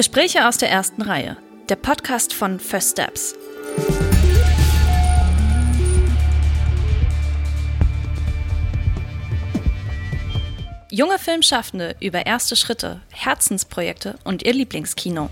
Gespräche 0.00 0.48
aus 0.48 0.56
der 0.56 0.70
ersten 0.70 1.02
Reihe. 1.02 1.36
Der 1.68 1.76
Podcast 1.76 2.32
von 2.32 2.58
First 2.58 2.92
Steps. 2.92 3.34
Junge 10.90 11.18
Filmschaffende 11.18 11.96
über 12.00 12.24
erste 12.24 12.56
Schritte, 12.56 13.02
Herzensprojekte 13.10 14.18
und 14.24 14.42
ihr 14.42 14.54
Lieblingskino. 14.54 15.28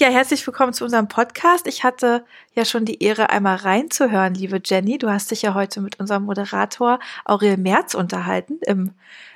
Ja, 0.00 0.08
herzlich 0.08 0.46
willkommen 0.46 0.72
zu 0.72 0.84
unserem 0.84 1.08
Podcast. 1.08 1.66
Ich 1.66 1.84
hatte 1.84 2.24
ja 2.54 2.64
schon 2.64 2.86
die 2.86 3.02
Ehre, 3.02 3.28
einmal 3.28 3.56
reinzuhören, 3.56 4.32
liebe 4.32 4.58
Jenny. 4.64 4.96
Du 4.96 5.10
hast 5.10 5.30
dich 5.30 5.42
ja 5.42 5.52
heute 5.52 5.82
mit 5.82 6.00
unserem 6.00 6.22
Moderator 6.22 7.00
Aurel 7.26 7.58
Merz 7.58 7.92
unterhalten 7.92 8.60
im 8.64 8.94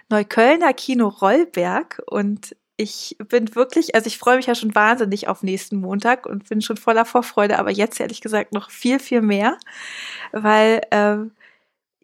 Neuköllner 0.08 0.72
Kino 0.72 1.08
Rollberg 1.08 2.00
und 2.06 2.56
ich 2.78 3.14
bin 3.28 3.54
wirklich, 3.54 3.94
also 3.94 4.06
ich 4.06 4.16
freue 4.16 4.36
mich 4.36 4.46
ja 4.46 4.54
schon 4.54 4.74
wahnsinnig 4.74 5.28
auf 5.28 5.42
nächsten 5.42 5.76
Montag 5.76 6.24
und 6.24 6.48
bin 6.48 6.62
schon 6.62 6.78
voller 6.78 7.04
Vorfreude, 7.04 7.58
aber 7.58 7.70
jetzt 7.70 8.00
ehrlich 8.00 8.22
gesagt 8.22 8.54
noch 8.54 8.70
viel, 8.70 8.98
viel 8.98 9.20
mehr, 9.20 9.58
weil 10.32 10.80
ähm, 10.92 11.32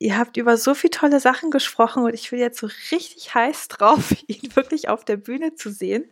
ihr 0.01 0.19
habt 0.19 0.39
über 0.39 0.57
so 0.57 0.75
viele 0.75 0.91
tolle 0.91 1.21
Sachen 1.21 1.51
gesprochen 1.51 2.03
und 2.03 2.15
ich 2.15 2.33
will 2.33 2.41
jetzt 2.41 2.59
so 2.59 2.69
richtig 2.91 3.35
heiß 3.35 3.69
drauf, 3.69 4.13
ihn 4.27 4.57
wirklich 4.57 4.89
auf 4.89 5.05
der 5.05 5.17
Bühne 5.17 5.55
zu 5.55 5.71
sehen. 5.71 6.11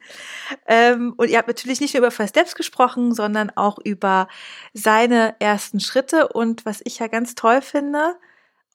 Ähm, 0.66 1.14
und 1.16 1.30
ihr 1.30 1.38
habt 1.38 1.48
natürlich 1.48 1.80
nicht 1.80 1.94
nur 1.94 2.02
über 2.02 2.10
First 2.10 2.36
Steps 2.36 2.54
gesprochen, 2.54 3.14
sondern 3.14 3.50
auch 3.56 3.78
über 3.82 4.28
seine 4.74 5.34
ersten 5.40 5.80
Schritte 5.80 6.28
und 6.28 6.66
was 6.66 6.82
ich 6.84 6.98
ja 7.00 7.08
ganz 7.08 7.34
toll 7.34 7.62
finde, 7.62 8.16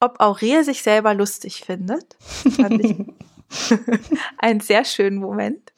ob 0.00 0.20
Aurel 0.20 0.64
sich 0.64 0.82
selber 0.82 1.14
lustig 1.14 1.62
findet. 1.64 2.16
Fand 2.56 2.84
ich 2.84 2.96
einen 4.38 4.60
sehr 4.60 4.84
schönen 4.84 5.18
Moment. 5.18 5.72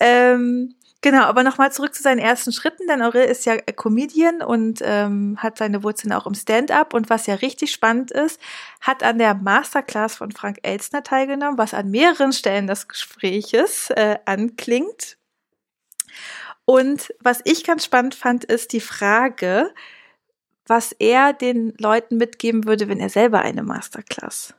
Ähm, 0.00 0.74
Genau, 1.04 1.24
aber 1.24 1.42
nochmal 1.42 1.70
zurück 1.70 1.94
zu 1.94 2.02
seinen 2.02 2.18
ersten 2.18 2.50
Schritten, 2.50 2.86
denn 2.86 3.02
Aurel 3.02 3.26
ist 3.26 3.44
ja 3.44 3.58
Comedian 3.58 4.40
und 4.40 4.80
ähm, 4.82 5.36
hat 5.36 5.58
seine 5.58 5.82
Wurzeln 5.82 6.14
auch 6.14 6.26
im 6.26 6.32
Stand-up 6.32 6.94
und 6.94 7.10
was 7.10 7.26
ja 7.26 7.34
richtig 7.34 7.72
spannend 7.72 8.10
ist, 8.10 8.40
hat 8.80 9.02
an 9.02 9.18
der 9.18 9.34
Masterclass 9.34 10.16
von 10.16 10.32
Frank 10.32 10.60
Elstner 10.62 11.02
teilgenommen, 11.02 11.58
was 11.58 11.74
an 11.74 11.90
mehreren 11.90 12.32
Stellen 12.32 12.66
des 12.66 12.88
Gespräches 12.88 13.90
äh, 13.90 14.16
anklingt. 14.24 15.18
Und 16.64 17.12
was 17.20 17.42
ich 17.44 17.64
ganz 17.64 17.84
spannend 17.84 18.14
fand, 18.14 18.44
ist 18.44 18.72
die 18.72 18.80
Frage, 18.80 19.74
was 20.66 20.92
er 20.92 21.34
den 21.34 21.74
Leuten 21.76 22.16
mitgeben 22.16 22.64
würde, 22.64 22.88
wenn 22.88 23.00
er 23.00 23.10
selber 23.10 23.40
eine 23.40 23.62
Masterclass 23.62 24.54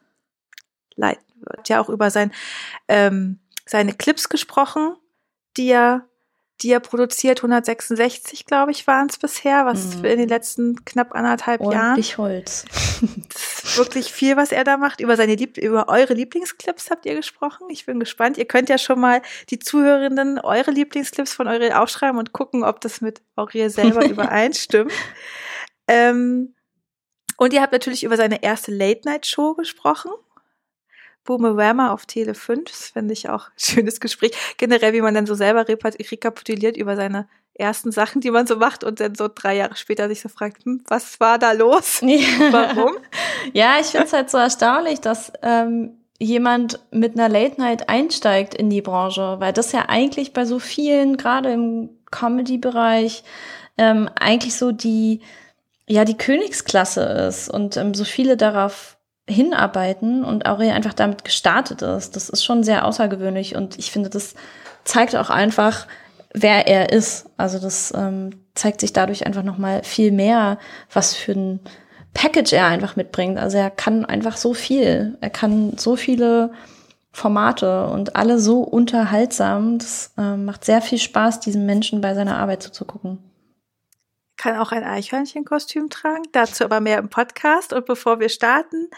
leiten 0.94 1.26
würde. 1.38 1.64
Ja, 1.66 1.82
auch 1.82 1.90
über 1.90 2.12
sein, 2.12 2.32
ähm, 2.88 3.40
seine 3.66 3.94
Clips 3.94 4.30
gesprochen, 4.30 4.96
die 5.58 5.70
er 5.70 6.08
die 6.62 6.72
er 6.72 6.80
produziert, 6.80 7.40
166, 7.40 8.46
glaube 8.46 8.72
ich, 8.72 8.88
waren 8.88 9.08
es 9.10 9.18
bisher, 9.18 9.66
was 9.66 9.98
mhm. 9.98 10.06
in 10.06 10.18
den 10.20 10.30
letzten 10.30 10.86
knapp 10.86 11.14
anderthalb 11.14 11.62
Ordentlich 11.62 12.12
Jahren. 12.12 12.32
Holz. 12.32 12.66
Das 13.28 13.72
ist 13.72 13.78
wirklich 13.78 14.14
viel, 14.14 14.38
was 14.38 14.52
er 14.52 14.64
da 14.64 14.78
macht. 14.78 15.02
Über 15.02 15.18
seine 15.18 15.36
Lieb 15.36 15.58
über 15.58 15.90
eure 15.90 16.14
Lieblingsclips 16.14 16.90
habt 16.90 17.06
ihr 17.06 17.16
gesprochen. 17.16 17.68
Ich 17.70 17.86
bin 17.86 18.00
gespannt. 18.00 18.38
Ihr 18.38 18.46
könnt 18.46 18.70
ja 18.70 18.78
schon 18.78 19.00
mal 19.02 19.22
die 19.50 19.60
Zuhörenden 19.60 20.40
eure 20.40 20.72
Lieblingsclips 20.72 21.34
von 21.34 21.48
Aurel 21.48 21.74
aufschreiben 21.74 22.18
und 22.18 22.32
gucken, 22.32 22.64
ob 22.64 22.80
das 22.80 23.02
mit 23.02 23.22
Aurel 23.36 23.70
selber 23.70 24.06
übereinstimmt. 24.10 24.94
Ähm, 25.88 26.54
und 27.38 27.54
ihr 27.54 27.62
habt 27.62 27.74
natürlich 27.74 28.04
über 28.04 28.16
seine 28.16 28.44
erste 28.44 28.72
Late-Night-Show 28.72 29.56
gesprochen. 29.56 30.12
Boomerama 31.26 31.92
auf 31.92 32.06
Tele 32.06 32.34
5. 32.34 32.70
Das 32.70 32.88
finde 32.90 33.14
ich 33.14 33.30
auch 33.30 33.48
ein 33.48 33.58
schönes 33.58 34.00
Gespräch. 34.00 34.32
Generell, 34.58 34.94
wie 34.94 35.02
man 35.02 35.14
dann 35.14 35.26
so 35.26 35.36
selber 35.36 35.68
rekapituliert 35.68 36.78
über 36.78 36.96
seine 36.96 37.28
ersten 37.56 37.92
Sachen, 37.92 38.22
die 38.22 38.32
man 38.32 38.48
so 38.48 38.58
macht 38.58 38.84
und 38.84 39.00
dann 39.00 39.16
so 39.16 39.30
drei 39.34 39.56
Jahre 39.56 39.76
später 39.76 40.08
sich 40.08 40.22
so 40.22 40.30
fragt, 40.30 40.66
hm, 40.66 40.84
was 40.88 41.20
war 41.20 41.40
da 41.40 41.54
los? 41.54 42.02
Warum? 42.52 42.98
ja, 43.54 43.78
ich 43.80 43.88
finde 43.88 44.06
es 44.06 44.14
halt 44.14 44.30
so 44.30 44.38
erstaunlich, 44.38 45.00
dass 45.00 45.32
ähm, 45.42 45.98
jemand 46.20 46.80
mit 46.92 47.18
einer 47.18 47.30
Late 47.30 47.60
Night 47.60 47.90
einsteigt 47.90 48.56
in 48.56 48.70
die 48.70 48.82
Branche, 48.82 49.38
weil 49.40 49.54
das 49.54 49.72
ja 49.72 49.86
eigentlich 49.88 50.34
bei 50.34 50.46
so 50.46 50.60
vielen, 50.60 51.18
gerade 51.18 51.52
im 51.52 51.90
Comedy-Bereich, 52.12 53.24
ähm, 53.78 54.10
eigentlich 54.16 54.56
so 54.56 54.72
die, 54.72 55.22
ja, 55.88 56.06
die 56.06 56.18
Königsklasse 56.18 57.04
ist 57.04 57.50
und 57.50 57.78
ähm, 57.78 57.94
so 57.94 58.04
viele 58.04 58.38
darauf 58.38 58.95
hinarbeiten 59.28 60.24
und 60.24 60.46
Aurel 60.46 60.72
einfach 60.72 60.94
damit 60.94 61.26
gestartet 61.26 61.82
ist. 61.82 62.16
Das 62.16 62.30
ist 62.30 62.44
schon 62.44 62.64
sehr 62.64 62.86
außergewöhnlich 62.86 63.56
und 63.56 63.78
ich 63.80 63.92
finde, 63.92 64.10
das 64.10 64.36
zeigt 64.84 65.16
auch 65.16 65.30
einfach, 65.30 65.88
wer 66.34 66.68
er 66.68 66.92
ist. 66.92 67.28
Also 67.38 67.60
das 67.60 67.94
ähm, 67.96 68.32
zeigt 68.54 68.82
sich 68.82 68.94
dadurch 68.94 69.26
einfach 69.26 69.44
noch 69.44 69.58
mal 69.58 69.84
viel 69.84 70.12
mehr, 70.12 70.60
was 70.94 71.16
für 71.16 71.32
ein 71.32 71.60
Package 72.14 72.54
er 72.54 72.68
einfach 72.68 72.96
mitbringt. 72.96 73.40
Also 73.40 73.58
er 73.58 73.72
kann 73.72 74.06
einfach 74.06 74.38
so 74.38 74.54
viel. 74.54 75.18
Er 75.22 75.30
kann 75.30 75.78
so 75.78 75.96
viele 75.96 76.52
Formate 77.12 77.88
und 77.88 78.16
alle 78.16 78.40
so 78.40 78.60
unterhaltsam. 78.62 79.80
Das 79.80 80.12
äh, 80.18 80.36
macht 80.36 80.66
sehr 80.66 80.82
viel 80.82 81.00
Spaß, 81.00 81.40
diesem 81.40 81.66
Menschen 81.66 82.00
bei 82.02 82.14
seiner 82.14 82.38
Arbeit 82.38 82.62
zuzugucken 82.62 83.20
kann 84.38 84.58
auch 84.58 84.72
ein 84.72 84.84
Eichhörnchenkostüm 84.84 85.90
tragen, 85.90 86.24
dazu 86.32 86.64
aber 86.64 86.80
mehr 86.80 87.00
im 87.00 87.10
Podcast. 87.10 87.74
Und 87.74 87.86
bevor 87.86 88.20
wir 88.20 88.30
starten, 88.30 88.90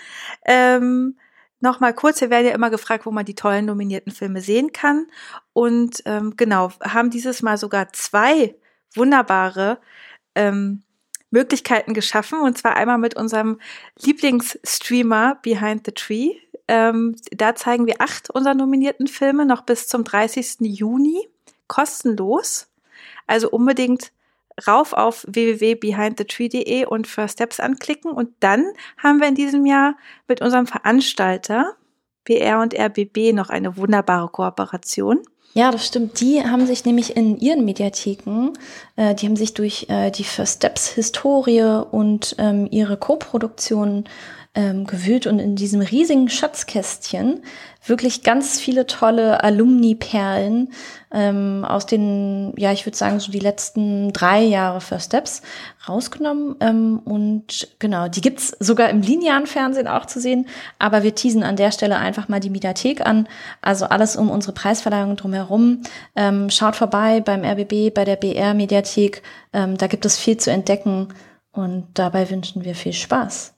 ähm, 0.46 1.18
noch 1.59 1.80
mal 1.80 1.94
kurz, 1.94 2.22
wir 2.22 2.30
werden 2.30 2.46
ja 2.46 2.53
immer 2.53 2.70
gefragt, 2.70 3.06
wo 3.06 3.12
man 3.12 3.25
die 3.25 3.36
tollen 3.36 3.66
nominierten 3.66 4.12
Filme 4.12 4.42
sehen 4.42 4.74
kann. 4.74 5.08
Und 5.53 6.03
ähm, 6.06 6.36
genau, 6.38 6.72
haben 6.84 7.09
dieses 7.09 7.42
Mal 7.42 7.58
sogar 7.58 7.92
zwei 7.94 8.56
wunderbare 8.94 9.80
ähm, 10.36 10.84
Möglichkeiten 11.31 11.94
geschaffen. 11.94 12.40
Und 12.40 12.58
zwar 12.58 12.75
einmal 12.75 13.00
mit 13.00 13.16
unserem 13.16 13.59
Lieblingsstreamer 14.00 15.40
Behind 15.42 15.86
the 15.86 15.92
Tree. 15.92 16.36
Ähm, 16.68 17.16
da 17.31 17.56
zeigen 17.56 17.88
wir 17.88 18.02
acht 18.02 18.30
unserer 18.30 18.54
nominierten 18.54 19.08
Filme 19.08 19.46
noch 19.46 19.62
bis 19.62 19.88
zum 19.88 20.04
30. 20.04 20.58
Juni 20.62 21.28
kostenlos. 21.68 22.68
Also 23.25 23.50
unbedingt 23.50 24.12
rauf 24.66 24.94
auf 24.94 25.25
www.behindthetree.de 25.28 26.85
und 26.85 27.07
First 27.07 27.34
Steps 27.34 27.59
anklicken 27.59 28.12
und 28.12 28.29
dann 28.40 28.66
haben 28.97 29.19
wir 29.19 29.28
in 29.28 29.35
diesem 29.35 29.66
Jahr 29.66 29.95
mit 30.28 30.41
unserem 30.41 30.68
Veranstalter 30.68 31.75
BR 32.23 32.59
und 32.59 32.78
RBB 32.78 33.34
noch 33.34 33.50
eine 33.50 33.78
wunderbare 33.78 34.29
Kooperation. 34.29 35.22
Ja, 35.53 35.72
das 35.72 35.88
stimmt. 35.88 36.19
Die 36.19 36.44
haben 36.44 36.68
sich 36.68 36.85
nämlich 36.85 37.18
in 37.18 37.40
ihren 37.40 37.66
Mediatheken, 37.66 38.53
äh, 38.95 39.16
die 39.16 39.25
haben 39.25 39.35
sich 39.35 39.56
durch 39.56 39.88
äh, 39.90 40.12
die 40.12 40.23
First 40.23 40.57
Steps 40.57 40.89
Historie 40.89 41.84
und 41.89 42.35
ähm, 42.38 42.68
ihre 42.69 42.97
Co-Produktion 42.97 44.03
ähm, 44.57 44.88
gewühlt 44.88 45.28
und 45.28 45.38
in 45.38 45.56
diesem 45.56 45.81
riesigen 45.81 46.29
Schatzkästchen 46.29 47.44
wirklich 47.85 48.23
ganz 48.23 48.59
viele 48.59 48.88
tolle 48.88 49.44
Alumni-Perlen 49.44 50.69
ähm, 51.12 51.63
aus 51.63 51.85
den, 51.85 52.53
ja, 52.57 52.72
ich 52.72 52.85
würde 52.85 52.97
sagen, 52.97 53.19
so 53.19 53.31
die 53.31 53.40
letzten 53.40 54.12
drei 54.13 54.41
Jahre 54.41 54.81
First 54.81 55.06
Steps 55.06 55.44
rausgenommen. 55.88 56.56
Ähm, 56.59 57.00
und 57.06 57.69
genau, 57.78 58.07
die 58.07 58.22
gibt's 58.22 58.50
sogar 58.59 58.90
im 58.90 59.01
linearen 59.01 59.45
Fernsehen 59.45 59.88
auch 59.88 60.07
zu 60.07 60.19
sehen. 60.19 60.47
Aber 60.79 61.03
wir 61.03 61.13
teasen 61.13 61.44
an 61.44 61.56
der 61.56 61.72
Stelle 61.72 61.97
einfach 61.97 62.28
mal 62.28 62.39
die 62.39 62.50
Mediathek 62.50 63.06
an. 63.06 63.29
Also 63.62 63.85
alles 63.85 64.16
um 64.16 64.31
unsere 64.31 64.53
Preisverleihung 64.53 65.16
drumherum. 65.18 65.84
Ähm, 66.16 66.50
schaut 66.50 66.75
vorbei 66.75 67.22
beim 67.22 67.45
RBB, 67.45 67.94
bei 67.94 68.06
der 68.06 68.16
BR-Mediathek. 68.16 69.22
Ähm, 69.53 69.78
da 69.78 69.85
gibt 69.85 70.06
es 70.06 70.18
viel 70.18 70.38
zu 70.38 70.51
entdecken. 70.51 71.09
Und 71.51 71.88
dabei 71.94 72.30
wünschen 72.31 72.65
wir 72.65 72.74
viel 72.74 72.94
Spaß. 72.94 73.56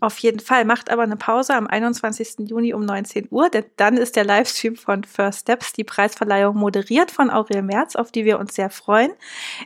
Auf 0.00 0.18
jeden 0.18 0.40
Fall. 0.40 0.64
Macht 0.64 0.90
aber 0.90 1.02
eine 1.02 1.16
Pause 1.16 1.54
am 1.54 1.66
21. 1.66 2.48
Juni 2.48 2.72
um 2.72 2.84
19 2.84 3.28
Uhr, 3.30 3.50
denn 3.50 3.66
dann 3.76 3.98
ist 3.98 4.16
der 4.16 4.24
Livestream 4.24 4.76
von 4.76 5.04
First 5.04 5.40
Steps, 5.40 5.74
die 5.74 5.84
Preisverleihung 5.84 6.56
moderiert 6.56 7.10
von 7.10 7.30
Aurel 7.30 7.62
Merz, 7.62 7.96
auf 7.96 8.10
die 8.10 8.24
wir 8.24 8.38
uns 8.38 8.54
sehr 8.54 8.70
freuen. 8.70 9.12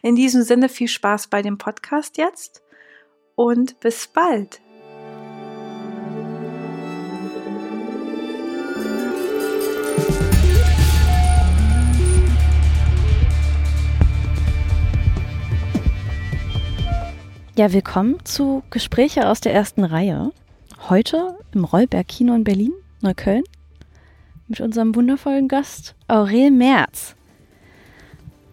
In 0.02 0.16
diesem 0.16 0.42
Sinne 0.42 0.68
viel 0.68 0.88
Spaß 0.88 1.28
bei 1.28 1.40
dem 1.40 1.56
Podcast 1.56 2.18
jetzt 2.18 2.62
und 3.36 3.78
bis 3.78 4.08
bald. 4.08 4.63
Ja, 17.56 17.72
willkommen 17.72 18.16
zu 18.24 18.64
Gespräche 18.70 19.28
aus 19.28 19.40
der 19.40 19.54
ersten 19.54 19.84
Reihe. 19.84 20.32
Heute 20.88 21.38
im 21.52 21.62
Rollberg 21.62 22.08
Kino 22.08 22.34
in 22.34 22.42
Berlin, 22.42 22.72
Neukölln, 23.00 23.44
mit 24.48 24.60
unserem 24.60 24.96
wundervollen 24.96 25.46
Gast 25.46 25.94
Aurel 26.08 26.50
Merz. 26.50 27.14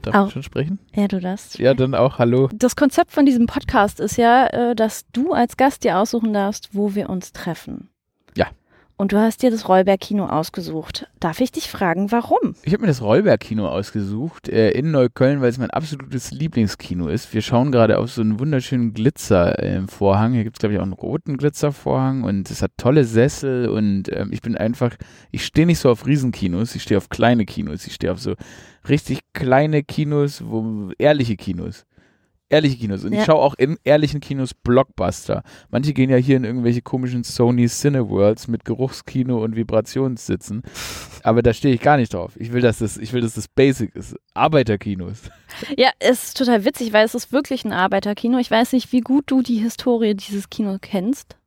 Darf 0.04 0.14
Auch. 0.14 0.28
ich 0.28 0.34
schon 0.34 0.44
sprechen? 0.44 0.78
Ja, 0.94 1.08
du 1.08 1.20
darfst. 1.20 1.58
Ja, 1.58 1.74
dann 1.74 1.96
auch 1.96 2.20
hallo. 2.20 2.50
Das 2.54 2.76
Konzept 2.76 3.12
von 3.12 3.26
diesem 3.26 3.48
Podcast 3.48 4.00
ist 4.00 4.18
ja, 4.18 4.46
äh, 4.46 4.76
dass 4.76 5.10
du 5.14 5.34
als 5.34 5.58
Gast 5.58 5.84
dir 5.84 5.98
aussuchen 5.98 6.32
darfst, 6.32 6.70
wo 6.74 6.94
wir 6.94 7.10
uns 7.10 7.34
treffen. 7.34 7.90
Und 9.02 9.14
du 9.14 9.18
hast 9.18 9.42
dir 9.42 9.50
das 9.50 9.68
Rollberg-Kino 9.68 10.28
ausgesucht. 10.28 11.08
Darf 11.20 11.42
ich 11.42 11.52
dich 11.52 11.72
fragen, 11.72 12.12
warum? 12.12 12.54
Ich 12.62 12.72
habe 12.72 12.82
mir 12.82 12.88
das 12.88 13.02
Rollberg-Kino 13.02 13.68
ausgesucht 13.68 14.48
äh, 14.48 14.70
in 14.70 14.92
Neukölln, 14.92 15.42
weil 15.42 15.50
es 15.50 15.58
mein 15.58 15.72
absolutes 15.72 16.30
Lieblingskino 16.30 17.08
ist. 17.08 17.34
Wir 17.34 17.42
schauen 17.42 17.72
gerade 17.72 17.98
auf 17.98 18.12
so 18.12 18.22
einen 18.22 18.40
wunderschönen 18.40 18.94
Glitzervorhang. 18.94 20.34
Hier 20.34 20.44
gibt 20.44 20.58
es, 20.58 20.60
glaube 20.60 20.74
ich, 20.74 20.80
auch 20.80 20.84
einen 20.84 20.94
roten 20.94 21.38
Glitzervorhang 21.38 22.22
und 22.22 22.52
es 22.52 22.62
hat 22.62 22.74
tolle 22.78 23.04
Sessel 23.04 23.70
und 23.70 24.04
ähm, 24.16 24.30
ich 24.32 24.44
bin 24.44 24.56
einfach, 24.56 24.96
ich 25.32 25.46
stehe 25.46 25.66
nicht 25.66 25.80
so 25.80 25.90
auf 25.90 26.06
Riesenkinos, 26.06 26.76
ich 26.76 26.84
stehe 26.84 27.00
auf 27.00 27.10
kleine 27.10 27.46
Kinos. 27.46 27.88
Ich 27.88 27.96
stehe 27.96 28.14
auf 28.14 28.20
so 28.20 28.36
richtig 28.88 29.22
kleine 29.34 29.82
Kinos, 29.82 30.44
wo 30.46 30.92
ehrliche 31.00 31.38
Kinos. 31.38 31.88
Ehrliche 32.52 32.78
Kinos. 32.78 33.04
Und 33.06 33.14
Ja. 33.14 33.20
ich 33.20 33.26
schaue 33.26 33.40
auch 33.42 33.56
in 33.58 33.78
ehrlichen 33.84 34.20
Kinos 34.20 34.54
Blockbuster. 34.54 35.42
Manche 35.70 35.94
gehen 35.94 36.10
ja 36.10 36.18
hier 36.18 36.36
in 36.38 36.44
irgendwelche 36.44 36.82
komischen 36.82 37.24
Sony 37.24 37.68
Cineworlds 37.68 38.48
mit 38.50 38.66
Geruchskino 38.66 39.42
und 39.42 39.56
Vibrationssitzen. 39.56 40.64
Aber 41.24 41.42
da 41.42 41.54
stehe 41.54 41.74
ich 41.74 41.82
gar 41.82 41.98
nicht 41.98 42.14
drauf. 42.14 42.34
Ich 42.38 42.52
will, 42.52 42.62
dass 42.62 42.80
das, 42.80 42.98
ich 42.98 43.14
will, 43.14 43.22
dass 43.22 43.36
das 43.36 43.48
Basic 43.48 43.96
ist. 43.96 44.16
Arbeiterkinos. 44.34 45.20
Ja, 45.78 45.90
es 46.00 46.26
ist 46.26 46.38
total 46.38 46.66
witzig, 46.66 46.92
weil 46.94 47.06
es 47.06 47.16
ist 47.16 47.32
wirklich 47.32 47.64
ein 47.64 47.72
Arbeiterkino. 47.74 48.38
Ich 48.38 48.52
weiß 48.52 48.74
nicht, 48.74 48.92
wie 48.92 49.02
gut 49.02 49.24
du 49.28 49.42
die 49.42 49.58
Historie 49.58 50.14
dieses 50.16 50.50
Kinos 50.50 50.80
kennst. 50.82 51.38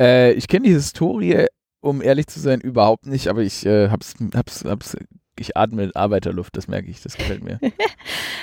Äh, 0.00 0.32
ich 0.32 0.48
kenne 0.48 0.66
die 0.66 0.74
Historie, 0.74 1.46
um 1.80 2.02
ehrlich 2.02 2.26
zu 2.26 2.40
sein, 2.40 2.60
überhaupt 2.60 3.06
nicht, 3.06 3.28
aber 3.28 3.42
ich 3.42 3.64
äh, 3.66 3.88
hab's, 3.88 4.14
hab's, 4.34 4.64
hab's, 4.64 4.96
ich 5.38 5.56
atme 5.56 5.90
Arbeiterluft, 5.94 6.56
das 6.56 6.68
merke 6.68 6.88
ich, 6.88 7.02
das 7.02 7.16
gefällt 7.16 7.42
mir. 7.42 7.58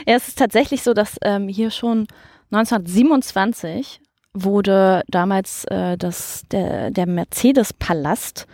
Ja, 0.07 0.15
es 0.15 0.29
ist 0.29 0.39
tatsächlich 0.39 0.81
so, 0.81 0.95
dass 0.95 1.17
ähm, 1.21 1.47
hier 1.47 1.69
schon 1.69 2.07
1927 2.51 4.01
wurde 4.33 5.03
damals 5.07 5.65
äh, 5.65 5.95
das, 5.95 6.43
der, 6.51 6.89
der 6.89 7.05
Mercedes-Palast 7.05 8.47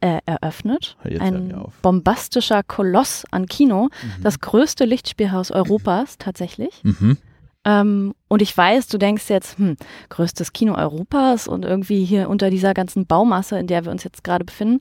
äh, 0.00 0.18
eröffnet. 0.26 0.96
Jetzt 1.04 1.20
Ein 1.20 1.54
bombastischer 1.82 2.62
Koloss 2.62 3.24
an 3.30 3.46
Kino. 3.46 3.84
Mhm. 3.84 4.22
Das 4.22 4.40
größte 4.40 4.84
Lichtspielhaus 4.84 5.50
Europas 5.50 6.18
tatsächlich. 6.18 6.82
Mhm. 6.82 7.18
Ähm, 7.64 8.14
und 8.28 8.42
ich 8.42 8.56
weiß, 8.56 8.86
du 8.88 8.98
denkst 8.98 9.28
jetzt, 9.28 9.58
hm, 9.58 9.76
größtes 10.08 10.52
Kino 10.52 10.74
Europas 10.74 11.48
und 11.48 11.64
irgendwie 11.64 12.04
hier 12.04 12.28
unter 12.28 12.50
dieser 12.50 12.74
ganzen 12.74 13.06
Baumasse, 13.06 13.58
in 13.58 13.66
der 13.66 13.84
wir 13.84 13.92
uns 13.92 14.04
jetzt 14.04 14.24
gerade 14.24 14.44
befinden. 14.44 14.80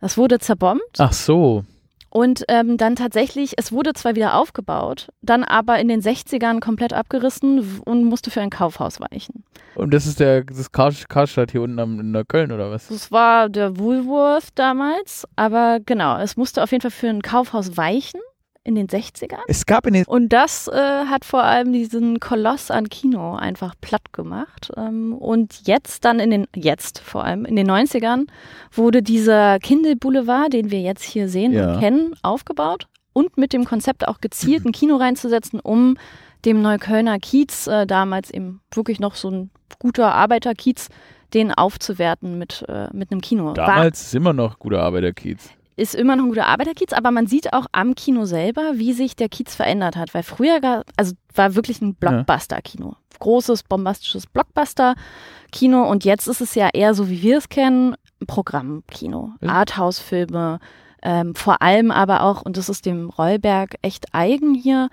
Das 0.00 0.16
wurde 0.16 0.38
zerbombt 0.38 0.98
Ach 0.98 1.12
so. 1.12 1.64
Und 2.12 2.44
ähm, 2.48 2.76
dann 2.76 2.94
tatsächlich, 2.94 3.54
es 3.56 3.72
wurde 3.72 3.94
zwar 3.94 4.14
wieder 4.14 4.34
aufgebaut, 4.34 5.08
dann 5.22 5.44
aber 5.44 5.78
in 5.78 5.88
den 5.88 6.02
60ern 6.02 6.60
komplett 6.60 6.92
abgerissen 6.92 7.80
und 7.86 8.04
musste 8.04 8.30
für 8.30 8.42
ein 8.42 8.50
Kaufhaus 8.50 9.00
weichen. 9.00 9.44
Und 9.74 9.94
das 9.94 10.06
ist 10.06 10.20
der 10.20 10.44
das 10.44 10.70
Kar 10.70 10.92
Karstadt 11.08 11.52
hier 11.52 11.62
unten 11.62 11.78
am, 11.78 11.98
in 11.98 12.10
Neukölln 12.10 12.52
oder 12.52 12.70
was? 12.70 12.88
Das 12.88 13.10
war 13.10 13.48
der 13.48 13.78
Woolworth 13.78 14.48
damals, 14.56 15.26
aber 15.36 15.80
genau, 15.86 16.18
es 16.18 16.36
musste 16.36 16.62
auf 16.62 16.70
jeden 16.70 16.82
Fall 16.82 16.90
für 16.90 17.08
ein 17.08 17.22
Kaufhaus 17.22 17.78
weichen 17.78 18.20
in 18.64 18.74
den 18.76 18.86
60ern. 18.86 19.40
Es 19.48 19.66
gab 19.66 19.86
in 19.86 19.94
den 19.94 20.04
Und 20.04 20.28
das 20.28 20.68
äh, 20.68 20.72
hat 21.06 21.24
vor 21.24 21.42
allem 21.42 21.72
diesen 21.72 22.20
Koloss 22.20 22.70
an 22.70 22.88
Kino 22.88 23.34
einfach 23.34 23.74
platt 23.80 24.12
gemacht. 24.12 24.70
Ähm, 24.76 25.14
und 25.14 25.66
jetzt 25.66 26.04
dann 26.04 26.20
in 26.20 26.30
den, 26.30 26.46
jetzt 26.54 27.00
vor 27.00 27.24
allem 27.24 27.44
in 27.44 27.56
den 27.56 27.68
90ern 27.68 28.26
wurde 28.72 29.02
dieser 29.02 29.58
Kindle 29.58 29.96
Boulevard, 29.96 30.52
den 30.52 30.70
wir 30.70 30.80
jetzt 30.80 31.02
hier 31.02 31.28
sehen 31.28 31.52
Ja. 31.52 31.74
und 31.74 31.80
kennen, 31.80 32.14
aufgebaut 32.22 32.86
und 33.12 33.36
mit 33.36 33.52
dem 33.52 33.64
Konzept 33.64 34.06
auch 34.06 34.20
gezielt 34.20 34.64
ein 34.64 34.72
Kino 34.72 34.96
reinzusetzen, 34.96 35.58
um 35.60 35.96
dem 36.44 36.62
Neuköllner 36.62 37.18
Kiez, 37.18 37.66
äh, 37.66 37.86
damals 37.86 38.30
eben 38.30 38.60
wirklich 38.74 39.00
noch 39.00 39.14
so 39.14 39.30
ein 39.30 39.50
guter 39.78 40.14
Arbeiterkiez, 40.14 40.88
den 41.34 41.52
aufzuwerten 41.52 42.38
mit, 42.38 42.64
äh, 42.68 42.88
mit 42.92 43.10
einem 43.10 43.20
Kino. 43.20 43.46
War, 43.46 43.54
damals 43.54 44.02
ist 44.02 44.14
immer 44.14 44.32
noch 44.32 44.58
guter 44.58 44.82
Arbeiterkiez. 44.82 45.50
Ist 45.76 45.94
immer 45.94 46.16
noch 46.16 46.24
ein 46.24 46.28
guter 46.28 46.46
Arbeiterkiez, 46.46 46.92
aber 46.92 47.10
man 47.10 47.26
sieht 47.26 47.52
auch 47.52 47.66
am 47.72 47.94
Kino 47.94 48.24
selber, 48.24 48.72
wie 48.74 48.92
sich 48.92 49.16
der 49.16 49.28
Kiez 49.28 49.54
verändert 49.54 49.96
hat. 49.96 50.14
Weil 50.14 50.22
früher, 50.22 50.60
gar, 50.60 50.84
also 50.96 51.14
war 51.34 51.54
wirklich 51.54 51.80
ein 51.80 51.94
Blockbuster-Kino. 51.94 52.96
Großes, 53.18 53.62
bombastisches 53.64 54.26
Blockbuster-Kino. 54.26 55.88
Und 55.88 56.04
jetzt 56.04 56.26
ist 56.28 56.40
es 56.40 56.54
ja 56.54 56.68
eher 56.72 56.94
so, 56.94 57.08
wie 57.08 57.22
wir 57.22 57.38
es 57.38 57.48
kennen, 57.48 57.94
Programmkino. 58.26 59.32
Ja. 59.40 59.48
Arthouse-Filme. 59.48 60.60
Ähm, 61.02 61.34
vor 61.34 61.62
allem 61.62 61.90
aber 61.90 62.22
auch, 62.22 62.42
und 62.42 62.56
das 62.56 62.68
ist 62.68 62.86
dem 62.86 63.10
Rollberg 63.10 63.76
echt 63.82 64.14
eigen 64.14 64.54
hier, 64.54 64.88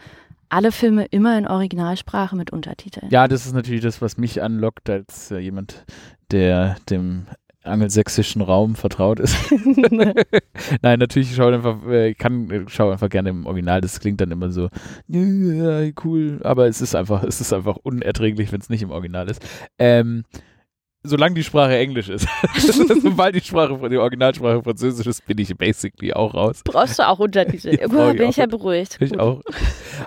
alle 0.50 0.72
Filme 0.72 1.06
immer 1.06 1.38
in 1.38 1.48
Originalsprache 1.48 2.36
mit 2.36 2.52
Untertiteln. 2.52 3.10
Ja, 3.12 3.28
das 3.28 3.46
ist 3.46 3.54
natürlich 3.54 3.82
das, 3.82 4.02
was 4.02 4.18
mich 4.18 4.42
anlockt 4.42 4.90
als 4.90 5.30
äh, 5.30 5.38
jemand, 5.38 5.86
der 6.32 6.78
dem 6.90 7.28
angelsächsischen 7.64 8.42
Raum 8.42 8.76
vertraut 8.76 9.20
ist. 9.20 9.36
Nein, 10.82 11.00
natürlich 11.00 11.36
schaue 11.36 11.52
ich 11.52 11.56
einfach, 11.58 11.86
äh, 11.88 12.10
ich 12.10 12.18
kann, 12.18 12.50
äh, 12.50 12.64
schaue 12.68 12.94
einfach 12.94 13.10
gerne 13.10 13.30
im 13.30 13.46
Original. 13.46 13.82
Das 13.82 14.00
klingt 14.00 14.22
dann 14.22 14.32
immer 14.32 14.50
so, 14.52 14.70
cool, 15.10 16.40
aber 16.44 16.68
es 16.68 16.82
ist 16.82 16.96
einfach, 16.96 17.24
es 17.24 17.42
ist 17.42 17.54
einfach 17.54 17.78
unerträglich, 17.84 18.52
wenn 18.52 18.62
es 18.62 18.70
nicht 18.70 18.82
im 18.82 18.92
Original 18.92 19.30
ist. 19.30 19.46
Ähm, 19.78 20.24
solange 21.04 21.36
die 21.36 21.44
Sprache 21.44 21.78
Englisch 21.78 22.10
ist. 22.10 22.28
Sobald 23.02 23.36
die 23.36 23.42
Sprache, 23.42 23.90
die 23.90 23.98
Originalsprache 23.98 24.62
Französisch 24.62 25.08
ist, 25.08 25.26
bin 25.26 25.38
ich 25.38 25.56
basically 25.58 26.14
auch 26.14 26.34
raus. 26.34 26.62
Brauchst 26.64 27.00
du 27.00 27.08
auch 27.08 27.20
Untertitel? 27.20 27.70
Ja, 27.80 28.12
ich 28.12 28.18
bin 28.18 28.30
ich 28.30 28.38
ja 28.38 28.46
beruhigt. 28.46 28.98
Ich 29.00 29.12
Gut. 29.12 29.20
auch. 29.20 29.42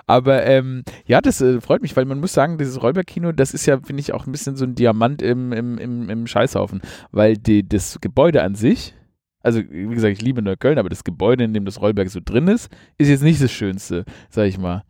Aber 0.05 0.45
ähm, 0.45 0.83
ja, 1.05 1.21
das 1.21 1.41
äh, 1.41 1.59
freut 1.61 1.81
mich, 1.81 1.95
weil 1.95 2.05
man 2.05 2.19
muss 2.19 2.33
sagen, 2.33 2.57
dieses 2.57 2.81
Rollberg-Kino, 2.81 3.31
das 3.31 3.53
ist 3.53 3.65
ja, 3.65 3.79
finde 3.79 4.01
ich, 4.01 4.13
auch 4.13 4.25
ein 4.25 4.31
bisschen 4.31 4.55
so 4.55 4.65
ein 4.65 4.75
Diamant 4.75 5.21
im, 5.21 5.51
im, 5.51 5.77
im, 5.77 6.09
im 6.09 6.27
Scheißhaufen. 6.27 6.81
Weil 7.11 7.37
die, 7.37 7.67
das 7.67 7.99
Gebäude 8.01 8.43
an 8.43 8.55
sich, 8.55 8.93
also 9.41 9.61
wie 9.69 9.93
gesagt, 9.93 10.13
ich 10.13 10.21
liebe 10.21 10.41
Neukölln, 10.41 10.77
aber 10.77 10.89
das 10.89 11.03
Gebäude, 11.03 11.43
in 11.43 11.53
dem 11.53 11.65
das 11.65 11.81
Rollberg 11.81 12.09
so 12.09 12.19
drin 12.23 12.47
ist, 12.47 12.69
ist 12.97 13.09
jetzt 13.09 13.23
nicht 13.23 13.41
das 13.41 13.51
Schönste, 13.51 14.05
sag 14.29 14.47
ich 14.47 14.57
mal. 14.57 14.83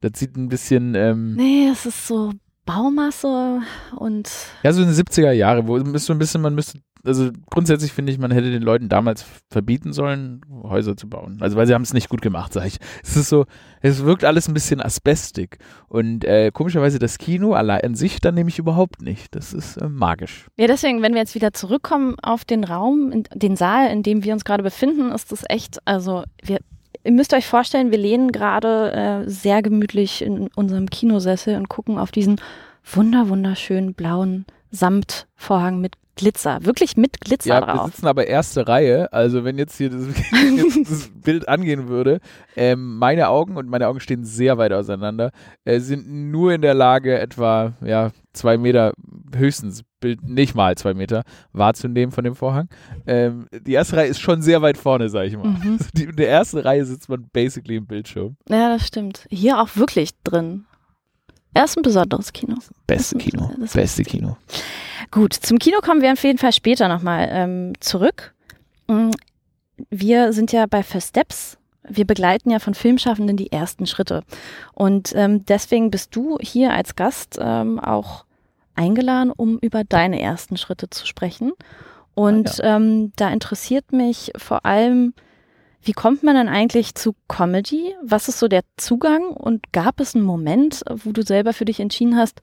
Das 0.00 0.12
sieht 0.16 0.36
ein 0.36 0.48
bisschen, 0.48 0.94
ähm, 0.94 1.34
Nee, 1.34 1.68
es 1.72 1.86
ist 1.86 2.06
so 2.06 2.32
Baumasse 2.66 3.62
und 3.96 4.28
ja, 4.62 4.72
so 4.72 4.82
in 4.82 4.88
den 4.88 4.96
70er 4.96 5.30
Jahre, 5.30 5.66
wo 5.66 5.76
ist 5.76 6.04
so 6.04 6.12
ein 6.12 6.18
bisschen, 6.18 6.42
man 6.42 6.54
müsste, 6.54 6.80
also 7.04 7.30
grundsätzlich 7.48 7.92
finde 7.92 8.12
ich, 8.12 8.18
man 8.18 8.32
hätte 8.32 8.50
den 8.50 8.62
Leuten 8.62 8.88
damals 8.88 9.24
verbieten 9.50 9.92
sollen, 9.92 10.40
Häuser 10.64 10.96
zu 10.96 11.08
bauen. 11.08 11.38
Also 11.40 11.56
weil 11.56 11.66
sie 11.66 11.74
haben 11.74 11.82
es 11.82 11.94
nicht 11.94 12.08
gut 12.08 12.20
gemacht, 12.20 12.52
sag 12.52 12.66
ich. 12.66 12.78
Es 13.02 13.16
ist 13.16 13.28
so, 13.28 13.46
es 13.80 14.04
wirkt 14.04 14.24
alles 14.24 14.48
ein 14.48 14.54
bisschen 14.54 14.80
asbestig. 14.80 15.58
Und 15.88 16.24
äh, 16.24 16.50
komischerweise 16.52 16.98
das 16.98 17.18
Kino 17.18 17.54
allein 17.54 17.82
an 17.82 17.94
sich 17.94 18.20
dann 18.20 18.34
nämlich 18.34 18.58
überhaupt 18.58 19.00
nicht. 19.00 19.34
Das 19.34 19.54
ist 19.54 19.76
äh, 19.76 19.88
magisch. 19.88 20.48
Ja, 20.56 20.66
deswegen, 20.66 21.02
wenn 21.02 21.14
wir 21.14 21.20
jetzt 21.20 21.36
wieder 21.36 21.52
zurückkommen 21.52 22.16
auf 22.20 22.44
den 22.44 22.64
Raum, 22.64 23.22
den 23.32 23.56
Saal, 23.56 23.90
in 23.90 24.02
dem 24.02 24.24
wir 24.24 24.32
uns 24.32 24.44
gerade 24.44 24.64
befinden, 24.64 25.12
ist 25.12 25.30
das 25.30 25.44
echt, 25.48 25.78
also 25.86 26.24
wir, 26.42 26.58
ihr 27.06 27.12
müsst 27.12 27.32
euch 27.32 27.46
vorstellen, 27.46 27.90
wir 27.90 27.98
lehnen 27.98 28.32
gerade 28.32 28.92
äh, 28.92 29.30
sehr 29.30 29.62
gemütlich 29.62 30.22
in 30.22 30.48
unserem 30.56 30.90
Kinosessel 30.90 31.56
und 31.56 31.68
gucken 31.68 31.98
auf 31.98 32.10
diesen 32.10 32.40
wunder, 32.84 33.28
wunderschönen 33.28 33.94
blauen 33.94 34.44
Samtvorhang 34.70 35.80
mit 35.80 35.94
Glitzer, 36.16 36.64
wirklich 36.64 36.96
mit 36.96 37.20
Glitzer 37.20 37.48
Ja, 37.48 37.60
wir 37.60 37.74
drauf. 37.74 37.86
sitzen 37.90 38.06
aber 38.06 38.26
erste 38.26 38.66
Reihe. 38.66 39.12
Also 39.12 39.44
wenn 39.44 39.58
jetzt 39.58 39.76
hier 39.76 39.90
das, 39.90 40.06
jetzt 40.56 40.78
das 40.90 41.10
Bild 41.14 41.48
angehen 41.48 41.88
würde, 41.88 42.20
ähm, 42.56 42.96
meine 42.96 43.28
Augen, 43.28 43.56
und 43.56 43.68
meine 43.68 43.86
Augen 43.86 44.00
stehen 44.00 44.24
sehr 44.24 44.56
weit 44.58 44.72
auseinander, 44.72 45.30
äh, 45.64 45.78
sind 45.78 46.08
nur 46.08 46.54
in 46.54 46.62
der 46.62 46.74
Lage, 46.74 47.18
etwa 47.18 47.74
ja, 47.84 48.12
zwei 48.32 48.56
Meter, 48.56 48.92
höchstens 49.36 49.82
Bild, 50.06 50.22
nicht 50.28 50.54
mal 50.54 50.76
zwei 50.76 50.94
Meter, 50.94 51.22
wahrzunehmen 51.52 52.12
von 52.12 52.24
dem 52.24 52.34
Vorhang. 52.34 52.68
Ähm, 53.06 53.46
die 53.52 53.72
erste 53.72 53.96
Reihe 53.96 54.08
ist 54.08 54.20
schon 54.20 54.40
sehr 54.42 54.62
weit 54.62 54.78
vorne, 54.78 55.08
sag 55.08 55.24
ich 55.26 55.36
mal. 55.36 55.48
Mhm. 55.48 55.72
Also 55.78 55.86
die, 55.94 56.04
in 56.04 56.16
der 56.16 56.30
ersten 56.30 56.58
Reihe 56.58 56.84
sitzt 56.84 57.08
man 57.08 57.26
basically 57.32 57.76
im 57.76 57.86
Bildschirm. 57.86 58.36
Ja, 58.48 58.68
das 58.70 58.86
stimmt. 58.86 59.26
Hier 59.30 59.60
auch 59.60 59.70
wirklich 59.76 60.10
drin. 60.22 60.64
Er 61.54 61.64
ist 61.64 61.76
ein 61.76 61.82
besonderes 61.82 62.32
Kino. 62.32 62.56
Beste 62.86 63.16
Kino. 63.16 63.50
das- 63.58 63.72
Beste 63.72 64.02
Kino. 64.04 64.36
Gut, 65.10 65.32
zum 65.32 65.58
Kino 65.58 65.78
kommen 65.80 66.02
wir 66.02 66.12
auf 66.12 66.22
jeden 66.22 66.38
Fall 66.38 66.52
später 66.52 66.86
nochmal 66.88 67.28
ähm, 67.30 67.72
zurück. 67.80 68.34
Mm, 68.88 69.10
Wir 69.90 70.32
sind 70.34 70.52
ja 70.52 70.66
bei 70.66 70.82
First 70.82 71.08
Steps. 71.10 71.56
Wir 71.88 72.04
begleiten 72.04 72.50
ja 72.50 72.58
von 72.58 72.74
Filmschaffenden 72.74 73.36
die 73.38 73.52
ersten 73.52 73.86
Schritte. 73.86 74.22
Und 74.74 75.12
ähm, 75.14 75.46
deswegen 75.46 75.90
bist 75.90 76.14
du 76.14 76.36
hier 76.42 76.72
als 76.74 76.94
Gast 76.96 77.38
ähm, 77.40 77.78
auch 77.78 78.25
eingeladen, 78.76 79.30
um 79.30 79.58
über 79.58 79.84
deine 79.84 80.20
ersten 80.20 80.56
Schritte 80.56 80.90
zu 80.90 81.06
sprechen. 81.06 81.52
Und 82.14 82.60
ähm, 82.62 83.12
da 83.16 83.30
interessiert 83.30 83.92
mich 83.92 84.32
vor 84.36 84.64
allem, 84.64 85.12
wie 85.82 85.92
kommt 85.92 86.22
man 86.22 86.34
dann 86.34 86.48
eigentlich 86.48 86.94
zu 86.94 87.14
Comedy? 87.28 87.94
Was 88.02 88.28
ist 88.28 88.38
so 88.38 88.48
der 88.48 88.62
Zugang? 88.76 89.28
Und 89.28 89.72
gab 89.72 90.00
es 90.00 90.14
einen 90.14 90.24
Moment, 90.24 90.82
wo 90.88 91.12
du 91.12 91.22
selber 91.22 91.52
für 91.52 91.64
dich 91.64 91.78
entschieden 91.78 92.16
hast, 92.16 92.40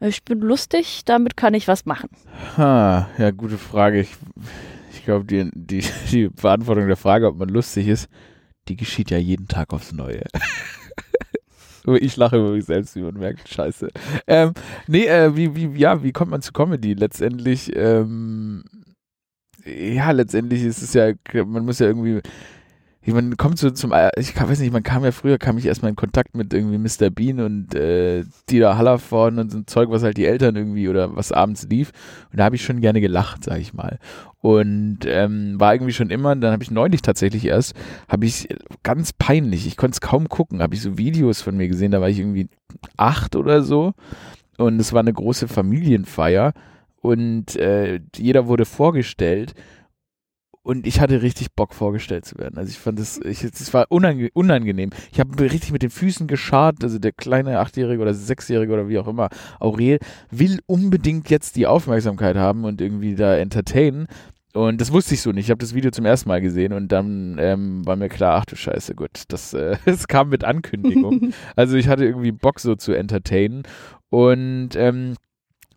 ich 0.00 0.22
bin 0.24 0.40
lustig, 0.40 1.02
damit 1.06 1.36
kann 1.36 1.54
ich 1.54 1.68
was 1.68 1.86
machen? 1.86 2.10
Ha, 2.56 3.08
ja, 3.16 3.30
gute 3.30 3.56
Frage. 3.56 4.00
Ich, 4.00 4.14
ich 4.92 5.04
glaube, 5.04 5.24
die, 5.24 5.50
die, 5.54 5.82
die 6.10 6.28
Beantwortung 6.28 6.86
der 6.86 6.96
Frage, 6.96 7.28
ob 7.28 7.38
man 7.38 7.48
lustig 7.48 7.88
ist, 7.88 8.08
die 8.68 8.76
geschieht 8.76 9.10
ja 9.10 9.18
jeden 9.18 9.48
Tag 9.48 9.72
aufs 9.72 9.92
Neue. 9.92 10.22
ich 12.00 12.16
lache 12.16 12.36
über 12.36 12.52
mich 12.52 12.64
selbst, 12.64 12.96
wie 12.96 13.02
man 13.02 13.14
merkt. 13.14 13.48
Scheiße. 13.48 13.88
Ähm, 14.26 14.52
nee, 14.86 15.06
äh, 15.06 15.36
wie, 15.36 15.54
wie, 15.54 15.78
ja, 15.78 16.02
wie 16.02 16.12
kommt 16.12 16.30
man 16.30 16.42
zu 16.42 16.52
Comedy? 16.52 16.94
Letztendlich, 16.94 17.74
ähm, 17.74 18.64
ja, 19.64 20.10
letztendlich 20.10 20.62
ist 20.62 20.82
es 20.82 20.94
ja, 20.94 21.12
man 21.44 21.64
muss 21.64 21.78
ja 21.78 21.86
irgendwie 21.86 22.20
man 23.14 23.36
kommt 23.36 23.58
so 23.58 23.70
zum, 23.70 23.92
ich 24.16 24.40
weiß 24.40 24.58
nicht, 24.58 24.72
man 24.72 24.82
kam 24.82 25.04
ja 25.04 25.12
früher, 25.12 25.38
kam 25.38 25.58
ich 25.58 25.66
erstmal 25.66 25.90
in 25.90 25.96
Kontakt 25.96 26.34
mit 26.36 26.52
irgendwie 26.52 26.78
Mr. 26.78 27.10
Bean 27.10 27.40
und 27.40 27.74
äh, 27.74 28.24
Dieter 28.50 28.76
Hallervorden 28.76 29.38
und 29.38 29.52
so 29.52 29.58
ein 29.58 29.66
Zeug, 29.66 29.90
was 29.90 30.02
halt 30.02 30.16
die 30.16 30.26
Eltern 30.26 30.56
irgendwie 30.56 30.88
oder 30.88 31.14
was 31.14 31.30
abends 31.30 31.68
lief. 31.68 31.92
Und 32.32 32.38
da 32.38 32.44
habe 32.44 32.56
ich 32.56 32.64
schon 32.64 32.80
gerne 32.80 33.00
gelacht, 33.00 33.44
sag 33.44 33.60
ich 33.60 33.74
mal. 33.74 33.98
Und 34.40 35.00
ähm, 35.06 35.58
war 35.58 35.74
irgendwie 35.74 35.92
schon 35.92 36.10
immer, 36.10 36.34
dann 36.36 36.52
habe 36.52 36.62
ich 36.62 36.70
neulich 36.70 37.02
tatsächlich 37.02 37.44
erst, 37.46 37.74
habe 38.08 38.26
ich 38.26 38.48
ganz 38.82 39.12
peinlich, 39.12 39.66
ich 39.66 39.76
konnte 39.76 39.94
es 39.94 40.00
kaum 40.00 40.28
gucken, 40.28 40.62
habe 40.62 40.74
ich 40.74 40.82
so 40.82 40.98
Videos 40.98 41.42
von 41.42 41.56
mir 41.56 41.68
gesehen, 41.68 41.92
da 41.92 42.00
war 42.00 42.08
ich 42.08 42.18
irgendwie 42.18 42.48
acht 42.96 43.36
oder 43.36 43.62
so. 43.62 43.94
Und 44.58 44.80
es 44.80 44.92
war 44.92 45.00
eine 45.00 45.12
große 45.12 45.48
Familienfeier 45.48 46.54
und 47.02 47.56
äh, 47.56 48.00
jeder 48.16 48.48
wurde 48.48 48.64
vorgestellt 48.64 49.54
und 50.66 50.84
ich 50.84 51.00
hatte 51.00 51.22
richtig 51.22 51.52
Bock 51.52 51.74
vorgestellt 51.74 52.24
zu 52.24 52.38
werden. 52.38 52.58
Also 52.58 52.70
ich 52.70 52.78
fand 52.80 52.98
das, 52.98 53.18
ich, 53.18 53.42
das 53.42 53.72
war 53.72 53.86
unange 53.88 54.30
unangenehm. 54.34 54.90
Ich 55.12 55.20
habe 55.20 55.38
richtig 55.38 55.70
mit 55.70 55.82
den 55.82 55.90
Füßen 55.90 56.26
geschart. 56.26 56.82
Also 56.82 56.98
der 56.98 57.12
kleine 57.12 57.60
Achtjährige 57.60 58.02
oder 58.02 58.12
Sechsjährige 58.12 58.72
oder 58.72 58.88
wie 58.88 58.98
auch 58.98 59.06
immer, 59.06 59.28
Aurel, 59.60 60.00
will 60.32 60.58
unbedingt 60.66 61.30
jetzt 61.30 61.54
die 61.54 61.68
Aufmerksamkeit 61.68 62.34
haben 62.34 62.64
und 62.64 62.80
irgendwie 62.80 63.14
da 63.14 63.36
entertainen. 63.36 64.08
Und 64.54 64.80
das 64.80 64.90
wusste 64.90 65.14
ich 65.14 65.22
so 65.22 65.30
nicht. 65.30 65.44
Ich 65.44 65.50
habe 65.50 65.60
das 65.60 65.72
Video 65.72 65.92
zum 65.92 66.04
ersten 66.04 66.28
Mal 66.30 66.40
gesehen 66.40 66.72
und 66.72 66.90
dann 66.90 67.36
ähm, 67.38 67.86
war 67.86 67.94
mir 67.94 68.08
klar, 68.08 68.34
ach 68.40 68.46
du 68.46 68.56
Scheiße, 68.56 68.96
gut, 68.96 69.22
das, 69.28 69.54
äh, 69.54 69.76
das 69.84 70.08
kam 70.08 70.30
mit 70.30 70.42
Ankündigung. 70.42 71.32
also 71.54 71.76
ich 71.76 71.86
hatte 71.86 72.04
irgendwie 72.04 72.32
Bock 72.32 72.58
so 72.58 72.74
zu 72.74 72.92
entertainen. 72.92 73.62
Und 74.10 74.70
ähm, 74.74 75.14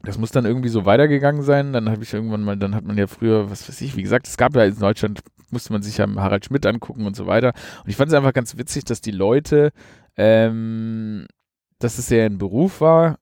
das 0.04 0.18
muss 0.18 0.32
dann 0.32 0.46
irgendwie 0.46 0.70
so 0.70 0.86
weitergegangen 0.86 1.42
sein. 1.42 1.74
Dann 1.74 1.90
habe 1.90 2.04
ich 2.04 2.14
irgendwann 2.14 2.44
mal, 2.44 2.58
dann 2.58 2.76
hat 2.76 2.86
man 2.86 2.98
ja 2.98 3.08
früher, 3.08 3.50
was 3.50 3.68
weiß 3.68 3.82
ich, 3.82 3.96
wie 3.96 4.04
gesagt, 4.04 4.28
es 4.28 4.38
gab 4.38 4.56
ja 4.56 4.64
in 4.64 4.80
Deutschland, 4.80 5.22
musste 5.52 5.74
man 5.74 5.82
sich 5.82 5.98
ja 5.98 6.08
Harald 6.16 6.46
Schmidt 6.46 6.66
angucken 6.66 7.06
und 7.06 7.16
so 7.16 7.28
weiter. 7.28 7.54
Und 7.84 7.90
ich 7.90 7.96
fand 7.96 8.10
es 8.10 8.18
einfach 8.18 8.34
ganz 8.34 8.58
witzig, 8.58 8.86
dass 8.86 9.02
die 9.02 9.12
Leute, 9.12 9.72
ähm, 10.16 11.26
dass 11.80 11.98
es 11.98 12.10
ja 12.10 12.26
ein 12.26 12.38
Beruf 12.38 12.82
war, 12.82 13.18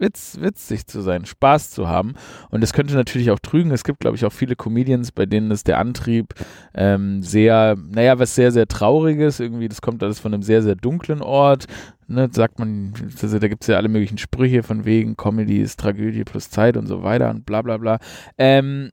witz, 0.00 0.38
witzig 0.40 0.86
zu 0.86 1.00
sein, 1.00 1.26
Spaß 1.26 1.70
zu 1.70 1.88
haben. 1.88 2.14
Und 2.50 2.62
das 2.62 2.72
könnte 2.72 2.94
natürlich 2.94 3.30
auch 3.30 3.38
trügen. 3.38 3.70
Es 3.70 3.84
gibt, 3.84 4.00
glaube 4.00 4.16
ich, 4.16 4.24
auch 4.24 4.32
viele 4.32 4.56
Comedians, 4.56 5.12
bei 5.12 5.26
denen 5.26 5.50
ist 5.50 5.68
der 5.68 5.78
Antrieb 5.78 6.34
ähm, 6.74 7.22
sehr, 7.22 7.76
naja, 7.76 8.18
was 8.18 8.34
sehr, 8.34 8.50
sehr 8.52 8.66
Trauriges. 8.66 9.40
Irgendwie, 9.40 9.68
das 9.68 9.82
kommt 9.82 10.02
alles 10.02 10.18
von 10.18 10.34
einem 10.34 10.42
sehr, 10.42 10.62
sehr 10.62 10.74
dunklen 10.74 11.22
Ort. 11.22 11.66
Ne, 12.08 12.28
sagt 12.32 12.58
man, 12.58 12.92
also 13.22 13.38
da 13.38 13.46
gibt 13.46 13.62
es 13.62 13.68
ja 13.68 13.76
alle 13.76 13.88
möglichen 13.88 14.18
Sprüche 14.18 14.64
von 14.64 14.84
wegen 14.84 15.16
Comedy 15.16 15.60
ist 15.60 15.78
Tragödie 15.78 16.24
plus 16.24 16.50
Zeit 16.50 16.76
und 16.76 16.88
so 16.88 17.04
weiter 17.04 17.30
und 17.30 17.46
bla 17.46 17.62
bla 17.62 17.76
bla. 17.76 18.00
Ähm, 18.36 18.90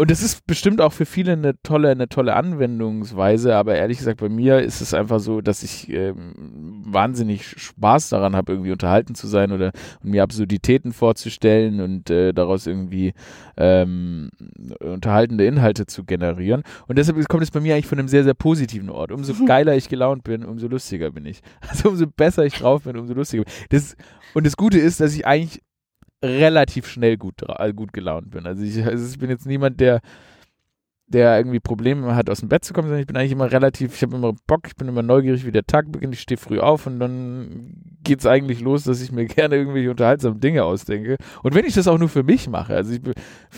und 0.00 0.10
es 0.10 0.22
ist 0.22 0.46
bestimmt 0.46 0.80
auch 0.80 0.94
für 0.94 1.04
viele 1.04 1.32
eine 1.32 1.60
tolle, 1.62 1.90
eine 1.90 2.08
tolle 2.08 2.34
Anwendungsweise, 2.34 3.54
aber 3.54 3.74
ehrlich 3.74 3.98
gesagt, 3.98 4.18
bei 4.20 4.30
mir 4.30 4.60
ist 4.60 4.80
es 4.80 4.94
einfach 4.94 5.20
so, 5.20 5.42
dass 5.42 5.62
ich 5.62 5.90
ähm, 5.90 6.32
wahnsinnig 6.86 7.44
Spaß 7.44 8.08
daran 8.08 8.34
habe, 8.34 8.52
irgendwie 8.52 8.72
unterhalten 8.72 9.14
zu 9.14 9.26
sein 9.26 9.52
oder 9.52 9.72
mir 10.02 10.22
Absurditäten 10.22 10.94
vorzustellen 10.94 11.82
und 11.82 12.08
äh, 12.08 12.32
daraus 12.32 12.66
irgendwie 12.66 13.12
ähm, 13.58 14.30
unterhaltende 14.80 15.44
Inhalte 15.44 15.84
zu 15.84 16.04
generieren. 16.04 16.62
Und 16.86 16.96
deshalb 16.96 17.22
kommt 17.28 17.42
es 17.42 17.50
bei 17.50 17.60
mir 17.60 17.74
eigentlich 17.74 17.86
von 17.86 17.98
einem 17.98 18.08
sehr, 18.08 18.24
sehr 18.24 18.32
positiven 18.32 18.88
Ort. 18.88 19.12
Umso 19.12 19.34
geiler 19.44 19.76
ich 19.76 19.90
gelaunt 19.90 20.24
bin, 20.24 20.46
umso 20.46 20.66
lustiger 20.66 21.10
bin 21.10 21.26
ich. 21.26 21.42
Also 21.68 21.90
umso 21.90 22.06
besser 22.06 22.46
ich 22.46 22.54
drauf 22.54 22.84
bin, 22.84 22.96
umso 22.96 23.12
lustiger 23.12 23.44
bin 23.44 23.52
ich. 23.52 23.68
Das, 23.68 23.96
und 24.32 24.46
das 24.46 24.56
Gute 24.56 24.78
ist, 24.78 24.98
dass 25.00 25.14
ich 25.14 25.26
eigentlich 25.26 25.60
relativ 26.22 26.86
schnell 26.86 27.16
gut, 27.16 27.42
äh, 27.46 27.72
gut 27.72 27.92
gelaunt 27.92 28.30
bin. 28.30 28.46
Also 28.46 28.62
ich, 28.62 28.84
also 28.84 29.06
ich 29.06 29.18
bin 29.18 29.30
jetzt 29.30 29.46
niemand, 29.46 29.80
der, 29.80 30.00
der 31.06 31.38
irgendwie 31.38 31.60
Probleme 31.60 32.14
hat, 32.14 32.30
aus 32.30 32.40
dem 32.40 32.48
Bett 32.48 32.64
zu 32.64 32.72
kommen, 32.72 32.88
sondern 32.88 33.00
ich 33.00 33.06
bin 33.06 33.16
eigentlich 33.16 33.32
immer 33.32 33.50
relativ, 33.50 33.94
ich 33.96 34.02
habe 34.02 34.16
immer 34.16 34.32
Bock, 34.46 34.66
ich 34.66 34.76
bin 34.76 34.86
immer 34.86 35.02
neugierig, 35.02 35.44
wie 35.44 35.50
der 35.50 35.64
Tag 35.64 35.90
beginnt, 35.90 36.14
ich 36.14 36.20
stehe 36.20 36.38
früh 36.38 36.60
auf 36.60 36.86
und 36.86 37.00
dann 37.00 37.72
geht 38.04 38.20
es 38.20 38.26
eigentlich 38.26 38.60
los, 38.60 38.84
dass 38.84 39.00
ich 39.00 39.10
mir 39.10 39.24
gerne 39.26 39.56
irgendwelche 39.56 39.90
unterhaltsamen 39.90 40.40
Dinge 40.40 40.64
ausdenke. 40.64 41.16
Und 41.42 41.54
wenn 41.54 41.64
ich 41.64 41.74
das 41.74 41.88
auch 41.88 41.98
nur 41.98 42.08
für 42.08 42.22
mich 42.22 42.48
mache, 42.48 42.74
also 42.74 42.92
ich, 42.92 43.00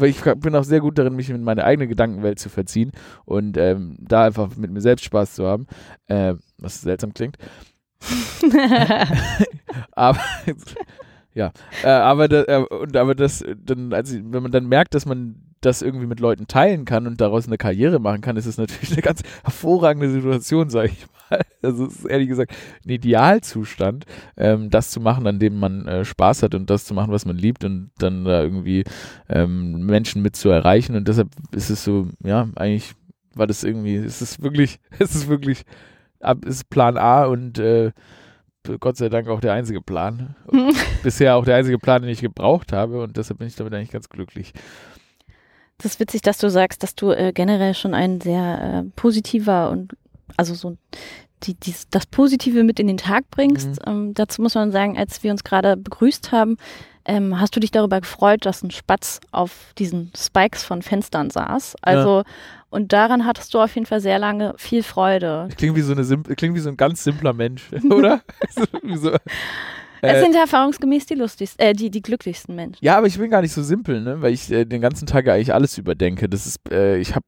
ich 0.00 0.22
bin 0.36 0.54
auch 0.54 0.64
sehr 0.64 0.80
gut 0.80 0.98
darin, 0.98 1.14
mich 1.14 1.28
in 1.28 1.44
meine 1.44 1.64
eigene 1.64 1.88
Gedankenwelt 1.88 2.38
zu 2.38 2.48
verziehen 2.48 2.92
und 3.24 3.56
ähm, 3.58 3.96
da 4.00 4.24
einfach 4.24 4.56
mit 4.56 4.70
mir 4.70 4.80
selbst 4.80 5.04
Spaß 5.04 5.34
zu 5.34 5.46
haben, 5.46 5.66
äh, 6.06 6.34
was 6.58 6.80
seltsam 6.80 7.12
klingt. 7.12 7.36
aber 9.92 10.18
ja, 11.34 11.52
äh, 11.82 11.88
aber, 11.88 12.28
da, 12.28 12.42
äh, 12.44 12.64
und, 12.64 12.96
aber 12.96 13.14
das, 13.14 13.44
dann, 13.64 13.92
also, 13.92 14.16
wenn 14.22 14.42
man 14.42 14.52
dann 14.52 14.66
merkt, 14.66 14.94
dass 14.94 15.06
man 15.06 15.36
das 15.62 15.80
irgendwie 15.80 16.06
mit 16.06 16.20
Leuten 16.20 16.46
teilen 16.46 16.84
kann 16.84 17.06
und 17.06 17.20
daraus 17.20 17.46
eine 17.46 17.56
Karriere 17.56 18.00
machen 18.00 18.20
kann, 18.20 18.36
ist 18.36 18.46
es 18.46 18.58
natürlich 18.58 18.92
eine 18.92 19.02
ganz 19.02 19.22
hervorragende 19.44 20.10
Situation, 20.10 20.68
sage 20.68 20.88
ich 20.88 21.06
mal. 21.06 21.12
Also 21.62 21.86
es 21.86 22.00
ist 22.00 22.04
ehrlich 22.04 22.28
gesagt 22.28 22.52
ein 22.84 22.90
Idealzustand, 22.90 24.04
ähm, 24.36 24.68
das 24.68 24.90
zu 24.90 25.00
machen, 25.00 25.26
an 25.26 25.38
dem 25.38 25.58
man 25.58 25.86
äh, 25.86 26.04
Spaß 26.04 26.42
hat 26.42 26.54
und 26.54 26.68
das 26.68 26.84
zu 26.84 26.92
machen, 26.92 27.12
was 27.12 27.24
man 27.24 27.36
liebt 27.36 27.64
und 27.64 27.90
dann 27.98 28.26
da 28.26 28.42
irgendwie 28.42 28.84
ähm, 29.30 29.86
Menschen 29.86 30.20
mit 30.20 30.36
zu 30.36 30.50
erreichen. 30.50 30.94
Und 30.94 31.08
deshalb 31.08 31.28
ist 31.52 31.70
es 31.70 31.84
so, 31.84 32.08
ja, 32.22 32.48
eigentlich 32.56 32.92
war 33.34 33.46
das 33.46 33.64
irgendwie, 33.64 33.96
es 33.96 34.20
ist 34.20 34.42
wirklich, 34.42 34.78
es 34.98 35.14
ist 35.14 35.28
wirklich, 35.28 35.64
ist 36.44 36.68
Plan 36.68 36.98
A 36.98 37.24
und 37.24 37.58
äh, 37.58 37.92
Gott 38.80 38.96
sei 38.96 39.08
Dank 39.08 39.28
auch 39.28 39.40
der 39.40 39.52
einzige 39.52 39.80
Plan. 39.80 40.36
Bisher 41.02 41.36
auch 41.36 41.44
der 41.44 41.56
einzige 41.56 41.78
Plan, 41.78 42.02
den 42.02 42.10
ich 42.10 42.20
gebraucht 42.20 42.72
habe 42.72 43.02
und 43.02 43.16
deshalb 43.16 43.38
bin 43.38 43.48
ich 43.48 43.56
damit 43.56 43.74
eigentlich 43.74 43.90
ganz 43.90 44.08
glücklich. 44.08 44.52
Das 45.78 45.94
ist 45.94 46.00
witzig, 46.00 46.22
dass 46.22 46.38
du 46.38 46.48
sagst, 46.48 46.82
dass 46.82 46.94
du 46.94 47.10
äh, 47.10 47.32
generell 47.32 47.74
schon 47.74 47.92
ein 47.92 48.20
sehr 48.20 48.84
äh, 48.84 48.90
positiver 48.94 49.70
und 49.70 49.92
also 50.36 50.54
so 50.54 50.76
die, 51.42 51.54
die, 51.54 51.74
das 51.90 52.06
Positive 52.06 52.62
mit 52.62 52.78
in 52.78 52.86
den 52.86 52.98
Tag 52.98 53.24
bringst. 53.30 53.84
Mhm. 53.86 53.92
Ähm, 53.92 54.14
dazu 54.14 54.42
muss 54.42 54.54
man 54.54 54.70
sagen, 54.70 54.96
als 54.96 55.22
wir 55.24 55.32
uns 55.32 55.42
gerade 55.42 55.76
begrüßt 55.76 56.30
haben, 56.30 56.56
ähm, 57.04 57.40
hast 57.40 57.56
du 57.56 57.60
dich 57.60 57.72
darüber 57.72 58.00
gefreut, 58.00 58.46
dass 58.46 58.62
ein 58.62 58.70
Spatz 58.70 59.20
auf 59.32 59.72
diesen 59.76 60.12
Spikes 60.16 60.62
von 60.62 60.82
Fenstern 60.82 61.30
saß. 61.30 61.76
Also 61.82 62.18
ja. 62.18 62.24
Und 62.72 62.94
daran 62.94 63.26
hattest 63.26 63.52
du 63.52 63.60
auf 63.60 63.74
jeden 63.74 63.86
Fall 63.86 64.00
sehr 64.00 64.18
lange 64.18 64.54
viel 64.56 64.82
Freude. 64.82 65.48
Klingt 65.58 65.76
wie 65.76 65.82
so 65.82 65.92
eine 65.92 66.04
klingt 66.34 66.54
wie 66.56 66.60
so 66.60 66.70
ein 66.70 66.78
ganz 66.78 67.04
simpler 67.04 67.34
Mensch, 67.34 67.70
oder? 67.90 68.22
so, 68.94 69.10
es 70.10 70.24
sind 70.24 70.34
erfahrungsgemäß 70.34 71.06
die 71.06 71.14
lustigsten, 71.14 71.64
äh, 71.64 71.72
die, 71.72 71.90
die 71.90 72.02
glücklichsten 72.02 72.56
Menschen. 72.56 72.84
Ja, 72.84 72.98
aber 72.98 73.06
ich 73.06 73.18
bin 73.18 73.30
gar 73.30 73.40
nicht 73.40 73.52
so 73.52 73.62
simpel, 73.62 74.00
ne? 74.00 74.20
Weil 74.20 74.32
ich 74.32 74.50
äh, 74.50 74.64
den 74.64 74.80
ganzen 74.80 75.06
Tag 75.06 75.28
eigentlich 75.28 75.54
alles 75.54 75.78
überdenke. 75.78 76.28
Das 76.28 76.46
ist, 76.46 76.58
äh, 76.70 76.98
ich 76.98 77.14
habe, 77.14 77.24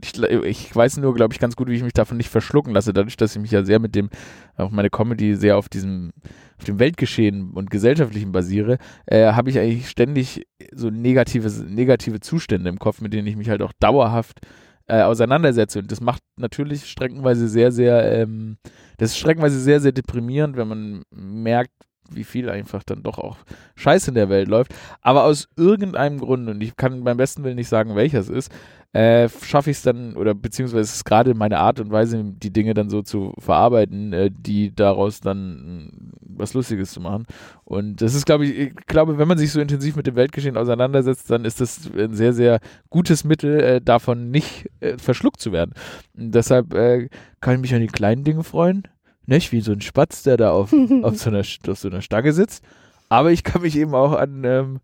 ich, 0.00 0.22
ich 0.44 0.76
weiß 0.76 0.98
nur, 0.98 1.14
glaube 1.14 1.34
ich, 1.34 1.40
ganz 1.40 1.56
gut, 1.56 1.68
wie 1.68 1.74
ich 1.74 1.82
mich 1.82 1.92
davon 1.92 2.16
nicht 2.16 2.30
verschlucken 2.30 2.72
lasse. 2.72 2.92
Dadurch, 2.92 3.16
dass 3.16 3.34
ich 3.34 3.42
mich 3.42 3.50
ja 3.50 3.64
sehr 3.64 3.80
mit 3.80 3.94
dem, 3.94 4.10
auch 4.56 4.70
meine 4.70 4.90
Comedy 4.90 5.34
sehr 5.34 5.56
auf 5.56 5.68
diesem, 5.68 6.12
auf 6.56 6.64
dem 6.64 6.78
Weltgeschehen 6.78 7.50
und 7.50 7.70
Gesellschaftlichen 7.70 8.30
basiere, 8.30 8.78
äh, 9.06 9.32
habe 9.32 9.50
ich 9.50 9.58
eigentlich 9.58 9.88
ständig 9.88 10.46
so 10.72 10.90
negative, 10.90 11.48
negative 11.64 12.20
Zustände 12.20 12.70
im 12.70 12.78
Kopf, 12.78 13.00
mit 13.00 13.12
denen 13.12 13.26
ich 13.26 13.36
mich 13.36 13.50
halt 13.50 13.62
auch 13.62 13.72
dauerhaft 13.80 14.40
äh, 14.88 15.02
auseinandersetze. 15.02 15.80
Und 15.80 15.92
das 15.92 16.00
macht 16.00 16.22
natürlich 16.36 16.88
streckenweise 16.88 17.48
sehr, 17.48 17.70
sehr, 17.72 18.20
ähm, 18.20 18.56
das 18.96 19.10
ist 19.10 19.18
streckenweise 19.18 19.60
sehr, 19.60 19.80
sehr 19.80 19.92
deprimierend, 19.92 20.56
wenn 20.56 20.68
man 20.68 21.02
merkt, 21.10 21.72
wie 22.10 22.24
viel 22.24 22.48
einfach 22.50 22.82
dann 22.82 23.02
doch 23.02 23.18
auch 23.18 23.36
Scheiß 23.76 24.08
in 24.08 24.14
der 24.14 24.28
Welt 24.28 24.48
läuft. 24.48 24.74
Aber 25.00 25.24
aus 25.24 25.48
irgendeinem 25.56 26.18
Grund, 26.18 26.48
und 26.48 26.60
ich 26.62 26.76
kann 26.76 27.04
beim 27.04 27.16
besten 27.16 27.44
Willen 27.44 27.56
nicht 27.56 27.68
sagen, 27.68 27.96
welcher 27.96 28.20
es 28.20 28.28
ist, 28.28 28.52
äh, 28.94 29.28
schaffe 29.42 29.70
ich 29.70 29.76
es 29.76 29.82
dann, 29.82 30.16
oder 30.16 30.34
beziehungsweise 30.34 30.82
es 30.82 30.94
ist 30.94 31.04
gerade 31.04 31.34
meine 31.34 31.58
Art 31.58 31.78
und 31.78 31.90
Weise, 31.90 32.24
die 32.24 32.52
Dinge 32.52 32.72
dann 32.72 32.88
so 32.88 33.02
zu 33.02 33.34
verarbeiten, 33.38 34.12
äh, 34.14 34.30
die 34.32 34.74
daraus 34.74 35.20
dann 35.20 35.90
mm, 35.90 36.12
was 36.22 36.54
Lustiges 36.54 36.92
zu 36.92 37.00
machen. 37.00 37.26
Und 37.64 38.00
das 38.00 38.14
ist, 38.14 38.24
glaube 38.24 38.46
ich, 38.46 38.58
ich 38.58 38.74
glaube, 38.86 39.18
wenn 39.18 39.28
man 39.28 39.36
sich 39.36 39.52
so 39.52 39.60
intensiv 39.60 39.94
mit 39.96 40.06
dem 40.06 40.16
Weltgeschehen 40.16 40.56
auseinandersetzt, 40.56 41.30
dann 41.30 41.44
ist 41.44 41.60
das 41.60 41.90
ein 41.96 42.14
sehr, 42.14 42.32
sehr 42.32 42.60
gutes 42.88 43.24
Mittel, 43.24 43.60
äh, 43.60 43.80
davon 43.82 44.30
nicht 44.30 44.70
äh, 44.80 44.96
verschluckt 44.96 45.40
zu 45.40 45.52
werden. 45.52 45.74
Und 46.16 46.34
deshalb 46.34 46.72
äh, 46.72 47.10
kann 47.40 47.56
ich 47.56 47.60
mich 47.60 47.74
an 47.74 47.82
die 47.82 47.88
kleinen 47.88 48.24
Dinge 48.24 48.42
freuen 48.42 48.84
nicht 49.28 49.52
wie 49.52 49.60
so 49.60 49.72
ein 49.72 49.80
Spatz, 49.80 50.22
der 50.22 50.36
da 50.36 50.50
auf, 50.50 50.72
auf, 51.02 51.18
so, 51.18 51.30
einer, 51.30 51.40
auf 51.40 51.78
so 51.78 51.88
einer 51.88 52.02
Stange 52.02 52.32
sitzt. 52.32 52.64
Aber 53.08 53.30
ich 53.30 53.44
kann 53.44 53.62
mich 53.62 53.76
eben 53.76 53.94
auch 53.94 54.12
an, 54.12 54.42
ähm, 54.44 54.80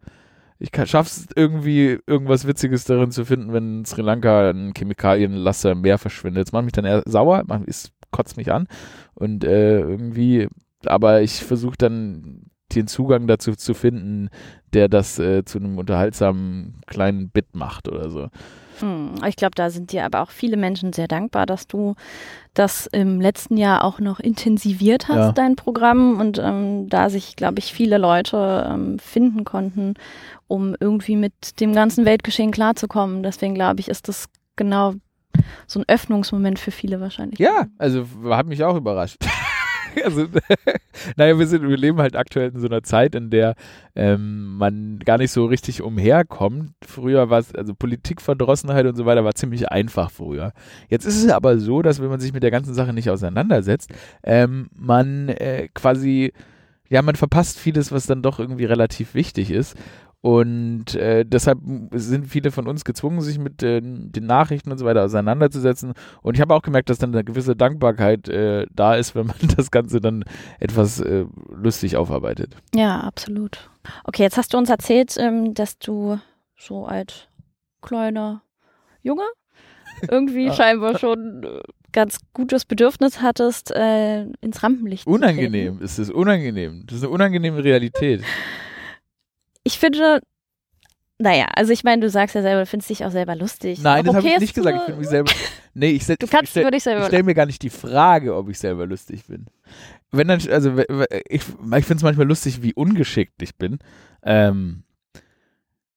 ich 0.58 0.70
schaffe 0.86 1.08
es 1.08 1.26
irgendwie, 1.34 1.98
irgendwas 2.06 2.46
Witziges 2.46 2.84
darin 2.84 3.10
zu 3.10 3.24
finden, 3.24 3.52
wenn 3.52 3.78
in 3.80 3.84
Sri 3.84 4.02
Lanka 4.02 4.50
ein 4.50 4.72
Chemikalienlaster 4.74 5.72
im 5.72 5.80
Meer 5.80 5.98
verschwindet. 5.98 6.46
Das 6.46 6.52
macht 6.52 6.64
mich 6.64 6.72
dann 6.72 6.84
eher 6.84 7.02
sauer, 7.06 7.42
macht, 7.46 7.64
es 7.66 7.90
kotzt 8.10 8.36
mich 8.36 8.52
an. 8.52 8.68
Und 9.14 9.44
äh, 9.44 9.80
irgendwie, 9.80 10.48
aber 10.86 11.22
ich 11.22 11.42
versuche 11.42 11.76
dann 11.76 12.42
den 12.74 12.86
Zugang 12.86 13.26
dazu 13.26 13.54
zu 13.54 13.74
finden, 13.74 14.28
der 14.72 14.88
das 14.88 15.18
äh, 15.18 15.44
zu 15.44 15.58
einem 15.58 15.78
unterhaltsamen 15.78 16.80
kleinen 16.86 17.30
Bit 17.30 17.54
macht 17.54 17.88
oder 17.88 18.10
so. 18.10 18.28
Hm, 18.80 19.14
ich 19.26 19.36
glaube, 19.36 19.54
da 19.54 19.70
sind 19.70 19.92
dir 19.92 20.04
aber 20.04 20.22
auch 20.22 20.30
viele 20.30 20.56
Menschen 20.56 20.92
sehr 20.92 21.08
dankbar, 21.08 21.46
dass 21.46 21.66
du 21.66 21.94
das 22.54 22.86
im 22.86 23.20
letzten 23.20 23.56
Jahr 23.56 23.84
auch 23.84 23.98
noch 24.00 24.20
intensiviert 24.20 25.08
hast, 25.08 25.16
Ja. 25.16 25.32
dein 25.32 25.56
Programm, 25.56 26.20
und 26.20 26.38
ähm, 26.38 26.88
da 26.88 27.10
sich, 27.10 27.36
glaube 27.36 27.58
ich, 27.58 27.72
viele 27.72 27.98
Leute 27.98 28.68
ähm, 28.70 28.98
finden 28.98 29.44
konnten, 29.44 29.94
um 30.46 30.74
irgendwie 30.78 31.16
mit 31.16 31.60
dem 31.60 31.72
ganzen 31.72 32.04
Weltgeschehen 32.04 32.50
klarzukommen. 32.52 33.22
Deswegen 33.22 33.54
glaube 33.54 33.80
ich, 33.80 33.88
ist 33.88 34.08
das 34.08 34.26
genau 34.56 34.94
so 35.66 35.80
ein 35.80 35.84
Öffnungsmoment 35.88 36.58
für 36.60 36.70
viele 36.70 37.00
wahrscheinlich. 37.00 37.38
Ja, 37.40 37.66
also 37.78 38.04
hat 38.30 38.46
mich 38.46 38.62
auch 38.62 38.76
überrascht. 38.76 39.16
also, 40.04 40.26
naja, 41.16 41.38
wir, 41.38 41.46
sind, 41.46 41.68
wir 41.68 41.76
leben 41.76 41.98
halt 41.98 42.16
aktuell 42.16 42.50
in 42.50 42.60
so 42.60 42.66
einer 42.66 42.82
Zeit, 42.82 43.14
in 43.14 43.30
der 43.30 43.54
ähm, 43.94 44.56
man 44.56 44.98
gar 45.04 45.18
nicht 45.18 45.30
so 45.30 45.46
richtig 45.46 45.82
umherkommt. 45.82 46.72
Früher 46.86 47.30
war 47.30 47.38
es, 47.40 47.54
also 47.54 47.74
Politikverdrossenheit 47.74 48.86
und 48.86 48.96
so 48.96 49.06
weiter 49.06 49.24
war 49.24 49.34
ziemlich 49.34 49.68
einfach 49.70 50.10
früher. 50.10 50.52
Jetzt 50.88 51.04
ist 51.04 51.22
es 51.22 51.30
aber 51.30 51.58
so, 51.58 51.82
dass 51.82 52.00
wenn 52.00 52.08
man 52.08 52.20
sich 52.20 52.32
mit 52.32 52.42
der 52.42 52.50
ganzen 52.50 52.74
Sache 52.74 52.92
nicht 52.92 53.10
auseinandersetzt, 53.10 53.92
ähm, 54.22 54.68
man 54.74 55.28
äh, 55.28 55.68
quasi, 55.74 56.32
ja, 56.88 57.02
man 57.02 57.16
verpasst 57.16 57.58
vieles, 57.58 57.92
was 57.92 58.06
dann 58.06 58.22
doch 58.22 58.38
irgendwie 58.38 58.64
relativ 58.64 59.14
wichtig 59.14 59.50
ist. 59.50 59.76
Und 60.24 60.94
äh, 60.94 61.26
deshalb 61.26 61.58
sind 61.92 62.26
viele 62.28 62.50
von 62.50 62.66
uns 62.66 62.86
gezwungen, 62.86 63.20
sich 63.20 63.38
mit 63.38 63.62
äh, 63.62 63.82
den 63.82 64.24
Nachrichten 64.24 64.72
und 64.72 64.78
so 64.78 64.86
weiter 64.86 65.04
auseinanderzusetzen. 65.04 65.92
Und 66.22 66.34
ich 66.34 66.40
habe 66.40 66.54
auch 66.54 66.62
gemerkt, 66.62 66.88
dass 66.88 66.96
dann 66.96 67.12
eine 67.12 67.24
gewisse 67.24 67.54
Dankbarkeit 67.54 68.30
äh, 68.30 68.64
da 68.72 68.94
ist, 68.94 69.14
wenn 69.14 69.26
man 69.26 69.36
das 69.54 69.70
Ganze 69.70 70.00
dann 70.00 70.24
etwas 70.60 70.98
äh, 71.00 71.26
lustig 71.54 71.98
aufarbeitet. 71.98 72.56
Ja, 72.74 73.00
absolut. 73.00 73.68
Okay, 74.04 74.22
jetzt 74.22 74.38
hast 74.38 74.54
du 74.54 74.56
uns 74.56 74.70
erzählt, 74.70 75.14
ähm, 75.18 75.52
dass 75.52 75.78
du 75.78 76.18
so 76.56 76.86
als 76.86 77.28
kleiner 77.82 78.40
Junge 79.02 79.24
irgendwie 80.10 80.46
Ja. 80.46 80.54
scheinbar 80.54 80.98
schon 80.98 81.42
äh, 81.44 81.60
ganz 81.92 82.16
gutes 82.32 82.64
Bedürfnis 82.64 83.20
hattest, 83.20 83.72
äh, 83.72 84.22
ins 84.40 84.62
Rampenlicht 84.62 85.04
zu 85.04 85.10
Unangenehm 85.10 85.72
treten. 85.74 85.84
ist 85.84 85.98
es, 85.98 86.08
unangenehm. 86.10 86.84
Das 86.86 86.96
ist 86.96 87.02
eine 87.02 87.12
unangenehme 87.12 87.62
Realität. 87.62 88.22
Ich 89.64 89.78
finde, 89.78 90.20
naja, 91.18 91.46
also 91.54 91.72
ich 91.72 91.84
meine, 91.84 92.02
du 92.02 92.10
sagst 92.10 92.34
ja 92.34 92.42
selber, 92.42 92.60
du 92.60 92.66
findest 92.66 92.90
dich 92.90 93.04
auch 93.04 93.10
selber 93.10 93.34
lustig. 93.34 93.80
Nein, 93.80 94.04
das 94.04 94.14
habe 94.14 94.26
okay 94.26 94.28
ich 94.28 94.34
ist 94.34 94.40
nicht 94.42 94.54
gesagt. 94.54 94.76
Ich 94.76 94.84
finde 94.84 95.00
mich 95.00 95.08
selber. 95.08 95.32
Nee, 95.74 95.90
ich, 95.90 96.06
Du 96.06 96.14
kannst 96.26 96.44
ich 96.44 96.50
stell, 96.50 96.80
selber 96.80 97.00
ich 97.00 97.06
stelle 97.06 97.22
mir 97.24 97.34
gar 97.34 97.46
nicht 97.46 97.62
die 97.62 97.70
Frage, 97.70 98.36
ob 98.36 98.48
ich 98.48 98.58
selber 98.58 98.86
lustig 98.86 99.24
bin. 99.26 99.46
Wenn 100.12 100.28
dann, 100.28 100.40
also 100.48 100.78
ich, 100.78 100.86
ich 101.28 101.42
finde 101.42 101.94
es 101.96 102.02
manchmal 102.02 102.26
lustig, 102.26 102.62
wie 102.62 102.74
ungeschickt 102.74 103.42
ich 103.42 103.56
bin. 103.56 103.78
Ähm, 104.22 104.84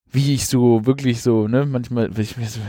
wie 0.10 0.34
ich 0.34 0.48
so 0.48 0.86
wirklich 0.86 1.22
so, 1.22 1.48
ne, 1.48 1.66
manchmal, 1.66 2.16
wie, 2.16 2.22
ich 2.22 2.38
mir 2.38 2.48
so, 2.48 2.60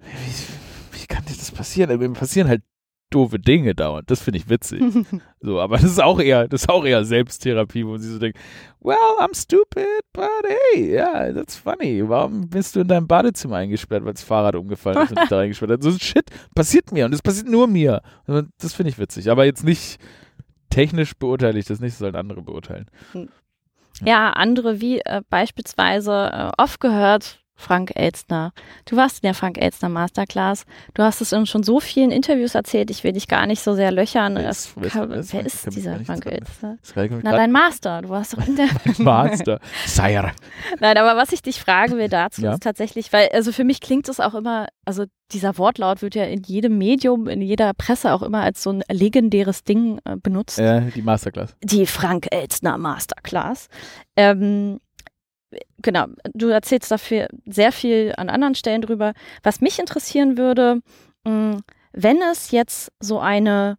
wie, 0.00 0.98
wie 1.00 1.06
kann 1.06 1.24
das 1.26 1.50
passieren? 1.50 1.98
Mir 1.98 2.10
passieren 2.12 2.48
halt 2.48 2.62
doofe 3.10 3.38
Dinge 3.38 3.74
dauernd. 3.74 4.10
Das 4.10 4.20
finde 4.20 4.38
ich 4.38 4.48
witzig. 4.48 4.82
So, 5.40 5.60
aber 5.60 5.76
das 5.76 5.84
ist 5.84 6.02
auch 6.02 6.18
eher, 6.18 6.48
das 6.48 6.62
ist 6.62 6.68
auch 6.68 6.84
eher 6.84 7.04
Selbsttherapie, 7.04 7.86
wo 7.86 7.92
man 7.92 8.00
sich 8.00 8.10
so 8.10 8.18
denkt, 8.18 8.36
well, 8.80 8.96
I'm 9.20 9.36
stupid, 9.40 9.86
but 10.12 10.28
hey, 10.74 10.94
yeah, 10.96 11.32
that's 11.32 11.54
funny. 11.54 12.02
Warum 12.08 12.48
bist 12.48 12.74
du 12.74 12.80
in 12.80 12.88
deinem 12.88 13.06
Badezimmer 13.06 13.54
eingesperrt, 13.58 14.04
weil 14.04 14.14
das 14.14 14.24
Fahrrad 14.24 14.56
umgefallen 14.56 15.00
ist 15.04 15.10
und 15.10 15.20
dich 15.20 15.28
da 15.28 15.38
eingesperrt 15.42 15.70
hat? 15.70 15.82
So 15.84 15.92
Shit 15.92 16.28
passiert 16.56 16.90
mir 16.90 17.04
und 17.04 17.12
das 17.12 17.22
passiert 17.22 17.46
nur 17.48 17.68
mir. 17.68 18.02
Und 18.26 18.50
Das 18.58 18.74
finde 18.74 18.90
ich 18.90 18.98
witzig. 18.98 19.30
Aber 19.30 19.44
jetzt 19.44 19.62
nicht 19.62 20.00
technisch 20.70 21.14
beurteile 21.16 21.60
ich 21.60 21.66
das 21.66 21.78
nicht, 21.78 21.92
das 21.92 21.98
sollen 22.00 22.16
andere 22.16 22.42
beurteilen. 22.42 22.90
Ja, 24.04 24.30
andere 24.30 24.80
wie 24.80 24.98
äh, 24.98 25.22
beispielsweise 25.30 26.30
äh, 26.32 26.50
oft 26.60 26.80
gehört 26.80 27.44
Frank 27.60 27.90
Elstner. 27.96 28.52
Du 28.84 28.96
warst 28.96 29.16
in 29.16 29.26
der 29.26 29.34
Frank 29.34 29.58
Elstner 29.58 29.88
Masterclass. 29.88 30.64
Du 30.94 31.02
hast 31.02 31.20
es 31.20 31.32
in 31.32 31.44
schon 31.44 31.64
so 31.64 31.80
vielen 31.80 32.12
Interviews 32.12 32.54
erzählt. 32.54 32.88
Ich 32.88 33.02
will 33.02 33.12
dich 33.12 33.26
gar 33.26 33.46
nicht 33.46 33.60
so 33.62 33.74
sehr 33.74 33.90
löchern. 33.90 34.36
Wer 34.36 34.44
Das 34.44 34.66
ist- 34.66 34.76
ist- 34.76 34.92
kann, 34.92 35.10
ist 35.10 35.32
wer 35.34 35.44
ist 35.44 35.74
dieser 35.74 35.98
Frank 36.00 36.24
Elstner? 36.26 36.78
Das 36.80 36.94
Na, 37.24 37.32
dein 37.32 37.50
Master. 37.50 38.02
Du 38.02 38.10
warst 38.10 38.34
doch 38.38 38.46
in 38.46 38.54
der 38.54 38.68
Master. 38.98 39.58
Sire. 39.86 40.30
Nein, 40.78 40.96
aber 40.96 41.16
was 41.20 41.32
ich 41.32 41.42
dich 41.42 41.60
fragen 41.60 41.96
will 41.98 42.08
dazu 42.08 42.42
Ja. 42.42 42.52
ist 42.54 42.62
tatsächlich, 42.62 43.12
weil, 43.12 43.28
also 43.32 43.50
für 43.50 43.64
mich 43.64 43.80
klingt 43.80 44.08
es 44.08 44.20
auch 44.20 44.34
immer, 44.34 44.68
also 44.84 45.04
dieser 45.32 45.58
Wortlaut 45.58 46.00
wird 46.00 46.14
ja 46.14 46.24
in 46.24 46.42
jedem 46.44 46.78
Medium, 46.78 47.26
in 47.28 47.42
jeder 47.42 47.74
Presse 47.74 48.14
auch 48.14 48.22
immer 48.22 48.40
als 48.42 48.62
so 48.62 48.70
ein 48.70 48.82
legendäres 48.88 49.64
Ding 49.64 49.98
äh, 50.04 50.16
benutzt. 50.16 50.60
Äh, 50.60 50.82
die 50.94 51.02
Masterclass. 51.02 51.56
Die 51.62 51.86
Frank 51.86 52.28
Elstner 52.30 52.78
Masterclass. 52.78 53.66
Ähm, 54.16 54.78
genau, 55.82 56.06
du 56.34 56.48
erzählst 56.48 56.90
dafür 56.90 57.28
sehr 57.46 57.72
viel 57.72 58.12
an 58.16 58.28
anderen 58.28 58.54
Stellen 58.54 58.82
drüber. 58.82 59.12
Was 59.42 59.60
mich 59.60 59.78
interessieren 59.78 60.36
würde, 60.38 60.80
mh, 61.24 61.58
wenn 61.92 62.18
es 62.30 62.50
jetzt 62.50 62.92
so 63.00 63.18
eine 63.18 63.78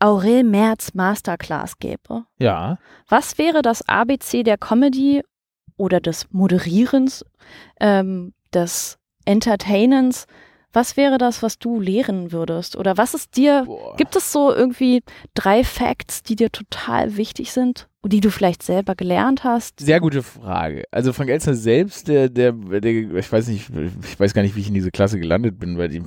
Aurel 0.00 0.44
Merz 0.44 0.94
Masterclass 0.94 1.78
gäbe, 1.78 2.24
Ja. 2.38 2.78
was 3.08 3.36
wäre 3.38 3.62
das 3.62 3.86
ABC 3.88 4.42
der 4.44 4.56
Comedy 4.58 5.22
oder 5.76 6.00
des 6.00 6.26
Moderierens, 6.30 7.24
ähm, 7.80 8.32
des 8.54 8.98
Entertainens? 9.24 10.26
Was 10.72 10.96
wäre 10.98 11.16
das, 11.16 11.42
was 11.42 11.58
du 11.58 11.80
lehren 11.80 12.30
würdest? 12.30 12.76
Oder 12.76 12.98
was 12.98 13.14
ist 13.14 13.36
dir, 13.36 13.64
Boah. 13.64 13.96
gibt 13.96 14.14
es 14.16 14.32
so 14.32 14.54
irgendwie 14.54 15.02
drei 15.34 15.64
Facts, 15.64 16.22
die 16.22 16.36
dir 16.36 16.52
total 16.52 17.16
wichtig 17.16 17.52
sind 17.52 17.88
und 18.02 18.12
die 18.12 18.20
du 18.20 18.30
vielleicht 18.30 18.62
selber 18.62 18.94
gelernt 18.94 19.44
hast? 19.44 19.80
Sehr 19.80 20.00
gute 20.00 20.22
Frage. 20.22 20.84
Also 20.90 21.14
Frank 21.14 21.30
Elstner 21.30 21.54
selbst, 21.54 22.08
der, 22.08 22.28
der, 22.28 22.52
der, 22.52 22.92
ich 22.92 23.32
weiß 23.32 23.48
nicht, 23.48 23.70
ich 24.04 24.20
weiß 24.20 24.34
gar 24.34 24.42
nicht, 24.42 24.56
wie 24.56 24.60
ich 24.60 24.68
in 24.68 24.74
diese 24.74 24.90
Klasse 24.90 25.18
gelandet 25.18 25.58
bin, 25.58 25.78
weil 25.78 25.88
die, 25.88 26.02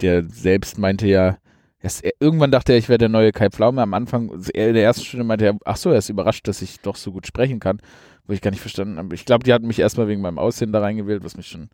der 0.00 0.22
selbst 0.24 0.76
meinte 0.78 1.06
ja, 1.06 1.38
er, 1.80 2.12
irgendwann 2.20 2.50
dachte 2.50 2.72
er, 2.72 2.78
ich 2.78 2.88
wäre 2.88 2.98
der 2.98 3.08
neue 3.08 3.32
Kai 3.32 3.50
Pflaume. 3.50 3.82
Am 3.82 3.94
Anfang, 3.94 4.30
er 4.54 4.68
in 4.68 4.74
der 4.74 4.84
ersten 4.84 5.04
Stunde 5.04 5.24
meinte 5.24 5.46
er, 5.46 5.58
ach 5.64 5.76
so, 5.76 5.90
er 5.90 5.98
ist 5.98 6.08
überrascht, 6.08 6.46
dass 6.48 6.62
ich 6.62 6.80
doch 6.80 6.96
so 6.96 7.12
gut 7.12 7.26
sprechen 7.26 7.60
kann, 7.60 7.80
wo 8.26 8.32
ich 8.32 8.40
gar 8.40 8.50
nicht 8.50 8.60
verstanden 8.60 8.98
habe. 8.98 9.14
Ich 9.14 9.24
glaube, 9.24 9.44
die 9.44 9.52
hatten 9.52 9.66
mich 9.66 9.78
erstmal 9.78 10.08
wegen 10.08 10.22
meinem 10.22 10.38
Aussehen 10.38 10.72
da 10.72 10.80
reingewählt, 10.80 11.24
was 11.24 11.36
mich 11.36 11.48
schon 11.48 11.68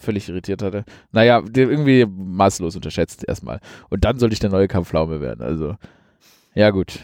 völlig 0.00 0.28
irritiert 0.28 0.62
hatte. 0.62 0.84
Naja, 1.12 1.42
irgendwie 1.54 2.06
maßlos 2.06 2.76
unterschätzt 2.76 3.24
erstmal. 3.26 3.60
Und 3.88 4.04
dann 4.04 4.18
sollte 4.18 4.32
ich 4.32 4.40
der 4.40 4.50
neue 4.50 4.68
Kai 4.68 4.82
Pflaume 4.82 5.20
werden. 5.20 5.42
Also, 5.42 5.76
ja 6.54 6.70
gut. 6.70 6.98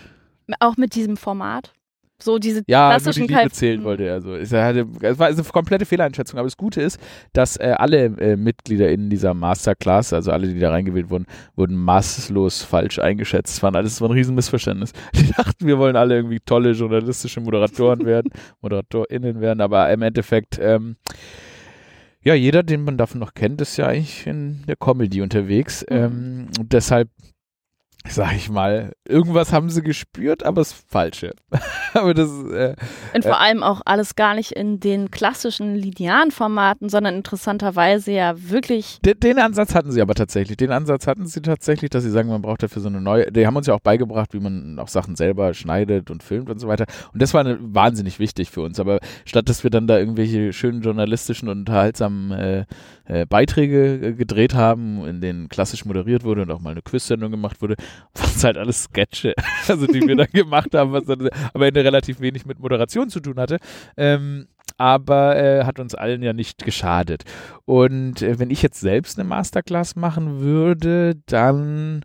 Auch 0.61 0.77
mit 0.77 0.95
diesem 0.95 1.17
Format? 1.17 1.73
So 2.19 2.39
diese 2.39 2.63
Ja, 2.67 2.89
die 2.89 3.03
klassischen 3.03 3.29
Liebe 3.29 3.35
Kai- 3.35 3.49
zählen 3.49 3.85
wollte 3.85 4.05
er 4.05 4.23
so. 4.23 4.35
Es, 4.35 4.51
hatte, 4.51 4.87
es 5.03 5.19
war 5.19 5.27
eine 5.27 5.43
komplette 5.45 5.85
Fehleinschätzung, 5.85 6.39
aber 6.39 6.47
das 6.47 6.57
Gute 6.57 6.81
ist, 6.81 6.99
dass 7.35 7.59
äh, 7.59 7.75
alle 7.77 8.05
äh, 8.07 8.37
Mitglieder 8.37 8.89
in 8.91 9.11
dieser 9.11 9.35
Masterclass, 9.35 10.15
also 10.15 10.33
alle, 10.33 10.49
die 10.49 10.59
da 10.59 10.71
reingewählt 10.71 11.11
wurden, 11.11 11.27
wurden 11.57 11.77
maßlos 11.77 12.63
falsch 12.63 12.99
eingeschätzt. 13.01 13.57
Es 13.57 13.63
war 13.63 13.75
alles 13.75 13.97
so 13.97 14.07
ein 14.07 14.13
Riesenmissverständnis. 14.13 14.95
Die 15.15 15.31
dachten, 15.31 15.67
wir 15.67 15.77
wollen 15.79 15.95
alle 15.97 16.15
irgendwie 16.17 16.41
tolle 16.41 16.71
journalistische 16.71 17.43
Moderatoren 17.43 18.07
werden, 18.07 18.31
ModeratorInnen 18.63 19.43
werden, 19.43 19.61
aber 19.61 19.93
im 19.93 20.01
Endeffekt, 20.01 20.59
ähm, 20.59 20.97
ja, 22.27 22.35
jeder, 22.35 22.65
den 22.65 22.83
man 22.83 22.99
davon 22.99 23.21
noch 23.21 23.35
kennt, 23.35 23.61
ist 23.61 23.77
ja 23.77 23.87
eigentlich 23.87 24.27
in 24.27 24.65
der 24.67 24.75
Comedy 24.75 25.23
unterwegs. 25.23 25.87
Mhm. 25.89 25.97
Ähm, 25.97 26.47
deshalb 26.61 27.09
sag 28.11 28.35
ich 28.35 28.51
mal, 28.51 28.93
irgendwas 29.09 29.53
haben 29.53 29.71
sie 29.71 29.83
gespürt, 29.83 30.45
aber 30.45 30.61
das 30.61 30.73
Falsche. 30.73 31.35
aber 31.95 32.15
das, 32.15 32.29
äh, 32.29 32.75
Und 33.15 33.25
vor 33.25 33.41
allem 33.41 33.63
auch 33.63 33.81
alles 33.85 34.17
gar 34.17 34.35
nicht 34.35 34.53
in 34.53 34.81
den 34.81 35.11
klassischen 35.11 35.75
linearen 35.75 36.31
Formaten, 36.31 36.89
sondern 36.89 37.15
interessanterweise 37.15 38.13
ja 38.13 38.35
wirklich 38.37 38.99
den, 39.05 39.21
den 39.21 39.39
Ansatz 39.39 39.75
hatten 39.75 39.93
sie 39.93 40.01
aber 40.01 40.15
tatsächlich. 40.15 40.57
Den 40.57 40.73
Ansatz 40.73 41.07
hatten 41.07 41.27
sie 41.27 41.43
tatsächlich, 41.43 41.91
dass 41.91 42.03
sie 42.03 42.11
sagen, 42.11 42.29
man 42.29 42.43
braucht 42.43 42.63
dafür 42.63 42.83
so 42.83 42.89
eine 42.89 43.01
neue. 43.01 43.31
Die 43.31 43.47
haben 43.47 43.57
uns 43.57 43.67
ja 43.67 43.75
auch 43.75 43.81
beigebracht, 43.81 44.33
wie 44.35 44.41
man 44.41 44.79
auch 44.79 44.89
Sachen 44.89 45.17
selber 45.17 45.55
schneidet 45.55 46.11
und 46.11 46.23
filmt 46.23 46.51
und 46.51 46.59
so 46.59 46.69
weiter. 46.69 46.87
Und 47.13 47.23
das 47.23 47.35
war 47.35 47.41
eine, 47.41 47.59
wahnsinnig 47.61 48.19
wichtig 48.19 48.51
für 48.51 48.63
uns. 48.63 48.81
Aber 48.81 48.99
statt 49.25 49.49
dass 49.49 49.63
wir 49.63 49.71
dann 49.71 49.87
da 49.87 49.99
irgendwelche 49.99 50.53
schönen 50.53 50.83
journalistischen 50.83 51.49
und 51.49 51.61
unterhaltsamen 51.61 52.33
äh, 52.33 52.65
äh, 53.05 53.27
Beiträge 53.27 53.95
äh, 54.03 54.13
gedreht 54.13 54.55
haben, 54.55 55.07
in 55.07 55.21
denen 55.21 55.49
klassisch 55.49 55.85
moderiert 55.85 56.25
wurde 56.25 56.43
und 56.43 56.51
auch 56.51 56.61
mal 56.61 56.71
eine 56.71 56.83
Quiz-Sendung 56.83 57.31
gemacht 57.31 57.63
wurde, 57.63 57.77
was 58.15 58.45
halt 58.45 58.57
alles 58.57 58.85
Sketche, 58.85 59.35
also 59.69 59.87
die 59.87 60.07
wir 60.07 60.17
dann 60.17 60.27
gemacht 60.33 60.75
haben, 60.75 60.93
was 60.93 61.05
dann 61.05 61.29
am 61.55 61.63
Ende 61.63 61.85
relativ 61.85 62.21
wenig 62.21 62.47
mit 62.47 62.59
Moderation 62.59 63.09
zu 63.09 63.21
tun 63.21 63.39
hatte. 63.39 63.59
Ähm, 63.97 64.49
aber 64.79 65.37
äh, 65.37 65.65
hat 65.65 65.79
uns 65.79 65.95
allen 65.95 66.23
ja 66.23 66.33
nicht 66.33 66.65
geschadet. 66.65 67.25
Und 67.65 68.21
äh, 68.23 68.39
wenn 68.39 68.51
ich 68.51 68.63
jetzt 68.63 68.81
selbst 68.81 69.19
eine 69.19 69.29
Masterclass 69.29 69.97
machen 69.97 70.41
würde, 70.41 71.15
dann 71.27 72.03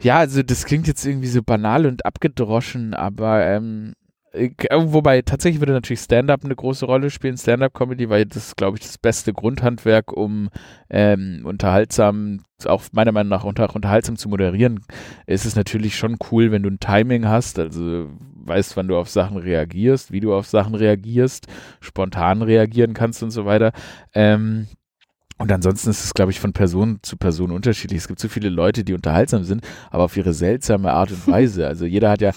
ja, 0.00 0.18
also 0.18 0.42
das 0.42 0.64
klingt 0.64 0.86
jetzt 0.86 1.04
irgendwie 1.04 1.26
so 1.26 1.42
banal 1.42 1.84
und 1.84 2.06
abgedroschen, 2.06 2.94
aber 2.94 3.44
ähm, 3.44 3.94
äh, 3.94 4.07
wobei 4.34 5.22
tatsächlich 5.22 5.60
würde 5.60 5.72
natürlich 5.72 6.00
Stand-up 6.00 6.44
eine 6.44 6.54
große 6.54 6.84
Rolle 6.86 7.10
spielen, 7.10 7.36
Stand-up-Comedy, 7.38 8.08
weil 8.10 8.26
das, 8.26 8.56
glaube 8.56 8.76
ich, 8.76 8.84
das 8.84 8.98
beste 8.98 9.32
Grundhandwerk, 9.32 10.12
um 10.12 10.50
ähm, 10.90 11.42
unterhaltsam, 11.44 12.40
auch 12.66 12.84
meiner 12.92 13.12
Meinung 13.12 13.30
nach 13.30 13.44
unter, 13.44 13.74
unterhaltsam 13.74 14.16
zu 14.16 14.28
moderieren, 14.28 14.80
ist 15.26 15.46
es 15.46 15.56
natürlich 15.56 15.96
schon 15.96 16.16
cool, 16.30 16.50
wenn 16.52 16.62
du 16.62 16.70
ein 16.70 16.80
Timing 16.80 17.26
hast, 17.26 17.58
also 17.58 18.08
weißt, 18.44 18.76
wann 18.76 18.88
du 18.88 18.96
auf 18.96 19.08
Sachen 19.08 19.36
reagierst, 19.38 20.12
wie 20.12 20.20
du 20.20 20.34
auf 20.34 20.46
Sachen 20.46 20.74
reagierst, 20.74 21.46
spontan 21.80 22.42
reagieren 22.42 22.94
kannst 22.94 23.22
und 23.22 23.30
so 23.30 23.44
weiter. 23.46 23.72
Ähm, 24.14 24.68
Und 25.38 25.52
ansonsten 25.52 25.90
ist 25.90 26.04
es, 26.04 26.14
glaube 26.14 26.32
ich, 26.32 26.40
von 26.40 26.52
Person 26.52 26.98
zu 27.02 27.16
Person 27.16 27.52
unterschiedlich. 27.52 27.98
Es 28.00 28.08
gibt 28.08 28.18
so 28.20 28.28
viele 28.28 28.48
Leute, 28.48 28.82
die 28.84 28.94
unterhaltsam 28.94 29.44
sind, 29.44 29.64
aber 29.90 30.04
auf 30.04 30.16
ihre 30.16 30.32
seltsame 30.34 30.92
Art 30.92 31.12
und 31.12 31.26
Weise. 31.30 31.66
Also 31.68 31.86
jeder 31.86 32.10
hat 32.10 32.20
ja 32.20 32.32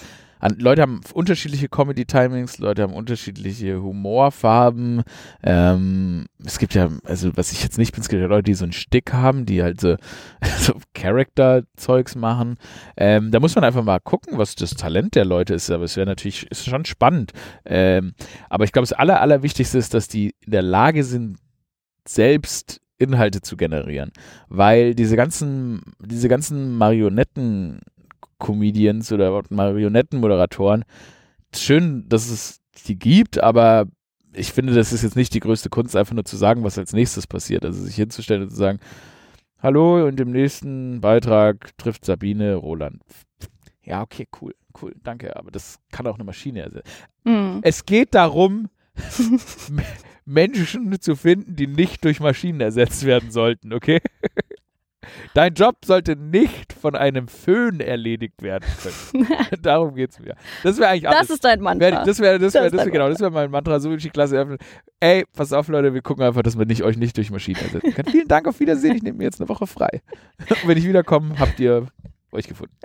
Leute 0.57 0.81
haben 0.81 1.01
unterschiedliche 1.13 1.69
Comedy-Timings, 1.69 2.57
Leute 2.57 2.83
haben 2.83 2.93
unterschiedliche 2.93 3.81
Humorfarben. 3.81 5.03
Ähm, 5.43 6.25
es 6.43 6.59
gibt 6.59 6.73
ja, 6.73 6.89
also 7.03 7.35
was 7.35 7.51
ich 7.51 7.63
jetzt 7.63 7.77
nicht 7.77 7.93
bin, 7.93 8.01
es 8.01 8.09
gibt 8.09 8.21
ja 8.21 8.27
Leute, 8.27 8.43
die 8.43 8.53
so 8.53 8.65
einen 8.65 8.73
Stick 8.73 9.13
haben, 9.13 9.45
die 9.45 9.61
halt 9.61 9.79
so, 9.79 9.97
so 10.59 10.73
Character-Zeugs 10.93 12.15
machen. 12.15 12.57
Ähm, 12.97 13.31
da 13.31 13.39
muss 13.39 13.55
man 13.55 13.63
einfach 13.63 13.83
mal 13.83 13.99
gucken, 13.99 14.37
was 14.37 14.55
das 14.55 14.71
Talent 14.71 15.15
der 15.15 15.25
Leute 15.25 15.53
ist. 15.53 15.69
Aber 15.69 15.83
es 15.83 15.95
wäre 15.95 16.07
natürlich, 16.07 16.49
ist 16.49 16.65
schon 16.65 16.85
spannend. 16.85 17.33
Ähm, 17.65 18.13
aber 18.49 18.63
ich 18.63 18.71
glaube, 18.71 18.87
das 18.87 18.93
Aller, 18.93 19.21
Allerwichtigste 19.21 19.77
ist, 19.77 19.93
dass 19.93 20.07
die 20.07 20.33
in 20.41 20.51
der 20.51 20.63
Lage 20.63 21.03
sind, 21.03 21.37
selbst 22.07 22.81
Inhalte 23.01 23.41
zu 23.41 23.57
generieren. 23.57 24.11
Weil 24.47 24.95
diese 24.95 25.15
ganzen, 25.15 25.81
diese 25.99 26.29
ganzen 26.29 26.77
Marionetten 26.77 27.81
Comedians 28.41 29.11
oder 29.13 29.41
Marionettenmoderatoren. 29.49 30.83
Schön, 31.55 32.09
dass 32.09 32.29
es 32.29 32.59
die 32.87 32.99
gibt, 32.99 33.41
aber 33.41 33.85
ich 34.33 34.51
finde, 34.51 34.73
das 34.73 34.91
ist 34.91 35.03
jetzt 35.03 35.15
nicht 35.15 35.33
die 35.33 35.39
größte 35.39 35.69
Kunst, 35.69 35.95
einfach 35.95 36.13
nur 36.13 36.25
zu 36.25 36.37
sagen, 36.37 36.63
was 36.63 36.77
als 36.77 36.93
nächstes 36.93 37.27
passiert. 37.27 37.65
Also 37.65 37.81
sich 37.83 37.95
hinzustellen 37.95 38.43
und 38.43 38.49
zu 38.49 38.55
sagen, 38.55 38.79
hallo 39.59 40.05
und 40.07 40.19
im 40.19 40.31
nächsten 40.31 41.01
Beitrag 41.01 41.77
trifft 41.77 42.05
Sabine 42.05 42.55
Roland. 42.55 43.01
Ja, 43.83 44.01
okay, 44.01 44.27
cool, 44.41 44.55
cool, 44.81 44.95
danke, 45.03 45.35
aber 45.35 45.51
das 45.51 45.79
kann 45.91 46.07
auch 46.07 46.15
eine 46.15 46.23
Maschine 46.23 46.61
ersetzen. 46.61 46.89
Mhm. 47.23 47.59
Es 47.61 47.85
geht 47.85 48.15
darum, 48.15 48.69
Menschen 50.25 50.99
zu 51.01 51.15
finden, 51.15 51.55
die 51.55 51.67
nicht 51.67 52.03
durch 52.05 52.19
Maschinen 52.19 52.61
ersetzt 52.61 53.05
werden 53.05 53.31
sollten, 53.31 53.73
okay? 53.73 53.99
Dein 55.33 55.53
Job 55.53 55.77
sollte 55.85 56.15
nicht 56.15 56.73
von 56.73 56.95
einem 56.95 57.27
Föhn 57.27 57.79
erledigt 57.79 58.41
werden 58.41 58.65
können. 58.81 59.27
Darum 59.61 59.95
geht 59.95 60.11
es 60.11 60.19
mir. 60.19 60.35
Das 60.63 60.77
wäre 60.77 60.89
eigentlich 60.89 61.07
alles. 61.07 61.27
Das 61.27 61.29
ist 61.29 61.43
dein 61.43 61.61
Mantra. 61.61 62.03
Das 62.03 62.19
wäre 62.19 62.39
das 62.39 62.53
wär, 62.53 62.69
das 62.69 62.73
wär, 62.73 62.91
genau, 62.91 63.09
das 63.09 63.19
wäre 63.19 63.31
mein 63.31 63.51
Mantra. 63.51 63.79
So 63.79 63.89
will 63.89 63.97
ich 63.97 64.03
die 64.03 64.09
Klasse 64.09 64.37
öffnen. 64.37 64.57
Ey, 64.99 65.25
pass 65.35 65.53
auf, 65.53 65.67
Leute, 65.67 65.93
wir 65.93 66.01
gucken 66.01 66.23
einfach, 66.23 66.43
dass 66.43 66.57
wir 66.57 66.65
nicht, 66.65 66.83
euch 66.83 66.97
nicht 66.97 67.17
durch 67.17 67.31
Maschinen 67.31 67.59
ersetzen 67.61 67.93
können. 67.93 68.09
Vielen 68.09 68.27
Dank, 68.27 68.47
auf 68.47 68.59
Wiedersehen. 68.59 68.95
Ich 68.95 69.03
nehme 69.03 69.17
mir 69.17 69.23
jetzt 69.25 69.39
eine 69.39 69.49
Woche 69.49 69.67
frei. 69.67 70.01
Und 70.49 70.57
wenn 70.67 70.77
ich 70.77 70.87
wiederkomme, 70.87 71.39
habt 71.39 71.59
ihr 71.59 71.87
euch 72.31 72.47
gefunden. 72.47 72.75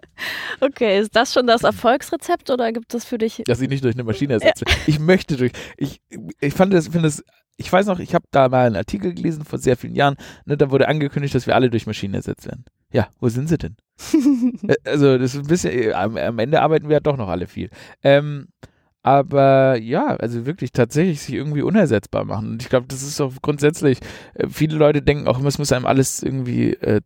Okay, 0.61 1.01
ist 1.01 1.15
das 1.15 1.33
schon 1.33 1.47
das 1.47 1.65
Erfolgsrezept 1.65 2.51
oder 2.51 2.73
gibt 2.73 2.95
es 2.95 3.05
für 3.05 3.19
dich. 3.19 3.43
Dass 3.47 3.61
ich 3.61 3.69
nicht 3.69 3.85
durch 3.85 3.95
eine 3.95 4.05
Maschine 4.05 4.35
ersetze. 4.35 4.65
Ja. 4.67 4.75
Ich 4.87 4.99
möchte 4.99 5.37
durch. 5.37 5.53
Ich, 5.77 6.01
ich 6.41 6.55
fand 6.55 6.73
das, 6.73 6.89
finde 6.89 7.09
es 7.09 7.23
ich 7.57 7.73
weiß 7.73 7.87
noch, 7.87 7.99
ich 7.99 8.15
habe 8.15 8.27
da 8.31 8.49
mal 8.49 8.67
einen 8.67 8.77
Artikel 8.77 9.15
gelesen 9.15 9.45
vor 9.45 9.59
sehr 9.59 9.77
vielen 9.77 9.95
Jahren, 9.95 10.17
ne, 10.45 10.57
da 10.57 10.71
wurde 10.71 10.89
angekündigt, 10.89 11.35
dass 11.35 11.47
wir 11.47 11.55
alle 11.55 11.71
durch 11.71 11.87
Maschinen 11.87 12.15
ersetzt 12.15 12.47
werden. 12.47 12.65
Ja, 12.93 13.09
wo 13.19 13.29
sind 13.29 13.49
sie 13.49 13.59
denn? 13.59 13.77
Also, 14.85 15.19
das 15.19 15.35
ist 15.35 15.41
ein 15.41 15.47
bisschen, 15.47 15.73
äh, 15.73 15.93
am, 15.93 16.17
am, 16.17 16.39
Ende 16.39 16.61
arbeiten 16.61 16.89
wir 16.89 16.95
ja 16.95 17.01
doch 17.01 17.17
noch 17.17 17.29
alle 17.29 17.47
viel. 17.47 17.71
Ähm, 18.03 18.49
aber 19.03 19.79
ja, 19.79 20.17
also 20.17 20.47
wirklich 20.47 20.73
tatsächlich 20.73 21.21
sich 21.21 21.35
irgendwie 21.35 21.63
unersetzbar 21.63 22.25
machen. 22.25 22.53
Und 22.53 22.63
ich 22.63 22.69
glaube, 22.69 22.87
das 22.89 23.03
ist 23.03 23.21
auch 23.21 23.33
grundsätzlich, 23.41 24.01
äh, 24.35 24.49
viele 24.49 24.77
Leute 24.77 25.03
denken 25.03 25.29
auch 25.29 25.39
immer, 25.39 25.49
es 25.49 25.59
muss 25.59 25.73
einem 25.73 25.87
alles 25.87 26.23
irgendwie, 26.23 26.75
äh, 26.75 27.01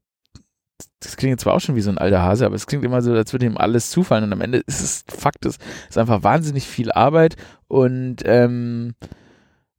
das 1.01 1.17
klingt 1.17 1.33
jetzt 1.33 1.43
zwar 1.43 1.55
auch 1.55 1.61
schon 1.61 1.77
wie 1.77 1.81
so 1.81 1.91
ein 1.91 1.99
alter 1.99 2.23
Hase, 2.23 2.47
aber 2.47 2.55
es 2.55 2.67
klingt 2.67 2.85
immer 2.85 3.03
so, 3.03 3.13
als 3.13 3.33
würde 3.33 3.47
ihm 3.47 3.57
alles 3.57 3.91
zufallen. 3.91 4.25
Und 4.25 4.33
am 4.33 4.41
Ende 4.41 4.59
ist 4.67 4.81
es 4.81 5.05
Fakt, 5.09 5.47
es 5.47 5.59
ist 5.89 5.99
einfach 5.99 6.23
wahnsinnig 6.23 6.67
viel 6.67 6.93
Arbeit 6.93 7.37
und 7.69 8.19
ähm, 8.25 8.95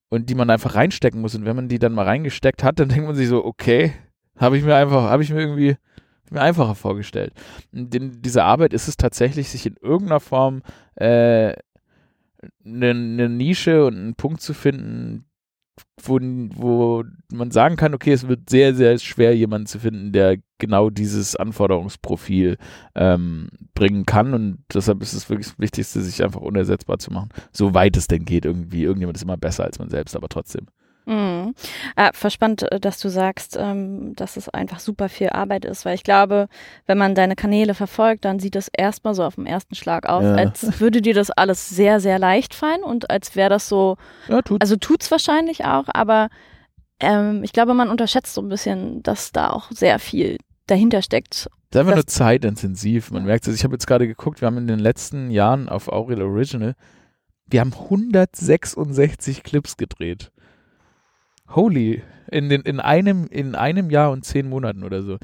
und 0.10 0.30
die 0.30 0.36
man 0.36 0.50
einfach 0.50 0.76
reinstecken 0.76 1.22
muss. 1.22 1.36
Und 1.36 1.46
wenn 1.46 1.56
man 1.56 1.70
die 1.70 1.80
dann 1.80 1.94
mal 1.94 2.06
reingesteckt 2.06 2.64
hat, 2.64 2.80
dann 2.80 2.90
denkt 2.90 3.06
man 3.06 3.16
sich 3.16 3.30
so, 3.30 3.46
okay, 3.46 3.94
habe 4.38 4.58
ich 4.58 4.64
mir 4.64 4.76
einfach, 4.76 5.04
habe 5.04 5.24
ich 5.24 5.32
mir 5.32 5.40
irgendwie 5.40 5.78
mir 6.32 6.42
einfacher 6.42 6.76
vorgestellt. 6.76 7.34
In 7.72 8.22
dieser 8.22 8.46
Arbeit 8.46 8.74
ist 8.74 8.88
es 8.88 8.98
tatsächlich, 8.98 9.50
sich 9.50 9.66
in 9.66 9.76
irgendeiner 9.82 10.20
Form 10.20 10.62
äh, 10.96 11.54
eine, 12.66 12.94
ne 12.94 13.30
Nische 13.30 13.86
und 13.86 13.96
einen 13.96 14.16
Punkt 14.16 14.42
zu 14.42 14.54
finden, 14.54 15.26
wo, 16.04 16.20
wo 16.20 17.04
man 17.32 17.52
sagen 17.52 17.76
kann, 17.76 17.94
okay, 17.94 18.12
es 18.12 18.28
wird 18.28 18.50
sehr, 18.50 18.74
sehr 18.74 18.98
schwer, 18.98 19.36
jemanden 19.36 19.68
zu 19.68 19.80
finden, 19.80 20.12
der 20.12 20.38
genau 20.58 20.90
dieses 20.90 21.36
Anforderungsprofil 21.36 22.58
ähm, 22.96 23.50
bringen 23.74 24.06
kann. 24.06 24.34
Und 24.34 24.64
deshalb 24.74 25.02
ist 25.02 25.14
es 25.14 25.30
wirklich 25.30 25.48
das 25.48 25.60
Wichtigste, 25.60 26.02
sich 26.02 26.24
einfach 26.24 26.42
unersetzbar 26.42 26.98
zu 27.00 27.12
machen. 27.12 27.30
Soweit 27.52 27.98
es 27.98 28.08
denn 28.08 28.26
geht, 28.26 28.46
irgendwie. 28.46 28.84
Irgendjemand 28.84 29.18
ist 29.18 29.24
immer 29.24 29.38
besser 29.38 29.64
als 29.64 29.80
man 29.80 29.90
selbst, 29.90 30.16
aber 30.16 30.30
trotzdem. 30.30 30.68
Mhm. 31.06 31.56
Ah, 31.96 32.12
verspannt, 32.14 32.72
äh, 32.72 32.80
dass 32.80 33.00
du 33.00 33.10
sagst, 33.10 33.58
ähm, 33.60 34.16
dass 34.16 34.38
es 34.38 34.50
einfach 34.50 34.80
super 34.80 35.10
viel 35.10 35.30
Arbeit 35.30 35.66
ist, 35.66 35.86
weil 35.86 35.96
ich 35.96 36.04
glaube, 36.04 36.48
wenn 36.86 36.98
man 36.98 37.16
deine 37.16 37.36
Kanäle 37.36 37.74
verfolgt, 37.74 38.26
dann 38.26 38.40
sieht 38.40 38.56
es 38.56 38.68
erstmal 38.68 39.14
so 39.14 39.24
auf 39.24 39.36
den 39.36 39.46
ersten 39.46 39.76
Schlag 39.76 40.08
aus, 40.08 40.24
ja. 40.24 40.36
als 40.36 40.80
würde 40.80 41.02
dir 41.02 41.14
das 41.14 41.32
alles 41.32 41.70
sehr, 41.70 42.00
sehr 42.00 42.20
leicht 42.20 42.54
fallen 42.54 42.84
und 42.84 43.10
als 43.10 43.36
wäre 43.36 43.50
das 43.50 43.68
so, 43.68 43.98
ja, 44.28 44.42
tut's. 44.42 44.62
also 44.62 44.76
tut's 44.76 45.10
wahrscheinlich 45.12 45.66
auch, 45.66 45.86
aber 45.88 46.30
ähm, 47.00 47.44
ich 47.44 47.52
glaube, 47.52 47.74
man 47.74 47.90
unterschätzt 47.90 48.34
so 48.34 48.42
ein 48.42 48.50
bisschen, 48.50 49.02
dass 49.04 49.32
da 49.32 49.50
auch 49.50 49.72
sehr 49.72 50.00
viel 50.00 50.38
dahinter 50.68 51.02
steckt. 51.02 51.50
Das 51.72 51.82
ist 51.82 51.88
einfach 51.88 51.96
nur 51.96 52.08
zeitintensiv. 52.08 53.12
Man 53.12 53.26
merkt 53.26 53.48
es. 53.48 53.56
Ich 53.56 53.64
habe 53.64 53.74
jetzt 53.74 53.88
gerade 53.88 54.08
geguckt, 54.08 54.42
wir 54.42 54.46
haben 54.46 54.58
in 54.58 54.68
den 54.68 54.80
letzten 54.80 55.32
Jahren 55.32 55.70
auf 55.70 55.88
Aurel 55.88 56.22
Original, 56.22 56.76
wir 57.48 57.60
haben 57.60 57.74
166 57.74 59.44
Clips 59.44 59.78
gedreht. 59.78 60.31
Holy, 61.56 62.02
in, 62.32 62.50
den, 62.50 62.62
in, 62.62 62.80
einem, 62.80 63.28
in 63.28 63.56
einem 63.56 63.90
Jahr 63.90 64.12
und 64.12 64.26
zehn 64.26 64.50
Monaten 64.50 64.84
oder 64.84 65.04
so. 65.04 65.18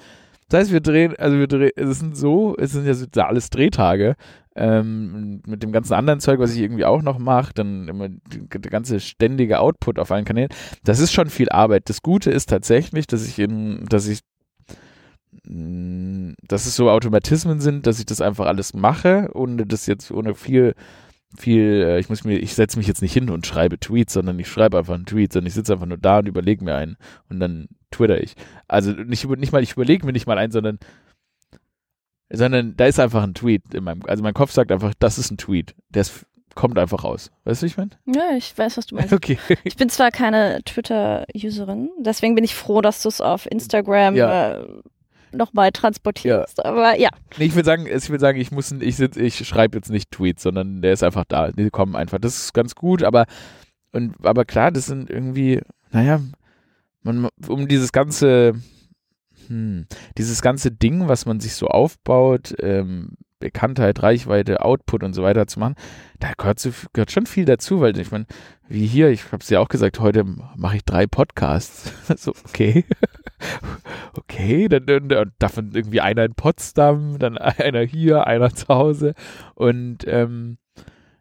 Das 0.49 0.61
heißt, 0.61 0.71
wir 0.71 0.81
drehen, 0.81 1.15
also 1.17 1.37
wir 1.37 1.47
drehen, 1.47 1.71
es 1.75 1.99
sind 1.99 2.15
so, 2.15 2.55
es 2.57 2.71
sind 2.71 2.87
ja 3.15 3.27
alles 3.27 3.49
Drehtage, 3.49 4.15
ähm, 4.55 5.41
mit 5.45 5.61
dem 5.61 5.71
ganzen 5.71 5.93
anderen 5.93 6.19
Zeug, 6.19 6.39
was 6.39 6.53
ich 6.53 6.61
irgendwie 6.61 6.85
auch 6.85 7.01
noch 7.01 7.19
mache, 7.19 7.53
dann 7.53 7.87
immer 7.87 8.09
der 8.09 8.71
ganze 8.71 8.99
ständige 8.99 9.59
Output 9.59 9.99
auf 9.99 10.11
allen 10.11 10.25
Kanälen. 10.25 10.49
Das 10.83 10.99
ist 10.99 11.13
schon 11.13 11.29
viel 11.29 11.49
Arbeit. 11.49 11.89
Das 11.89 12.01
Gute 12.01 12.31
ist 12.31 12.49
tatsächlich, 12.49 13.07
dass 13.07 13.27
ich 13.27 13.37
in, 13.37 13.85
dass 13.87 14.07
ich 14.07 14.21
mm, 15.45 16.31
dass 16.47 16.65
es 16.65 16.75
so 16.75 16.89
Automatismen 16.89 17.59
sind, 17.59 17.85
dass 17.85 17.99
ich 17.99 18.05
das 18.05 18.21
einfach 18.21 18.47
alles 18.47 18.73
mache, 18.73 19.29
ohne 19.33 19.65
das 19.65 19.85
jetzt, 19.85 20.11
ohne 20.11 20.33
viel 20.33 20.73
viel, 21.35 21.83
äh, 21.87 21.99
ich 21.99 22.09
muss 22.09 22.23
mir, 22.23 22.37
ich 22.37 22.53
setze 22.53 22.77
mich 22.77 22.87
jetzt 22.87 23.01
nicht 23.01 23.13
hin 23.13 23.29
und 23.29 23.45
schreibe 23.45 23.79
Tweets, 23.79 24.13
sondern 24.13 24.39
ich 24.39 24.47
schreibe 24.47 24.77
einfach 24.77 24.95
einen 24.95 25.05
Tweet, 25.05 25.33
sondern 25.33 25.47
ich 25.47 25.53
sitze 25.53 25.73
einfach 25.73 25.85
nur 25.85 25.97
da 25.97 26.19
und 26.19 26.27
überlege 26.27 26.63
mir 26.63 26.75
einen 26.75 26.97
und 27.29 27.39
dann 27.39 27.67
twitter 27.91 28.21
ich. 28.21 28.35
Also 28.67 28.91
nicht, 28.91 29.27
nicht 29.27 29.51
mal, 29.51 29.63
ich 29.63 29.73
überlege 29.73 30.05
mir 30.05 30.13
nicht 30.13 30.27
mal 30.27 30.37
einen, 30.37 30.51
sondern 30.51 30.79
sondern 32.29 32.75
da 32.75 32.85
ist 32.85 32.99
einfach 32.99 33.23
ein 33.23 33.33
Tweet 33.33 33.73
in 33.73 33.83
meinem, 33.83 34.01
also 34.05 34.23
mein 34.23 34.33
Kopf 34.33 34.51
sagt 34.51 34.71
einfach, 34.71 34.93
das 34.99 35.17
ist 35.17 35.31
ein 35.31 35.37
Tweet. 35.37 35.75
Der 35.89 36.01
ist, 36.01 36.25
kommt 36.55 36.77
einfach 36.77 37.03
raus. 37.03 37.31
Weißt 37.45 37.61
du, 37.61 37.65
wie 37.65 37.69
ich 37.69 37.77
meine? 37.77 37.91
Ja, 38.05 38.35
ich 38.35 38.57
weiß, 38.57 38.77
was 38.77 38.85
du 38.85 38.95
meinst. 38.95 39.13
Okay. 39.13 39.37
Ich 39.63 39.77
bin 39.77 39.89
zwar 39.89 40.11
keine 40.11 40.61
Twitter-Userin, 40.65 41.89
deswegen 41.99 42.35
bin 42.35 42.43
ich 42.43 42.55
froh, 42.55 42.81
dass 42.81 43.01
du 43.01 43.09
es 43.09 43.21
auf 43.21 43.49
Instagram 43.49 44.15
ja. 44.15 44.59
äh, 44.59 44.67
nochmal 45.31 45.71
transportierst. 45.71 46.59
Ja. 46.59 46.65
Aber 46.65 46.97
ja. 46.97 47.09
Nee, 47.37 47.45
ich 47.45 47.55
will 47.55 47.65
sagen, 47.65 47.85
ich 47.87 48.09
will 48.09 48.19
sagen, 48.19 48.39
ich 48.39 48.51
muss, 48.51 48.71
ich 48.71 48.99
ich 48.99 49.47
schreibe 49.47 49.77
jetzt 49.77 49.89
nicht 49.89 50.11
Tweets, 50.11 50.43
sondern 50.43 50.81
der 50.81 50.93
ist 50.93 51.03
einfach 51.03 51.25
da. 51.27 51.51
Die 51.51 51.69
kommen 51.69 51.95
einfach. 51.95 52.19
Das 52.19 52.37
ist 52.37 52.53
ganz 52.53 52.75
gut, 52.75 53.03
aber 53.03 53.25
und 53.91 54.15
aber 54.25 54.45
klar, 54.45 54.71
das 54.71 54.85
sind 54.85 55.09
irgendwie, 55.09 55.61
naja, 55.91 56.21
man, 57.03 57.29
um 57.47 57.67
dieses 57.67 57.91
ganze, 57.91 58.53
hm, 59.47 59.85
dieses 60.17 60.41
ganze 60.41 60.71
Ding, 60.71 61.07
was 61.07 61.25
man 61.25 61.39
sich 61.39 61.53
so 61.53 61.67
aufbaut, 61.67 62.53
ähm, 62.59 63.17
Bekanntheit, 63.39 64.01
Reichweite, 64.01 64.63
Output 64.63 65.03
und 65.03 65.13
so 65.13 65.23
weiter 65.23 65.47
zu 65.47 65.59
machen, 65.59 65.75
da 66.19 66.31
gehört, 66.37 66.59
so, 66.59 66.71
gehört 66.93 67.11
schon 67.11 67.25
viel 67.25 67.45
dazu, 67.45 67.81
weil 67.81 67.97
ich 67.97 68.11
meine, 68.11 68.25
wie 68.67 68.85
hier, 68.85 69.09
ich 69.09 69.25
habe 69.31 69.41
es 69.41 69.49
ja 69.49 69.59
auch 69.59 69.69
gesagt, 69.69 69.99
heute 69.99 70.23
mache 70.55 70.77
ich 70.77 70.85
drei 70.85 71.07
Podcasts. 71.07 71.93
so, 72.17 72.33
okay. 72.45 72.85
okay, 74.17 74.67
dann, 74.67 74.85
dann 75.07 75.31
davon 75.39 75.71
irgendwie 75.73 76.01
einer 76.01 76.25
in 76.25 76.33
Potsdam, 76.33 77.19
dann 77.19 77.37
einer 77.37 77.81
hier, 77.81 78.27
einer 78.27 78.53
zu 78.53 78.67
Hause 78.67 79.13
und 79.55 80.05
ähm, 80.07 80.57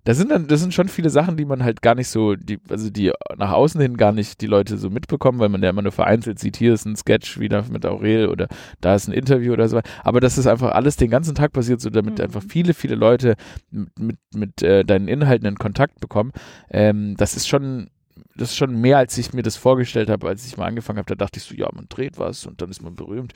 das 0.07 0.19
sind 0.19 0.31
dann, 0.31 0.47
das 0.47 0.61
sind 0.61 0.73
schon 0.73 0.89
viele 0.89 1.11
Sachen, 1.11 1.37
die 1.37 1.45
man 1.45 1.65
halt 1.65 1.83
gar 1.83 1.97
nicht 1.97 2.07
so, 2.09 2.37
die, 2.37 2.61
also 2.69 2.91
die 2.91 3.11
nach 3.37 3.51
außen 3.51 3.81
hin 3.81 3.97
gar 3.97 4.13
nicht 4.13 4.41
die 4.41 4.47
Leute 4.47 4.79
so 4.79 4.89
mitbekommen, 4.89 5.41
weil 5.41 5.49
man 5.49 5.65
ja 5.65 5.71
immer 5.71 5.83
nur 5.83 5.91
vereinzelt 5.91 6.39
sieht, 6.39 6.57
hier 6.57 6.75
ist 6.75 6.85
ein 6.85 6.95
Sketch 6.95 7.41
wieder 7.41 7.65
mit 7.73 7.85
Aurel 7.85 8.29
oder 8.29 8.47
da 8.81 8.95
ist 8.95 9.09
ein 9.09 9.13
Interview 9.13 9.53
oder 9.53 9.69
so. 9.69 9.81
Aber 10.05 10.21
das 10.21 10.39
ist 10.39 10.47
einfach 10.47 10.71
alles 10.71 10.95
den 10.97 11.11
ganzen 11.11 11.35
Tag 11.35 11.53
passiert, 11.53 11.81
so 11.81 11.91
damit 11.91 12.19
mhm. 12.19 12.25
einfach 12.25 12.43
viele, 12.49 12.73
viele 12.73 12.95
Leute 12.95 13.35
mit, 13.73 13.99
mit, 13.99 14.17
mit 14.33 14.63
äh, 14.63 14.85
deinen 14.85 15.09
Inhalten 15.09 15.49
in 15.49 15.57
Kontakt 15.57 15.99
bekommen. 15.99 16.31
Ähm, 16.71 17.17
das 17.17 17.35
ist 17.35 17.49
schon, 17.49 17.91
das 18.37 18.51
ist 18.51 18.57
schon 18.57 18.81
mehr, 18.81 18.99
als 18.99 19.19
ich 19.19 19.33
mir 19.33 19.43
das 19.43 19.57
vorgestellt 19.57 20.09
habe, 20.09 20.29
als 20.29 20.47
ich 20.47 20.57
mal 20.57 20.67
angefangen 20.67 20.99
habe. 21.01 21.09
Da 21.09 21.17
dachte 21.17 21.41
ich 21.41 21.45
so, 21.45 21.55
ja, 21.57 21.69
man 21.75 21.87
dreht 21.89 22.17
was 22.17 22.47
und 22.47 22.63
dann 22.63 22.71
ist 22.71 22.81
man 22.81 22.95
berühmt. 22.95 23.33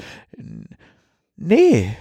Nee. 1.43 1.97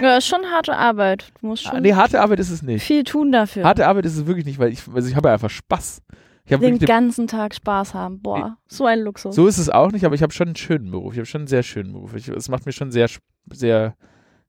Ja, 0.00 0.16
ist 0.16 0.28
schon 0.28 0.44
harte 0.46 0.76
Arbeit. 0.76 1.32
Du 1.40 1.48
musst 1.48 1.66
ah, 1.66 1.70
schon 1.72 1.82
nee, 1.82 1.92
harte 1.94 2.20
Arbeit 2.20 2.38
ist 2.38 2.50
es 2.50 2.62
nicht. 2.62 2.84
Viel 2.84 3.02
tun 3.02 3.32
dafür. 3.32 3.64
Harte 3.64 3.86
Arbeit 3.86 4.06
ist 4.06 4.16
es 4.16 4.26
wirklich 4.26 4.46
nicht, 4.46 4.58
weil 4.60 4.72
ich, 4.72 4.82
also 4.94 5.08
ich 5.08 5.16
habe 5.16 5.28
ja 5.28 5.34
einfach 5.34 5.50
Spaß. 5.50 6.02
Den 6.48 6.60
wirklich- 6.60 6.86
ganzen 6.88 7.26
Tag 7.26 7.54
Spaß 7.56 7.94
haben. 7.94 8.20
Boah, 8.22 8.56
so 8.68 8.86
ein 8.86 9.00
Luxus. 9.00 9.34
so 9.34 9.48
ist 9.48 9.58
es 9.58 9.68
auch 9.68 9.90
nicht, 9.90 10.04
aber 10.06 10.14
ich 10.14 10.22
habe 10.22 10.32
schon 10.32 10.46
einen 10.46 10.56
schönen 10.56 10.92
Beruf. 10.92 11.14
Ich 11.14 11.18
habe 11.18 11.26
schon 11.26 11.40
einen 11.42 11.48
sehr 11.48 11.64
schönen 11.64 11.92
Beruf. 11.92 12.14
Ich, 12.14 12.28
es 12.28 12.48
macht 12.48 12.64
mir 12.64 12.70
schon 12.72 12.92
sehr, 12.92 13.08
sehr, 13.52 13.96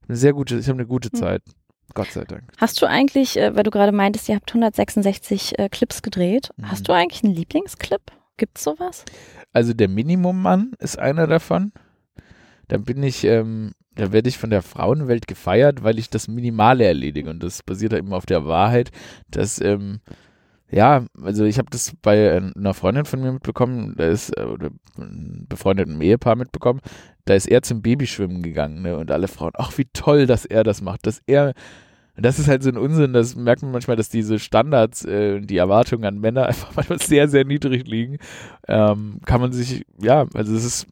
eine 0.06 0.16
sehr 0.16 0.32
gute, 0.32 0.56
ich 0.58 0.68
habe 0.68 0.78
eine 0.78 0.86
gute 0.86 1.08
Hm. 1.10 1.18
Zeit. 1.18 1.42
Gott 1.94 2.12
sei 2.12 2.22
Dank. 2.22 2.44
Hast 2.58 2.80
du 2.80 2.86
eigentlich, 2.86 3.36
äh, 3.36 3.56
weil 3.56 3.64
du 3.64 3.70
gerade 3.72 3.90
meintest, 3.90 4.28
ihr 4.28 4.36
habt 4.36 4.50
166 4.50 5.58
äh, 5.58 5.68
Clips 5.68 6.02
gedreht, 6.02 6.50
Mhm. 6.56 6.70
hast 6.70 6.86
du 6.86 6.92
eigentlich 6.92 7.24
einen 7.24 7.34
Lieblingsclip? 7.34 8.02
Gibt's 8.36 8.62
sowas? 8.62 9.04
Also 9.52 9.72
der 9.72 9.88
Minimum-Mann 9.88 10.72
ist 10.78 10.98
einer 10.98 11.26
davon. 11.26 11.72
Da 12.68 12.76
bin 12.76 13.02
ich, 13.02 13.24
ähm, 13.24 13.72
da 13.98 14.12
werde 14.12 14.28
ich 14.28 14.38
von 14.38 14.50
der 14.50 14.62
Frauenwelt 14.62 15.26
gefeiert, 15.26 15.82
weil 15.82 15.98
ich 15.98 16.08
das 16.08 16.28
Minimale 16.28 16.84
erledige. 16.84 17.30
Und 17.30 17.42
das 17.42 17.64
basiert 17.64 17.92
halt 17.92 18.04
immer 18.04 18.16
auf 18.16 18.26
der 18.26 18.46
Wahrheit, 18.46 18.92
dass, 19.28 19.60
ähm, 19.60 19.98
ja, 20.70 21.04
also 21.20 21.44
ich 21.44 21.58
habe 21.58 21.68
das 21.70 21.94
bei 22.00 22.16
äh, 22.16 22.52
einer 22.56 22.74
Freundin 22.74 23.06
von 23.06 23.20
mir 23.20 23.32
mitbekommen, 23.32 23.94
da 23.96 24.06
ist, 24.06 24.36
äh, 24.38 24.44
oder 24.44 24.70
befreundeten 24.96 26.00
Ehepaar 26.00 26.36
mitbekommen, 26.36 26.80
da 27.24 27.34
ist 27.34 27.48
er 27.48 27.62
zum 27.62 27.82
Babyschwimmen 27.82 28.42
gegangen, 28.42 28.82
ne? 28.82 28.96
Und 28.96 29.10
alle 29.10 29.26
Frauen, 29.26 29.52
ach, 29.54 29.76
wie 29.78 29.86
toll, 29.92 30.26
dass 30.26 30.44
er 30.44 30.62
das 30.62 30.80
macht, 30.80 31.06
dass 31.06 31.20
er 31.26 31.54
das 32.20 32.40
ist 32.40 32.48
halt 32.48 32.64
so 32.64 32.68
ein 32.68 32.76
Unsinn, 32.76 33.12
das 33.12 33.36
merkt 33.36 33.62
man 33.62 33.70
manchmal, 33.70 33.96
dass 33.96 34.08
diese 34.08 34.40
Standards, 34.40 35.04
äh, 35.04 35.40
die 35.40 35.56
Erwartungen 35.56 36.04
an 36.04 36.18
Männer 36.18 36.46
einfach 36.48 36.74
manchmal 36.74 37.00
sehr, 37.00 37.28
sehr 37.28 37.44
niedrig 37.44 37.86
liegen. 37.86 38.18
Ähm, 38.66 39.20
kann 39.24 39.40
man 39.40 39.52
sich, 39.52 39.84
ja, 40.00 40.26
also 40.34 40.54
es 40.54 40.64
ist 40.64 40.86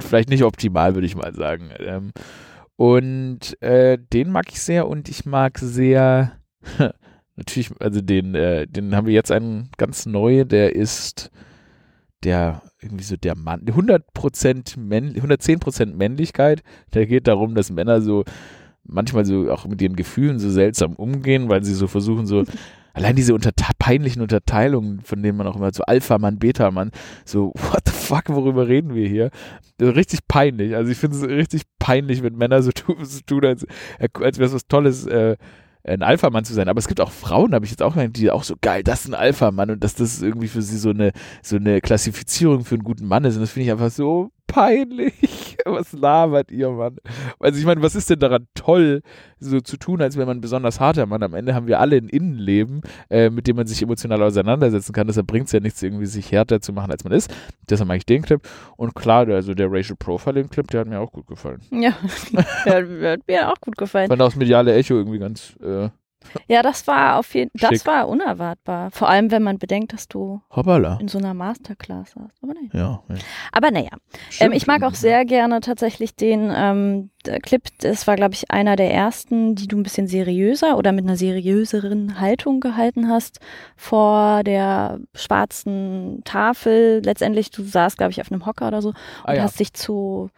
vielleicht 0.00 0.28
nicht 0.28 0.44
optimal, 0.44 0.94
würde 0.94 1.06
ich 1.06 1.16
mal 1.16 1.34
sagen. 1.34 1.70
Ähm, 1.78 2.12
und 2.76 3.60
äh, 3.62 3.98
den 3.98 4.30
mag 4.30 4.46
ich 4.50 4.60
sehr 4.60 4.88
und 4.88 5.08
ich 5.08 5.24
mag 5.24 5.58
sehr, 5.58 6.32
natürlich, 7.36 7.70
also 7.80 8.00
den, 8.00 8.34
äh, 8.34 8.66
den 8.66 8.94
haben 8.94 9.06
wir 9.06 9.14
jetzt 9.14 9.32
einen 9.32 9.70
ganz 9.76 10.06
neu, 10.06 10.44
der 10.44 10.74
ist 10.74 11.30
der 12.22 12.62
irgendwie 12.80 13.04
so 13.04 13.16
der 13.16 13.36
Mann, 13.36 13.62
100% 13.62 14.78
Männ, 14.78 15.14
110% 15.14 15.94
Männlichkeit. 15.94 16.62
Der 16.94 17.06
geht 17.06 17.26
darum, 17.26 17.54
dass 17.54 17.70
Männer 17.70 18.00
so 18.00 18.24
manchmal 18.84 19.24
so 19.24 19.50
auch 19.50 19.66
mit 19.66 19.82
ihren 19.82 19.96
Gefühlen 19.96 20.38
so 20.38 20.50
seltsam 20.50 20.94
umgehen, 20.94 21.48
weil 21.48 21.64
sie 21.64 21.74
so 21.74 21.86
versuchen, 21.86 22.26
so 22.26 22.44
allein 22.94 23.16
diese 23.16 23.34
unterte 23.34 23.64
peinlichen 23.78 24.22
Unterteilungen, 24.22 25.00
von 25.00 25.22
denen 25.22 25.36
man 25.36 25.46
auch 25.46 25.56
immer 25.56 25.72
so 25.72 25.82
Alpha-Mann, 25.84 26.38
Beta-Mann, 26.38 26.90
so 27.24 27.52
fuck, 28.06 28.28
worüber 28.28 28.68
reden 28.68 28.94
wir 28.94 29.08
hier? 29.08 29.30
Richtig 29.80 30.20
peinlich. 30.28 30.74
Also 30.74 30.90
ich 30.90 30.98
finde 30.98 31.16
es 31.16 31.22
richtig 31.24 31.62
peinlich, 31.78 32.22
wenn 32.22 32.36
Männer 32.36 32.62
so 32.62 32.70
tun, 32.72 32.96
tun 33.26 33.44
als, 33.44 33.66
als 33.98 34.38
wäre 34.38 34.48
es 34.48 34.54
was 34.54 34.66
Tolles, 34.66 35.06
äh, 35.06 35.36
ein 35.84 36.02
Alpha-Mann 36.02 36.44
zu 36.44 36.54
sein. 36.54 36.68
Aber 36.68 36.78
es 36.78 36.88
gibt 36.88 37.00
auch 37.00 37.12
Frauen, 37.12 37.54
habe 37.54 37.64
ich 37.64 37.70
jetzt 37.70 37.82
auch 37.82 37.94
gemerkt, 37.94 38.16
die 38.16 38.30
auch 38.30 38.42
so 38.42 38.54
geil, 38.60 38.82
das 38.82 39.00
ist 39.00 39.08
ein 39.08 39.14
Alpha-Mann 39.14 39.70
und 39.70 39.84
dass 39.84 39.94
das 39.94 40.22
irgendwie 40.22 40.48
für 40.48 40.62
sie 40.62 40.78
so 40.78 40.90
eine, 40.90 41.12
so 41.42 41.56
eine 41.56 41.80
Klassifizierung 41.80 42.64
für 42.64 42.74
einen 42.74 42.84
guten 42.84 43.06
Mann 43.06 43.24
ist. 43.24 43.36
Und 43.36 43.42
das 43.42 43.50
finde 43.50 43.66
ich 43.66 43.72
einfach 43.72 43.90
so 43.90 44.30
peinlich. 44.46 45.56
Was 45.64 45.92
labert 45.92 46.50
ihr, 46.50 46.70
Mann? 46.70 46.96
Also 47.40 47.58
ich 47.58 47.64
meine, 47.64 47.82
was 47.82 47.96
ist 47.96 48.08
denn 48.08 48.20
daran 48.20 48.46
toll, 48.54 49.02
so 49.40 49.60
zu 49.60 49.76
tun, 49.76 50.00
als 50.00 50.16
wäre 50.16 50.26
man 50.26 50.38
ein 50.38 50.40
besonders 50.40 50.78
harter 50.78 51.06
Mann? 51.06 51.22
Am 51.22 51.34
Ende 51.34 51.54
haben 51.54 51.66
wir 51.66 51.80
alle 51.80 51.96
ein 51.96 52.08
Innenleben, 52.08 52.82
äh, 53.10 53.30
mit 53.30 53.46
dem 53.48 53.56
man 53.56 53.66
sich 53.66 53.82
emotional 53.82 54.22
auseinandersetzen 54.22 54.92
kann. 54.92 55.08
Deshalb 55.08 55.26
bringt 55.26 55.46
es 55.46 55.52
ja 55.52 55.60
nichts, 55.60 55.82
irgendwie 55.82 56.06
sich 56.06 56.30
härter 56.30 56.60
zu 56.60 56.72
machen, 56.72 56.92
als 56.92 57.02
man 57.02 57.12
ist. 57.12 57.34
Deshalb 57.68 57.88
mag 57.88 57.98
ich 57.98 58.06
den 58.06 58.22
Clip. 58.22 58.40
Und 58.76 58.94
klar, 58.94 59.26
also 59.28 59.54
der 59.54 59.70
Racial 59.70 59.96
Profiling-Clip, 59.96 60.68
der 60.68 60.80
hat 60.80 60.88
mir 60.88 61.00
auch 61.00 61.10
gut 61.10 61.26
gefallen. 61.26 61.60
Ja, 61.70 61.96
der 62.64 63.12
hat 63.12 63.26
mir 63.26 63.50
auch 63.50 63.60
gut 63.60 63.76
gefallen. 63.76 64.08
Fand 64.08 64.22
auch 64.22 64.26
das 64.26 64.36
mediale 64.36 64.74
Echo 64.74 64.94
irgendwie 64.94 65.18
ganz 65.18 65.56
äh, 65.62 65.88
Ja, 66.48 66.62
das 66.62 66.86
war 66.86 67.18
auf 67.18 67.34
jeden 67.34 67.50
das 67.54 67.70
Schick. 67.70 67.86
war 67.86 68.08
unerwartbar. 68.08 68.90
Vor 68.90 69.08
allem, 69.08 69.30
wenn 69.30 69.42
man 69.42 69.58
bedenkt, 69.58 69.92
dass 69.92 70.08
du 70.08 70.40
hoppala. 70.54 70.98
in 71.00 71.08
so 71.08 71.18
einer 71.18 71.34
Masterclass 71.34 72.14
warst. 72.16 72.36
Aber 72.42 72.54
naja. 72.54 72.68
Ja. 72.72 73.02
ja. 73.08 73.20
Aber 73.52 73.70
naja. 73.70 73.90
Ähm, 74.40 74.52
ich 74.52 74.66
mag 74.66 74.82
auch 74.82 74.94
sehr 74.94 75.24
gerne 75.24 75.60
tatsächlich 75.60 76.14
den 76.16 76.52
ähm, 76.54 77.10
Clip. 77.42 77.62
Das 77.80 78.06
war, 78.06 78.16
glaube 78.16 78.34
ich, 78.34 78.50
einer 78.50 78.76
der 78.76 78.92
ersten, 78.92 79.54
die 79.54 79.66
du 79.68 79.76
ein 79.76 79.82
bisschen 79.82 80.06
seriöser 80.08 80.76
oder 80.78 80.92
mit 80.92 81.04
einer 81.04 81.16
seriöseren 81.16 82.20
Haltung 82.20 82.60
gehalten 82.60 83.08
hast 83.08 83.40
vor 83.76 84.44
der 84.44 85.00
schwarzen 85.14 86.22
Tafel. 86.24 87.02
Letztendlich, 87.04 87.50
du 87.50 87.62
saßt, 87.62 87.96
glaube 87.98 88.12
ich, 88.12 88.20
auf 88.20 88.30
einem 88.30 88.46
Hocker 88.46 88.68
oder 88.68 88.82
so 88.82 88.88
und 88.90 88.96
Ah, 89.24 89.34
ja. 89.34 89.42
hast 89.42 89.58
dich 89.60 89.72
zu 89.72 90.30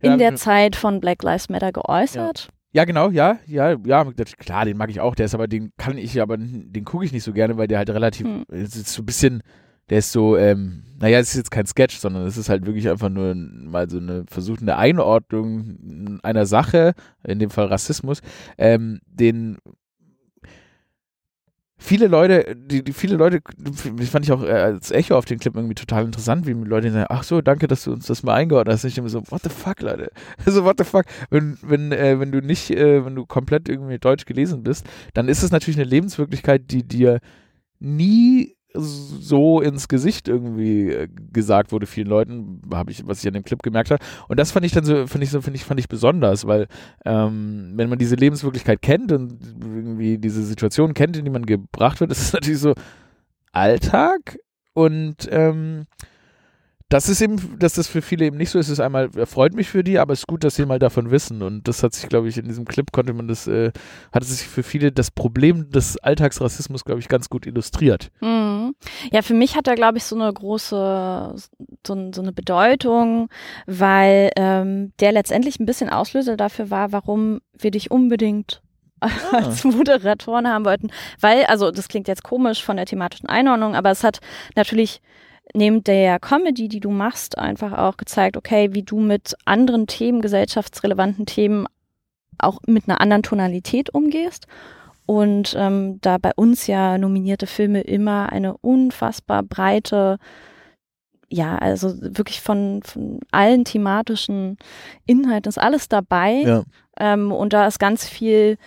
in 0.00 0.18
der. 0.18 0.34
Zeit 0.34 0.74
von 0.76 0.98
Black 1.00 1.22
Lives 1.22 1.48
Matter 1.48 1.70
geäußert. 1.72 2.48
Ja, 2.48 2.52
genau, 2.84 3.10
ja, 3.10 3.38
ja, 3.46 3.76
ja, 3.84 4.04
klar, 4.38 4.64
den 4.64 4.76
mag 4.78 4.90
ich 4.90 5.00
auch, 5.00 5.14
der 5.14 5.26
ist 5.26 5.34
aber, 5.34 5.46
den 5.46 5.72
kann 5.76 5.98
ich 5.98 6.20
aber, 6.20 6.38
den 6.38 6.84
gucke 6.84 7.04
ich 7.04 7.12
nicht 7.12 7.24
so 7.24 7.32
gerne, 7.32 7.58
weil 7.58 7.68
der 7.68 7.78
halt 7.78 7.90
relativ, 7.90 8.26
Hm. 8.26 8.44
es 8.48 8.74
ist 8.76 8.88
so 8.88 9.02
ein 9.02 9.06
bisschen, 9.06 9.42
der 9.90 9.98
ist 9.98 10.12
so, 10.12 10.36
ähm, 10.38 10.84
naja, 10.98 11.18
es 11.18 11.30
ist 11.30 11.36
jetzt 11.36 11.50
kein 11.50 11.66
Sketch, 11.66 11.98
sondern 11.98 12.26
es 12.26 12.38
ist 12.38 12.48
halt 12.48 12.64
wirklich 12.64 12.88
einfach 12.88 13.10
nur 13.10 13.34
mal 13.34 13.90
so 13.90 13.98
eine 13.98 14.24
versuchte 14.26 14.76
Einordnung 14.76 16.18
einer 16.22 16.46
Sache, 16.46 16.94
in 17.24 17.38
dem 17.40 17.50
Fall 17.50 17.66
Rassismus, 17.66 18.20
ähm, 18.56 19.00
den 19.06 19.58
viele 21.82 22.06
Leute, 22.06 22.56
die, 22.56 22.82
die 22.82 22.92
viele 22.92 23.16
Leute, 23.16 23.40
das 23.58 24.08
fand 24.08 24.24
ich 24.24 24.32
auch 24.32 24.42
äh, 24.42 24.50
als 24.50 24.90
Echo 24.90 25.16
auf 25.16 25.24
den 25.24 25.38
Clip 25.38 25.54
irgendwie 25.54 25.74
total 25.74 26.04
interessant, 26.04 26.46
wie 26.46 26.52
Leute 26.52 26.90
sagen, 26.90 27.06
ach 27.08 27.22
so, 27.22 27.40
danke, 27.40 27.66
dass 27.66 27.84
du 27.84 27.92
uns 27.92 28.06
das 28.06 28.22
mal 28.22 28.34
eingeordnet 28.34 28.74
hast. 28.74 28.84
Ich 28.84 28.98
immer 28.98 29.08
so, 29.08 29.22
what 29.30 29.42
the 29.42 29.50
fuck, 29.50 29.80
Leute? 29.80 30.10
Also 30.46 30.64
what 30.64 30.76
the 30.78 30.84
fuck? 30.84 31.04
Wenn, 31.30 31.58
wenn, 31.62 31.92
äh, 31.92 32.18
wenn 32.18 32.32
du 32.32 32.40
nicht, 32.40 32.70
äh, 32.70 33.04
wenn 33.04 33.14
du 33.14 33.26
komplett 33.26 33.68
irgendwie 33.68 33.98
Deutsch 33.98 34.24
gelesen 34.24 34.62
bist, 34.62 34.86
dann 35.14 35.28
ist 35.28 35.42
es 35.42 35.50
natürlich 35.50 35.78
eine 35.78 35.88
Lebenswirklichkeit, 35.88 36.70
die 36.70 36.82
dir 36.82 37.20
nie 37.78 38.56
so 38.74 39.60
ins 39.60 39.88
Gesicht 39.88 40.28
irgendwie 40.28 40.90
äh, 40.90 41.08
gesagt 41.32 41.72
wurde 41.72 41.86
vielen 41.86 42.08
Leuten, 42.08 42.62
habe 42.72 42.90
ich, 42.90 43.06
was 43.06 43.20
ich 43.20 43.26
an 43.26 43.34
dem 43.34 43.44
Clip 43.44 43.62
gemerkt 43.62 43.90
habe. 43.90 44.02
Und 44.28 44.38
das 44.38 44.52
fand 44.52 44.64
ich 44.64 44.72
dann 44.72 44.84
so, 44.84 45.06
finde 45.06 45.24
ich 45.24 45.30
so, 45.30 45.40
finde 45.40 45.56
ich, 45.56 45.64
fand 45.64 45.80
ich 45.80 45.88
besonders, 45.88 46.46
weil 46.46 46.68
ähm, 47.04 47.72
wenn 47.76 47.88
man 47.88 47.98
diese 47.98 48.16
Lebenswirklichkeit 48.16 48.82
kennt 48.82 49.12
und 49.12 49.38
irgendwie 49.60 50.18
diese 50.18 50.42
Situation 50.42 50.94
kennt, 50.94 51.16
in 51.16 51.24
die 51.24 51.30
man 51.30 51.46
gebracht 51.46 52.00
wird, 52.00 52.10
ist 52.12 52.20
es 52.20 52.32
natürlich 52.32 52.60
so 52.60 52.74
Alltag 53.52 54.38
und 54.74 55.28
ähm, 55.30 55.84
das 56.92 57.08
ist 57.08 57.22
eben, 57.22 57.58
dass 57.58 57.72
das 57.72 57.88
für 57.88 58.02
viele 58.02 58.26
eben 58.26 58.36
nicht 58.36 58.50
so 58.50 58.58
ist, 58.58 58.68
ist 58.68 58.78
einmal, 58.78 59.08
freut 59.24 59.54
mich 59.54 59.68
für 59.68 59.82
die, 59.82 59.98
aber 59.98 60.12
es 60.12 60.20
ist 60.20 60.26
gut, 60.26 60.44
dass 60.44 60.56
sie 60.56 60.66
mal 60.66 60.78
davon 60.78 61.10
wissen. 61.10 61.42
Und 61.42 61.66
das 61.66 61.82
hat 61.82 61.94
sich, 61.94 62.06
glaube 62.06 62.28
ich, 62.28 62.36
in 62.36 62.46
diesem 62.46 62.66
Clip 62.66 62.92
konnte 62.92 63.14
man 63.14 63.28
das, 63.28 63.46
äh, 63.46 63.72
hat 64.12 64.24
sich 64.24 64.46
für 64.46 64.62
viele 64.62 64.92
das 64.92 65.10
Problem 65.10 65.70
des 65.70 65.96
Alltagsrassismus, 65.96 66.84
glaube 66.84 67.00
ich, 67.00 67.08
ganz 67.08 67.30
gut 67.30 67.46
illustriert. 67.46 68.10
Mhm. 68.20 68.74
Ja, 69.10 69.22
für 69.22 69.32
mich 69.32 69.56
hat 69.56 69.68
er, 69.68 69.74
glaube 69.74 69.98
ich, 69.98 70.04
so 70.04 70.16
eine 70.16 70.30
große, 70.30 71.34
so, 71.86 72.10
so 72.12 72.20
eine 72.20 72.32
Bedeutung, 72.32 73.30
weil 73.66 74.30
ähm, 74.36 74.92
der 75.00 75.12
letztendlich 75.12 75.58
ein 75.60 75.66
bisschen 75.66 75.88
Auslöser 75.88 76.36
dafür 76.36 76.70
war, 76.70 76.92
warum 76.92 77.40
wir 77.58 77.70
dich 77.70 77.90
unbedingt 77.90 78.60
als 79.32 79.64
Moderatoren 79.64 80.46
haben 80.46 80.66
wollten. 80.66 80.90
Weil, 81.18 81.44
also 81.46 81.70
das 81.70 81.88
klingt 81.88 82.06
jetzt 82.06 82.22
komisch 82.22 82.62
von 82.62 82.76
der 82.76 82.84
thematischen 82.84 83.30
Einordnung, 83.30 83.74
aber 83.74 83.90
es 83.90 84.04
hat 84.04 84.18
natürlich 84.56 85.00
neben 85.54 85.84
der 85.84 86.18
Comedy, 86.18 86.68
die 86.68 86.80
du 86.80 86.90
machst, 86.90 87.38
einfach 87.38 87.72
auch 87.72 87.96
gezeigt, 87.96 88.36
okay, 88.36 88.70
wie 88.72 88.82
du 88.82 89.00
mit 89.00 89.34
anderen 89.44 89.86
Themen, 89.86 90.22
gesellschaftsrelevanten 90.22 91.26
Themen 91.26 91.66
auch 92.38 92.60
mit 92.66 92.88
einer 92.88 93.00
anderen 93.00 93.22
Tonalität 93.22 93.90
umgehst. 93.94 94.46
Und 95.04 95.54
ähm, 95.58 96.00
da 96.00 96.18
bei 96.18 96.30
uns 96.36 96.66
ja 96.66 96.96
nominierte 96.96 97.46
Filme 97.46 97.82
immer 97.82 98.32
eine 98.32 98.56
unfassbar 98.58 99.42
breite, 99.42 100.18
ja, 101.28 101.56
also 101.56 101.94
wirklich 102.00 102.40
von, 102.40 102.82
von 102.84 103.20
allen 103.30 103.64
thematischen 103.64 104.58
Inhalten 105.06 105.48
ist 105.48 105.58
alles 105.58 105.88
dabei. 105.88 106.42
Ja. 106.42 106.62
Ähm, 106.98 107.32
und 107.32 107.52
da 107.52 107.66
ist 107.66 107.78
ganz 107.78 108.06
viel 108.06 108.58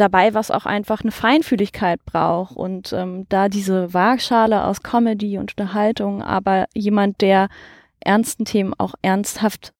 dabei, 0.00 0.32
was 0.34 0.50
auch 0.50 0.64
einfach 0.66 1.02
eine 1.02 1.10
Feinfühligkeit 1.12 2.04
braucht. 2.04 2.56
Und 2.56 2.92
ähm, 2.92 3.26
da 3.28 3.48
diese 3.48 3.92
Waagschale 3.92 4.64
aus 4.64 4.82
Comedy 4.82 5.38
und 5.38 5.52
Unterhaltung, 5.58 6.22
aber 6.22 6.66
jemand, 6.74 7.20
der 7.20 7.48
ernsten 8.00 8.44
Themen 8.44 8.74
auch 8.78 8.94
ernsthaft 9.02 9.72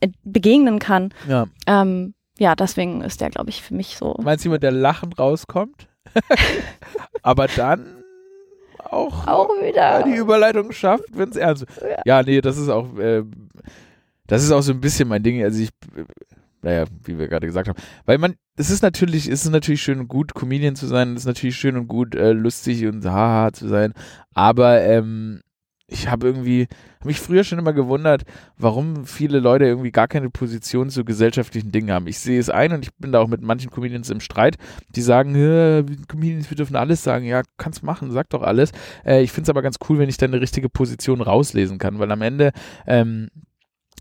äh, 0.00 0.08
begegnen 0.24 0.78
kann, 0.78 1.12
Ja. 1.28 1.46
ähm, 1.66 2.14
ja, 2.38 2.56
deswegen 2.56 3.00
ist 3.02 3.20
der, 3.20 3.30
glaube 3.30 3.50
ich, 3.50 3.62
für 3.62 3.74
mich 3.74 3.96
so. 3.96 4.16
Meinst 4.22 4.44
du 4.44 4.48
jemand, 4.48 4.64
der 4.64 4.72
lachend 4.72 5.18
rauskommt? 5.18 5.86
aber 7.22 7.46
dann 7.46 8.02
auch, 8.78 9.26
Auch 9.26 9.48
wieder. 9.62 10.02
die 10.04 10.14
Überleitung 10.16 10.72
schafft, 10.72 11.04
wenn 11.12 11.28
es 11.30 11.36
ernst 11.36 11.62
ist. 11.64 11.80
Ja, 12.04 12.22
nee, 12.22 12.40
das 12.40 12.58
ist 12.58 12.68
auch, 12.68 12.96
äh, 12.98 13.22
das 14.26 14.42
ist 14.42 14.50
auch 14.52 14.60
so 14.62 14.72
ein 14.72 14.80
bisschen 14.80 15.08
mein 15.08 15.22
Ding. 15.22 15.42
Also 15.42 15.62
ich, 15.62 15.70
naja, 16.64 16.84
wie 17.04 17.18
wir 17.18 17.28
gerade 17.28 17.46
gesagt 17.46 17.68
haben, 17.68 17.78
weil 18.06 18.18
man, 18.18 18.34
es 18.56 18.70
ist 18.70 18.82
natürlich, 18.82 19.28
es 19.28 19.44
ist 19.44 19.50
natürlich 19.50 19.82
schön 19.82 20.00
und 20.00 20.08
gut, 20.08 20.34
Comedian 20.34 20.76
zu 20.76 20.86
sein, 20.86 21.12
es 21.12 21.20
ist 21.20 21.26
natürlich 21.26 21.56
schön 21.56 21.76
und 21.76 21.86
gut, 21.86 22.14
äh, 22.14 22.32
lustig 22.32 22.86
und 22.86 23.04
haha 23.04 23.52
zu 23.52 23.68
sein, 23.68 23.92
aber 24.34 24.80
ähm, 24.82 25.40
ich 25.86 26.08
habe 26.08 26.26
irgendwie, 26.26 26.66
habe 27.00 27.08
mich 27.08 27.20
früher 27.20 27.44
schon 27.44 27.58
immer 27.58 27.74
gewundert, 27.74 28.24
warum 28.56 29.04
viele 29.04 29.38
Leute 29.38 29.66
irgendwie 29.66 29.90
gar 29.90 30.08
keine 30.08 30.30
Position 30.30 30.88
zu 30.88 31.04
gesellschaftlichen 31.04 31.72
Dingen 31.72 31.90
haben. 31.90 32.06
Ich 32.06 32.18
sehe 32.18 32.40
es 32.40 32.48
ein 32.48 32.72
und 32.72 32.84
ich 32.84 32.94
bin 32.94 33.12
da 33.12 33.20
auch 33.20 33.28
mit 33.28 33.42
manchen 33.42 33.70
Comedians 33.70 34.08
im 34.08 34.20
Streit, 34.20 34.56
die 34.88 35.02
sagen, 35.02 35.34
Comedians, 36.08 36.48
wir 36.48 36.56
dürfen 36.56 36.76
alles 36.76 37.02
sagen. 37.02 37.26
Ja, 37.26 37.42
kannst 37.58 37.82
machen, 37.82 38.12
sag 38.12 38.30
doch 38.30 38.42
alles. 38.42 38.72
Äh, 39.04 39.22
ich 39.22 39.32
finde 39.32 39.44
es 39.44 39.50
aber 39.50 39.62
ganz 39.62 39.76
cool, 39.88 39.98
wenn 39.98 40.08
ich 40.08 40.16
dann 40.16 40.32
eine 40.32 40.40
richtige 40.40 40.70
Position 40.70 41.20
rauslesen 41.20 41.78
kann, 41.78 41.98
weil 41.98 42.10
am 42.10 42.22
Ende 42.22 42.52
ähm, 42.86 43.28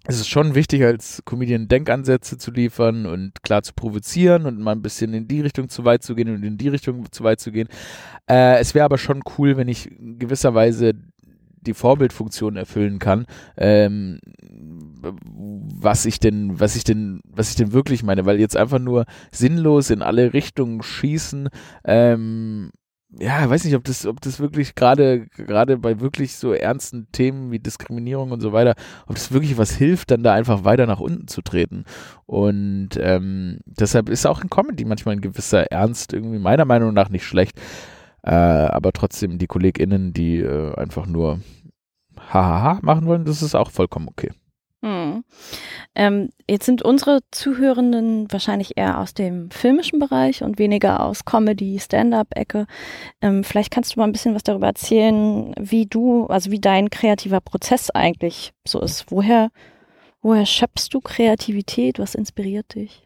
es 0.05 0.19
ist 0.19 0.27
schon 0.27 0.53
wichtig, 0.53 0.83
als 0.83 1.23
Comedian 1.25 1.67
Denkansätze 1.67 2.37
zu 2.37 2.51
liefern 2.51 3.05
und 3.05 3.41
klar 3.41 3.63
zu 3.63 3.73
provozieren 3.73 4.45
und 4.45 4.59
mal 4.59 4.73
ein 4.73 4.81
bisschen 4.81 5.13
in 5.13 5.27
die 5.27 5.41
Richtung 5.41 5.69
zu 5.69 5.85
weit 5.85 6.03
zu 6.03 6.15
gehen 6.15 6.33
und 6.33 6.43
in 6.43 6.57
die 6.57 6.67
Richtung 6.67 7.09
zu 7.11 7.23
weit 7.23 7.39
zu 7.39 7.51
gehen. 7.51 7.69
Äh, 8.29 8.59
es 8.59 8.75
wäre 8.75 8.85
aber 8.85 8.97
schon 8.97 9.21
cool, 9.37 9.55
wenn 9.55 9.69
ich 9.69 9.89
gewisserweise 9.99 10.93
die 11.61 11.73
Vorbildfunktion 11.73 12.57
erfüllen 12.57 12.99
kann, 12.99 13.25
ähm, 13.55 14.19
was 15.01 16.05
ich 16.05 16.19
denn, 16.19 16.59
was 16.59 16.75
ich 16.75 16.83
denn, 16.83 17.21
was 17.23 17.49
ich 17.51 17.55
denn 17.55 17.71
wirklich 17.71 18.03
meine, 18.03 18.25
weil 18.25 18.39
jetzt 18.39 18.57
einfach 18.57 18.79
nur 18.79 19.05
sinnlos 19.31 19.89
in 19.89 20.01
alle 20.01 20.33
Richtungen 20.33 20.83
schießen, 20.83 21.47
ähm, 21.85 22.71
ja, 23.19 23.49
weiß 23.49 23.65
nicht, 23.65 23.75
ob 23.75 23.83
das, 23.83 24.05
ob 24.05 24.21
das 24.21 24.39
wirklich 24.39 24.75
gerade, 24.75 25.27
gerade 25.27 25.77
bei 25.77 25.99
wirklich 25.99 26.35
so 26.35 26.53
ernsten 26.53 27.07
Themen 27.11 27.51
wie 27.51 27.59
Diskriminierung 27.59 28.31
und 28.31 28.41
so 28.41 28.53
weiter, 28.53 28.75
ob 29.07 29.15
das 29.15 29.31
wirklich 29.31 29.57
was 29.57 29.71
hilft, 29.71 30.11
dann 30.11 30.23
da 30.23 30.33
einfach 30.33 30.63
weiter 30.63 30.85
nach 30.85 30.99
unten 30.99 31.27
zu 31.27 31.41
treten. 31.41 31.85
Und 32.25 32.89
ähm, 32.97 33.59
deshalb 33.65 34.09
ist 34.09 34.25
auch 34.25 34.41
in 34.41 34.49
Comedy 34.49 34.85
manchmal 34.85 35.15
ein 35.15 35.21
gewisser 35.21 35.71
Ernst 35.71 36.13
irgendwie 36.13 36.39
meiner 36.39 36.65
Meinung 36.65 36.93
nach 36.93 37.09
nicht 37.09 37.25
schlecht. 37.25 37.59
Äh, 38.23 38.31
aber 38.31 38.93
trotzdem 38.93 39.37
die 39.37 39.47
KollegInnen, 39.47 40.13
die 40.13 40.39
äh, 40.39 40.73
einfach 40.75 41.05
nur 41.05 41.41
hahaha 42.17 42.79
machen 42.81 43.05
wollen, 43.05 43.25
das 43.25 43.41
ist 43.41 43.55
auch 43.55 43.69
vollkommen 43.69 44.07
okay. 44.07 44.31
Hm. 44.81 45.23
Ähm, 45.95 46.29
jetzt 46.49 46.65
sind 46.65 46.81
unsere 46.81 47.19
Zuhörenden 47.31 48.31
wahrscheinlich 48.31 48.77
eher 48.77 48.99
aus 48.99 49.13
dem 49.13 49.51
filmischen 49.51 49.99
Bereich 49.99 50.43
und 50.43 50.57
weniger 50.57 51.05
aus 51.05 51.23
Comedy, 51.25 51.79
Stand-up-Ecke. 51.79 52.65
Ähm, 53.21 53.43
vielleicht 53.43 53.71
kannst 53.71 53.95
du 53.95 53.99
mal 53.99 54.05
ein 54.05 54.11
bisschen 54.11 54.33
was 54.33 54.43
darüber 54.43 54.67
erzählen, 54.67 55.53
wie 55.59 55.85
du, 55.85 56.25
also 56.27 56.49
wie 56.49 56.59
dein 56.59 56.89
kreativer 56.89 57.41
Prozess 57.41 57.91
eigentlich 57.91 58.53
so 58.67 58.81
ist. 58.81 59.11
Woher, 59.11 59.49
woher 60.21 60.47
schöpfst 60.47 60.89
du 60.91 60.99
Kreativität? 60.99 61.99
Was 61.99 62.15
inspiriert 62.15 62.73
dich? 62.73 63.03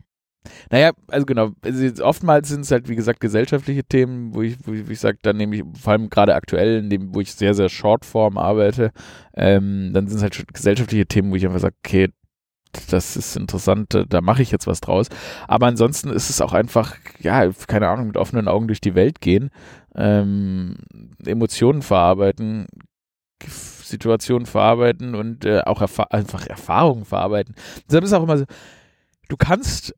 Naja, 0.72 0.92
also 1.08 1.26
genau, 1.26 1.52
also 1.62 2.06
oftmals 2.06 2.50
sind 2.50 2.62
es 2.62 2.72
halt, 2.72 2.88
wie 2.88 2.96
gesagt, 2.96 3.20
gesellschaftliche 3.20 3.84
Themen, 3.84 4.34
wo 4.34 4.42
ich, 4.42 4.56
wo 4.64 4.72
ich, 4.72 4.90
ich 4.90 5.00
sage, 5.00 5.18
dann 5.22 5.36
nehme 5.36 5.58
ich, 5.58 5.64
vor 5.80 5.94
allem 5.94 6.10
gerade 6.10 6.36
aktuell, 6.36 6.80
in 6.80 6.90
dem, 6.90 7.14
wo 7.14 7.20
ich 7.20 7.34
sehr, 7.34 7.54
sehr 7.54 7.68
Shortform 7.68 8.38
arbeite, 8.38 8.92
ähm, 9.36 9.92
dann 9.94 10.08
sind 10.08 10.18
es 10.18 10.24
halt 10.24 10.54
gesellschaftliche 10.54 11.06
Themen, 11.06 11.32
wo 11.32 11.36
ich 11.36 11.46
einfach 11.46 11.60
sage, 11.60 11.76
okay, 11.86 12.10
das 12.90 13.16
ist 13.16 13.36
interessant, 13.36 14.06
da 14.08 14.22
mache 14.22 14.42
ich 14.42 14.52
jetzt 14.52 14.68
was 14.68 14.82
draus. 14.82 15.08
Aber 15.48 15.68
ansonsten 15.68 16.10
ist 16.10 16.30
es 16.30 16.42
auch 16.42 16.54
einfach, 16.54 16.96
ja, 17.20 17.50
keine 17.68 17.90
Ahnung, 17.90 18.08
mit 18.08 18.18
offenen 18.18 18.48
Augen 18.48 18.68
durch 18.68 18.82
die 18.82 18.96
Welt 18.96 19.22
gehen, 19.22 19.50
ähm, 19.96 20.78
Emotionen 21.26 21.82
verarbeiten, 21.82 22.68
Situationen 23.48 24.46
verarbeiten 24.46 25.16
und 25.16 25.46
äh, 25.46 25.62
auch 25.62 25.82
erfa 25.82 26.04
einfach 26.04 26.46
Erfahrungen 26.46 27.06
verarbeiten. 27.06 27.56
Deshalb 27.88 28.04
ist 28.04 28.14
auch 28.14 28.24
immer 28.24 28.38
so, 28.38 28.46
du 29.30 29.38
kannst 29.38 29.96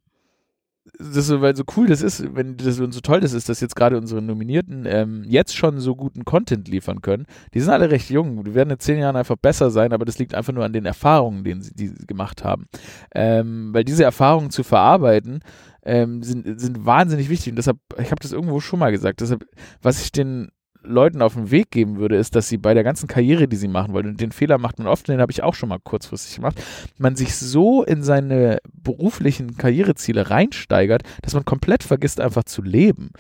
das 1.00 1.28
so, 1.28 1.40
weil 1.40 1.56
so 1.56 1.64
cool 1.78 1.88
das 1.88 2.02
ist, 2.02 2.36
wenn 2.36 2.58
das 2.58 2.80
und 2.80 2.92
so 2.92 3.00
toll 3.00 3.22
das 3.22 3.32
ist, 3.32 3.48
dass 3.48 3.62
jetzt 3.62 3.76
gerade 3.76 3.98
unsere 3.98 4.22
Nominierten 4.22 4.86
ähm, 4.86 5.24
jetzt 5.26 5.56
schon 5.56 5.80
so 5.80 5.96
guten 5.96 6.26
Content 6.26 6.68
liefern 6.68 7.02
können. 7.02 7.26
Die 7.54 7.62
sind 7.62 7.72
alle 7.72 7.90
recht 7.90 8.10
jung. 8.10 8.44
Die 8.44 8.54
werden 8.54 8.72
in 8.72 8.80
zehn 8.80 9.00
Jahren 9.00 9.16
einfach 9.16 9.38
besser 9.38 9.72
sein, 9.72 9.94
aber 9.94 10.04
das 10.04 10.20
liegt 10.20 10.36
einfach 10.36 10.52
nur 10.52 10.66
an 10.66 10.74
den 10.74 10.86
Erfahrungen, 10.86 11.46
denen 11.46 11.62
sie, 11.62 11.74
die 11.74 11.88
sie 11.88 12.06
gemacht 12.06 12.44
haben. 12.44 12.68
Ähm, 13.16 13.74
weil 13.74 13.86
diese 13.86 14.04
Erfahrungen 14.04 14.50
zu 14.50 14.64
verarbeiten, 14.64 15.40
ähm, 15.84 16.22
sind, 16.22 16.60
sind 16.60 16.86
wahnsinnig 16.86 17.30
wichtig. 17.30 17.54
Und 17.54 17.56
deshalb, 17.56 17.78
ich 17.98 18.12
habe 18.12 18.22
das 18.22 18.34
irgendwo 18.34 18.60
schon 18.60 18.80
mal 18.80 18.92
gesagt, 18.92 19.22
deshalb, 19.22 19.46
was 19.82 20.02
ich 20.02 20.12
den 20.12 20.50
Leuten 20.82 21.22
auf 21.22 21.34
den 21.34 21.52
Weg 21.52 21.72
geben 21.72 21.98
würde, 21.98 22.16
ist, 22.16 22.36
dass 22.36 22.48
sie 22.48 22.58
bei 22.58 22.74
der 22.74 22.84
ganzen 22.84 23.08
Karriere, 23.08 23.48
die 23.48 23.58
sie 23.58 23.68
machen 23.68 23.94
wollen, 23.94 24.08
und 24.08 24.22
den 24.22 24.32
Fehler 24.32 24.58
macht 24.58 24.80
man 24.80 24.88
oft, 24.88 25.08
den 25.08 25.22
habe 25.22 25.32
ich 25.32 25.44
auch 25.44 25.54
schon 25.54 25.70
mal 25.70 25.80
kurzfristig 25.80 26.36
gemacht, 26.36 26.62
man 26.98 27.16
sich 27.16 27.36
so 27.36 27.84
in 27.84 28.02
seine 28.02 28.60
beruflichen 28.72 29.58
Karriereziele 29.58 30.30
reinsteigert, 30.30 31.04
dass 31.22 31.34
man 31.34 31.46
komplett 31.46 31.84
vergisst, 31.84 32.22
einfach 32.22 32.44
zu 32.46 32.62
leben. 32.62 33.12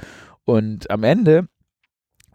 Und 0.45 0.89
am 0.89 1.03
Ende 1.03 1.47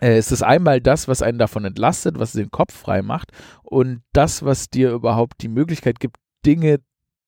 äh, 0.01 0.19
ist 0.19 0.33
es 0.33 0.43
einmal 0.43 0.81
das, 0.81 1.09
was 1.09 1.23
einen 1.23 1.39
davon 1.39 1.65
entlastet, 1.65 2.19
was 2.19 2.33
den 2.33 2.51
Kopf 2.51 2.75
frei 2.75 3.03
macht 3.03 3.33
und 3.63 4.03
das, 4.13 4.45
was 4.45 4.69
dir 4.69 4.91
überhaupt 4.93 5.43
die 5.43 5.49
Möglichkeit 5.49 6.01
gibt, 6.01 6.17
Dinge 6.45 6.81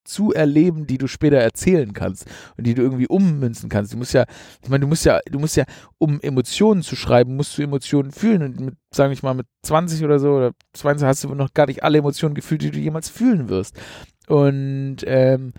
zu 0.06 0.32
erleben, 0.32 0.86
die 0.86 0.98
du 0.98 1.06
später 1.06 1.36
erzählen 1.36 1.92
kannst 1.92 2.26
und 2.56 2.66
die 2.66 2.74
du 2.74 2.82
irgendwie 2.82 3.08
ummünzen 3.08 3.68
kannst. 3.68 3.92
Du 3.92 3.96
musst 3.96 4.14
ja, 4.14 4.24
ich 4.62 4.68
meine, 4.68 4.82
du 4.82 4.86
musst 4.86 5.04
ja, 5.04 5.20
du 5.30 5.38
musst 5.38 5.56
ja, 5.56 5.64
um 5.98 6.20
Emotionen 6.20 6.82
zu 6.82 6.96
schreiben, 6.96 7.36
musst 7.36 7.56
du 7.56 7.62
Emotionen 7.62 8.12
fühlen 8.12 8.42
und 8.42 8.60
mit, 8.60 8.74
sage 8.90 9.12
ich 9.12 9.22
mal, 9.22 9.34
mit 9.34 9.46
20 9.62 10.04
oder 10.04 10.18
so 10.18 10.32
oder 10.32 10.52
20 10.72 11.06
hast 11.06 11.24
du 11.24 11.34
noch 11.34 11.54
gar 11.54 11.66
nicht 11.66 11.84
alle 11.84 11.98
Emotionen 11.98 12.34
gefühlt, 12.34 12.62
die 12.62 12.70
du 12.70 12.78
jemals 12.78 13.08
fühlen 13.08 13.48
wirst. 13.48 13.78
Und 14.28 14.98
ähm, 15.06 15.52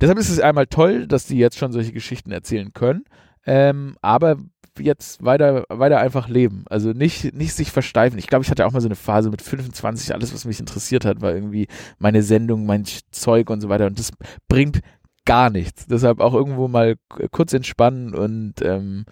deshalb 0.00 0.18
ist 0.18 0.30
es 0.30 0.40
einmal 0.40 0.66
toll, 0.66 1.06
dass 1.06 1.26
die 1.26 1.38
jetzt 1.38 1.58
schon 1.58 1.72
solche 1.72 1.92
Geschichten 1.92 2.32
erzählen 2.32 2.72
können. 2.72 3.04
Ähm, 3.46 3.96
aber 4.00 4.36
jetzt 4.78 5.24
weiter, 5.24 5.64
weiter 5.68 5.98
einfach 5.98 6.28
leben. 6.28 6.64
Also 6.68 6.92
nicht, 6.92 7.34
nicht 7.34 7.54
sich 7.54 7.70
versteifen. 7.70 8.18
Ich 8.18 8.26
glaube, 8.26 8.44
ich 8.44 8.50
hatte 8.50 8.66
auch 8.66 8.72
mal 8.72 8.80
so 8.80 8.88
eine 8.88 8.96
Phase 8.96 9.30
mit 9.30 9.42
25, 9.42 10.14
alles, 10.14 10.32
was 10.32 10.44
mich 10.44 10.60
interessiert 10.60 11.04
hat, 11.04 11.20
war 11.20 11.34
irgendwie 11.34 11.66
meine 11.98 12.22
Sendung, 12.22 12.66
mein 12.66 12.84
Zeug 13.10 13.50
und 13.50 13.60
so 13.60 13.68
weiter. 13.68 13.86
Und 13.86 13.98
das 13.98 14.12
bringt 14.48 14.80
gar 15.24 15.50
nichts. 15.50 15.86
Deshalb 15.86 16.20
auch 16.20 16.34
irgendwo 16.34 16.68
mal 16.68 16.96
kurz 17.30 17.52
entspannen 17.52 18.14
und, 18.14 18.54
ähm, 18.62 19.04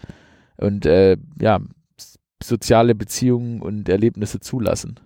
und 0.57 0.87
äh, 0.87 1.17
ja, 1.41 1.61
soziale 2.43 2.95
Beziehungen 2.95 3.61
und 3.61 3.89
Erlebnisse 3.89 4.41
zulassen. 4.41 4.99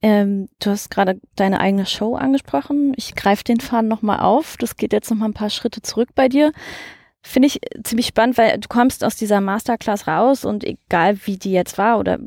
Ähm, 0.00 0.48
du 0.58 0.70
hast 0.70 0.90
gerade 0.90 1.20
deine 1.36 1.60
eigene 1.60 1.86
Show 1.86 2.16
angesprochen. 2.16 2.92
Ich 2.96 3.14
greife 3.14 3.44
den 3.44 3.60
Faden 3.60 3.88
nochmal 3.88 4.20
auf. 4.20 4.56
Das 4.56 4.76
geht 4.76 4.92
jetzt 4.92 5.10
nochmal 5.10 5.28
ein 5.28 5.34
paar 5.34 5.50
Schritte 5.50 5.80
zurück 5.80 6.08
bei 6.14 6.28
dir. 6.28 6.52
Finde 7.22 7.46
ich 7.46 7.60
ziemlich 7.84 8.06
spannend, 8.06 8.36
weil 8.36 8.58
du 8.58 8.68
kommst 8.68 9.04
aus 9.04 9.16
dieser 9.16 9.40
Masterclass 9.40 10.06
raus 10.08 10.44
und 10.44 10.64
egal 10.64 11.18
wie 11.24 11.36
die 11.36 11.52
jetzt 11.52 11.78
war 11.78 11.98
oder 11.98 12.18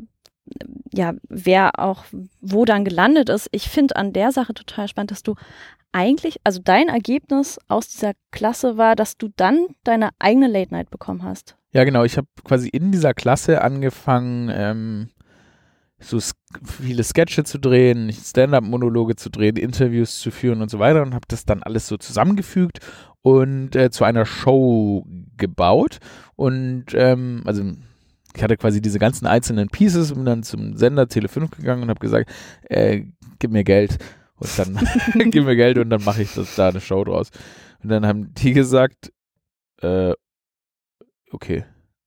ja, 0.92 1.14
wer 1.28 1.78
auch 1.78 2.04
wo 2.40 2.64
dann 2.64 2.84
gelandet 2.84 3.28
ist, 3.28 3.48
ich 3.52 3.68
finde 3.68 3.96
an 3.96 4.12
der 4.12 4.32
Sache 4.32 4.54
total 4.54 4.88
spannend, 4.88 5.10
dass 5.10 5.22
du 5.22 5.34
eigentlich, 5.92 6.40
also 6.44 6.60
dein 6.62 6.88
Ergebnis 6.88 7.58
aus 7.68 7.88
dieser 7.88 8.12
Klasse 8.30 8.76
war, 8.76 8.96
dass 8.96 9.16
du 9.16 9.28
dann 9.36 9.66
deine 9.84 10.10
eigene 10.18 10.46
Late 10.46 10.72
Night 10.72 10.90
bekommen 10.90 11.22
hast. 11.22 11.56
Ja, 11.72 11.84
genau. 11.84 12.04
Ich 12.04 12.16
habe 12.16 12.28
quasi 12.44 12.68
in 12.68 12.92
dieser 12.92 13.14
Klasse 13.14 13.62
angefangen, 13.62 14.50
ähm, 14.52 15.08
so 15.98 16.18
viele 16.64 17.02
Sketche 17.02 17.44
zu 17.44 17.58
drehen, 17.58 18.12
Stand-up-Monologe 18.12 19.16
zu 19.16 19.30
drehen, 19.30 19.56
Interviews 19.56 20.20
zu 20.20 20.30
führen 20.30 20.60
und 20.60 20.70
so 20.70 20.78
weiter 20.78 21.02
und 21.02 21.14
habe 21.14 21.26
das 21.28 21.46
dann 21.46 21.62
alles 21.62 21.86
so 21.86 21.96
zusammengefügt 21.96 22.80
und 23.26 23.74
äh, 23.74 23.90
zu 23.90 24.04
einer 24.04 24.24
Show 24.24 25.04
gebaut. 25.36 25.98
Und 26.36 26.84
ähm, 26.94 27.42
also 27.44 27.64
ich 28.36 28.40
hatte 28.40 28.56
quasi 28.56 28.80
diese 28.80 29.00
ganzen 29.00 29.26
einzelnen 29.26 29.68
Pieces 29.68 30.12
und 30.12 30.18
bin 30.18 30.26
dann 30.26 30.42
zum 30.44 30.76
Sender 30.76 31.06
Tele5 31.06 31.56
gegangen 31.56 31.82
und 31.82 31.88
habe 31.88 31.98
gesagt, 31.98 32.30
äh, 32.70 33.02
gib 33.40 33.50
mir 33.50 33.64
Geld. 33.64 33.98
Und 34.36 34.56
dann 34.56 34.78
gib 35.32 35.44
mir 35.44 35.56
Geld 35.56 35.76
und 35.78 35.90
dann 35.90 36.04
mache 36.04 36.22
ich 36.22 36.34
das, 36.34 36.54
da 36.54 36.68
eine 36.68 36.80
Show 36.80 37.02
draus. 37.02 37.30
Und 37.82 37.88
dann 37.88 38.06
haben 38.06 38.32
die 38.34 38.52
gesagt, 38.52 39.12
äh, 39.82 40.12
okay. 41.32 41.64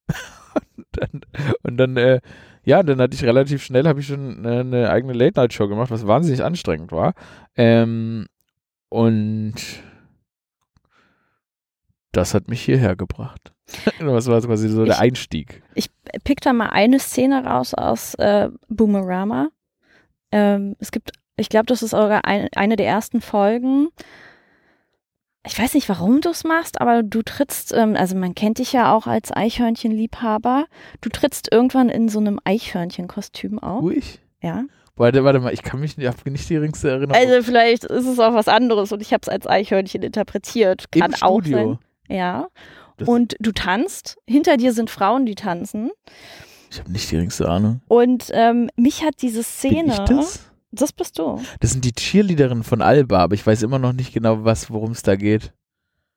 und 0.78 0.86
dann, 0.92 1.22
und 1.64 1.76
dann 1.76 1.98
äh, 1.98 2.22
ja, 2.64 2.82
dann 2.82 3.02
hatte 3.02 3.16
ich 3.16 3.26
relativ 3.26 3.62
schnell, 3.62 3.86
habe 3.90 4.00
ich 4.00 4.08
schon 4.08 4.38
eine, 4.38 4.62
eine 4.62 4.90
eigene 4.90 5.12
Late-Night-Show 5.12 5.68
gemacht, 5.68 5.92
was 5.92 6.08
wahnsinnig 6.08 6.46
anstrengend 6.46 6.94
war. 6.94 7.14
Ähm, 7.58 8.28
und 8.88 9.56
das 12.12 12.34
hat 12.34 12.48
mich 12.48 12.62
hierher 12.62 12.96
gebracht. 12.96 13.54
das 14.00 14.28
war 14.28 14.42
quasi 14.42 14.70
so 14.70 14.84
ich, 14.84 14.90
der 14.90 15.00
Einstieg. 15.00 15.62
Ich 15.76 15.90
pick 16.24 16.42
da 16.42 16.54
mal 16.54 16.70
eine 16.70 17.00
Szene 17.00 17.44
raus 17.46 17.74
aus 17.74 18.16
äh, 18.16 18.50
Boomerama. 18.68 19.50
Ähm, 20.32 20.76
es 20.80 20.92
gibt, 20.92 21.12
ich 21.38 21.50
glaube, 21.50 21.66
das 21.68 21.84
ist 21.84 21.92
sogar 21.92 22.26
ein, 22.26 22.50
eine 22.56 22.76
der 22.76 22.88
ersten 22.88 23.22
Folgen. 23.22 23.90
Ich 25.46 25.58
weiß 25.58 25.74
nicht, 25.74 25.88
warum 25.88 26.22
du 26.22 26.30
es 26.30 26.44
machst, 26.44 26.82
aber 26.82 27.02
du 27.02 27.22
trittst, 27.22 27.74
ähm, 27.74 27.96
also 27.96 28.16
man 28.16 28.36
kennt 28.36 28.60
dich 28.60 28.74
ja 28.74 28.94
auch 28.94 29.08
als 29.08 29.32
Eichhörnchenliebhaber. 29.32 30.66
Du 31.02 31.10
trittst 31.10 31.52
irgendwann 31.52 31.90
in 31.90 32.10
so 32.10 32.20
einem 32.20 32.40
Eichhörnchenkostüm 32.44 33.60
auf. 33.60 33.82
Ruhig? 33.82 34.20
Ja. 34.42 34.66
Warte, 34.96 35.24
warte 35.24 35.40
mal, 35.40 35.54
ich 35.54 35.64
kann 35.64 35.80
mich 35.80 35.98
nicht, 35.98 36.26
nicht 36.26 36.50
die 36.50 36.56
geringste 36.56 36.90
Erinnerung. 36.90 37.16
Also 37.16 37.42
vielleicht 37.42 37.86
ist 37.86 38.06
es 38.06 38.20
auch 38.20 38.34
was 38.34 38.50
anderes 38.50 38.92
und 38.92 39.02
ich 39.02 39.14
habe 39.14 39.22
es 39.22 39.30
als 39.30 39.48
Eichhörnchen 39.48 40.04
interpretiert. 40.04 40.92
Kann 40.92 41.12
Im 41.12 41.16
Studio. 41.16 41.30
auch 41.30 41.42
sein. 41.44 41.80
Ja. 42.10 42.48
Das 42.98 43.08
und 43.08 43.36
du 43.40 43.54
tanzt, 43.54 44.18
hinter 44.28 44.58
dir 44.58 44.74
sind 44.74 44.90
Frauen, 44.90 45.26
die 45.26 45.36
tanzen. 45.36 45.92
Ich 46.70 46.80
habe 46.80 46.92
nicht 46.92 47.10
die 47.10 47.16
geringste 47.16 47.48
Ahnung. 47.48 47.82
Und 47.88 48.30
ähm, 48.34 48.70
mich 48.76 49.04
hat 49.04 49.22
diese 49.22 49.44
Szene. 49.44 49.84
Bin 49.84 49.92
ich 49.92 50.00
das? 50.00 50.50
Das 50.72 50.94
bist 50.94 51.18
du. 51.18 51.42
Das 51.62 51.72
sind 51.72 51.84
die 51.84 51.94
Cheerleaderinnen 51.94 52.64
von 52.64 52.82
Alba, 52.82 53.20
aber 53.20 53.34
ich 53.34 53.46
weiß 53.46 53.64
immer 53.64 53.80
noch 53.80 53.94
nicht 53.94 54.14
genau, 54.14 54.44
was, 54.44 54.70
worum 54.70 54.92
es 54.92 55.02
da 55.02 55.16
geht. 55.16 55.54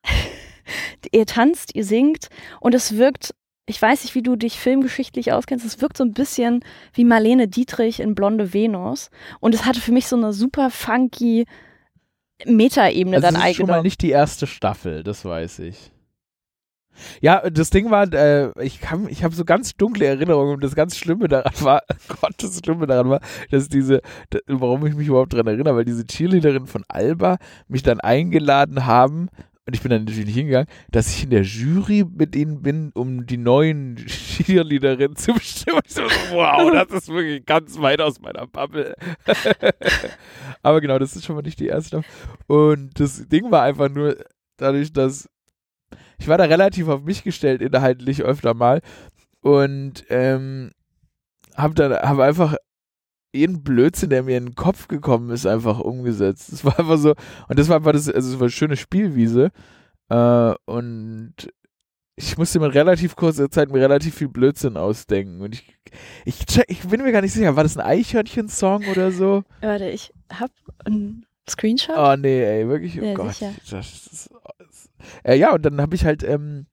Ihr 1.11 1.25
tanzt, 1.25 1.75
ihr 1.75 1.83
singt 1.83 2.27
und 2.61 2.73
es 2.73 2.95
wirkt, 2.95 3.35
ich 3.65 3.81
weiß 3.81 4.03
nicht, 4.03 4.15
wie 4.15 4.21
du 4.21 4.37
dich 4.37 4.57
filmgeschichtlich 4.57 5.33
auskennst, 5.33 5.65
es 5.65 5.81
wirkt 5.81 5.97
so 5.97 6.03
ein 6.05 6.13
bisschen 6.13 6.63
wie 6.93 7.03
Marlene 7.03 7.49
Dietrich 7.49 7.99
in 7.99 8.15
Blonde 8.15 8.53
Venus. 8.53 9.09
Und 9.41 9.53
es 9.53 9.65
hatte 9.65 9.81
für 9.81 9.91
mich 9.91 10.07
so 10.07 10.15
eine 10.15 10.31
super 10.31 10.69
funky 10.69 11.45
Metaebene 12.45 13.17
Also 13.17 13.27
dann 13.27 13.41
es 13.41 13.51
ist 13.51 13.57
schon 13.57 13.67
mal 13.67 13.83
nicht 13.83 14.01
die 14.01 14.11
erste 14.11 14.47
Staffel, 14.47 15.03
das 15.03 15.25
weiß 15.25 15.59
ich. 15.59 15.91
Ja, 17.21 17.49
das 17.49 17.69
Ding 17.69 17.89
war, 17.89 18.11
äh, 18.13 18.51
ich 18.63 18.79
kann, 18.79 19.07
ich 19.09 19.23
habe 19.23 19.33
so 19.33 19.45
ganz 19.45 19.75
dunkle 19.75 20.05
Erinnerungen 20.05 20.55
und 20.55 20.63
das 20.63 20.75
ganz 20.75 20.95
Schlimme 20.97 21.27
daran 21.27 21.53
war, 21.61 21.81
Gott, 22.21 22.35
das 22.37 22.59
Schlimme 22.59 22.87
daran 22.87 23.09
war, 23.09 23.21
dass 23.51 23.67
diese, 23.67 24.01
da, 24.29 24.39
warum 24.47 24.85
ich 24.85 24.93
mich 24.93 25.07
überhaupt 25.07 25.33
daran 25.33 25.47
erinnere, 25.47 25.75
weil 25.75 25.85
diese 25.85 26.05
Cheerleaderinnen 26.05 26.67
von 26.67 26.83
Alba 26.87 27.37
mich 27.67 27.83
dann 27.83 27.99
eingeladen 27.99 28.85
haben, 28.85 29.29
und 29.65 29.73
ich 29.73 29.81
bin 29.81 29.91
dann 29.91 30.03
natürlich 30.03 30.25
nicht 30.25 30.35
hingegangen, 30.35 30.67
dass 30.91 31.15
ich 31.15 31.23
in 31.23 31.29
der 31.29 31.43
Jury 31.43 32.03
mit 32.03 32.35
ihnen 32.35 32.61
bin, 32.61 32.91
um 32.93 33.25
die 33.25 33.37
neuen 33.37 33.95
Cheerleaderinnen 33.95 35.15
zu 35.15 35.33
bestimmen. 35.33 35.79
Ich 35.85 35.93
so, 35.93 36.01
wow, 36.31 36.69
das 36.71 37.03
ist 37.03 37.07
wirklich 37.07 37.45
ganz 37.45 37.79
weit 37.79 38.01
aus 38.01 38.19
meiner 38.19 38.45
Bubble. 38.45 38.93
Aber 40.63 40.81
genau, 40.81 40.99
das 40.99 41.15
ist 41.15 41.25
schon 41.25 41.35
mal 41.35 41.43
nicht 41.43 41.61
die 41.61 41.67
erste. 41.67 42.03
Und 42.47 42.99
das 42.99 43.27
Ding 43.29 43.51
war 43.51 43.63
einfach 43.63 43.89
nur 43.89 44.17
dadurch, 44.57 44.91
dass 44.91 45.29
ich 46.17 46.27
war 46.27 46.37
da 46.37 46.45
relativ 46.45 46.89
auf 46.89 47.03
mich 47.03 47.23
gestellt, 47.23 47.61
inhaltlich 47.61 48.21
öfter 48.21 48.53
mal. 48.53 48.81
Und 49.39 50.05
ähm, 50.09 50.71
hab 51.55 51.75
dann 51.75 51.93
hab 51.93 52.19
einfach 52.19 52.55
jeden 53.33 53.63
Blödsinn, 53.63 54.09
der 54.09 54.23
mir 54.23 54.37
in 54.37 54.45
den 54.47 54.55
Kopf 54.55 54.87
gekommen 54.87 55.29
ist, 55.31 55.45
einfach 55.45 55.79
umgesetzt. 55.79 56.51
Das 56.51 56.63
war 56.63 56.79
einfach 56.79 56.97
so, 56.97 57.15
und 57.47 57.59
das 57.59 57.67
war 57.69 57.77
einfach 57.77 57.93
das, 57.93 58.09
also 58.09 58.29
es 58.29 58.35
war 58.35 58.43
eine 58.43 58.51
schöne 58.51 58.77
Spielwiese. 58.77 59.51
Äh, 60.09 60.53
und 60.65 61.33
ich 62.15 62.37
musste 62.37 62.59
mir 62.59 62.67
in 62.67 62.71
relativ 62.71 63.15
kurzer 63.15 63.49
Zeit 63.49 63.71
mir 63.71 63.81
relativ 63.81 64.15
viel 64.15 64.29
Blödsinn 64.29 64.77
ausdenken. 64.77 65.41
Und 65.41 65.55
ich, 65.55 65.75
ich, 66.25 66.45
check, 66.45 66.65
ich 66.67 66.87
bin 66.87 67.01
mir 67.01 67.11
gar 67.11 67.21
nicht 67.21 67.33
sicher, 67.33 67.55
war 67.55 67.63
das 67.63 67.77
ein 67.77 67.85
Eichhörnchen-Song 67.85 68.85
oder 68.85 69.11
so? 69.11 69.43
Warte, 69.61 69.89
ich 69.89 70.13
hab 70.31 70.51
einen 70.85 71.25
Screenshot. 71.49 71.97
Oh 71.97 72.15
nee, 72.15 72.43
ey, 72.43 72.67
wirklich, 72.67 73.01
oh 73.01 73.05
Ja, 73.05 73.13
Gott. 73.15 73.35
Das 73.69 73.93
ist, 73.93 74.29
das, 74.59 74.89
äh, 75.23 75.35
ja, 75.35 75.53
und 75.53 75.65
dann 75.65 75.81
habe 75.81 75.95
ich 75.95 76.05
halt, 76.05 76.23
ähm, 76.23 76.67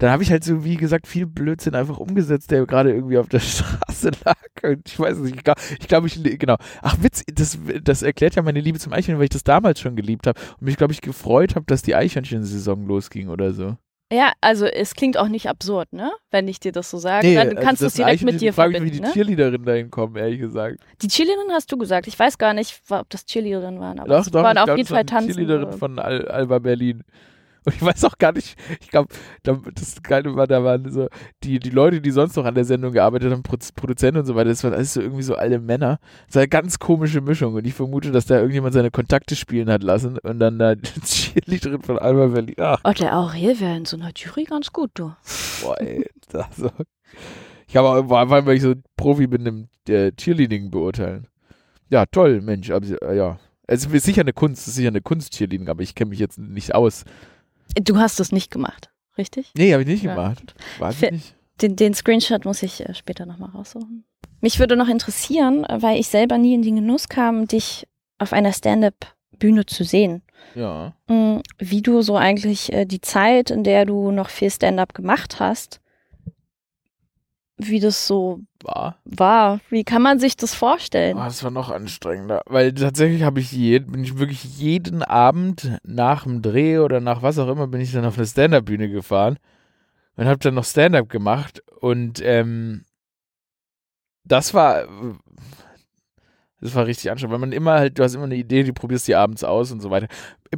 dann 0.00 0.10
habe 0.10 0.22
ich 0.22 0.30
halt 0.30 0.42
so, 0.44 0.64
wie 0.64 0.76
gesagt, 0.76 1.06
viel 1.06 1.26
Blödsinn 1.26 1.74
einfach 1.74 1.98
umgesetzt, 1.98 2.50
der 2.50 2.64
gerade 2.64 2.92
irgendwie 2.92 3.18
auf 3.18 3.28
der 3.28 3.38
Straße 3.40 4.10
lag. 4.24 4.36
Und 4.62 4.88
ich 4.88 4.98
weiß 4.98 5.18
nicht, 5.18 5.36
ich 5.36 5.44
glaube, 5.44 5.60
ich, 5.78 5.88
glaub, 5.88 6.06
ich 6.06 6.38
genau. 6.38 6.56
Ach, 6.82 6.96
Witz, 7.02 7.22
das, 7.32 7.58
das 7.84 8.02
erklärt 8.02 8.34
ja 8.34 8.42
meine 8.42 8.60
Liebe 8.60 8.78
zum 8.78 8.92
Eichhörnchen, 8.92 9.18
weil 9.18 9.24
ich 9.24 9.30
das 9.30 9.44
damals 9.44 9.78
schon 9.78 9.96
geliebt 9.96 10.26
habe 10.26 10.40
und 10.58 10.62
mich, 10.62 10.76
glaube 10.78 10.94
ich, 10.94 11.02
gefreut 11.02 11.54
habe, 11.54 11.66
dass 11.66 11.82
die 11.82 11.94
Eichhörnchen-Saison 11.94 12.86
losging 12.86 13.28
oder 13.28 13.52
so. 13.52 13.76
Ja, 14.12 14.32
also 14.40 14.66
es 14.66 14.94
klingt 14.94 15.16
auch 15.18 15.28
nicht 15.28 15.48
absurd, 15.48 15.92
ne? 15.92 16.10
Wenn 16.32 16.48
ich 16.48 16.58
dir 16.58 16.72
das 16.72 16.90
so 16.90 16.98
sage, 16.98 17.32
dann 17.32 17.48
also 17.50 17.60
kannst 17.62 17.82
du 17.82 17.86
das 17.86 17.92
es 17.92 17.96
direkt 17.96 18.22
mit 18.24 18.40
dir 18.40 18.48
ich 18.48 18.54
frage 18.56 18.70
mich, 18.70 18.78
verbinden. 18.78 18.96
wie 18.96 19.00
die 19.02 19.06
Ne? 19.06 19.12
Cheerleaderinnen 19.12 19.64
dahin 19.66 19.90
kommen, 19.90 20.16
ehrlich 20.16 20.40
gesagt. 20.40 20.80
Die 21.02 21.08
Cheerleaderin 21.08 21.52
hast 21.52 21.70
du 21.70 21.76
gesagt. 21.76 22.08
Ich 22.08 22.18
weiß 22.18 22.38
gar 22.38 22.52
nicht, 22.54 22.82
ob 22.88 23.08
das 23.10 23.24
Cheerleaderinnen 23.26 23.78
waren, 23.78 24.00
aber 24.00 24.08
Doch, 24.08 24.26
doch, 24.26 24.42
waren 24.42 24.58
auf 24.58 24.76
jeden 24.76 24.88
Fall 24.88 25.04
tanzen. 25.04 25.34
Cheerleaderin 25.34 25.72
von 25.78 25.98
Al 26.00 26.26
Alba 26.26 26.58
Berlin. 26.58 27.04
Und 27.64 27.74
ich 27.74 27.82
weiß 27.82 28.04
auch 28.04 28.16
gar 28.18 28.32
nicht, 28.32 28.56
ich 28.80 28.88
glaube, 28.88 29.08
das 29.42 30.02
Geile 30.02 30.34
war, 30.34 30.46
da 30.46 30.64
waren 30.64 30.90
so, 30.90 31.08
die, 31.44 31.58
die 31.58 31.70
Leute, 31.70 32.00
die 32.00 32.10
sonst 32.10 32.36
noch 32.36 32.44
an 32.44 32.54
der 32.54 32.64
Sendung 32.64 32.92
gearbeitet 32.92 33.32
haben, 33.32 33.42
Produzenten 33.42 34.20
und 34.20 34.26
so 34.26 34.34
weiter, 34.34 34.48
das 34.50 34.64
waren 34.64 34.72
alles 34.74 34.94
so 34.94 35.00
irgendwie 35.00 35.22
so 35.22 35.34
alle 35.34 35.58
Männer. 35.58 35.98
Das 36.26 36.36
war 36.36 36.42
eine 36.42 36.48
ganz 36.48 36.78
komische 36.78 37.20
Mischung 37.20 37.54
und 37.54 37.66
ich 37.66 37.74
vermute, 37.74 38.12
dass 38.12 38.26
da 38.26 38.36
irgendjemand 38.36 38.74
seine 38.74 38.90
Kontakte 38.90 39.36
spielen 39.36 39.70
hat 39.70 39.82
lassen 39.82 40.18
und 40.18 40.38
dann 40.38 40.58
da 40.58 40.74
die 40.74 41.00
Cheerleaderin 41.00 41.82
von 41.82 41.98
Alba 41.98 42.28
Berlin. 42.28 42.54
Ach, 42.58 42.80
Oh, 42.84 42.92
der 42.92 43.16
Aurel 43.16 43.60
wäre 43.60 43.76
in 43.76 43.84
so 43.84 43.96
einer 43.96 44.10
Jury 44.16 44.44
ganz 44.44 44.72
gut, 44.72 44.90
du. 44.94 45.12
boah, 45.62 45.80
ey. 45.80 46.06
Also, 46.32 46.70
ich 47.66 47.76
habe 47.76 47.88
auch, 47.88 48.06
vor 48.08 48.18
allem, 48.18 48.46
weil 48.46 48.56
ich 48.56 48.62
so 48.62 48.74
Profi 48.96 49.26
bin 49.26 49.44
im 49.46 49.68
äh, 49.88 50.12
Cheerleading 50.12 50.70
beurteilen. 50.70 51.26
Ja, 51.88 52.06
toll, 52.06 52.40
Mensch, 52.40 52.70
aber, 52.70 52.86
äh, 53.02 53.16
ja. 53.16 53.38
Es 53.66 53.86
ist 53.86 54.04
sicher 54.04 54.22
eine 54.22 54.32
Kunst, 54.32 54.62
es 54.62 54.68
ist 54.68 54.74
sicher 54.76 54.88
eine 54.88 55.00
Kunst-Cheerleading, 55.00 55.68
aber 55.68 55.82
ich 55.82 55.94
kenne 55.94 56.10
mich 56.10 56.18
jetzt 56.18 56.38
nicht 56.38 56.74
aus. 56.74 57.04
Du 57.74 57.98
hast 57.98 58.20
es 58.20 58.32
nicht 58.32 58.50
gemacht, 58.50 58.90
richtig? 59.18 59.50
Nee, 59.56 59.72
habe 59.72 59.82
ich 59.82 59.88
nicht 59.88 60.02
Ja. 60.02 60.14
gemacht. 60.14 60.54
Fe- 60.92 61.06
ich 61.06 61.10
nicht. 61.12 61.34
Den, 61.62 61.76
den 61.76 61.94
Screenshot 61.94 62.44
muss 62.44 62.62
ich 62.62 62.80
äh, 62.88 62.94
später 62.94 63.26
nochmal 63.26 63.50
raussuchen. 63.50 64.04
Mich 64.40 64.58
würde 64.58 64.76
noch 64.76 64.88
interessieren, 64.88 65.66
weil 65.68 66.00
ich 66.00 66.08
selber 66.08 66.38
nie 66.38 66.54
in 66.54 66.62
den 66.62 66.76
Genuss 66.76 67.08
kam, 67.08 67.46
dich 67.46 67.86
auf 68.18 68.32
einer 68.32 68.52
Stand-up-Bühne 68.52 69.66
zu 69.66 69.84
sehen. 69.84 70.22
Ja. 70.54 70.94
Mm, 71.08 71.40
Wie 71.58 71.82
du 71.82 72.00
so 72.02 72.16
eigentlich 72.16 72.72
äh, 72.72 72.86
die 72.86 73.00
Zeit, 73.02 73.50
in 73.50 73.62
der 73.64 73.84
du 73.84 74.10
noch 74.10 74.30
viel 74.30 74.50
Stand-up 74.50 74.94
gemacht 74.94 75.38
hast, 75.40 75.79
wie 77.68 77.80
das 77.80 78.06
so 78.06 78.40
War. 78.62 78.98
war. 79.04 79.60
Wie 79.70 79.84
kann 79.84 80.02
man 80.02 80.18
sich 80.18 80.36
das 80.36 80.54
Oh, 80.54 80.56
vorstellen? 80.56 81.16
das 81.16 81.42
war 81.42 81.50
noch 81.50 81.70
anstrengender. 81.70 82.42
Weil 82.46 82.72
tatsächlich 82.74 83.22
habe 83.22 83.40
ich 83.40 83.52
je, 83.52 83.78
bin 83.80 84.02
ich 84.04 84.18
wirklich 84.18 84.44
jeden 84.58 85.02
Abend 85.02 85.78
nach 85.82 86.24
dem 86.24 86.42
Dreh 86.42 86.78
oder 86.78 87.00
nach 87.00 87.22
was 87.22 87.38
auch 87.38 87.48
immer, 87.48 87.66
bin 87.66 87.80
ich 87.80 87.92
dann 87.92 88.04
auf 88.04 88.16
eine 88.16 88.26
Stand-Up-Bühne 88.26 88.88
gefahren 88.90 89.38
und 90.16 90.26
habe 90.26 90.38
dann 90.38 90.54
noch 90.54 90.64
Stand-Up 90.64 91.08
gemacht. 91.08 91.62
Und 91.80 92.20
ähm, 92.22 92.84
das 94.24 94.54
war. 94.54 94.86
Das 96.60 96.74
war 96.74 96.86
richtig 96.86 97.10
anstrengend, 97.10 97.32
weil 97.32 97.40
man 97.40 97.52
immer 97.52 97.78
halt, 97.78 97.98
du 97.98 98.02
hast 98.02 98.14
immer 98.14 98.24
eine 98.24 98.36
Idee, 98.36 98.64
du 98.64 98.72
probierst 98.74 99.08
die 99.08 99.14
abends 99.14 99.44
aus 99.44 99.72
und 99.72 99.80
so 99.80 99.90
weiter. 99.90 100.08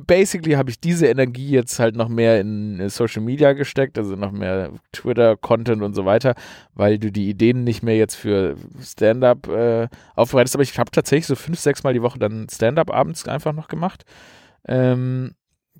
Basically 0.06 0.54
habe 0.54 0.70
ich 0.70 0.80
diese 0.80 1.06
Energie 1.06 1.50
jetzt 1.50 1.78
halt 1.78 1.94
noch 1.94 2.08
mehr 2.08 2.40
in 2.40 2.80
äh, 2.80 2.88
Social 2.88 3.22
Media 3.22 3.52
gesteckt, 3.52 3.98
also 3.98 4.16
noch 4.16 4.32
mehr 4.32 4.72
Twitter-Content 4.92 5.82
und 5.82 5.94
so 5.94 6.04
weiter, 6.04 6.34
weil 6.74 6.98
du 6.98 7.12
die 7.12 7.28
Ideen 7.28 7.62
nicht 7.62 7.82
mehr 7.82 7.96
jetzt 7.96 8.16
für 8.16 8.56
Stand-up 8.80 9.48
äh, 9.48 9.88
aufbereitest. 10.16 10.56
Aber 10.56 10.62
ich 10.64 10.76
habe 10.78 10.90
tatsächlich 10.90 11.26
so 11.26 11.36
fünf, 11.36 11.60
sechs 11.60 11.84
Mal 11.84 11.94
die 11.94 12.02
Woche 12.02 12.18
dann 12.18 12.48
Stand-up 12.50 12.92
abends 12.92 13.28
einfach 13.28 13.52
noch 13.52 13.68
gemacht. 13.68 14.04
Ähm, 14.66 15.34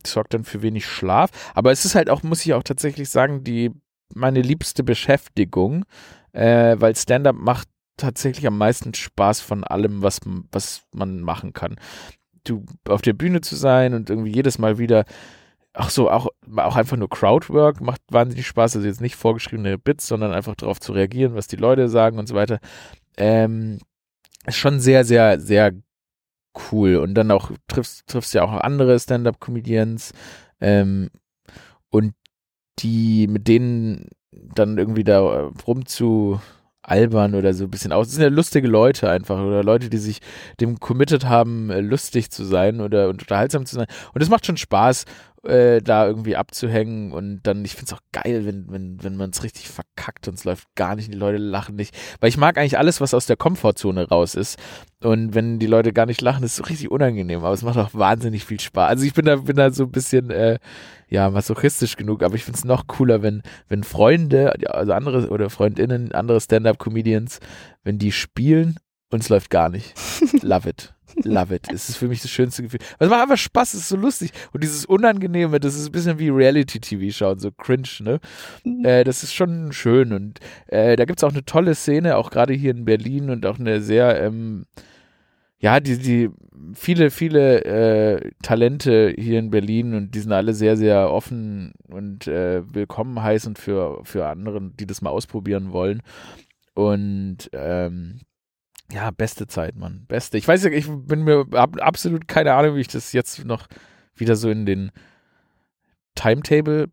sorgt 0.06 0.34
dann 0.34 0.44
für 0.44 0.62
wenig 0.62 0.86
Schlaf. 0.86 1.30
Aber 1.54 1.72
es 1.72 1.84
ist 1.84 1.94
halt 1.94 2.10
auch, 2.10 2.22
muss 2.22 2.44
ich 2.44 2.54
auch 2.54 2.62
tatsächlich 2.62 3.08
sagen, 3.10 3.44
die 3.44 3.70
meine 4.14 4.42
liebste 4.42 4.84
Beschäftigung, 4.84 5.84
äh, 6.32 6.76
weil 6.78 6.94
Stand-up 6.96 7.36
macht 7.36 7.68
tatsächlich 7.97 8.47
am 8.47 8.59
meisten 8.59 8.95
Spaß 8.95 9.40
von 9.40 9.64
allem, 9.64 10.03
was, 10.03 10.20
was 10.51 10.82
man 10.93 11.20
machen 11.20 11.53
kann. 11.53 11.76
Du 12.45 12.64
auf 12.88 13.03
der 13.03 13.12
Bühne 13.12 13.40
zu 13.40 13.55
sein 13.57 13.95
und 13.95 14.11
irgendwie 14.11 14.32
jedes 14.32 14.59
Mal 14.59 14.78
wieder, 14.78 15.05
ach 15.72 15.90
so, 15.90 16.11
auch, 16.11 16.28
auch 16.57 16.76
einfach 16.76 16.97
nur 16.97 17.09
Crowdwork 17.09 17.80
macht 17.80 18.01
wahnsinnig 18.11 18.47
Spaß. 18.47 18.76
Also 18.76 18.88
jetzt 18.88 19.01
nicht 19.01 19.16
vorgeschriebene 19.16 19.78
Bits, 19.78 20.07
sondern 20.07 20.32
einfach 20.32 20.55
darauf 20.57 20.80
zu 20.80 20.93
reagieren, 20.93 21.34
was 21.34 21.47
die 21.47 21.57
Leute 21.57 21.88
sagen 21.88 22.18
und 22.18 22.26
so 22.26 22.34
weiter. 22.34 22.59
Ähm, 23.16 23.78
ist 24.47 24.57
schon 24.57 24.80
sehr, 24.80 25.05
sehr, 25.05 25.40
sehr 25.40 25.72
cool. 26.72 26.97
Und 26.97 27.14
dann 27.14 27.30
auch 27.30 27.51
triffst, 27.68 28.07
triffst 28.09 28.34
ja 28.34 28.43
auch 28.43 28.53
andere 28.53 28.99
Stand-up-Comedians 28.99 30.12
ähm, 30.61 31.11
und 31.90 32.14
die 32.78 33.28
mit 33.28 33.49
denen 33.49 34.09
dann 34.32 34.78
irgendwie 34.78 35.05
da 35.05 35.20
äh, 35.20 35.51
rumzu 35.66 36.40
albern 36.82 37.34
oder 37.34 37.54
so 37.54 37.64
ein 37.64 37.70
bisschen 37.70 37.92
aus. 37.92 38.08
Das 38.08 38.14
sind 38.14 38.24
ja 38.24 38.28
lustige 38.28 38.66
Leute 38.66 39.08
einfach 39.08 39.38
oder 39.40 39.62
Leute, 39.62 39.88
die 39.88 39.98
sich 39.98 40.20
dem 40.60 40.80
committed 40.80 41.26
haben, 41.26 41.70
äh, 41.70 41.80
lustig 41.80 42.30
zu 42.30 42.44
sein 42.44 42.80
oder 42.80 43.08
unterhaltsam 43.08 43.66
zu 43.66 43.76
sein. 43.76 43.86
Und 44.14 44.20
es 44.20 44.28
macht 44.28 44.46
schon 44.46 44.56
Spaß, 44.56 45.04
äh, 45.45 45.82
da 45.82 46.07
irgendwie 46.07 46.36
abzuhängen 46.36 47.12
und 47.12 47.40
dann, 47.43 47.64
ich 47.64 47.74
finde 47.74 47.86
es 47.86 47.93
auch 47.93 48.03
geil, 48.12 48.45
wenn, 48.45 48.70
wenn, 48.70 49.03
wenn 49.03 49.16
man 49.16 49.30
es 49.30 49.43
richtig 49.43 49.68
verkackt 49.68 50.28
und 50.28 50.34
es 50.34 50.45
läuft 50.45 50.68
gar 50.74 50.95
nicht, 50.95 51.12
die 51.12 51.18
Leute 51.18 51.38
lachen 51.38 51.76
nicht. 51.76 51.95
Weil 52.20 52.28
ich 52.28 52.36
mag 52.36 52.59
eigentlich 52.59 52.78
alles, 52.78 53.01
was 53.01 53.14
aus 53.14 53.26
der 53.26 53.36
Komfortzone 53.36 54.09
raus 54.09 54.34
ist. 54.34 54.59
Und 55.03 55.34
wenn 55.34 55.59
die 55.59 55.66
Leute 55.66 55.93
gar 55.93 56.07
nicht 56.07 56.20
lachen, 56.20 56.45
ist 56.45 56.53
es 56.53 56.57
so 56.59 56.64
richtig 56.64 56.90
unangenehm, 56.90 57.40
aber 57.40 57.53
es 57.53 57.62
macht 57.62 57.78
auch 57.78 57.93
wahnsinnig 57.93 58.45
viel 58.45 58.61
Spaß. 58.61 58.88
Also 58.88 59.05
ich 59.05 59.14
bin 59.14 59.24
da, 59.24 59.36
bin 59.36 59.57
da 59.57 59.70
so 59.72 59.84
ein 59.84 59.90
bisschen, 59.90 60.30
äh, 60.30 60.59
ja, 61.09 61.28
masochistisch 61.28 61.97
genug, 61.97 62.22
aber 62.22 62.36
ich 62.36 62.45
finde 62.45 62.59
es 62.59 62.64
noch 62.64 62.86
cooler, 62.86 63.22
wenn, 63.22 63.43
wenn 63.68 63.82
Freunde, 63.82 64.55
also 64.70 64.93
andere 64.93 65.28
oder 65.28 65.51
FreundInnen, 65.51 66.12
andere 66.12 66.40
Stand-Up-Comedians, 66.40 67.40
wenn 67.82 67.99
die 67.99 68.12
spielen 68.12 68.76
und 69.11 69.22
es 69.22 69.28
läuft 69.28 69.51
gar 69.51 69.68
nicht. 69.68 69.95
Love 70.43 70.70
it. 70.70 70.95
Love 71.24 71.54
it. 71.54 71.68
Es 71.72 71.88
ist 71.88 71.96
für 71.96 72.08
mich 72.08 72.22
das 72.22 72.30
schönste 72.30 72.62
Gefühl. 72.62 72.80
Es 72.98 73.08
macht 73.08 73.22
einfach 73.22 73.36
Spaß, 73.36 73.74
es 73.74 73.80
ist 73.80 73.88
so 73.88 73.96
lustig. 73.96 74.32
Und 74.52 74.62
dieses 74.62 74.84
Unangenehme, 74.86 75.60
das 75.60 75.74
ist 75.74 75.86
ein 75.86 75.92
bisschen 75.92 76.18
wie 76.18 76.28
Reality-TV 76.28 77.12
schauen, 77.12 77.38
so 77.38 77.50
cringe, 77.50 77.88
ne? 78.00 78.20
Äh, 78.84 79.04
das 79.04 79.22
ist 79.22 79.34
schon 79.34 79.72
schön. 79.72 80.12
Und 80.12 80.40
äh, 80.68 80.96
da 80.96 81.04
gibt 81.04 81.20
es 81.20 81.24
auch 81.24 81.32
eine 81.32 81.44
tolle 81.44 81.74
Szene, 81.74 82.16
auch 82.16 82.30
gerade 82.30 82.54
hier 82.54 82.70
in 82.70 82.84
Berlin 82.84 83.30
und 83.30 83.46
auch 83.46 83.58
eine 83.58 83.80
sehr, 83.80 84.22
ähm, 84.22 84.66
ja, 85.58 85.80
die, 85.80 85.98
die, 85.98 86.30
viele, 86.74 87.10
viele 87.10 87.64
äh, 87.64 88.30
Talente 88.42 89.14
hier 89.16 89.38
in 89.38 89.50
Berlin 89.50 89.94
und 89.94 90.14
die 90.14 90.20
sind 90.20 90.32
alle 90.32 90.54
sehr, 90.54 90.76
sehr 90.76 91.10
offen 91.10 91.72
und 91.88 92.26
äh, 92.26 92.62
willkommen 92.72 93.22
heißend 93.22 93.58
für, 93.58 94.00
für 94.04 94.26
anderen, 94.26 94.76
die 94.76 94.86
das 94.86 95.02
mal 95.02 95.10
ausprobieren 95.10 95.72
wollen. 95.72 96.02
und 96.74 97.50
ähm, 97.52 98.20
ja, 98.90 99.10
beste 99.10 99.46
Zeit, 99.46 99.76
Mann. 99.76 100.04
Beste. 100.06 100.38
Ich 100.38 100.46
weiß 100.46 100.64
ja, 100.64 100.70
ich 100.70 100.86
bin 100.88 101.22
mir 101.22 101.46
hab 101.52 101.80
absolut 101.80 102.28
keine 102.28 102.54
Ahnung, 102.54 102.76
wie 102.76 102.80
ich 102.80 102.88
das 102.88 103.12
jetzt 103.12 103.44
noch 103.44 103.66
wieder 104.16 104.36
so 104.36 104.50
in 104.50 104.66
den 104.66 104.90
Timetable 106.14 106.88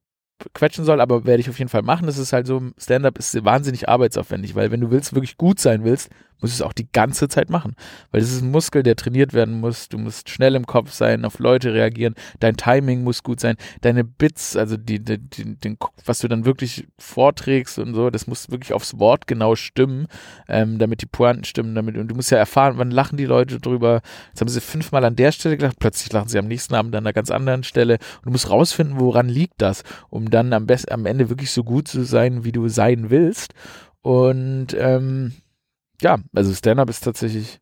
quetschen 0.53 0.85
soll, 0.85 1.01
aber 1.01 1.25
werde 1.25 1.41
ich 1.41 1.49
auf 1.49 1.59
jeden 1.59 1.69
Fall 1.69 1.81
machen. 1.81 2.05
Das 2.05 2.17
ist 2.17 2.33
halt 2.33 2.47
so, 2.47 2.61
Stand-up 2.77 3.17
ist 3.17 3.43
wahnsinnig 3.43 3.89
arbeitsaufwendig, 3.89 4.55
weil 4.55 4.71
wenn 4.71 4.81
du 4.81 4.91
willst, 4.91 5.13
wirklich 5.13 5.37
gut 5.37 5.59
sein 5.59 5.83
willst, 5.83 6.09
musst 6.41 6.59
du 6.59 6.63
es 6.63 6.67
auch 6.67 6.73
die 6.73 6.87
ganze 6.91 7.27
Zeit 7.27 7.49
machen. 7.49 7.75
Weil 8.11 8.21
das 8.21 8.31
ist 8.31 8.41
ein 8.41 8.51
Muskel, 8.51 8.83
der 8.83 8.95
trainiert 8.95 9.33
werden 9.33 9.59
muss. 9.59 9.89
Du 9.89 9.97
musst 9.97 10.29
schnell 10.29 10.55
im 10.55 10.65
Kopf 10.65 10.91
sein, 10.91 11.25
auf 11.25 11.39
Leute 11.39 11.73
reagieren. 11.73 12.15
Dein 12.39 12.55
Timing 12.55 13.03
muss 13.03 13.23
gut 13.23 13.39
sein. 13.39 13.55
Deine 13.81 14.03
Bits, 14.03 14.55
also 14.55 14.77
die, 14.77 14.99
die, 15.03 15.17
die 15.17 15.55
den, 15.55 15.77
was 16.05 16.19
du 16.19 16.27
dann 16.27 16.45
wirklich 16.45 16.87
vorträgst 16.97 17.79
und 17.79 17.93
so, 17.93 18.09
das 18.09 18.27
muss 18.27 18.49
wirklich 18.49 18.73
aufs 18.73 18.99
Wort 18.99 19.27
genau 19.27 19.55
stimmen, 19.55 20.07
ähm, 20.47 20.79
damit 20.79 21.01
die 21.01 21.07
Pointen 21.07 21.43
stimmen. 21.43 21.75
Damit, 21.75 21.97
und 21.97 22.07
du 22.07 22.15
musst 22.15 22.31
ja 22.31 22.37
erfahren, 22.37 22.75
wann 22.77 22.91
lachen 22.91 23.17
die 23.17 23.25
Leute 23.25 23.59
drüber. 23.59 24.01
Jetzt 24.29 24.41
haben 24.41 24.47
sie 24.47 24.61
fünfmal 24.61 25.03
an 25.03 25.15
der 25.15 25.31
Stelle 25.31 25.57
gelacht, 25.57 25.79
plötzlich 25.79 26.11
lachen 26.13 26.29
sie 26.29 26.39
am 26.39 26.47
nächsten 26.47 26.75
Abend 26.75 26.95
an 26.95 27.03
einer 27.03 27.13
ganz 27.13 27.31
anderen 27.31 27.63
Stelle. 27.63 27.95
Und 28.17 28.25
du 28.25 28.31
musst 28.31 28.49
rausfinden, 28.49 28.99
woran 28.99 29.27
liegt 29.27 29.61
das, 29.61 29.83
um 30.09 30.28
dann 30.30 30.53
am 30.53 30.65
besten 30.65 30.93
am 30.93 31.05
Ende 31.05 31.30
wirklich 31.30 31.51
so 31.51 31.63
gut 31.63 31.88
zu 31.88 32.03
sein, 32.03 32.43
wie 32.43 32.51
du 32.51 32.67
sein 32.67 33.09
willst. 33.09 33.53
Und 34.01 34.67
ähm, 34.77 35.34
ja, 36.01 36.17
also 36.34 36.53
Stand-up 36.53 36.89
ist 36.89 37.03
tatsächlich, 37.03 37.59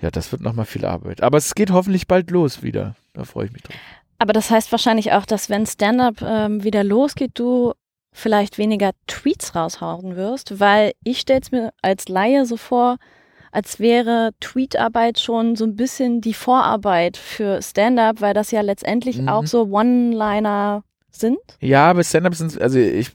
ja, 0.00 0.10
das 0.10 0.32
wird 0.32 0.42
nochmal 0.42 0.66
viel 0.66 0.84
Arbeit. 0.84 1.22
Aber 1.22 1.38
es 1.38 1.54
geht 1.54 1.70
hoffentlich 1.70 2.06
bald 2.06 2.30
los 2.30 2.62
wieder. 2.62 2.96
Da 3.12 3.24
freue 3.24 3.46
ich 3.46 3.52
mich 3.52 3.62
drauf. 3.62 3.76
Aber 4.18 4.32
das 4.32 4.50
heißt 4.50 4.70
wahrscheinlich 4.70 5.12
auch, 5.12 5.24
dass 5.24 5.48
wenn 5.48 5.66
Stand-up 5.66 6.20
ähm, 6.22 6.62
wieder 6.62 6.84
losgeht, 6.84 7.32
du 7.34 7.72
vielleicht 8.12 8.58
weniger 8.58 8.90
Tweets 9.06 9.54
raushauen 9.54 10.16
wirst, 10.16 10.60
weil 10.60 10.92
ich 11.04 11.20
stelle 11.20 11.40
es 11.40 11.52
mir 11.52 11.70
als 11.80 12.08
Laie 12.08 12.44
so 12.44 12.56
vor, 12.56 12.96
als 13.52 13.80
wäre 13.80 14.32
Tweetarbeit 14.40 15.18
schon 15.18 15.56
so 15.56 15.64
ein 15.64 15.76
bisschen 15.76 16.20
die 16.20 16.34
Vorarbeit 16.34 17.16
für 17.16 17.62
Stand-up, 17.62 18.20
weil 18.20 18.34
das 18.34 18.50
ja 18.50 18.60
letztendlich 18.60 19.18
mhm. 19.18 19.28
auch 19.28 19.46
so 19.46 19.64
One-Liner 19.64 20.82
sind? 21.10 21.38
Ja, 21.60 21.92
bei 21.92 22.02
Stand-Up 22.02 22.34
sind 22.34 22.60
also 22.60 22.78
ich 22.78 23.12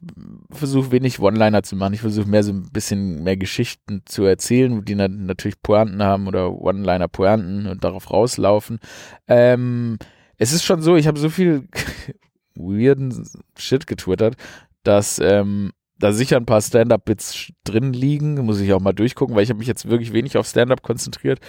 versuche 0.52 0.92
wenig 0.92 1.20
One-Liner 1.20 1.64
zu 1.64 1.76
machen. 1.76 1.94
Ich 1.94 2.02
versuche 2.02 2.28
mehr 2.28 2.44
so 2.44 2.52
ein 2.52 2.70
bisschen 2.72 3.24
mehr 3.24 3.38
Geschichten 3.38 4.02
zu 4.06 4.24
erzählen, 4.24 4.84
die 4.84 4.96
natürlich 4.96 5.62
Pointen 5.62 6.04
haben 6.04 6.28
oder 6.28 6.52
One-Liner-Pointen 6.52 7.68
und 7.68 7.84
darauf 7.84 8.12
rauslaufen. 8.12 8.80
Ähm, 9.28 9.98
es 10.38 10.54
ist 10.54 10.64
schon 10.64 10.82
so, 10.82 10.96
ich 10.96 11.08
habe 11.08 11.20
so 11.20 11.30
viel 11.30 11.68
weirden 12.56 13.28
Shit 13.58 13.88
getwittert, 13.88 14.36
dass 14.84 15.20
ähm, 15.20 15.72
da 15.98 16.12
sicher 16.12 16.38
ein 16.38 16.46
paar 16.46 16.62
Stand-Up-Bits 16.62 17.54
drin 17.64 17.94
liegen, 17.94 18.36
muss 18.46 18.60
ich 18.60 18.74
auch 18.74 18.82
mal 18.82 18.94
durchgucken, 18.94 19.36
weil 19.36 19.44
ich 19.44 19.50
habe 19.50 19.60
mich 19.60 19.68
jetzt 19.68 19.90
wirklich 19.90 20.14
wenig 20.14 20.38
auf 20.38 20.48
Stand-Up 20.48 20.82
konzentriert. 20.82 21.40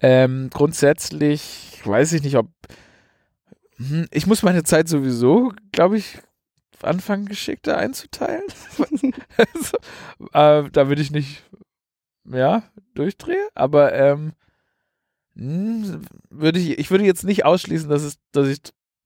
Ähm, 0.00 0.48
grundsätzlich 0.52 1.80
weiß 1.84 2.12
ich 2.12 2.22
nicht, 2.22 2.36
ob 2.36 2.48
ich 4.10 4.26
muss 4.26 4.42
meine 4.42 4.62
Zeit 4.62 4.88
sowieso, 4.88 5.52
glaube 5.72 5.98
ich, 5.98 6.18
anfangen, 6.82 7.26
geschickter 7.26 7.76
einzuteilen. 7.76 8.44
also, 9.36 9.76
äh, 10.66 10.70
damit 10.70 10.98
ich 10.98 11.10
nicht, 11.10 11.44
ja, 12.24 12.62
durchdrehe. 12.94 13.48
Aber 13.54 13.92
ähm, 13.94 14.32
hm, 15.36 16.02
würde 16.30 16.58
ich, 16.58 16.78
ich 16.78 16.90
würde 16.90 17.04
jetzt 17.04 17.24
nicht 17.24 17.44
ausschließen, 17.44 17.88
dass 17.88 18.02
es, 18.02 18.18
dass 18.32 18.48
ich 18.48 18.60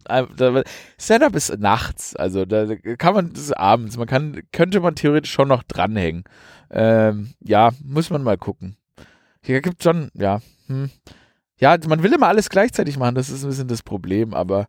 äh, 0.08 0.64
Setup 0.96 1.34
ist 1.34 1.58
nachts, 1.58 2.16
also 2.16 2.44
da 2.44 2.74
kann 2.96 3.14
man 3.14 3.32
das 3.32 3.42
ist 3.44 3.56
abends, 3.56 3.98
man 3.98 4.06
kann, 4.06 4.40
könnte 4.52 4.80
man 4.80 4.94
theoretisch 4.94 5.32
schon 5.32 5.48
noch 5.48 5.62
dranhängen. 5.62 6.24
Ähm, 6.70 7.34
ja, 7.40 7.70
muss 7.84 8.10
man 8.10 8.22
mal 8.22 8.38
gucken. 8.38 8.76
Hier 9.42 9.60
gibt 9.60 9.82
schon, 9.82 10.10
ja, 10.14 10.40
hm. 10.68 10.90
Ja, 11.60 11.76
man 11.86 12.02
will 12.02 12.12
immer 12.12 12.28
alles 12.28 12.48
gleichzeitig 12.48 12.98
machen, 12.98 13.14
das 13.14 13.28
ist 13.28 13.44
ein 13.44 13.50
bisschen 13.50 13.68
das 13.68 13.82
Problem, 13.82 14.34
aber. 14.34 14.66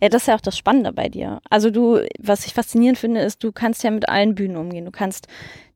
Ja, 0.00 0.08
das 0.08 0.22
ist 0.22 0.28
ja 0.28 0.36
auch 0.36 0.40
das 0.40 0.56
Spannende 0.56 0.92
bei 0.92 1.08
dir. 1.08 1.40
Also 1.50 1.70
du, 1.70 2.00
was 2.20 2.46
ich 2.46 2.54
faszinierend 2.54 2.98
finde, 2.98 3.20
ist, 3.20 3.42
du 3.42 3.50
kannst 3.50 3.82
ja 3.82 3.90
mit 3.90 4.08
allen 4.08 4.36
Bühnen 4.36 4.56
umgehen. 4.56 4.84
Du 4.84 4.92
kannst 4.92 5.26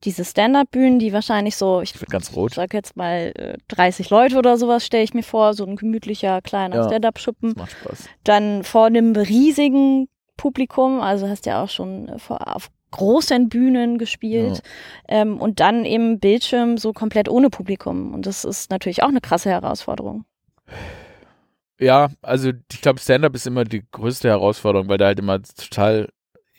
diese 0.05 0.25
Stand-up-Bühnen, 0.25 1.01
die 1.01 1.13
wahrscheinlich 1.13 1.57
so, 1.57 1.81
ich, 1.81 1.95
ich 1.95 2.07
ganz 2.07 2.35
rot. 2.37 2.55
sag 2.55 2.73
jetzt 2.73 2.97
mal 2.97 3.33
30 3.69 4.07
äh, 4.07 4.15
Leute 4.15 4.39
oder 4.39 4.57
sowas, 4.59 4.87
stelle 4.87 5.03
ich 5.03 5.13
mir 5.13 5.25
vor, 5.25 5.55
so 5.55 5.67
ein 5.67 5.75
gemütlicher 5.75 6.41
kleiner 6.41 6.77
ja, 6.77 6.85
Stand-up-Schuppen. 6.85 7.55
Macht 7.57 7.73
Spaß. 7.73 8.09
Dann 8.23 8.63
vor 8.63 8.87
einem 8.87 9.17
riesigen 9.17 10.09
Publikum, 10.37 11.01
also 11.01 11.29
hast 11.29 11.47
ja 11.47 11.63
auch 11.63 11.69
schon 11.69 12.17
vor, 12.19 12.55
auf 12.55 12.71
großen 12.91 13.49
Bühnen 13.49 13.99
gespielt 13.99 14.63
ja. 15.09 15.23
ähm, 15.23 15.39
und 15.39 15.61
dann 15.61 15.85
eben 15.85 16.19
Bildschirm 16.19 16.79
so 16.79 16.93
komplett 16.93 17.29
ohne 17.29 17.51
Publikum. 17.51 18.15
Und 18.15 18.27
das 18.27 18.45
ist 18.45 18.71
natürlich 18.71 19.03
auch 19.03 19.09
eine 19.09 19.21
krasse 19.21 19.51
Herausforderung. 19.51 20.25
Ja, 21.79 22.11
also 22.21 22.51
ich 22.71 22.83
glaube, 22.83 23.01
Stand-up 23.01 23.35
ist 23.35 23.47
immer 23.47 23.65
die 23.65 23.83
größte 23.91 24.29
Herausforderung, 24.29 24.89
weil 24.89 24.99
da 24.99 25.07
halt 25.07 25.19
immer 25.19 25.41
total 25.43 26.09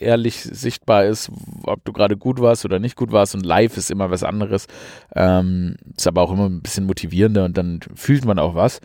ehrlich 0.01 0.41
sichtbar 0.41 1.05
ist, 1.05 1.31
ob 1.63 1.85
du 1.85 1.93
gerade 1.93 2.17
gut 2.17 2.41
warst 2.41 2.65
oder 2.65 2.79
nicht 2.79 2.95
gut 2.95 3.11
warst 3.11 3.35
und 3.35 3.45
live 3.45 3.77
ist 3.77 3.91
immer 3.91 4.09
was 4.09 4.23
anderes. 4.23 4.67
Ähm, 5.15 5.75
ist 5.95 6.07
aber 6.07 6.23
auch 6.23 6.31
immer 6.31 6.49
ein 6.49 6.61
bisschen 6.61 6.87
motivierender 6.87 7.45
und 7.45 7.57
dann 7.57 7.79
fühlt 7.95 8.25
man 8.25 8.39
auch 8.39 8.55
was. 8.55 8.81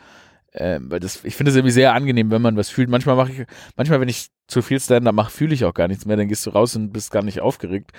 Ähm, 0.59 0.90
weil 0.90 1.00
das, 1.00 1.22
ich 1.24 1.36
finde 1.36 1.50
es 1.50 1.57
irgendwie 1.57 1.72
sehr 1.72 1.92
angenehm, 1.92 2.30
wenn 2.30 2.40
man 2.40 2.57
was 2.57 2.70
fühlt. 2.70 2.88
Manchmal 2.88 3.16
mache 3.16 3.32
ich, 3.32 3.46
manchmal, 3.76 4.00
wenn 4.00 4.09
ich 4.09 4.28
zu 4.46 4.62
viel 4.62 4.80
Stand-up 4.80 5.14
mache, 5.14 5.30
fühle 5.30 5.54
ich 5.54 5.64
auch 5.64 5.74
gar 5.74 5.86
nichts 5.86 6.07
mehr. 6.07 6.16
Dann 6.16 6.28
gehst 6.28 6.46
du 6.46 6.50
raus 6.50 6.74
und 6.76 6.92
bist 6.92 7.11
gar 7.11 7.22
nicht 7.22 7.40
aufgeregt. 7.40 7.92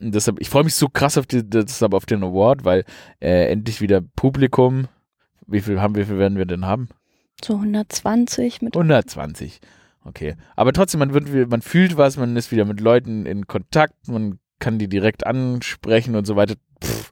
Und 0.00 0.14
deshalb, 0.14 0.40
ich 0.40 0.48
freue 0.48 0.64
mich 0.64 0.76
so 0.76 0.88
krass 0.88 1.18
auf, 1.18 1.26
die, 1.26 1.42
deshalb 1.42 1.92
auf 1.92 2.06
den 2.06 2.22
Award, 2.22 2.64
weil 2.64 2.84
äh, 3.20 3.50
endlich 3.50 3.80
wieder 3.80 4.00
Publikum. 4.00 4.86
Wie 5.46 5.60
viel 5.60 5.80
haben, 5.80 5.96
wie 5.96 6.04
viel 6.04 6.18
werden 6.18 6.38
wir 6.38 6.46
denn 6.46 6.64
haben? 6.64 6.88
So 7.44 7.54
120 7.54 8.62
mit. 8.62 8.76
120. 8.76 9.60
Okay. 10.04 10.36
Aber 10.54 10.72
trotzdem, 10.72 11.00
man 11.00 11.14
wird, 11.14 11.50
man 11.50 11.62
fühlt 11.62 11.96
was, 11.96 12.16
man 12.16 12.36
ist 12.36 12.52
wieder 12.52 12.64
mit 12.64 12.80
Leuten 12.80 13.26
in 13.26 13.46
Kontakt, 13.46 14.08
man 14.08 14.38
kann 14.60 14.78
die 14.78 14.88
direkt 14.88 15.26
ansprechen 15.26 16.14
und 16.14 16.26
so 16.26 16.36
weiter. 16.36 16.54
Pff 16.82 17.10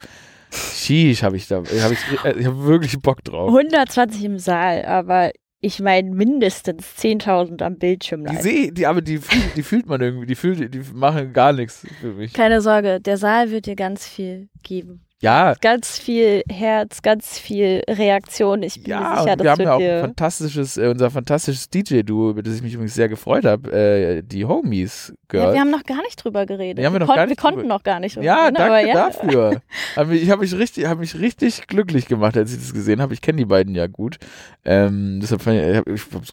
Sheesh, 0.83 1.23
habe 1.23 1.37
ich 1.37 1.49
da. 1.49 1.59
Hab 1.59 1.93
ich 1.93 2.25
äh, 2.25 2.39
ich 2.39 2.47
habe 2.47 2.65
wirklich 2.65 3.01
Bock 3.01 3.23
drauf. 3.25 3.49
120 3.49 4.25
im 4.25 4.39
Saal, 4.39 4.85
aber 4.85 5.33
ich 5.61 5.79
meine 5.79 6.11
mindestens 6.11 6.85
10.000 6.99 7.63
am 7.63 7.79
Bildschirm. 7.79 8.25
Die 8.25 8.37
sehe, 8.37 8.73
die, 8.73 8.87
aber 8.87 9.01
die, 9.01 9.21
die 9.57 9.63
fühlt 9.63 9.87
man 9.87 10.01
irgendwie, 10.01 10.27
die, 10.27 10.35
fühlt, 10.35 10.75
die 10.75 10.83
machen 10.93 11.33
gar 11.33 11.53
nichts 11.53 11.87
für 12.01 12.13
mich. 12.13 12.33
Keine 12.33 12.61
Sorge, 12.61 13.01
der 13.01 13.17
Saal 13.17 13.51
wird 13.51 13.67
dir 13.67 13.77
ganz 13.77 14.07
viel 14.07 14.49
geben. 14.65 15.07
Ja. 15.23 15.55
Ganz 15.61 15.99
viel 15.99 16.43
Herz, 16.51 17.01
ganz 17.01 17.39
viel 17.39 17.83
Reaktion. 17.89 18.65
Ich 18.65 18.83
bin 18.83 18.91
ja, 18.91 19.01
mir 19.01 19.23
sicher, 19.23 19.37
dass 19.37 19.45
wir 19.45 19.51
haben 19.53 19.61
ja 19.63 19.75
auch 19.75 19.81
ein 19.81 20.01
fantastisches, 20.09 20.77
äh, 20.77 20.89
unser 20.89 21.11
fantastisches 21.11 21.71
DJ-Duo, 21.71 22.31
über 22.31 22.43
das 22.43 22.57
ich 22.57 22.63
mich 22.63 22.75
übrigens 22.75 22.95
sehr 22.95 23.09
gefreut 23.09 23.45
habe, 23.45 23.71
äh, 23.73 24.23
die 24.23 24.45
Homies 24.45 25.15
gehört. 25.29 25.51
Ja, 25.51 25.55
wir 25.55 25.61
haben 25.61 25.71
noch 25.71 25.85
gar 25.85 26.03
nicht 26.03 26.17
drüber 26.17 26.45
geredet. 26.45 26.79
Wir, 26.79 26.87
haben 26.87 26.95
wir, 26.95 27.01
noch 27.01 27.07
kon 27.07 27.15
gar 27.15 27.27
nicht 27.27 27.43
wir 27.43 27.51
konnten 27.51 27.69
noch 27.69 27.85
gar 27.85 28.01
nicht 28.01 28.17
drüber 28.17 28.27
Ja, 28.27 28.47
reden, 28.47 28.57
danke 28.57 28.89
ja. 28.89 28.95
dafür. 28.95 29.63
ich 30.13 30.29
habe 30.29 30.41
mich, 30.41 30.59
richtig, 30.59 30.87
hab 30.87 30.99
mich 30.99 31.17
richtig 31.17 31.69
glücklich 31.69 32.07
gemacht, 32.07 32.37
als 32.37 32.53
ich 32.53 32.59
das 32.59 32.75
gesehen 32.75 33.01
habe. 33.01 33.15
Ich 33.15 33.21
kenne 33.21 33.39
die 33.39 33.45
beiden 33.45 33.77
ja 33.77 33.87
gut. 33.87 34.19
Ähm, 34.65 35.21
deshalb 35.23 35.43
fand 35.43 35.57
ich, 35.57 35.95
ich, 35.95 36.33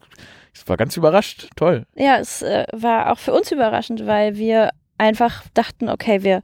ich 0.55 0.67
war 0.67 0.77
ganz 0.77 0.97
überrascht. 0.97 1.49
Toll. 1.55 1.85
Ja, 1.95 2.17
es 2.17 2.41
äh, 2.41 2.65
war 2.71 3.11
auch 3.11 3.19
für 3.19 3.33
uns 3.33 3.51
überraschend, 3.51 4.07
weil 4.07 4.35
wir 4.37 4.71
einfach 4.99 5.43
dachten, 5.53 5.89
okay, 5.89 6.23
wir, 6.23 6.43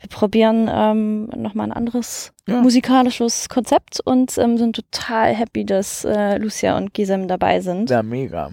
wir 0.00 0.08
probieren 0.08 0.68
ähm, 0.72 1.26
nochmal 1.36 1.68
ein 1.68 1.72
anderes 1.72 2.32
ja. 2.48 2.60
musikalisches 2.60 3.48
Konzept 3.48 4.00
und 4.04 4.36
ähm, 4.38 4.58
sind 4.58 4.76
total 4.76 5.34
happy, 5.34 5.64
dass 5.64 6.04
äh, 6.04 6.38
Lucia 6.38 6.76
und 6.76 6.94
Gisem 6.94 7.28
dabei 7.28 7.60
sind. 7.60 7.90
Ja, 7.90 8.02
mega. 8.02 8.50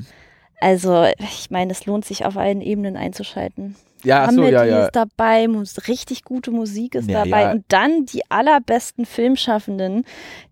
Also, 0.62 1.06
ich 1.20 1.50
meine, 1.52 1.72
es 1.72 1.86
lohnt 1.86 2.06
sich 2.06 2.26
auf 2.26 2.38
allen 2.38 2.62
Ebenen 2.62 2.98
einzuschalten. 2.98 3.76
Ja, 4.04 4.26
ach 4.26 4.32
so, 4.32 4.43
ja, 4.43 4.64
ja. 4.64 4.86
ist 4.86 4.95
dabei, 4.95 5.47
richtig 5.88 6.24
gute 6.24 6.52
Musik 6.52 6.95
ist 6.95 7.10
ja, 7.10 7.24
dabei 7.24 7.43
ja. 7.43 7.52
und 7.52 7.66
dann 7.68 8.06
die 8.06 8.22
allerbesten 8.30 9.06
Filmschaffenden, 9.06 10.06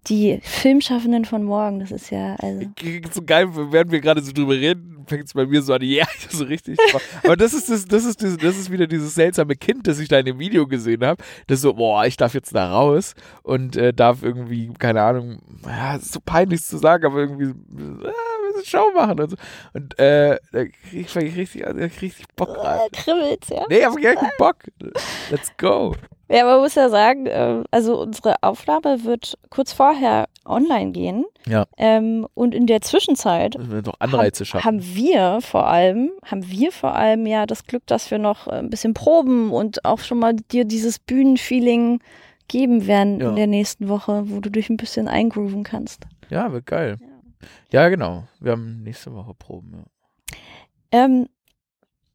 die 0.07 0.39
Filmschaffenden 0.43 1.25
von 1.25 1.43
morgen, 1.43 1.79
das 1.79 1.91
ist 1.91 2.09
ja 2.09 2.35
also 2.35 2.65
so 3.11 3.21
geil, 3.21 3.47
während 3.71 3.91
wir 3.91 4.01
gerade 4.01 4.21
so 4.21 4.31
drüber 4.31 4.53
reden, 4.53 5.05
fängt 5.07 5.25
es 5.25 5.33
bei 5.33 5.45
mir 5.45 5.61
so 5.61 5.73
an, 5.73 5.81
ja, 5.83 6.05
so 6.29 6.43
richtig. 6.43 6.77
Aber 7.23 7.37
das 7.37 7.53
ist 7.53 7.69
das, 7.69 7.85
das 7.85 8.05
ist 8.05 8.21
das, 8.21 8.37
das 8.37 8.57
ist 8.57 8.71
wieder 8.71 8.87
dieses 8.87 9.15
seltsame 9.15 9.55
Kind, 9.55 9.87
das 9.87 9.99
ich 9.99 10.09
da 10.09 10.19
in 10.19 10.25
dem 10.25 10.39
Video 10.39 10.67
gesehen 10.67 11.05
habe, 11.05 11.23
das 11.47 11.61
so, 11.61 11.73
boah, 11.73 12.05
ich 12.05 12.17
darf 12.17 12.33
jetzt 12.33 12.53
da 12.53 12.71
raus 12.71 13.15
und 13.43 13.75
äh, 13.75 13.93
darf 13.93 14.23
irgendwie, 14.23 14.71
keine 14.77 15.01
Ahnung, 15.01 15.39
ja, 15.65 15.95
ist 15.95 16.11
so 16.11 16.19
peinlich 16.23 16.63
zu 16.63 16.77
sagen, 16.77 17.05
aber 17.05 17.19
irgendwie 17.19 17.45
äh, 17.45 18.11
Show 18.65 18.91
machen 18.95 19.19
und 19.19 19.29
so. 19.31 19.37
Und 19.73 19.99
äh, 19.99 20.37
da 20.51 20.65
krieg 20.65 20.73
ich 20.91 21.15
richtig, 21.15 21.55
ich 21.63 22.01
richtig 22.01 22.25
Bock 22.35 22.57
rein. 22.57 22.79
Kribbelt's, 22.91 23.49
ja? 23.49 23.65
Nee, 23.69 23.83
aber 23.83 23.95
gar 23.95 24.15
keinen 24.15 24.31
Bock. 24.37 24.55
Let's 25.31 25.51
go. 25.57 25.93
Ja, 26.29 26.43
man 26.43 26.59
muss 26.59 26.75
ja 26.75 26.89
sagen, 26.89 27.25
äh, 27.25 27.63
also 27.71 28.01
unsere 28.01 28.35
Aufnahme 28.41 29.05
wird 29.05 29.37
kurz 29.49 29.71
vorher 29.71 30.27
online 30.45 30.91
gehen. 30.91 31.23
Ja. 31.47 31.65
Ähm, 31.77 32.27
und 32.33 32.53
in 32.53 32.67
der 32.67 32.81
Zwischenzeit 32.81 33.55
wir 33.57 33.81
doch 33.81 33.93
Anreize 33.99 34.43
schaffen. 34.43 34.65
haben 34.65 34.83
wir 34.83 35.39
vor 35.41 35.67
allem, 35.67 36.11
haben 36.25 36.49
wir 36.51 36.73
vor 36.73 36.95
allem 36.95 37.25
ja 37.25 37.45
das 37.45 37.65
Glück, 37.65 37.83
dass 37.87 38.11
wir 38.11 38.17
noch 38.17 38.47
äh, 38.47 38.55
ein 38.55 38.69
bisschen 38.69 38.93
proben 38.93 39.51
und 39.53 39.85
auch 39.85 39.99
schon 39.99 40.19
mal 40.19 40.33
dir 40.51 40.65
dieses 40.65 40.99
Bühnenfeeling 40.99 42.01
geben 42.49 42.87
werden 42.87 43.21
Ja. 43.21 43.29
in 43.29 43.35
der 43.37 43.47
nächsten 43.47 43.87
Woche, 43.87 44.23
wo 44.25 44.41
du 44.41 44.49
dich 44.49 44.69
ein 44.69 44.75
bisschen 44.77 45.07
eingrooven 45.07 45.63
kannst. 45.63 46.03
Ja, 46.29 46.51
wird 46.51 46.65
geil. 46.65 46.97
Ja, 46.99 47.07
genau. 47.69 48.27
Wir 48.39 48.53
haben 48.53 48.83
nächste 48.83 49.13
Woche 49.13 49.33
Proben. 49.33 49.85
Ja. 50.93 51.05
Ähm, 51.05 51.27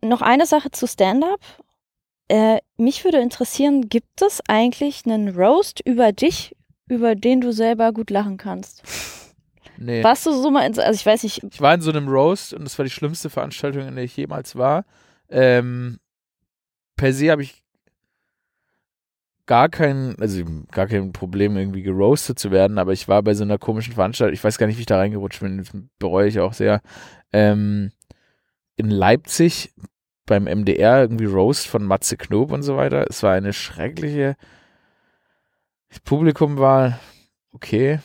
noch 0.03 0.23
eine 0.23 0.47
Sache 0.47 0.71
zu 0.71 0.87
Stand-up. 0.87 1.41
Äh, 2.29 2.59
mich 2.77 3.05
würde 3.05 3.21
interessieren, 3.21 3.89
gibt 3.89 4.23
es 4.23 4.41
eigentlich 4.49 5.05
einen 5.05 5.37
Roast 5.37 5.81
über 5.85 6.13
dich, 6.13 6.57
über 6.89 7.15
den 7.15 7.41
du 7.41 7.53
selber 7.53 7.93
gut 7.93 8.11
lachen 8.11 8.37
kannst? 8.39 8.83
Nee. 9.77 10.03
Warst 10.03 10.27
du 10.27 10.33
so 10.33 10.51
mal 10.51 10.67
in, 10.67 10.75
so- 10.75 10.83
also 10.83 10.99
ich 10.99 11.05
weiß 11.07 11.23
nicht, 11.25 11.43
Ich 11.51 11.61
war 11.61 11.75
in 11.75 11.81
so 11.81 11.91
einem 11.91 12.09
Roast 12.09 12.55
und 12.55 12.65
das 12.65 12.79
war 12.79 12.85
die 12.85 12.91
schlimmste 12.91 13.31
Veranstaltung, 13.31 13.87
in 13.87 13.95
der 13.97 14.05
ich 14.05 14.17
jemals 14.17 14.57
war. 14.57 14.85
Ähm, 15.29 15.99
per 16.97 17.13
se 17.13 17.31
habe 17.31 17.43
ich 17.43 17.62
gar 19.53 19.69
kein, 19.69 20.17
also 20.19 20.43
gar 20.71 20.87
kein 20.87 21.13
Problem, 21.13 21.59
irgendwie 21.59 21.83
geroastet 21.83 22.39
zu 22.39 22.51
werden, 22.51 22.79
aber 22.79 22.95
ich 22.95 23.07
war 23.07 23.23
bei 23.23 23.35
so 23.35 23.45
einer 23.45 23.59
komischen 23.59 23.93
Veranstaltung, 23.93 24.33
ich 24.33 24.43
weiß 24.43 24.57
gar 24.57 24.67
nicht, 24.67 24.79
wie 24.79 24.81
ich 24.81 24.87
da 24.87 24.97
reingerutscht 24.97 25.41
bin, 25.41 25.59
das 25.59 25.71
bereue 25.99 26.27
ich 26.27 26.41
auch 26.41 26.55
sehr. 26.55 26.81
Ähm, 27.35 27.93
in 28.77 28.89
Leipzig 28.89 29.75
beim 30.25 30.45
MDR 30.45 31.03
irgendwie 31.03 31.27
Roast 31.27 31.67
von 31.67 31.85
Matze 31.85 32.17
Knob 32.17 32.51
und 32.51 32.63
so 32.63 32.79
weiter. 32.79 33.05
Es 33.11 33.23
war 33.23 33.35
eine 33.35 33.53
schreckliche. 33.53 34.37
Das 35.91 36.01
Publikum 36.01 36.57
war 36.57 36.99
okay. 37.53 38.01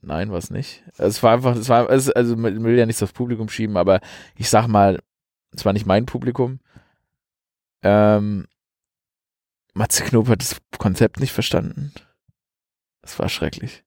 Nein, 0.00 0.30
war 0.30 0.38
es 0.38 0.50
nicht. 0.50 0.84
Es 0.96 1.24
war 1.24 1.32
einfach, 1.32 1.56
es 1.56 1.68
war, 1.68 1.90
also 1.90 2.36
man 2.36 2.62
will 2.62 2.78
ja 2.78 2.86
nichts 2.86 3.02
aufs 3.02 3.12
Publikum 3.12 3.48
schieben, 3.48 3.76
aber 3.76 3.98
ich 4.36 4.48
sag 4.48 4.68
mal, 4.68 5.00
es 5.50 5.64
war 5.64 5.72
nicht 5.72 5.86
mein 5.86 6.06
Publikum. 6.06 6.60
Ähm, 7.82 8.46
Matze 9.74 10.04
Knob 10.04 10.28
hat 10.28 10.40
das 10.40 10.56
Konzept 10.78 11.20
nicht 11.20 11.32
verstanden. 11.32 11.92
Das 13.02 13.18
war 13.18 13.28
schrecklich. 13.28 13.84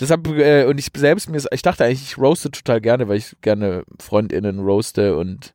Deshalb, 0.00 0.26
äh, 0.26 0.64
und 0.64 0.78
ich 0.78 0.90
selbst 0.94 1.30
mir, 1.30 1.40
ich 1.52 1.62
dachte 1.62 1.84
eigentlich, 1.84 2.02
ich 2.02 2.18
roaste 2.18 2.50
total 2.50 2.80
gerne, 2.80 3.08
weil 3.08 3.18
ich 3.18 3.36
gerne 3.40 3.84
FreundInnen 4.00 4.58
roaste 4.58 5.16
und 5.16 5.54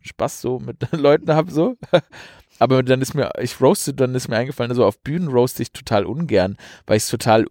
Spaß 0.00 0.40
so 0.40 0.60
mit 0.60 0.76
Leuten 0.92 1.32
habe, 1.32 1.50
so. 1.50 1.76
Aber 2.60 2.82
dann 2.84 3.02
ist 3.02 3.14
mir, 3.14 3.32
ich 3.40 3.60
roaste, 3.60 3.94
dann 3.94 4.14
ist 4.14 4.28
mir 4.28 4.36
eingefallen, 4.36 4.70
also 4.70 4.84
auf 4.84 5.00
Bühnen 5.00 5.28
roaste 5.28 5.62
ich 5.62 5.72
total 5.72 6.06
ungern, 6.06 6.56
weil 6.86 6.98
ich 6.98 7.02
es 7.02 7.08
total 7.08 7.46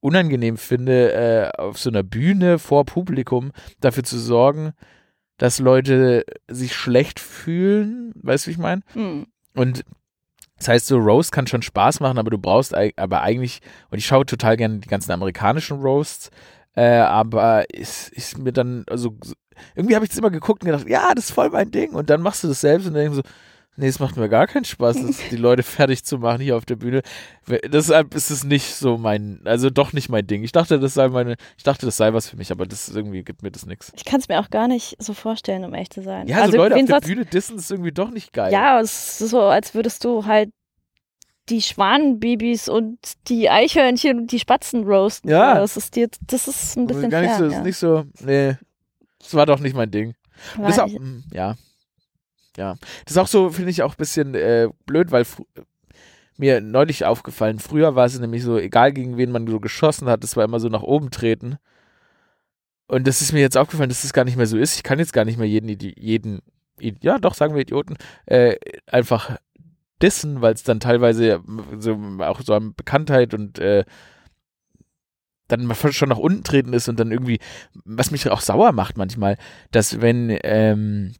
unangenehm 0.00 0.58
finde, 0.58 1.12
äh, 1.12 1.50
auf 1.58 1.78
so 1.78 1.88
einer 1.88 2.02
Bühne 2.02 2.58
vor 2.58 2.84
Publikum 2.84 3.52
dafür 3.80 4.04
zu 4.04 4.18
sorgen, 4.18 4.74
dass 5.38 5.58
Leute 5.58 6.24
sich 6.48 6.74
schlecht 6.74 7.20
fühlen, 7.20 8.12
weißt 8.22 8.46
du, 8.46 8.48
wie 8.48 8.52
ich 8.52 8.58
meine? 8.58 8.82
hm, 8.92 9.26
Und 9.54 9.84
das 10.58 10.68
heißt, 10.68 10.86
so 10.86 10.98
Roast 10.98 11.32
kann 11.32 11.46
schon 11.46 11.62
Spaß 11.62 12.00
machen, 12.00 12.18
aber 12.18 12.30
du 12.30 12.38
brauchst 12.38 12.74
aber 12.74 13.22
eigentlich, 13.22 13.60
und 13.90 13.98
ich 13.98 14.06
schaue 14.06 14.24
total 14.26 14.56
gerne 14.56 14.78
die 14.78 14.88
ganzen 14.88 15.10
amerikanischen 15.12 15.80
Roasts, 15.80 16.30
äh, 16.76 16.84
aber 16.98 17.64
ist, 17.72 18.08
ist 18.10 18.38
mir 18.38 18.52
dann, 18.52 18.84
also 18.88 19.16
so- 19.22 19.34
irgendwie 19.74 19.94
habe 19.94 20.04
ich 20.04 20.08
das 20.10 20.18
immer 20.18 20.30
geguckt 20.30 20.62
und 20.62 20.66
gedacht, 20.70 20.88
ja, 20.88 21.12
das 21.14 21.26
ist 21.26 21.30
voll 21.32 21.50
mein 21.50 21.70
Ding. 21.70 21.92
Und 21.92 22.10
dann 22.10 22.22
machst 22.22 22.42
du 22.42 22.48
das 22.48 22.60
selbst 22.60 22.86
und 22.86 22.94
dann 22.94 23.02
denkst 23.04 23.16
so, 23.16 23.22
nee, 23.76 23.88
es 23.88 23.98
macht 23.98 24.16
mir 24.16 24.28
gar 24.28 24.46
keinen 24.46 24.64
Spaß, 24.64 24.96
die 25.30 25.36
Leute 25.36 25.62
fertig 25.64 26.04
zu 26.04 26.18
machen 26.18 26.40
hier 26.40 26.56
auf 26.56 26.64
der 26.64 26.76
Bühne. 26.76 27.02
Deshalb 27.66 28.14
ist 28.14 28.30
es 28.30 28.44
nicht 28.44 28.74
so 28.74 28.98
mein, 28.98 29.40
also 29.44 29.70
doch 29.70 29.92
nicht 29.92 30.08
mein 30.08 30.26
Ding. 30.26 30.42
Ich 30.44 30.52
dachte, 30.52 30.78
das 30.78 30.94
sei 30.94 31.08
meine, 31.08 31.36
ich 31.56 31.64
dachte, 31.64 31.86
das 31.86 31.96
sei 31.96 32.12
was 32.12 32.28
für 32.28 32.36
mich, 32.36 32.50
aber 32.50 32.66
das 32.66 32.88
irgendwie 32.88 33.22
gibt 33.22 33.42
mir 33.42 33.50
das 33.50 33.66
nichts. 33.66 33.92
ich 33.96 34.04
kann 34.04 34.20
es 34.20 34.28
mir 34.28 34.40
auch 34.40 34.50
gar 34.50 34.68
nicht 34.68 34.96
so 35.02 35.14
vorstellen, 35.14 35.64
um 35.64 35.74
echt 35.74 35.94
zu 35.94 36.02
sein. 36.02 36.26
Ja, 36.26 36.46
so 36.48 36.56
Leute 36.56 36.76
auf 36.76 36.84
der 36.86 37.00
Bühne 37.00 37.24
dissen 37.24 37.58
ist 37.58 37.70
irgendwie 37.70 37.92
doch 37.92 38.10
nicht 38.10 38.32
geil. 38.32 38.52
Ja, 38.52 38.80
es 38.80 39.20
ist 39.20 39.30
so, 39.30 39.40
als 39.40 39.74
würdest 39.74 40.04
du 40.04 40.26
halt 40.26 40.50
die 41.50 41.60
Schwanenbabys 41.60 42.68
und 42.68 42.98
die 43.28 43.50
Eichhörnchen 43.50 44.18
und 44.18 44.32
die 44.32 44.38
Spatzen 44.38 44.84
roasten. 44.84 45.30
Ja. 45.30 45.54
Das 45.56 45.76
ist 45.76 45.94
dir, 45.94 46.08
das 46.26 46.48
ist 46.48 46.76
ein 46.76 46.86
bisschen 46.86 47.10
gar 47.10 47.20
nicht 47.20 47.32
so, 47.32 47.36
fern, 47.36 47.48
ist 47.48 47.54
ja. 47.54 47.62
nicht 47.62 47.76
so, 47.76 48.04
nee, 48.20 48.56
das 49.18 49.34
war 49.34 49.46
doch 49.46 49.58
nicht 49.58 49.76
mein 49.76 49.90
Ding. 49.90 50.14
Weil 50.56 50.68
Das 50.68 50.78
auch, 50.78 50.88
ja. 51.32 51.54
Ja. 52.56 52.76
Das 53.04 53.12
ist 53.12 53.18
auch 53.18 53.26
so, 53.26 53.50
finde 53.50 53.70
ich, 53.70 53.82
auch 53.82 53.92
ein 53.92 53.98
bisschen 53.98 54.34
äh, 54.34 54.68
blöd, 54.86 55.10
weil 55.10 55.26
mir 56.36 56.60
neulich 56.60 57.04
aufgefallen, 57.04 57.58
früher 57.58 57.94
war 57.94 58.06
es 58.06 58.18
nämlich 58.18 58.42
so, 58.42 58.58
egal 58.58 58.92
gegen 58.92 59.16
wen 59.16 59.30
man 59.30 59.46
so 59.46 59.60
geschossen 59.60 60.08
hat, 60.08 60.24
das 60.24 60.36
war 60.36 60.44
immer 60.44 60.60
so 60.60 60.68
nach 60.68 60.82
oben 60.82 61.10
treten. 61.10 61.58
Und 62.86 63.06
das 63.06 63.22
ist 63.22 63.32
mir 63.32 63.40
jetzt 63.40 63.56
aufgefallen, 63.56 63.88
dass 63.88 64.02
das 64.02 64.12
gar 64.12 64.24
nicht 64.24 64.36
mehr 64.36 64.46
so 64.46 64.58
ist. 64.58 64.76
Ich 64.76 64.82
kann 64.82 64.98
jetzt 64.98 65.12
gar 65.12 65.24
nicht 65.24 65.38
mehr 65.38 65.48
jeden, 65.48 65.68
jeden, 65.68 66.40
ja 67.00 67.18
doch, 67.18 67.34
sagen 67.34 67.54
wir 67.54 67.62
Idioten, 67.62 67.96
äh, 68.26 68.56
einfach 68.86 69.38
dissen, 70.02 70.42
weil 70.42 70.54
es 70.54 70.64
dann 70.64 70.80
teilweise 70.80 71.42
so 71.78 71.98
auch 72.18 72.40
so 72.42 72.54
an 72.54 72.74
Bekanntheit 72.74 73.32
und 73.32 73.58
äh, 73.58 73.84
dann 75.48 75.72
schon 75.74 76.08
nach 76.08 76.18
unten 76.18 76.42
treten 76.42 76.72
ist 76.72 76.88
und 76.88 76.98
dann 76.98 77.12
irgendwie, 77.12 77.38
was 77.84 78.10
mich 78.10 78.28
auch 78.30 78.40
sauer 78.40 78.72
macht 78.72 78.96
manchmal, 78.96 79.36
dass 79.70 80.00
wenn 80.00 80.36
ähm, 80.42 81.14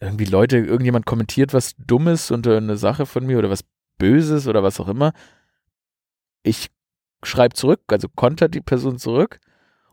irgendwie 0.00 0.24
Leute, 0.24 0.58
irgendjemand 0.58 1.06
kommentiert 1.06 1.52
was 1.54 1.74
Dummes 1.78 2.30
unter 2.30 2.56
eine 2.56 2.76
Sache 2.76 3.06
von 3.06 3.26
mir 3.26 3.38
oder 3.38 3.50
was 3.50 3.64
Böses 3.98 4.46
oder 4.46 4.62
was 4.62 4.78
auch 4.80 4.88
immer, 4.88 5.12
ich 6.42 6.68
schreibe 7.22 7.54
zurück, 7.54 7.80
also 7.88 8.08
konter 8.14 8.48
die 8.48 8.60
Person 8.60 8.98
zurück 8.98 9.40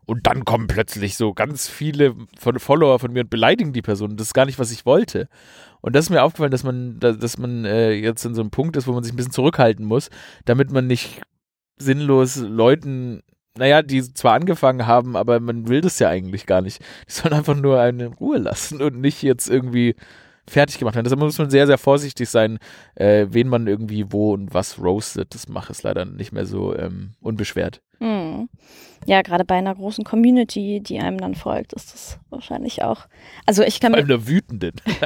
und 0.06 0.26
dann 0.26 0.44
kommen 0.44 0.66
plötzlich 0.66 1.16
so 1.16 1.32
ganz 1.32 1.68
viele 1.68 2.14
von 2.38 2.58
Follower 2.58 2.98
von 2.98 3.12
mir 3.12 3.20
und 3.22 3.30
beleidigen 3.30 3.72
die 3.72 3.82
Person. 3.82 4.16
Das 4.16 4.28
ist 4.28 4.34
gar 4.34 4.44
nicht, 4.44 4.58
was 4.58 4.70
ich 4.70 4.84
wollte. 4.84 5.28
Und 5.80 5.96
das 5.96 6.06
ist 6.06 6.10
mir 6.10 6.22
aufgefallen, 6.22 6.50
dass 6.50 6.62
man, 6.64 7.00
da- 7.00 7.12
dass 7.12 7.38
man 7.38 7.64
äh, 7.64 7.92
jetzt 7.92 8.24
in 8.24 8.34
so 8.34 8.42
einem 8.42 8.50
Punkt 8.50 8.76
ist, 8.76 8.86
wo 8.86 8.92
man 8.92 9.02
sich 9.02 9.12
ein 9.12 9.16
bisschen 9.16 9.32
zurückhalten 9.32 9.84
muss, 9.86 10.10
damit 10.44 10.70
man 10.70 10.86
nicht 10.86 11.22
sinnlos 11.78 12.36
Leuten, 12.36 13.22
naja, 13.56 13.82
die 13.82 14.02
zwar 14.14 14.34
angefangen 14.34 14.86
haben, 14.86 15.16
aber 15.16 15.40
man 15.40 15.68
will 15.68 15.80
das 15.80 15.98
ja 15.98 16.08
eigentlich 16.08 16.46
gar 16.46 16.60
nicht. 16.60 16.80
Die 17.08 17.12
sollen 17.12 17.34
einfach 17.34 17.54
nur 17.56 17.80
einen 17.80 18.00
in 18.00 18.12
Ruhe 18.12 18.38
lassen 18.38 18.82
und 18.82 19.00
nicht 19.00 19.22
jetzt 19.22 19.48
irgendwie 19.48 19.94
fertig 20.46 20.78
gemacht 20.78 20.94
werden. 20.94 21.04
Deshalb 21.04 21.20
muss 21.20 21.38
man 21.38 21.50
sehr, 21.50 21.66
sehr 21.66 21.78
vorsichtig 21.78 22.28
sein, 22.28 22.58
äh, 22.96 23.26
wen 23.30 23.48
man 23.48 23.66
irgendwie 23.66 24.12
wo 24.12 24.34
und 24.34 24.52
was 24.52 24.78
roastet. 24.78 25.34
Das 25.34 25.48
macht 25.48 25.70
es 25.70 25.82
leider 25.82 26.04
nicht 26.04 26.32
mehr 26.32 26.46
so 26.46 26.76
ähm, 26.76 27.12
unbeschwert. 27.20 27.80
Hm. 27.98 28.48
Ja, 29.06 29.22
gerade 29.22 29.44
bei 29.44 29.54
einer 29.54 29.74
großen 29.74 30.04
Community, 30.04 30.80
die 30.80 30.98
einem 30.98 31.18
dann 31.18 31.34
folgt, 31.34 31.72
ist 31.74 31.92
das 31.92 32.18
wahrscheinlich 32.30 32.82
auch. 32.82 33.06
Also 33.46 33.62
ich 33.62 33.80
kann 33.80 33.92
Vor 33.92 34.02
mir. 34.02 34.08
allem 34.08 34.08
der 34.08 34.28
Wütenden. 34.28 34.72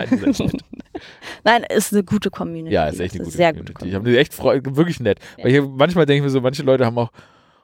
Nein, 1.45 1.63
ist 1.63 1.79
ist 1.89 1.93
eine 1.93 2.05
gute 2.05 2.31
Community. 2.31 2.75
ja, 2.75 2.87
ist 2.87 3.01
echt 3.01 3.15
eine 3.15 3.25
gute 3.25 3.37
sehr 3.37 3.51
Community. 3.51 3.73
gute 3.75 3.89
Ich 3.89 3.95
habe 3.95 4.11
die 4.11 4.17
echt 4.17 4.35
freu 4.35 4.61
wirklich 4.65 5.01
nett. 5.01 5.19
Weil 5.37 5.53
ich, 5.55 5.63
manchmal 5.63 6.07
denke 6.07 6.19
ich 6.19 6.23
mir 6.25 6.31
so, 6.31 6.41
manche 6.41 6.63
Leute 6.63 6.87
haben 6.87 6.99
auch, 6.99 7.11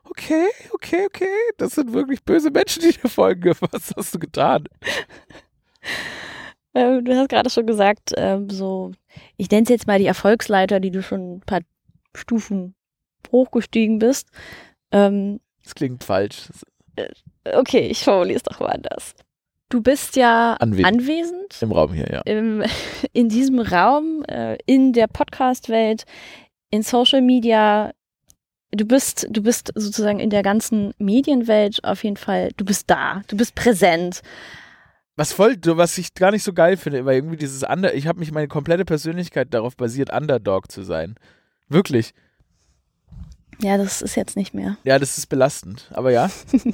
okay, 0.05 0.47
okay, 0.73 1.07
okay, 1.07 1.27
das 1.59 1.73
sind 1.75 1.93
wirklich 1.93 2.23
böse 2.25 2.51
Menschen, 2.51 2.83
die 2.83 2.93
dir 2.93 3.09
folgen. 3.09 3.55
Was 3.71 3.93
hast 3.97 4.15
du 4.15 4.19
getan? 4.19 4.65
Ähm, 6.77 7.05
du 7.05 7.15
hast 7.17 7.29
gerade 7.29 7.51
schon 7.51 7.67
gesagt, 7.67 8.13
ähm, 8.17 8.51
so, 8.51 8.91
ich 9.37 9.49
nenne 9.49 9.63
es 9.63 9.69
jetzt 9.69 9.87
mal 9.87 10.01
die 10.01 10.07
Erfolgsleiter, 10.07 10.81
die 10.81 10.91
du 10.91 11.03
schon 11.05 11.37
ein 11.37 11.41
paar 11.41 11.61
Stufen 12.17 12.75
hochgestiegen 13.31 14.01
bist. 14.01 14.27
Ähm, 14.91 15.39
Das 15.63 15.77
klingt 15.77 16.03
falsch. 16.03 16.49
Ist 16.51 16.67
okay, 17.55 17.87
ich 17.87 18.03
formuliere 18.03 18.39
es 18.39 18.43
doch 18.43 18.59
mal 18.61 18.71
anders. 18.71 19.15
Du 19.69 19.83
bist 19.83 20.17
ja 20.17 20.55
Anwesend. 20.55 20.87
anwesend 20.87 21.63
Im 21.63 21.73
Raum 21.73 21.93
hier, 21.93 22.09
ja. 22.11 22.21
im, 22.23 22.63
in 23.13 23.29
diesem 23.29 23.61
Raum, 23.61 24.25
äh, 24.29 24.57
in 24.67 24.93
der 24.93 25.07
Podcast-Welt, 25.07 26.05
in 26.71 26.83
Social 26.83 27.23
Media. 27.23 27.93
Du 28.71 28.85
bist, 28.85 29.27
du 29.31 29.43
bist 29.43 29.73
sozusagen 29.75 30.19
in 30.19 30.31
der 30.31 30.43
ganzen 30.43 30.95
Medienwelt 30.99 31.85
auf 31.85 32.03
jeden 32.03 32.17
Fall, 32.17 32.51
du 32.57 32.65
bist 32.65 32.91
da, 32.91 33.23
du 33.29 33.37
bist 33.37 33.55
präsent. 33.55 34.23
Was 35.17 35.33
voll, 35.33 35.57
was 35.63 35.97
ich 35.97 36.15
gar 36.15 36.33
nicht 36.33 36.43
so 36.43 36.53
geil 36.53 36.77
finde, 36.77 37.05
weil 37.05 37.17
irgendwie 37.17 37.37
dieses 37.37 37.63
Under, 37.63 37.95
ich 37.95 38.09
habe 38.09 38.19
mich 38.19 38.33
meine 38.33 38.49
komplette 38.49 38.85
Persönlichkeit 38.85 39.55
darauf 39.55 39.77
basiert, 39.77 40.13
Underdog 40.13 40.73
zu 40.73 40.83
sein. 40.83 41.15
Wirklich. 41.69 42.15
Ja, 43.61 43.77
das 43.77 44.03
ist 44.03 44.17
jetzt 44.17 44.37
nicht 44.37 44.55
mehr. 44.55 44.77
Ja, 44.83 44.99
das 44.99 45.19
ist 45.19 45.29
belastend. 45.29 45.89
Aber 45.93 46.11
ja. 46.11 46.31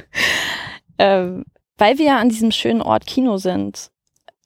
Ähm, 1.01 1.47
weil 1.79 1.97
wir 1.97 2.05
ja 2.05 2.19
an 2.19 2.29
diesem 2.29 2.53
schönen 2.53 2.83
Ort 2.83 3.07
Kino 3.07 3.39
sind, 3.39 3.91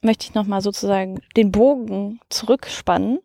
möchte 0.03 0.26
ich 0.26 0.34
nochmal 0.34 0.61
sozusagen 0.61 1.20
den 1.36 1.51
Bogen 1.51 2.20
zurückspannen. 2.30 3.18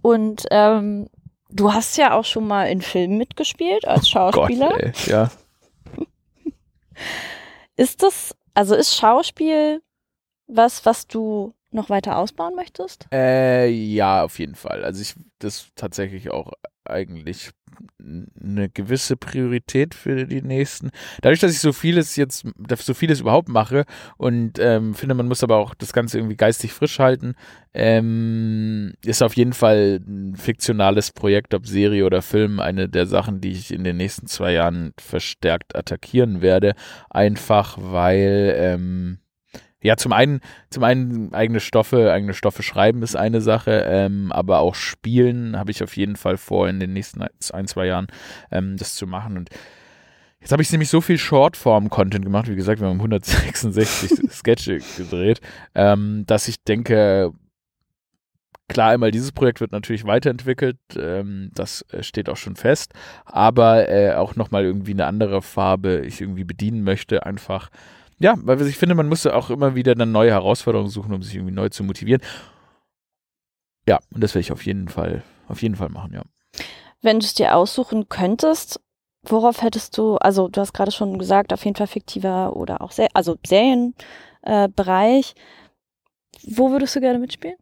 Und 0.00 0.46
ähm, 0.50 1.10
du 1.50 1.72
hast 1.72 1.96
ja 1.96 2.14
auch 2.14 2.24
schon 2.24 2.46
mal 2.46 2.64
in 2.66 2.80
Filmen 2.80 3.18
mitgespielt 3.18 3.86
als 3.86 4.08
Schauspieler. 4.08 4.70
Gott, 4.70 4.82
ey. 4.82 4.92
Ja. 5.06 5.30
Ist 7.76 8.02
das, 8.02 8.36
also 8.52 8.74
ist 8.74 8.94
Schauspiel 8.94 9.80
was, 10.52 10.84
was 10.84 11.06
du 11.06 11.54
noch 11.70 11.88
weiter 11.88 12.18
ausbauen 12.18 12.54
möchtest? 12.54 13.06
Äh, 13.12 13.68
ja, 13.68 14.24
auf 14.24 14.38
jeden 14.38 14.54
Fall. 14.56 14.84
Also 14.84 15.00
ich 15.00 15.14
das 15.38 15.68
tatsächlich 15.76 16.30
auch 16.30 16.52
eigentlich 16.90 17.50
eine 18.08 18.68
gewisse 18.68 19.16
Priorität 19.16 19.94
für 19.94 20.26
die 20.26 20.42
nächsten. 20.42 20.90
Dadurch, 21.22 21.40
dass 21.40 21.52
ich 21.52 21.60
so 21.60 21.72
vieles 21.72 22.16
jetzt, 22.16 22.44
so 22.78 22.94
vieles 22.94 23.20
überhaupt 23.20 23.48
mache 23.48 23.84
und 24.16 24.58
ähm, 24.58 24.94
finde, 24.94 25.14
man 25.14 25.28
muss 25.28 25.42
aber 25.42 25.56
auch 25.56 25.74
das 25.74 25.92
Ganze 25.92 26.18
irgendwie 26.18 26.36
geistig 26.36 26.72
frisch 26.72 26.98
halten, 26.98 27.34
ähm, 27.72 28.94
ist 29.04 29.22
auf 29.22 29.36
jeden 29.36 29.52
Fall 29.52 30.00
ein 30.06 30.34
fiktionales 30.36 31.12
Projekt, 31.12 31.54
ob 31.54 31.66
Serie 31.66 32.04
oder 32.04 32.22
Film, 32.22 32.60
eine 32.60 32.88
der 32.88 33.06
Sachen, 33.06 33.40
die 33.40 33.52
ich 33.52 33.72
in 33.72 33.84
den 33.84 33.96
nächsten 33.96 34.26
zwei 34.26 34.52
Jahren 34.52 34.92
verstärkt 34.98 35.76
attackieren 35.76 36.42
werde. 36.42 36.74
Einfach 37.08 37.78
weil 37.80 38.54
ähm, 38.56 39.19
ja, 39.82 39.96
zum 39.96 40.12
einen, 40.12 40.40
zum 40.68 40.84
einen 40.84 41.32
eigene 41.32 41.60
Stoffe, 41.60 42.12
eigene 42.12 42.34
Stoffe 42.34 42.62
schreiben 42.62 43.02
ist 43.02 43.16
eine 43.16 43.40
Sache, 43.40 43.84
ähm, 43.88 44.30
aber 44.30 44.60
auch 44.60 44.74
spielen 44.74 45.58
habe 45.58 45.70
ich 45.70 45.82
auf 45.82 45.96
jeden 45.96 46.16
Fall 46.16 46.36
vor, 46.36 46.68
in 46.68 46.80
den 46.80 46.92
nächsten 46.92 47.22
ein, 47.22 47.66
zwei 47.66 47.86
Jahren 47.86 48.08
ähm, 48.50 48.76
das 48.76 48.94
zu 48.94 49.06
machen. 49.06 49.38
Und 49.38 49.50
jetzt 50.40 50.52
habe 50.52 50.62
ich 50.62 50.70
nämlich 50.70 50.90
so 50.90 51.00
viel 51.00 51.16
Shortform-Content 51.18 52.24
gemacht, 52.24 52.48
wie 52.48 52.56
gesagt, 52.56 52.80
wir 52.80 52.88
haben 52.88 52.96
166 52.96 54.10
Sketche 54.30 54.80
gedreht, 54.96 55.40
ähm, 55.74 56.24
dass 56.26 56.48
ich 56.48 56.62
denke, 56.62 57.32
Klar, 58.70 58.90
einmal 58.90 59.10
dieses 59.10 59.32
Projekt 59.32 59.60
wird 59.60 59.72
natürlich 59.72 60.04
weiterentwickelt, 60.04 60.78
ähm, 60.96 61.50
das 61.54 61.84
äh, 61.90 62.04
steht 62.04 62.28
auch 62.28 62.36
schon 62.36 62.54
fest, 62.54 62.92
aber 63.24 63.88
äh, 63.88 64.14
auch 64.14 64.36
nochmal 64.36 64.62
irgendwie 64.64 64.92
eine 64.92 65.06
andere 65.06 65.42
Farbe 65.42 66.04
ich 66.06 66.20
irgendwie 66.20 66.44
bedienen 66.44 66.84
möchte, 66.84 67.26
einfach 67.26 67.68
ja, 68.20 68.34
weil 68.42 68.60
ich 68.66 68.76
finde, 68.76 68.94
man 68.94 69.08
muss 69.08 69.26
auch 69.26 69.50
immer 69.50 69.74
wieder 69.74 69.92
eine 69.92 70.06
neue 70.06 70.30
Herausforderung 70.30 70.88
suchen, 70.88 71.12
um 71.12 71.22
sich 71.22 71.34
irgendwie 71.34 71.54
neu 71.54 71.70
zu 71.70 71.82
motivieren. 71.82 72.22
Ja, 73.88 73.98
und 74.14 74.22
das 74.22 74.34
werde 74.34 74.42
ich 74.42 74.52
auf 74.52 74.64
jeden 74.64 74.88
Fall, 74.88 75.22
auf 75.48 75.62
jeden 75.62 75.74
Fall 75.74 75.88
machen, 75.88 76.12
ja. 76.12 76.22
Wenn 77.02 77.18
du 77.18 77.24
es 77.24 77.34
dir 77.34 77.56
aussuchen 77.56 78.10
könntest, 78.10 78.78
worauf 79.22 79.62
hättest 79.62 79.96
du, 79.96 80.16
also 80.16 80.48
du 80.48 80.60
hast 80.60 80.74
gerade 80.74 80.92
schon 80.92 81.18
gesagt, 81.18 81.52
auf 81.52 81.64
jeden 81.64 81.76
Fall 81.76 81.86
fiktiver 81.86 82.56
oder 82.56 82.82
auch, 82.82 82.92
also 83.14 83.36
Serienbereich. 83.46 85.34
Äh, 85.34 86.54
Wo 86.56 86.70
würdest 86.70 86.94
du 86.94 87.00
gerne 87.00 87.18
mitspielen? 87.18 87.56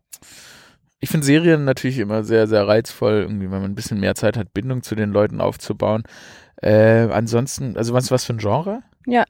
Ich 1.00 1.08
finde 1.08 1.24
Serien 1.24 1.64
natürlich 1.64 1.98
immer 1.98 2.24
sehr, 2.24 2.48
sehr 2.48 2.66
reizvoll, 2.66 3.20
irgendwie, 3.22 3.44
wenn 3.44 3.62
man 3.62 3.70
ein 3.70 3.76
bisschen 3.76 4.00
mehr 4.00 4.16
Zeit 4.16 4.36
hat, 4.36 4.52
Bindung 4.52 4.82
zu 4.82 4.96
den 4.96 5.10
Leuten 5.10 5.40
aufzubauen. 5.40 6.02
Äh, 6.60 7.08
ansonsten, 7.12 7.76
also 7.76 7.94
was, 7.94 8.10
was 8.10 8.24
für 8.24 8.34
ein 8.34 8.38
Genre? 8.38 8.82
Ja. 9.06 9.24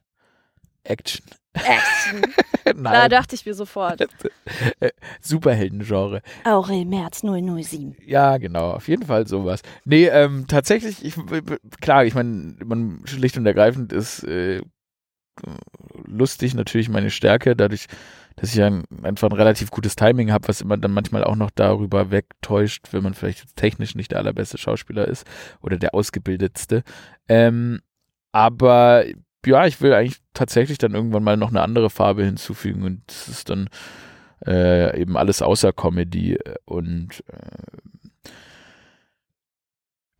Action. 0.85 1.24
Action. 1.55 2.22
Nein. 2.64 2.93
Da 2.93 3.09
dachte 3.09 3.35
ich 3.35 3.45
mir 3.47 3.55
sofort. 3.55 4.07
Superhelden-Genre. 5.20 6.22
Aurel 6.45 6.85
März 6.85 7.22
007. 7.22 7.97
Ja, 8.07 8.37
genau, 8.39 8.72
auf 8.72 8.89
jeden 8.89 9.07
Fall 9.07 9.26
sowas. 9.26 9.62
Nee, 9.85 10.07
ähm, 10.07 10.47
tatsächlich, 10.47 11.05
ich, 11.05 11.14
klar, 11.81 12.05
ich 12.05 12.14
meine, 12.14 12.57
man 12.64 13.03
schlicht 13.05 13.37
und 13.37 13.47
ergreifend 13.47 13.93
ist 13.93 14.22
äh, 14.24 14.62
lustig 16.05 16.55
natürlich 16.55 16.89
meine 16.89 17.11
Stärke, 17.11 17.57
dadurch, 17.57 17.87
dass 18.37 18.55
ich 18.55 18.62
ein, 18.62 18.85
einfach 19.03 19.29
ein 19.29 19.37
relativ 19.37 19.70
gutes 19.70 19.97
Timing 19.97 20.33
habe, 20.33 20.49
was 20.49 20.61
immer 20.61 20.76
dann 20.76 20.93
manchmal 20.93 21.24
auch 21.24 21.37
noch 21.37 21.51
darüber 21.51 22.11
wegtäuscht, 22.11 22.93
wenn 22.93 23.03
man 23.03 23.14
vielleicht 23.14 23.57
technisch 23.57 23.95
nicht 23.95 24.12
der 24.12 24.18
allerbeste 24.18 24.59
Schauspieler 24.59 25.09
ist 25.09 25.26
oder 25.61 25.76
der 25.76 25.95
ausgebildetste. 25.95 26.83
Ähm, 27.29 27.81
aber 28.33 29.05
ja, 29.49 29.66
ich 29.66 29.80
will 29.80 29.92
eigentlich 29.92 30.18
tatsächlich 30.34 30.78
dann 30.78 30.94
irgendwann 30.94 31.24
mal 31.24 31.36
noch 31.36 31.49
eine 31.49 31.62
andere 31.62 31.90
Farbe 31.90 32.24
hinzufügen 32.24 32.82
und 32.82 33.03
das 33.07 33.28
ist 33.28 33.51
dann 33.51 33.68
äh, 34.46 35.01
eben 35.01 35.16
alles 35.16 35.42
außer 35.42 35.72
Comedy 35.72 36.38
und 36.64 37.24
äh, 37.28 38.30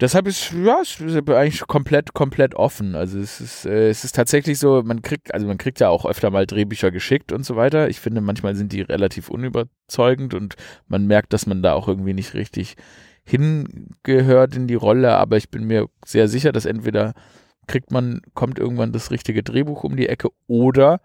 deshalb 0.01 0.27
ist 0.27 0.53
ja 0.53 0.81
es 0.81 1.01
ist 1.01 1.29
eigentlich 1.29 1.61
komplett 1.67 2.15
komplett 2.15 2.55
offen. 2.55 2.95
Also 2.95 3.19
es 3.19 3.41
ist 3.41 3.67
äh, 3.67 3.91
es 3.91 4.05
ist 4.05 4.15
tatsächlich 4.15 4.59
so, 4.59 4.83
man 4.83 5.03
kriegt 5.03 5.35
also 5.35 5.47
man 5.47 5.59
kriegt 5.59 5.79
ja 5.81 5.89
auch 5.89 6.07
öfter 6.07 6.31
mal 6.31 6.47
Drehbücher 6.47 6.91
geschickt 6.91 7.31
und 7.33 7.45
so 7.45 7.55
weiter. 7.57 7.89
Ich 7.89 8.01
finde 8.01 8.21
manchmal 8.21 8.55
sind 8.57 8.73
die 8.73 8.81
relativ 8.83 9.29
unüberzeugend 9.29 10.35
und 10.35 10.57
man 10.89 11.07
merkt, 11.07 11.33
dass 11.33 11.47
man 11.47 11.63
da 11.63 11.75
auch 11.75 11.87
irgendwie 11.87 12.15
nicht 12.15 12.35
richtig 12.35 12.77
hingehört 13.25 14.57
in 14.57 14.67
die 14.67 14.75
Rolle, 14.75 15.17
aber 15.19 15.37
ich 15.37 15.51
bin 15.51 15.65
mir 15.65 15.89
sehr 16.05 16.29
sicher, 16.29 16.51
dass 16.51 16.65
entweder 16.65 17.13
kriegt 17.69 17.93
man, 17.93 18.23
kommt 18.35 18.59
irgendwann 18.59 18.93
das 18.93 19.11
richtige 19.11 19.43
Drehbuch 19.43 19.85
um 19.85 19.97
die 19.97 20.09
Ecke 20.09 20.31
oder 20.49 21.01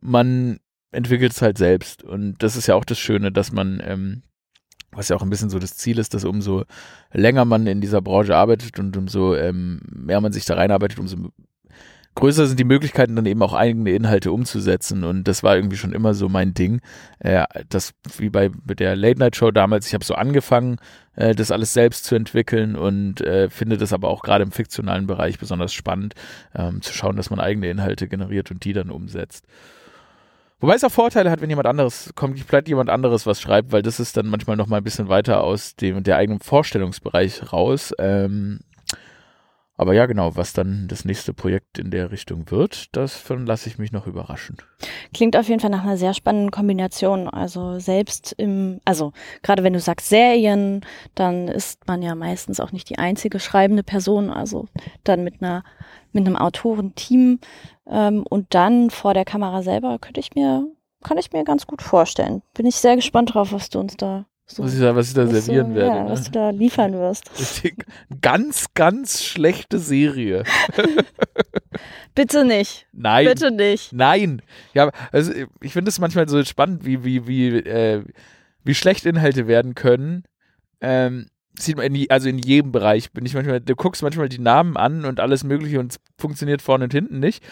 man 0.00 0.60
entwickelt 0.92 1.32
es 1.32 1.42
halt 1.42 1.58
selbst. 1.58 2.02
Und 2.02 2.42
das 2.42 2.56
ist 2.56 2.66
ja 2.66 2.74
auch 2.74 2.84
das 2.84 2.98
Schöne, 2.98 3.32
dass 3.32 3.52
man, 3.52 3.82
ähm, 3.84 4.22
was 4.92 5.08
ja 5.08 5.16
auch 5.16 5.22
ein 5.22 5.30
bisschen 5.30 5.50
so 5.50 5.58
das 5.58 5.76
Ziel 5.76 5.98
ist, 5.98 6.14
dass 6.14 6.24
umso 6.24 6.64
länger 7.12 7.44
man 7.44 7.66
in 7.66 7.80
dieser 7.80 8.00
Branche 8.00 8.34
arbeitet 8.34 8.78
und 8.78 8.96
umso 8.96 9.34
ähm, 9.34 9.80
mehr 9.90 10.20
man 10.20 10.32
sich 10.32 10.44
da 10.44 10.54
reinarbeitet, 10.54 10.98
umso 10.98 11.16
größer 12.16 12.46
sind 12.46 12.58
die 12.58 12.64
Möglichkeiten, 12.64 13.14
dann 13.14 13.26
eben 13.26 13.42
auch 13.42 13.52
eigene 13.52 13.90
Inhalte 13.90 14.32
umzusetzen. 14.32 15.04
Und 15.04 15.28
das 15.28 15.42
war 15.42 15.54
irgendwie 15.54 15.76
schon 15.76 15.92
immer 15.92 16.14
so 16.14 16.28
mein 16.28 16.54
Ding. 16.54 16.80
Äh, 17.20 17.44
das, 17.68 17.92
wie 18.18 18.30
bei 18.30 18.50
der 18.64 18.96
Late 18.96 19.20
Night 19.20 19.36
Show 19.36 19.52
damals, 19.52 19.86
ich 19.86 19.94
habe 19.94 20.04
so 20.04 20.14
angefangen, 20.14 20.78
äh, 21.14 21.34
das 21.34 21.52
alles 21.52 21.72
selbst 21.72 22.04
zu 22.04 22.16
entwickeln 22.16 22.74
und 22.74 23.20
äh, 23.20 23.48
finde 23.50 23.76
das 23.76 23.92
aber 23.92 24.08
auch 24.08 24.22
gerade 24.22 24.42
im 24.42 24.50
fiktionalen 24.50 25.06
Bereich 25.06 25.38
besonders 25.38 25.72
spannend, 25.72 26.14
ähm, 26.54 26.82
zu 26.82 26.92
schauen, 26.92 27.16
dass 27.16 27.30
man 27.30 27.38
eigene 27.38 27.70
Inhalte 27.70 28.08
generiert 28.08 28.50
und 28.50 28.64
die 28.64 28.72
dann 28.72 28.90
umsetzt. 28.90 29.44
Wobei 30.58 30.74
es 30.74 30.84
auch 30.84 30.90
Vorteile 30.90 31.30
hat, 31.30 31.42
wenn 31.42 31.50
jemand 31.50 31.66
anderes 31.66 32.12
kommt, 32.14 32.40
vielleicht 32.40 32.68
jemand 32.68 32.88
anderes 32.88 33.26
was 33.26 33.42
schreibt, 33.42 33.72
weil 33.72 33.82
das 33.82 34.00
ist 34.00 34.16
dann 34.16 34.26
manchmal 34.26 34.56
noch 34.56 34.68
mal 34.68 34.78
ein 34.78 34.84
bisschen 34.84 35.08
weiter 35.08 35.44
aus 35.44 35.76
dem 35.76 36.02
der 36.02 36.16
eigenen 36.16 36.40
Vorstellungsbereich 36.40 37.52
raus. 37.52 37.92
Ähm, 37.98 38.60
aber 39.78 39.92
ja, 39.92 40.06
genau, 40.06 40.36
was 40.36 40.54
dann 40.54 40.88
das 40.88 41.04
nächste 41.04 41.34
Projekt 41.34 41.78
in 41.78 41.90
der 41.90 42.10
Richtung 42.10 42.50
wird, 42.50 42.96
das 42.96 43.22
lasse 43.28 43.68
ich 43.68 43.78
mich 43.78 43.92
noch 43.92 44.06
überraschen. 44.06 44.56
Klingt 45.12 45.36
auf 45.36 45.48
jeden 45.48 45.60
Fall 45.60 45.70
nach 45.70 45.82
einer 45.82 45.98
sehr 45.98 46.14
spannenden 46.14 46.50
Kombination. 46.50 47.28
Also 47.28 47.78
selbst 47.78 48.32
im, 48.38 48.80
also 48.86 49.12
gerade 49.42 49.62
wenn 49.62 49.74
du 49.74 49.80
sagst 49.80 50.08
Serien, 50.08 50.80
dann 51.14 51.48
ist 51.48 51.86
man 51.86 52.02
ja 52.02 52.14
meistens 52.14 52.58
auch 52.58 52.72
nicht 52.72 52.88
die 52.88 52.98
einzige 52.98 53.38
schreibende 53.38 53.82
Person. 53.82 54.30
Also 54.30 54.66
dann 55.04 55.24
mit 55.24 55.42
einer, 55.42 55.62
mit 56.12 56.26
einem 56.26 56.36
Autorenteam 56.36 57.40
ähm, 57.86 58.24
und 58.28 58.54
dann 58.54 58.88
vor 58.88 59.12
der 59.12 59.26
Kamera 59.26 59.62
selber 59.62 59.98
könnte 59.98 60.20
ich 60.20 60.34
mir, 60.34 60.66
kann 61.02 61.18
ich 61.18 61.32
mir 61.32 61.44
ganz 61.44 61.66
gut 61.66 61.82
vorstellen. 61.82 62.42
Bin 62.54 62.64
ich 62.64 62.76
sehr 62.76 62.96
gespannt 62.96 63.34
drauf, 63.34 63.52
was 63.52 63.68
du 63.68 63.78
uns 63.78 63.96
da 63.96 64.24
so, 64.48 64.62
was, 64.62 64.74
ich 64.74 64.80
da, 64.80 64.94
was 64.94 65.08
ich 65.08 65.14
da 65.14 65.26
servieren 65.26 65.70
so, 65.70 65.74
werde. 65.74 65.96
Ja, 65.96 66.04
ne? 66.04 66.10
was 66.10 66.24
du 66.24 66.30
da 66.30 66.50
liefern 66.50 66.92
wirst. 66.94 67.30
Ganz, 68.20 68.66
ganz 68.74 69.24
schlechte 69.24 69.78
Serie. 69.78 70.44
Bitte 72.14 72.44
nicht. 72.44 72.86
Nein. 72.92 73.26
Bitte 73.26 73.50
nicht. 73.50 73.92
Nein. 73.92 74.40
Ja, 74.72 74.90
also 75.10 75.32
ich 75.60 75.72
finde 75.72 75.88
es 75.88 75.98
manchmal 75.98 76.28
so 76.28 76.42
spannend, 76.44 76.84
wie, 76.86 77.04
wie, 77.04 77.26
wie, 77.26 77.56
äh, 77.58 78.04
wie 78.62 78.74
schlecht 78.74 79.04
Inhalte 79.04 79.48
werden 79.48 79.74
können. 79.74 80.24
Ähm, 80.80 81.26
sieht 81.58 81.76
man 81.76 81.86
in, 81.86 82.10
also 82.10 82.28
in 82.28 82.38
jedem 82.38 82.70
Bereich 82.70 83.12
bin 83.12 83.26
ich 83.26 83.34
manchmal, 83.34 83.60
du 83.60 83.74
guckst 83.74 84.02
manchmal 84.02 84.28
die 84.28 84.38
Namen 84.38 84.76
an 84.76 85.04
und 85.04 85.20
alles 85.20 85.42
mögliche 85.42 85.80
und 85.80 85.92
es 85.92 86.00
funktioniert 86.18 86.62
vorne 86.62 86.84
und 86.84 86.92
hinten 86.92 87.18
nicht 87.18 87.42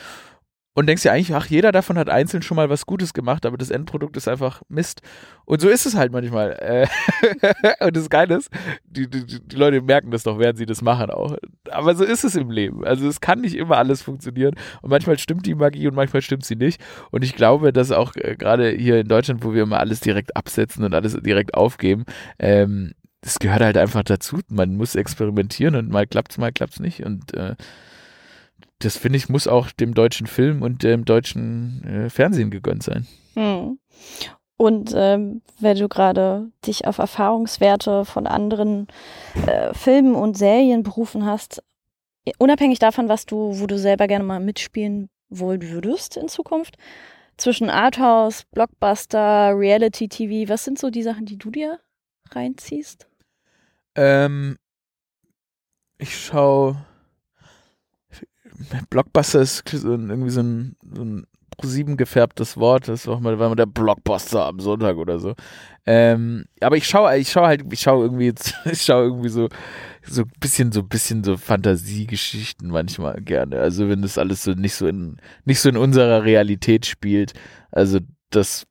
und 0.74 0.86
denkst 0.86 1.02
dir 1.02 1.12
eigentlich, 1.12 1.34
ach, 1.34 1.46
jeder 1.46 1.70
davon 1.70 1.96
hat 1.96 2.10
einzeln 2.10 2.42
schon 2.42 2.56
mal 2.56 2.68
was 2.68 2.84
Gutes 2.84 3.14
gemacht, 3.14 3.46
aber 3.46 3.56
das 3.56 3.70
Endprodukt 3.70 4.16
ist 4.16 4.26
einfach 4.26 4.62
Mist. 4.68 5.02
Und 5.44 5.60
so 5.60 5.68
ist 5.68 5.86
es 5.86 5.94
halt 5.94 6.12
manchmal. 6.12 6.52
Äh, 6.60 6.86
und 7.84 7.96
das 7.96 8.10
Geile 8.10 8.36
ist, 8.36 8.50
die, 8.84 9.08
die, 9.08 9.24
die, 9.24 9.56
Leute 9.56 9.80
merken 9.80 10.10
das 10.10 10.24
doch, 10.24 10.38
während 10.38 10.58
sie 10.58 10.66
das 10.66 10.82
machen 10.82 11.10
auch. 11.10 11.36
Aber 11.70 11.94
so 11.94 12.04
ist 12.04 12.24
es 12.24 12.34
im 12.34 12.50
Leben. 12.50 12.84
Also 12.84 13.06
es 13.06 13.20
kann 13.20 13.40
nicht 13.40 13.54
immer 13.54 13.76
alles 13.76 14.02
funktionieren. 14.02 14.56
Und 14.82 14.90
manchmal 14.90 15.16
stimmt 15.18 15.46
die 15.46 15.54
Magie 15.54 15.86
und 15.86 15.94
manchmal 15.94 16.22
stimmt 16.22 16.44
sie 16.44 16.56
nicht. 16.56 16.80
Und 17.12 17.22
ich 17.22 17.36
glaube, 17.36 17.72
dass 17.72 17.92
auch 17.92 18.16
äh, 18.16 18.34
gerade 18.36 18.70
hier 18.70 18.98
in 18.98 19.08
Deutschland, 19.08 19.44
wo 19.44 19.54
wir 19.54 19.62
immer 19.62 19.78
alles 19.78 20.00
direkt 20.00 20.36
absetzen 20.36 20.84
und 20.84 20.92
alles 20.92 21.16
direkt 21.22 21.54
aufgeben, 21.54 22.04
ähm, 22.40 22.94
das 23.20 23.38
gehört 23.38 23.62
halt 23.62 23.78
einfach 23.78 24.02
dazu. 24.02 24.40
Man 24.50 24.76
muss 24.76 24.96
experimentieren 24.96 25.76
und 25.76 25.88
mal 25.88 26.06
klappt's, 26.06 26.36
mal 26.36 26.52
klappt's 26.52 26.80
nicht. 26.80 27.04
Und 27.04 27.32
äh, 27.34 27.54
das 28.80 28.96
finde 28.96 29.16
ich, 29.16 29.28
muss 29.28 29.46
auch 29.46 29.70
dem 29.70 29.94
deutschen 29.94 30.26
Film 30.26 30.62
und 30.62 30.82
dem 30.82 31.04
deutschen 31.04 31.84
äh, 31.84 32.10
Fernsehen 32.10 32.50
gegönnt 32.50 32.82
sein. 32.82 33.06
Hm. 33.34 33.78
Und 34.56 34.92
ähm, 34.94 35.42
wenn 35.58 35.76
du 35.76 35.88
gerade 35.88 36.50
dich 36.66 36.86
auf 36.86 36.98
Erfahrungswerte 36.98 38.04
von 38.04 38.26
anderen 38.26 38.86
äh, 39.46 39.74
Filmen 39.74 40.14
und 40.14 40.38
Serien 40.38 40.82
berufen 40.82 41.26
hast, 41.26 41.62
unabhängig 42.38 42.78
davon, 42.78 43.08
was 43.08 43.26
du, 43.26 43.58
wo 43.58 43.66
du 43.66 43.78
selber 43.78 44.06
gerne 44.06 44.24
mal 44.24 44.40
mitspielen 44.40 45.08
wollen 45.28 45.62
würdest 45.62 46.16
in 46.16 46.28
Zukunft, 46.28 46.76
zwischen 47.36 47.68
Arthouse, 47.68 48.44
Blockbuster, 48.52 49.52
Reality 49.56 50.08
TV, 50.08 50.48
was 50.48 50.64
sind 50.64 50.78
so 50.78 50.90
die 50.90 51.02
Sachen, 51.02 51.26
die 51.26 51.36
du 51.36 51.50
dir 51.50 51.80
reinziehst? 52.30 53.08
Ähm, 53.96 54.56
ich 55.98 56.16
schaue 56.16 56.76
Blockbuster 58.90 59.40
ist 59.40 59.62
irgendwie 59.72 60.30
so 60.30 60.40
ein, 60.40 60.76
so 60.94 61.02
ein 61.02 61.26
sieben 61.62 61.96
gefärbtes 61.96 62.56
Wort, 62.56 62.88
das 62.88 63.06
war 63.06 63.20
mal, 63.20 63.38
war 63.38 63.48
mal 63.48 63.54
der 63.54 63.66
Blockbuster 63.66 64.44
am 64.46 64.60
Sonntag 64.60 64.96
oder 64.96 65.18
so. 65.18 65.34
Ähm, 65.86 66.46
aber 66.60 66.76
ich 66.76 66.86
schaue, 66.86 67.16
ich 67.18 67.30
schaue 67.30 67.46
halt, 67.46 67.72
ich 67.72 67.80
schaue 67.80 68.04
irgendwie, 68.04 68.32
ich 68.64 68.82
schaue 68.82 69.04
irgendwie 69.04 69.28
so, 69.28 69.48
so 70.02 70.22
ein 70.22 70.32
bisschen, 70.40 70.72
so 70.72 70.80
ein 70.80 70.88
bisschen 70.88 71.24
so 71.24 71.36
Fantasiegeschichten 71.36 72.68
manchmal 72.68 73.20
gerne. 73.20 73.60
Also 73.60 73.88
wenn 73.88 74.02
das 74.02 74.18
alles 74.18 74.42
so 74.42 74.52
nicht 74.52 74.74
so 74.74 74.86
in, 74.86 75.16
nicht 75.44 75.60
so 75.60 75.68
in 75.68 75.76
unserer 75.76 76.24
Realität 76.24 76.86
spielt. 76.86 77.32
Also 77.70 78.00
das 78.30 78.66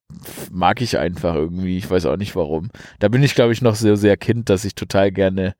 mag 0.51 0.81
ich 0.81 0.97
einfach 0.97 1.35
irgendwie. 1.35 1.77
Ich 1.77 1.89
weiß 1.89 2.05
auch 2.05 2.17
nicht 2.17 2.35
warum. 2.35 2.69
Da 2.99 3.07
bin 3.07 3.23
ich, 3.23 3.35
glaube 3.35 3.53
ich, 3.53 3.61
noch 3.61 3.75
sehr, 3.75 3.95
sehr 3.95 4.17
Kind, 4.17 4.49
dass 4.49 4.65
ich 4.65 4.75
total 4.75 5.11
gerne 5.11 5.55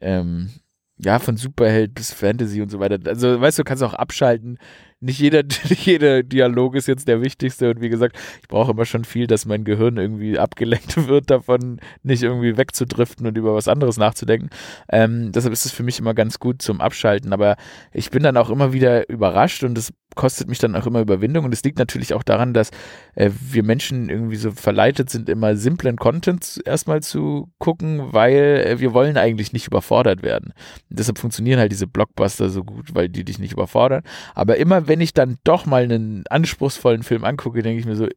ähm, 0.00 0.50
ja, 0.98 1.18
von 1.18 1.36
Superheld 1.36 1.94
bis 1.94 2.12
Fantasy 2.12 2.60
und 2.60 2.70
so 2.70 2.80
weiter. 2.80 2.98
Also, 3.06 3.40
weißt 3.40 3.58
du, 3.58 3.64
kannst 3.64 3.82
auch 3.82 3.94
abschalten. 3.94 4.58
Nicht 5.00 5.20
jeder, 5.20 5.42
nicht 5.68 5.86
jeder 5.86 6.22
Dialog 6.22 6.74
ist 6.74 6.88
jetzt 6.88 7.08
der 7.08 7.22
wichtigste. 7.22 7.70
Und 7.70 7.80
wie 7.80 7.88
gesagt, 7.88 8.16
ich 8.42 8.48
brauche 8.48 8.72
immer 8.72 8.84
schon 8.84 9.04
viel, 9.04 9.26
dass 9.26 9.46
mein 9.46 9.64
Gehirn 9.64 9.96
irgendwie 9.96 10.38
abgelenkt 10.38 10.96
wird 11.08 11.30
davon, 11.30 11.80
nicht 12.02 12.22
irgendwie 12.22 12.56
wegzudriften 12.56 13.26
und 13.26 13.38
über 13.38 13.54
was 13.54 13.68
anderes 13.68 13.96
nachzudenken. 13.96 14.50
Ähm, 14.90 15.32
deshalb 15.32 15.52
ist 15.52 15.66
es 15.66 15.72
für 15.72 15.82
mich 15.82 15.98
immer 15.98 16.14
ganz 16.14 16.38
gut 16.38 16.62
zum 16.62 16.80
Abschalten. 16.80 17.32
Aber 17.32 17.56
ich 17.92 18.10
bin 18.10 18.22
dann 18.22 18.36
auch 18.36 18.50
immer 18.50 18.72
wieder 18.72 19.08
überrascht 19.08 19.62
und 19.62 19.78
es 19.78 19.92
kostet 20.14 20.48
mich 20.48 20.58
dann 20.58 20.74
auch 20.74 20.86
immer 20.86 21.00
Überwindung. 21.00 21.44
Und 21.44 21.54
es 21.54 21.62
liegt 21.62 21.78
natürlich 21.78 22.12
auch 22.12 22.24
daran, 22.24 22.52
dass 22.52 22.70
äh, 23.14 23.30
wir 23.50 23.62
Menschen 23.62 24.08
irgendwie 24.10 24.36
so 24.36 24.50
verleitet 24.50 25.10
sind, 25.10 25.28
immer 25.28 25.54
simplen 25.54 25.96
Content 25.96 26.60
erstmal 26.64 27.02
zu 27.02 27.52
gucken, 27.58 28.12
weil 28.12 28.64
äh, 28.66 28.80
wir 28.80 28.92
wollen 28.92 29.16
eigentlich 29.16 29.52
nicht 29.52 29.68
überfordert 29.68 30.22
werden. 30.22 30.52
Und 30.90 30.98
deshalb 30.98 31.18
funktionieren 31.18 31.60
halt 31.60 31.70
diese 31.70 31.86
Blockbuster 31.86 32.48
so 32.48 32.64
gut, 32.64 32.94
weil 32.94 33.08
die 33.08 33.24
dich 33.24 33.38
nicht 33.38 33.52
überfordern. 33.52 34.02
Aber 34.34 34.56
immer 34.56 34.87
wenn 34.88 35.00
ich 35.00 35.14
dann 35.14 35.38
doch 35.44 35.66
mal 35.66 35.84
einen 35.84 36.24
anspruchsvollen 36.28 37.02
Film 37.02 37.24
angucke, 37.24 37.62
denke 37.62 37.80
ich 37.80 37.86
mir 37.86 37.96
so, 37.96 38.08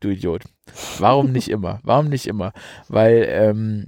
du 0.00 0.08
Idiot. 0.08 0.44
Warum 0.98 1.32
nicht 1.32 1.48
immer? 1.48 1.80
Warum 1.82 2.08
nicht 2.08 2.26
immer? 2.26 2.52
Weil 2.88 3.26
ähm, 3.28 3.86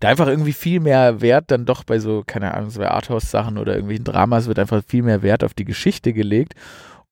da 0.00 0.08
einfach 0.08 0.26
irgendwie 0.26 0.52
viel 0.52 0.80
mehr 0.80 1.20
Wert 1.20 1.50
dann 1.50 1.66
doch 1.66 1.84
bei 1.84 1.98
so, 1.98 2.22
keine 2.26 2.54
Ahnung, 2.54 2.70
so 2.70 2.80
bei 2.80 2.90
Arthouse-Sachen 2.90 3.58
oder 3.58 3.74
irgendwelchen 3.74 4.04
Dramas 4.04 4.46
wird 4.46 4.58
einfach 4.58 4.82
viel 4.86 5.02
mehr 5.02 5.22
Wert 5.22 5.44
auf 5.44 5.54
die 5.54 5.64
Geschichte 5.64 6.12
gelegt. 6.12 6.54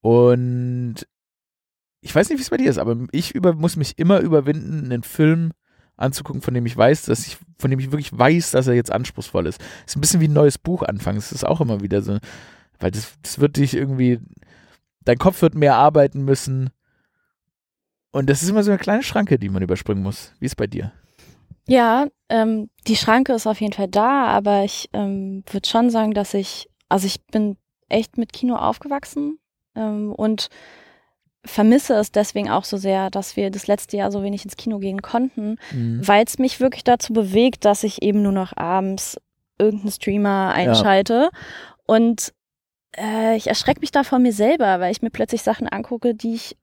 Und 0.01 1.07
ich 2.01 2.15
weiß 2.15 2.29
nicht, 2.29 2.39
wie 2.39 2.43
es 2.43 2.51
bei 2.51 2.57
dir 2.57 2.71
ist, 2.71 2.79
aber 2.79 2.97
ich 3.13 3.35
über, 3.35 3.55
muss 3.55 3.77
mich 3.77 3.99
immer 3.99 4.21
überwinden, 4.21 4.85
einen 4.85 5.03
Film 5.03 5.53
anzugucken, 5.97 6.43
von 6.43 6.55
dem 6.55 6.65
ich 6.67 6.77
weiß, 6.77 7.03
dass 7.03 7.27
ich, 7.27 7.39
von 7.59 7.71
dem 7.71 7.81
ich 7.81 7.91
wirklich 7.91 8.17
weiß, 8.17 8.53
dass 8.53 8.69
er 8.69 8.75
jetzt 8.75 8.93
anspruchsvoll 8.93 9.47
ist. 9.47 9.61
Ist 9.85 9.97
ein 9.97 10.01
bisschen 10.01 10.21
wie 10.21 10.29
ein 10.29 10.33
neues 10.33 10.59
Buch 10.59 10.83
anfangen. 10.83 11.19
Es 11.19 11.33
ist 11.33 11.45
auch 11.45 11.61
immer 11.61 11.81
wieder 11.83 12.03
so, 12.03 12.19
weil 12.81 12.91
das, 12.91 13.15
das 13.23 13.39
wird 13.39 13.57
dich 13.57 13.75
irgendwie, 13.75 14.21
dein 15.03 15.19
Kopf 15.19 15.43
wird 15.43 15.55
mehr 15.55 15.77
arbeiten 15.77 16.25
müssen. 16.25 16.71
Und 18.11 18.31
das 18.31 18.43
ist 18.43 18.49
immer 18.49 18.63
so 18.63 18.71
eine 18.71 18.79
kleine 18.79 19.03
Schranke, 19.03 19.39
die 19.39 19.49
man 19.49 19.63
überspringen 19.63 20.03
muss. 20.03 20.33
Wie 20.39 20.47
ist 20.47 20.53
es 20.53 20.57
bei 20.57 20.67
dir? 20.67 20.93
Ja, 21.67 22.07
ähm, 22.31 22.71
die 22.87 22.97
Schranke 22.97 23.35
ist 23.35 23.47
auf 23.47 23.61
jeden 23.61 23.75
Fall 23.75 23.89
da, 23.89 24.27
aber 24.27 24.65
ich 24.65 24.89
ähm, 24.95 25.45
würde 25.51 25.69
schon 25.69 25.91
sagen, 25.91 26.15
dass 26.15 26.33
ich, 26.33 26.69
also 26.89 27.07
ich 27.07 27.25
bin 27.27 27.57
echt 27.89 28.17
mit 28.17 28.33
Kino 28.33 28.57
aufgewachsen 28.57 29.39
ähm, 29.75 30.13
und 30.13 30.49
vermisse 31.45 31.95
es 31.95 32.11
deswegen 32.11 32.51
auch 32.51 32.65
so 32.65 32.77
sehr, 32.77 33.11
dass 33.11 33.37
wir 33.37 33.51
das 33.51 33.67
letzte 33.67 33.97
Jahr 33.97 34.11
so 34.11 34.23
wenig 34.23 34.45
ins 34.45 34.57
Kino 34.57 34.79
gehen 34.79 35.03
konnten, 35.03 35.57
mhm. 35.73 36.07
weil 36.07 36.25
es 36.25 36.39
mich 36.39 36.61
wirklich 36.61 36.85
dazu 36.85 37.13
bewegt, 37.13 37.65
dass 37.65 37.85
ich 37.85 38.03
eben 38.03 38.23
nur 38.23 38.33
noch 38.33 38.57
abends 38.57 39.19
irgendeinen 39.59 39.93
Streamer 39.93 40.53
einschalte. 40.55 41.31
Ja. 41.33 41.39
Und 41.87 42.33
äh, 42.97 43.37
ich 43.37 43.47
erschrecke 43.47 43.81
mich 43.81 43.91
da 43.91 44.05
vor 44.05 44.19
mir 44.19 44.33
selber, 44.33 44.81
weil 44.81 44.93
ich 44.93 45.03
mir 45.03 45.11
plötzlich 45.11 45.43
Sachen 45.43 45.69
angucke, 45.69 46.15
die 46.15 46.35
ich 46.35 46.57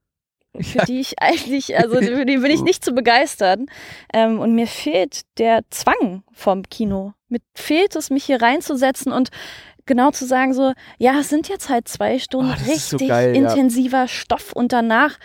für 0.59 0.79
ja. 0.79 0.85
die 0.85 0.99
ich 0.99 1.21
eigentlich, 1.21 1.77
also 1.77 1.97
für 1.97 2.25
die 2.25 2.37
bin 2.37 2.51
ich 2.51 2.61
nicht 2.61 2.83
zu 2.83 2.93
begeistern. 2.93 3.65
Ähm, 4.13 4.39
und 4.39 4.55
mir 4.55 4.67
fehlt 4.67 5.21
der 5.37 5.61
Zwang 5.69 6.23
vom 6.31 6.63
Kino. 6.63 7.13
Mir 7.27 7.39
fehlt 7.53 7.95
es, 7.95 8.09
mich 8.09 8.23
hier 8.23 8.41
reinzusetzen 8.41 9.11
und 9.11 9.29
genau 9.85 10.11
zu 10.11 10.25
sagen, 10.25 10.53
so, 10.53 10.73
ja, 10.97 11.19
es 11.19 11.29
sind 11.29 11.49
jetzt 11.49 11.69
halt 11.69 11.87
zwei 11.87 12.19
Stunden 12.19 12.51
oh, 12.51 12.67
richtig 12.67 12.83
so 12.83 12.97
geil, 12.97 13.35
intensiver 13.35 14.01
ja. 14.01 14.07
Stoff 14.07 14.53
und 14.53 14.71
danach 14.71 15.17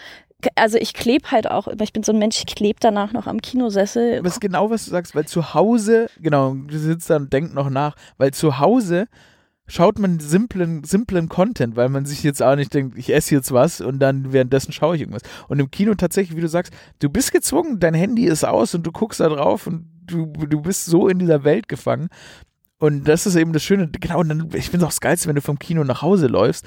also 0.55 0.79
ich 0.79 0.95
klebe 0.95 1.31
halt 1.31 1.51
auch, 1.51 1.69
ich 1.69 1.93
bin 1.93 2.03
so 2.03 2.13
ein 2.13 2.19
Mensch, 2.19 2.39
ich 2.39 2.47
klebe 2.47 2.79
danach 2.81 3.13
noch 3.13 3.27
am 3.27 3.43
Kinosessel. 3.43 4.23
Das 4.23 4.35
ist 4.35 4.41
genau, 4.41 4.71
was 4.71 4.87
du 4.87 4.91
sagst, 4.91 5.15
weil 5.15 5.27
zu 5.27 5.53
Hause, 5.53 6.09
genau, 6.19 6.55
du 6.55 6.79
sitzt 6.79 7.11
da 7.11 7.17
und 7.17 7.31
denkst 7.31 7.53
noch 7.53 7.69
nach, 7.69 7.95
weil 8.17 8.33
zu 8.33 8.59
Hause 8.59 9.07
schaut 9.71 9.99
man 9.99 10.19
simplen, 10.19 10.83
simplen 10.83 11.29
Content, 11.29 11.77
weil 11.77 11.89
man 11.89 12.05
sich 12.05 12.23
jetzt 12.25 12.43
auch 12.43 12.57
nicht 12.57 12.75
denkt, 12.75 12.99
ich 12.99 13.15
esse 13.15 13.35
jetzt 13.35 13.53
was 13.53 13.81
und 13.81 14.01
dann 14.01 14.33
währenddessen 14.33 14.73
schaue 14.73 14.97
ich 14.97 15.03
irgendwas. 15.03 15.23
Und 15.49 15.61
im 15.61 15.71
Kino 15.71 15.95
tatsächlich, 15.95 16.37
wie 16.37 16.43
du 16.43 16.49
sagst, 16.49 16.73
du 16.99 17.09
bist 17.09 17.33
gezwungen, 17.33 17.79
dein 17.79 17.95
Handy 17.95 18.27
ist 18.27 18.45
aus 18.45 18.75
und 18.75 18.85
du 18.85 18.91
guckst 18.91 19.21
da 19.21 19.29
drauf 19.29 19.67
und 19.69 19.87
du, 20.05 20.27
du 20.27 20.61
bist 20.61 20.87
so 20.87 21.09
in 21.09 21.21
dieser 21.21 21.45
Welt 21.45 21.69
gefangen. 21.69 22.09
Und 22.79 23.07
das 23.07 23.27
ist 23.27 23.37
eben 23.37 23.53
das 23.53 23.63
Schöne, 23.63 23.89
genau, 23.89 24.21
und 24.21 24.29
dann, 24.29 24.49
ich 24.55 24.71
finde 24.71 24.79
es 24.79 24.85
auch 24.85 24.89
das 24.89 25.01
Geilste, 25.01 25.29
wenn 25.29 25.37
du 25.37 25.43
vom 25.43 25.59
Kino 25.59 25.85
nach 25.85 26.03
Hause 26.03 26.27
läufst 26.27 26.67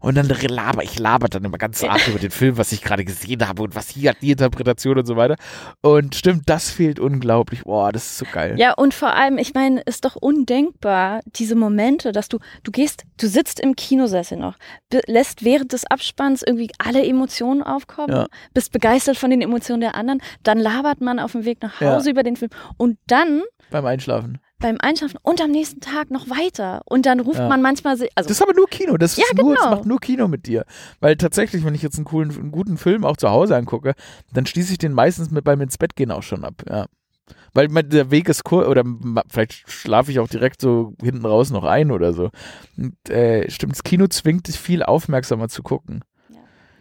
und 0.00 0.16
dann 0.16 0.26
laber, 0.26 0.82
ich 0.82 0.98
laber 0.98 1.28
dann 1.28 1.44
immer 1.44 1.58
ganz 1.58 1.84
arg 1.84 2.08
über 2.08 2.18
den 2.18 2.30
Film, 2.30 2.56
was 2.56 2.72
ich 2.72 2.82
gerade 2.82 3.04
gesehen 3.04 3.46
habe 3.46 3.62
und 3.62 3.74
was 3.74 3.90
hier 3.90 4.10
hat 4.10 4.22
die 4.22 4.30
Interpretation 4.30 4.98
und 4.98 5.06
so 5.06 5.16
weiter. 5.16 5.36
Und 5.82 6.14
stimmt, 6.14 6.48
das 6.48 6.70
fehlt 6.70 6.98
unglaublich. 6.98 7.62
Boah, 7.64 7.92
das 7.92 8.06
ist 8.06 8.18
so 8.18 8.26
geil. 8.32 8.54
Ja, 8.58 8.72
und 8.72 8.94
vor 8.94 9.12
allem, 9.12 9.36
ich 9.36 9.52
meine, 9.52 9.80
ist 9.82 10.06
doch 10.06 10.16
undenkbar, 10.16 11.20
diese 11.26 11.54
Momente, 11.54 12.12
dass 12.12 12.28
du, 12.28 12.38
du 12.62 12.70
gehst, 12.70 13.04
du 13.20 13.28
sitzt 13.28 13.60
im 13.60 13.76
Kinosessel 13.76 14.38
noch, 14.38 14.56
lässt 15.06 15.44
während 15.44 15.72
des 15.72 15.86
Abspanns 15.86 16.42
irgendwie 16.46 16.70
alle 16.78 17.06
Emotionen 17.06 17.62
aufkommen, 17.62 18.14
ja. 18.14 18.26
bist 18.54 18.72
begeistert 18.72 19.18
von 19.18 19.30
den 19.30 19.42
Emotionen 19.42 19.82
der 19.82 19.94
anderen, 19.94 20.22
dann 20.42 20.58
labert 20.58 21.00
man 21.00 21.18
auf 21.18 21.32
dem 21.32 21.44
Weg 21.44 21.62
nach 21.62 21.80
Hause 21.80 22.06
ja. 22.06 22.12
über 22.12 22.22
den 22.22 22.36
Film 22.36 22.50
und 22.78 22.98
dann 23.06 23.42
beim 23.70 23.84
Einschlafen 23.84 24.38
beim 24.60 24.76
Einschlafen 24.80 25.18
und 25.22 25.40
am 25.40 25.50
nächsten 25.50 25.80
Tag 25.80 26.10
noch 26.10 26.28
weiter. 26.30 26.82
Und 26.84 27.06
dann 27.06 27.20
ruft 27.20 27.38
ja. 27.38 27.48
man 27.48 27.62
manchmal. 27.62 27.92
Also 27.92 28.08
das 28.14 28.30
ist 28.30 28.42
aber 28.42 28.54
nur 28.54 28.68
Kino. 28.68 28.96
Das, 28.96 29.16
ja, 29.16 29.24
nur, 29.34 29.54
genau. 29.54 29.60
das 29.60 29.70
macht 29.70 29.86
nur 29.86 29.98
Kino 29.98 30.28
mit 30.28 30.46
dir. 30.46 30.64
Weil 31.00 31.16
tatsächlich, 31.16 31.64
wenn 31.64 31.74
ich 31.74 31.82
jetzt 31.82 31.96
einen 31.96 32.04
coolen, 32.04 32.30
einen 32.30 32.52
guten 32.52 32.76
Film 32.78 33.04
auch 33.04 33.16
zu 33.16 33.30
Hause 33.30 33.56
angucke, 33.56 33.94
dann 34.32 34.46
schließe 34.46 34.72
ich 34.72 34.78
den 34.78 34.92
meistens 34.92 35.30
mit 35.30 35.44
beim 35.44 35.60
ins 35.60 35.78
Bett 35.78 35.96
gehen 35.96 36.10
auch 36.10 36.22
schon 36.22 36.44
ab. 36.44 36.62
Ja. 36.68 36.86
Weil 37.52 37.68
der 37.68 38.10
Weg 38.10 38.28
ist 38.28 38.44
kurz, 38.44 38.68
oder 38.68 38.84
vielleicht 39.28 39.68
schlafe 39.70 40.10
ich 40.10 40.20
auch 40.20 40.28
direkt 40.28 40.60
so 40.60 40.94
hinten 41.00 41.26
raus 41.26 41.50
noch 41.50 41.64
ein 41.64 41.90
oder 41.90 42.12
so. 42.12 42.30
Und, 42.76 42.94
äh, 43.08 43.50
stimmt, 43.50 43.72
das 43.72 43.82
Kino 43.82 44.06
zwingt 44.06 44.48
dich 44.48 44.58
viel 44.58 44.82
aufmerksamer 44.82 45.48
zu 45.48 45.62
gucken. 45.62 46.04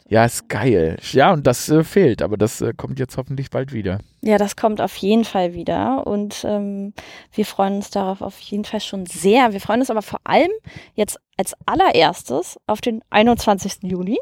Ja, 0.10 0.26
ist 0.26 0.50
geil. 0.50 0.98
Ja, 1.12 1.32
und 1.32 1.46
das 1.46 1.70
äh, 1.70 1.84
fehlt, 1.84 2.24
aber 2.24 2.36
das 2.36 2.62
äh, 2.62 2.74
kommt 2.76 2.98
jetzt 2.98 3.16
hoffentlich 3.16 3.52
bald 3.52 3.74
wieder. 3.74 4.00
Ja, 4.22 4.40
das 4.40 4.56
kommt 4.56 4.82
auf 4.82 4.96
jeden 4.98 5.24
Fall 5.24 5.54
wieder 5.54 6.08
und 6.08 6.44
ähm, 6.46 6.94
wir 7.32 7.46
freuen 7.46 7.76
uns 7.76 7.92
darauf 7.92 8.24
auf 8.24 8.40
jeden 8.40 8.66
Fall 8.66 8.82
schon 8.82 9.06
sehr. 9.06 9.54
Wir 9.54 9.62
freuen 9.62 9.82
uns 9.82 9.92
aber 9.92 10.02
vor 10.02 10.20
allem 10.24 10.50
jetzt 10.96 11.20
als 11.38 11.54
allererstes 11.68 12.60
auf 12.66 12.82
den 12.82 13.02
21. 13.12 13.84
Juni. 13.84 14.18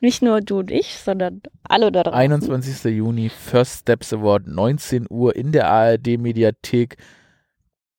Nicht 0.00 0.22
nur 0.22 0.40
du 0.40 0.60
und 0.60 0.70
ich, 0.70 0.96
sondern 0.96 1.42
alle 1.64 1.92
da 1.92 2.02
draußen. 2.02 2.18
21. 2.18 2.84
Juni, 2.96 3.28
First 3.28 3.80
Steps 3.80 4.14
Award, 4.14 4.46
19 4.46 5.06
Uhr 5.10 5.36
in 5.36 5.52
der 5.52 5.68
ARD-Mediathek. 5.68 6.96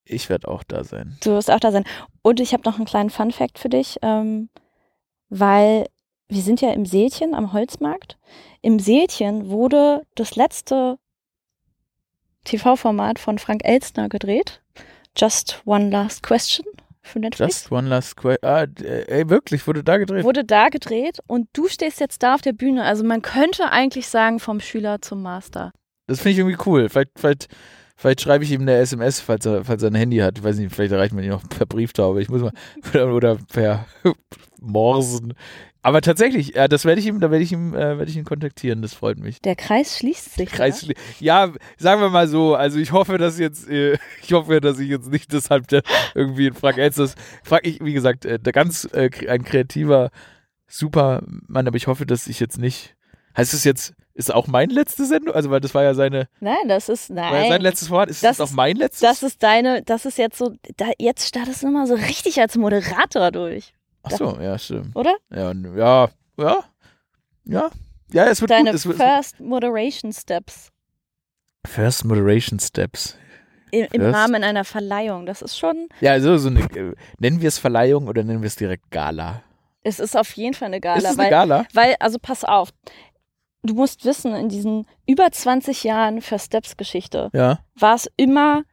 Ich 0.04 0.28
werde 0.28 0.48
auch 0.48 0.64
da 0.64 0.84
sein. 0.84 1.18
Du 1.24 1.32
wirst 1.34 1.52
auch 1.52 1.60
da 1.60 1.72
sein. 1.72 1.84
Und 2.24 2.40
ich 2.40 2.54
habe 2.54 2.64
noch 2.66 2.78
einen 2.78 2.86
kleinen 2.86 3.12
Fun-Fact 3.12 3.60
für 3.60 3.70
dich, 3.70 4.00
ähm, 4.02 4.50
weil 5.30 5.86
wir 6.32 6.42
sind 6.42 6.62
ja 6.62 6.72
im 6.72 6.86
Seelchen 6.86 7.36
am 7.36 7.52
Holzmarkt. 7.52 8.18
Im 8.62 8.80
Seelchen 8.80 9.50
wurde 9.50 10.04
das 10.16 10.38
letzte 10.38 10.98
TV-Format 12.46 13.20
von 13.20 13.38
Frank 13.38 13.62
Elstner 13.66 14.08
gedreht. 14.08 14.62
Just 15.16 15.62
One 15.66 15.90
Last 15.90 16.24
Question 16.24 16.66
für 17.02 17.20
Netflix. 17.20 17.56
Just 17.56 17.72
One 17.72 17.90
Last 17.90 18.16
Question. 18.16 18.50
Ah, 18.50 18.66
ey, 18.82 19.30
wirklich, 19.30 19.68
wurde 19.68 19.84
da 19.84 19.98
gedreht? 19.98 20.24
Wurde 20.24 20.46
da 20.46 20.70
gedreht 20.70 21.20
und 21.28 21.50
du 21.52 21.68
stehst 21.68 22.00
jetzt 22.00 22.24
da 22.24 22.36
auf 22.36 22.42
der 22.42 22.54
Bühne. 22.54 22.84
Also 22.86 23.04
man 23.04 23.22
könnte 23.22 23.70
eigentlich 23.70 24.08
sagen, 24.08 24.40
vom 24.40 24.62
Schüler 24.62 25.02
zum 25.02 25.22
Master. 25.22 25.74
Das 26.08 26.20
finde 26.20 26.32
ich 26.32 26.38
irgendwie 26.40 26.64
cool. 26.66 26.88
Vielleicht, 26.88 27.12
vielleicht, 27.18 27.48
vielleicht 27.98 28.22
schreibe 28.22 28.46
ich 28.46 28.52
ihm 28.52 28.62
eine 28.62 28.76
SMS, 28.76 29.20
falls 29.20 29.46
er, 29.46 29.66
falls 29.66 29.84
er 29.84 29.92
ein 29.92 29.96
Handy 29.96 30.18
hat. 30.20 30.38
Ich 30.38 30.44
weiß 30.46 30.58
nicht, 30.58 30.74
vielleicht 30.74 30.94
erreicht 30.94 31.14
man 31.14 31.26
ihn 31.26 31.34
auch 31.34 31.44
per 31.50 31.66
Brieftaube. 31.66 32.22
Ich 32.22 32.30
muss 32.30 32.42
mal, 32.42 32.54
oder 33.12 33.38
per 33.52 33.86
Morsen. 34.62 35.34
Aber 35.84 36.02
tatsächlich, 36.02 36.54
ja, 36.56 36.68
das 36.68 36.86
werde 36.86 37.02
ich 37.02 37.08
ihm, 37.08 37.20
da 37.20 37.32
werde 37.32 37.44
ich 37.44 37.52
ihm, 37.52 37.74
äh, 37.74 37.98
werde 37.98 38.06
ich 38.06 38.16
ihn 38.16 38.24
kontaktieren. 38.24 38.82
Das 38.82 38.94
freut 38.94 39.18
mich. 39.18 39.42
Der 39.42 39.56
Kreis 39.56 39.98
schließt 39.98 40.36
sich. 40.36 40.50
Kreis 40.50 40.82
schli 40.82 40.94
ja, 41.20 41.52
sagen 41.78 42.02
wir 42.02 42.10
mal 42.10 42.28
so. 42.28 42.56
Also 42.56 42.78
ich 42.78 42.92
hoffe, 42.92 43.18
dass 43.18 43.40
jetzt, 43.40 43.68
äh, 43.68 43.98
ich 44.22 44.34
hoffe, 44.34 44.62
dass 44.62 44.80
ich 44.80 44.90
jetzt 44.90 45.10
nicht 45.10 45.34
deshalb 45.34 45.68
der, 45.68 45.82
irgendwie 46.14 46.48
in 46.48 46.54
Frank 46.54 46.78
Elsters, 46.78 47.16
frag 47.44 47.66
ich, 47.66 47.84
wie 47.84 47.94
gesagt, 47.94 48.26
äh, 48.26 48.38
der 48.38 48.54
ganz 48.54 48.88
äh, 48.94 49.10
ein 49.28 49.44
kreativer, 49.44 50.12
super 50.68 51.24
Mann, 51.48 51.68
aber 51.68 51.78
ich 51.78 51.88
hoffe, 51.88 52.06
dass 52.06 52.28
ich 52.28 52.40
jetzt 52.40 52.60
nicht. 52.60 52.96
Heißt 53.36 53.54
es 53.54 53.64
jetzt, 53.64 53.94
ist 54.14 54.34
auch 54.34 54.48
mein 54.48 54.70
letzte 54.70 55.06
Sendung? 55.06 55.34
Also, 55.34 55.50
weil 55.50 55.62
das 55.62 55.74
war 55.74 55.84
ja 55.84 55.94
seine. 55.94 56.28
Nein, 56.42 56.68
das 56.68 56.90
ist, 56.90 57.10
nein. 57.10 57.32
War 57.32 57.44
ja 57.44 57.50
sein 57.50 57.62
letztes 57.62 57.90
Wort. 57.90 58.10
Ist 58.10 58.24
das, 58.24 58.38
das 58.38 58.50
auch 58.50 58.54
mein 58.54 58.76
letztes? 58.76 59.00
Das 59.00 59.24
ist 59.24 59.42
deine, 59.42 59.84
das 59.84 60.06
ist 60.06 60.18
jetzt 60.18 60.38
so, 60.38 60.54
da, 60.78 60.92
jetzt 61.00 61.28
startest 61.28 61.64
du 61.64 61.68
immer 61.68 61.88
so 61.88 61.96
richtig 61.96 62.40
als 62.40 62.58
Moderator 62.58 63.32
durch. 63.32 63.74
Ach 64.04 64.12
so, 64.12 64.38
ja, 64.42 64.58
stimmt. 64.58 64.96
Oder? 64.96 65.16
Ja, 65.30 65.52
ja, 65.54 66.10
ja, 66.38 66.60
ja. 67.46 67.70
Ja, 68.14 68.26
es 68.26 68.42
wird 68.42 68.52
Deine 68.52 68.72
gut. 68.72 68.76
Es 68.76 68.86
wird, 68.86 68.98
First 68.98 69.40
Moderation 69.40 70.12
Steps 70.12 70.72
First 71.66 72.04
Moderation 72.06 72.60
Steps. 72.60 73.16
im, 73.72 73.88
im 73.92 74.02
Rahmen 74.14 74.44
einer 74.44 74.66
Verleihung. 74.66 75.26
Das 75.26 75.42
ist 75.42 75.58
schon, 75.58 75.88
Ja, 76.02 76.12
also 76.12 76.38
so 76.38 76.50
eine, 76.50 76.62
äh, 76.62 76.94
nennen 77.20 77.40
wir 77.42 77.48
es 77.48 77.58
Verleihung 77.60 78.08
oder 78.08 78.24
nennen 78.24 78.42
wir 78.42 78.48
es 78.48 78.56
direkt 78.56 78.90
Gala? 78.92 79.44
es 79.84 80.00
ist 80.00 80.16
auf 80.16 80.32
jeden 80.34 80.54
Fall 80.54 80.68
eine 80.68 80.80
Gala. 80.82 80.98
ist 80.98 81.12
es 81.12 81.18
weil, 81.18 81.26
eine 81.26 81.30
Gala? 81.32 81.66
weil, 81.74 81.96
also 82.00 82.20
pass 82.20 82.44
auf, 82.44 82.70
du 83.64 83.74
musst 83.74 84.04
wissen, 84.06 84.36
in 84.36 84.50
diesen 84.50 84.86
über 85.08 85.32
20 85.32 85.84
Jahren 85.84 86.22
First 86.22 86.48
Steps 86.48 86.78
Geschichte 86.78 87.30
Ja. 87.34 87.60
war 87.76 87.96
es 87.96 88.10
immer, 88.18 88.64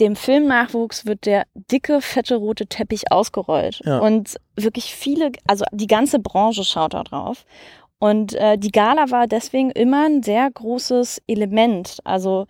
dem 0.00 0.16
Filmnachwuchs 0.16 1.06
wird 1.06 1.26
der 1.26 1.46
dicke, 1.54 2.00
fette 2.00 2.36
rote 2.36 2.66
Teppich 2.66 3.10
ausgerollt. 3.10 3.80
Ja. 3.84 3.98
Und 3.98 4.36
wirklich 4.56 4.94
viele, 4.94 5.32
also 5.46 5.64
die 5.72 5.86
ganze 5.86 6.18
Branche 6.18 6.64
schaut 6.64 6.94
da 6.94 7.02
drauf. 7.02 7.44
Und 7.98 8.34
äh, 8.34 8.58
die 8.58 8.72
Gala 8.72 9.10
war 9.10 9.26
deswegen 9.26 9.70
immer 9.70 10.06
ein 10.06 10.22
sehr 10.22 10.50
großes 10.50 11.22
Element. 11.26 11.98
Also 12.04 12.46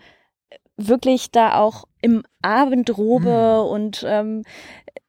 wirklich 0.76 1.30
da 1.30 1.59
auch 1.61 1.84
im 2.03 2.22
Abendrobe 2.42 3.62
und 3.62 4.05
ähm, 4.07 4.42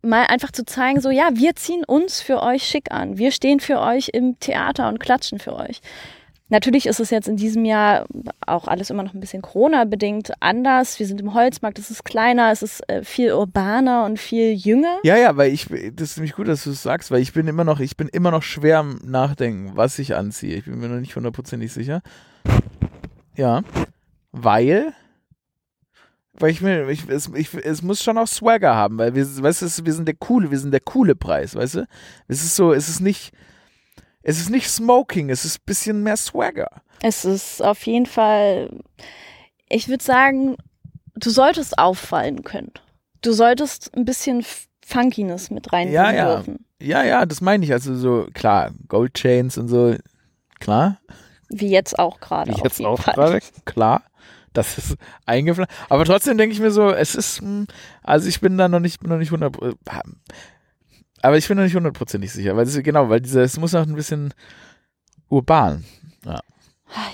mal 0.01 0.25
einfach 0.27 0.51
zu 0.51 0.63
zeigen, 0.65 1.01
so 1.01 1.09
ja, 1.09 1.29
wir 1.33 1.55
ziehen 1.55 1.83
uns 1.85 2.21
für 2.21 2.41
euch 2.41 2.63
schick 2.63 2.91
an. 2.91 3.17
Wir 3.17 3.31
stehen 3.31 3.59
für 3.59 3.79
euch 3.79 4.09
im 4.13 4.39
Theater 4.39 4.88
und 4.88 4.99
klatschen 4.99 5.39
für 5.39 5.55
euch. 5.55 5.81
Natürlich 6.49 6.85
ist 6.85 7.01
es 7.01 7.09
jetzt 7.09 7.27
in 7.27 7.35
diesem 7.35 7.65
Jahr 7.65 8.05
auch 8.45 8.69
alles 8.69 8.89
immer 8.89 9.03
noch 9.03 9.13
ein 9.13 9.19
bisschen 9.19 9.41
Corona-bedingt 9.41 10.31
anders. 10.39 10.97
Wir 10.97 11.05
sind 11.05 11.19
im 11.19 11.33
Holzmarkt, 11.33 11.77
es 11.77 11.91
ist 11.91 12.05
kleiner, 12.05 12.51
es 12.51 12.61
ist 12.61 12.87
äh, 12.89 13.03
viel 13.03 13.33
urbaner 13.33 14.05
und 14.05 14.17
viel 14.17 14.53
jünger. 14.53 14.99
Ja, 15.03 15.17
ja, 15.17 15.35
weil 15.35 15.51
ich, 15.51 15.67
das 15.93 16.11
ist 16.11 16.17
nämlich 16.17 16.35
gut, 16.35 16.47
dass 16.47 16.63
du 16.63 16.69
es 16.69 16.81
sagst, 16.81 17.11
weil 17.11 17.21
ich 17.21 17.33
bin 17.33 17.49
immer 17.49 17.65
noch, 17.65 17.81
ich 17.81 17.97
bin 17.97 18.07
immer 18.07 18.31
noch 18.31 18.43
schwer 18.43 18.79
am 18.79 18.99
Nachdenken, 19.03 19.75
was 19.75 19.99
ich 19.99 20.15
anziehe. 20.15 20.55
Ich 20.55 20.65
bin 20.65 20.79
mir 20.79 20.87
noch 20.87 21.01
nicht 21.01 21.17
hundertprozentig 21.17 21.73
sicher. 21.73 22.01
Ja, 23.35 23.61
weil, 24.31 24.93
weil 26.33 26.51
ich 26.51 26.61
mir, 26.61 26.87
ich, 26.87 27.09
es, 27.09 27.29
ich, 27.35 27.53
es 27.53 27.81
muss 27.81 28.01
schon 28.01 28.17
auch 28.17 28.27
Swagger 28.27 28.73
haben, 28.73 28.97
weil 28.97 29.15
wir, 29.15 29.25
weißt 29.25 29.61
du, 29.63 29.85
wir 29.85 29.93
sind 29.93 30.07
der 30.07 30.15
coole, 30.15 30.49
wir 30.49 30.59
sind 30.59 30.71
der 30.71 30.79
coole 30.79 31.15
Preis, 31.15 31.55
weißt 31.55 31.75
du? 31.75 31.87
Es 32.29 32.41
ist 32.41 32.55
so, 32.55 32.71
es 32.71 32.87
ist 32.87 33.01
nicht, 33.01 33.33
es 34.28 34.39
ist 34.39 34.49
nicht 34.49 34.69
Smoking, 34.69 35.30
es 35.30 35.45
ist 35.45 35.59
ein 35.59 35.65
bisschen 35.65 36.03
mehr 36.03 36.17
Swagger. 36.17 36.69
Es 37.01 37.23
ist 37.23 37.63
auf 37.63 37.86
jeden 37.86 38.05
Fall, 38.05 38.69
ich 39.69 39.88
würde 39.88 40.03
sagen, 40.03 40.57
du 41.15 41.30
solltest 41.30 41.80
auffallen 41.80 42.43
können. 42.43 42.73
Du 43.21 43.32
solltest 43.32 43.95
ein 43.95 44.03
bisschen 44.03 44.45
Funkiness 44.86 45.49
mit 45.49 45.71
reinbringen 45.71 45.93
Ja, 45.93 46.11
ja. 46.11 46.36
dürfen. 46.36 46.65
Ja, 46.82 47.03
ja, 47.03 47.25
das 47.25 47.39
meine 47.39 47.63
ich. 47.63 47.71
Also 47.71 47.95
so, 47.95 48.28
klar, 48.34 48.71
Gold 48.89 49.13
Chains 49.13 49.57
und 49.57 49.69
so, 49.69 49.95
klar. 50.59 50.99
Wie 51.47 51.69
jetzt 51.69 51.97
auch 51.97 52.19
gerade. 52.19 52.51
Wie 52.51 52.55
auf 52.55 52.63
jetzt 52.65 52.80
jeden 52.80 52.91
auch 52.91 53.01
gerade, 53.01 53.39
klar. 53.63 54.03
Das 54.51 54.78
ist 54.78 54.97
eingefallen. 55.25 55.69
Aber 55.88 56.03
trotzdem 56.03 56.38
denke 56.38 56.53
ich 56.53 56.59
mir 56.59 56.71
so, 56.71 56.89
es 56.91 57.15
ist, 57.15 57.39
hm, 57.39 57.67
also 58.03 58.28
ich 58.28 58.41
bin 58.41 58.57
da 58.57 58.67
noch 58.67 58.82
nicht, 58.82 59.01
noch 59.07 59.17
nicht 59.19 59.32
100, 59.32 59.55
äh, 59.61 59.73
aber 61.22 61.38
ich 61.38 61.47
bin 61.47 61.57
noch 61.57 61.63
nicht 61.63 61.76
hundertprozentig 61.76 62.32
sicher, 62.32 62.55
weil 62.55 62.65
es, 62.65 62.82
genau, 62.84 63.09
weil 63.09 63.22
dieser, 63.22 63.41
es 63.41 63.57
muss 63.57 63.74
noch 63.74 63.86
ein 63.86 63.95
bisschen 63.95 64.34
urban. 65.30 65.84
Ah, 66.26 66.39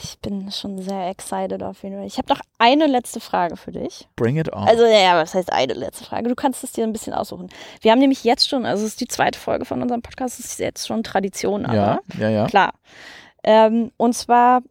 Ich 0.02 0.20
bin 0.20 0.52
schon 0.52 0.82
sehr 0.82 1.10
excited 1.10 1.64
auf 1.64 1.82
jeden 1.84 1.96
Fall. 1.98 2.06
Ich 2.06 2.18
habe 2.18 2.30
noch 2.32 2.42
eine 2.60 2.86
letzte 2.86 3.20
Frage 3.20 3.58
für 3.58 3.72
dich. 3.72 4.08
Bring 4.16 4.38
it 4.38 4.52
on. 4.54 4.68
Also, 4.68 4.86
ja, 4.86 5.16
was 5.16 5.34
heißt 5.34 5.52
eine 5.52 5.74
letzte 5.74 6.04
Frage? 6.06 6.30
Du 6.30 6.36
kannst 6.36 6.64
es 6.64 6.72
dir 6.74 6.84
ein 6.84 6.94
bisschen 6.94 7.14
aussuchen. 7.14 7.50
Wir 7.82 7.92
haben 7.92 8.00
nämlich 8.00 8.24
jetzt 8.24 8.48
schon, 8.48 8.66
also 8.66 8.84
es 8.86 8.92
ist 8.92 9.02
die 9.02 9.08
zweite 9.08 9.40
Folge 9.40 9.66
von 9.66 9.82
unserem 9.82 10.02
Podcast, 10.02 10.40
es 10.40 10.46
ist 10.46 10.60
jetzt 10.60 10.88
schon 10.88 11.04
Tradition, 11.04 11.66
aber 11.66 11.76
ja, 11.76 12.00
ja, 12.20 12.30
ja. 12.30 12.46
klar. 12.46 12.74
Ähm, 13.44 13.92
und 13.98 14.14
zwar, 14.14 14.62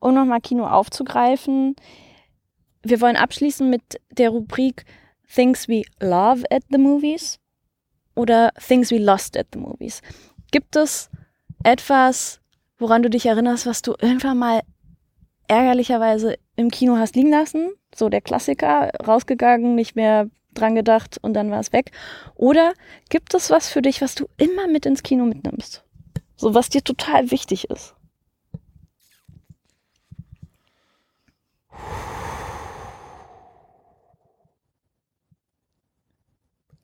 um 0.00 0.14
nochmal 0.14 0.40
Kino 0.40 0.66
aufzugreifen, 0.66 1.76
wir 2.82 3.00
wollen 3.00 3.16
abschließen 3.16 3.68
mit 3.68 3.82
der 4.10 4.30
Rubrik 4.30 4.84
Things 5.32 5.68
We 5.68 5.82
Love 6.00 6.44
at 6.50 6.62
the 6.70 6.78
Movies 6.78 7.38
oder 8.16 8.52
Things 8.66 8.90
We 8.90 8.98
Lost 8.98 9.36
at 9.36 9.46
the 9.52 9.60
Movies. 9.60 10.02
Gibt 10.50 10.74
es 10.74 11.10
etwas, 11.62 12.40
woran 12.78 13.02
du 13.02 13.10
dich 13.10 13.26
erinnerst, 13.26 13.66
was 13.66 13.82
du 13.82 13.94
irgendwann 14.00 14.38
mal 14.38 14.62
ärgerlicherweise 15.46 16.38
im 16.56 16.70
Kino 16.70 16.96
hast 16.96 17.14
liegen 17.14 17.30
lassen? 17.30 17.70
So 17.94 18.08
der 18.08 18.20
Klassiker, 18.20 18.90
rausgegangen, 19.06 19.74
nicht 19.74 19.94
mehr 19.94 20.28
dran 20.54 20.74
gedacht 20.74 21.18
und 21.22 21.34
dann 21.34 21.50
war 21.50 21.60
es 21.60 21.72
weg. 21.72 21.92
Oder 22.34 22.72
gibt 23.10 23.34
es 23.34 23.50
was 23.50 23.68
für 23.68 23.82
dich, 23.82 24.00
was 24.00 24.14
du 24.14 24.26
immer 24.38 24.66
mit 24.66 24.86
ins 24.86 25.02
Kino 25.02 25.24
mitnimmst? 25.24 25.84
So 26.36 26.54
was 26.54 26.68
dir 26.68 26.82
total 26.82 27.30
wichtig 27.30 27.70
ist. 27.70 27.94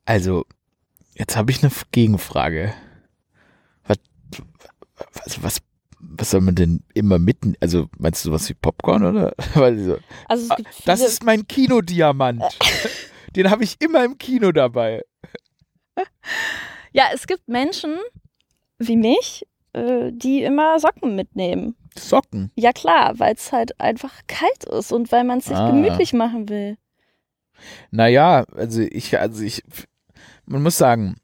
Also, 0.05 0.45
jetzt 1.15 1.35
habe 1.35 1.51
ich 1.51 1.63
eine 1.63 1.71
Gegenfrage. 1.91 2.73
Was, 3.85 3.97
also 5.23 5.43
was, 5.43 5.57
was 5.99 6.31
soll 6.31 6.41
man 6.41 6.55
denn 6.55 6.83
immer 6.93 7.17
mitten, 7.19 7.55
also 7.59 7.87
meinst 7.97 8.23
du 8.23 8.29
sowas 8.29 8.47
wie 8.49 8.53
Popcorn 8.53 9.03
oder? 9.05 9.33
Also 9.55 9.97
es 10.29 10.49
Ah, 10.51 10.55
gibt 10.55 10.73
viele, 10.73 10.85
Das 10.85 11.01
ist 11.01 11.23
mein 11.23 11.47
Kinodiamant. 11.47 12.43
Den 13.35 13.49
habe 13.49 13.63
ich 13.63 13.81
immer 13.81 14.03
im 14.05 14.17
Kino 14.17 14.51
dabei. 14.51 15.03
ja, 16.91 17.05
es 17.13 17.25
gibt 17.27 17.47
Menschen 17.47 17.97
wie 18.79 18.97
mich, 18.97 19.45
äh, 19.73 20.11
die 20.11 20.43
immer 20.43 20.79
Socken 20.79 21.15
mitnehmen. 21.15 21.75
Socken. 21.97 22.51
Ja 22.55 22.73
klar, 22.73 23.17
weil 23.19 23.33
es 23.35 23.51
halt 23.51 23.79
einfach 23.79 24.13
kalt 24.27 24.63
ist 24.65 24.91
und 24.91 25.11
weil 25.11 25.23
man 25.23 25.39
es 25.39 25.45
sich 25.45 25.57
Ah. 25.57 25.69
gemütlich 25.69 26.13
machen 26.13 26.49
will. 26.49 26.77
Naja, 27.91 28.45
also 28.55 28.81
ich, 28.81 29.17
also 29.19 29.43
ich, 29.43 29.63
man 30.45 30.63
muss 30.63 30.77
sagen, 30.77 31.15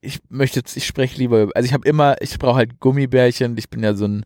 ich 0.00 0.20
möchte 0.28 0.60
jetzt, 0.60 0.76
ich 0.76 0.86
spreche 0.86 1.18
lieber, 1.18 1.48
also 1.54 1.66
ich 1.66 1.72
habe 1.72 1.88
immer, 1.88 2.20
ich 2.20 2.38
brauche 2.38 2.56
halt 2.56 2.80
Gummibärchen, 2.80 3.56
ich 3.58 3.70
bin 3.70 3.82
ja 3.82 3.94
so 3.94 4.06
ein, 4.06 4.24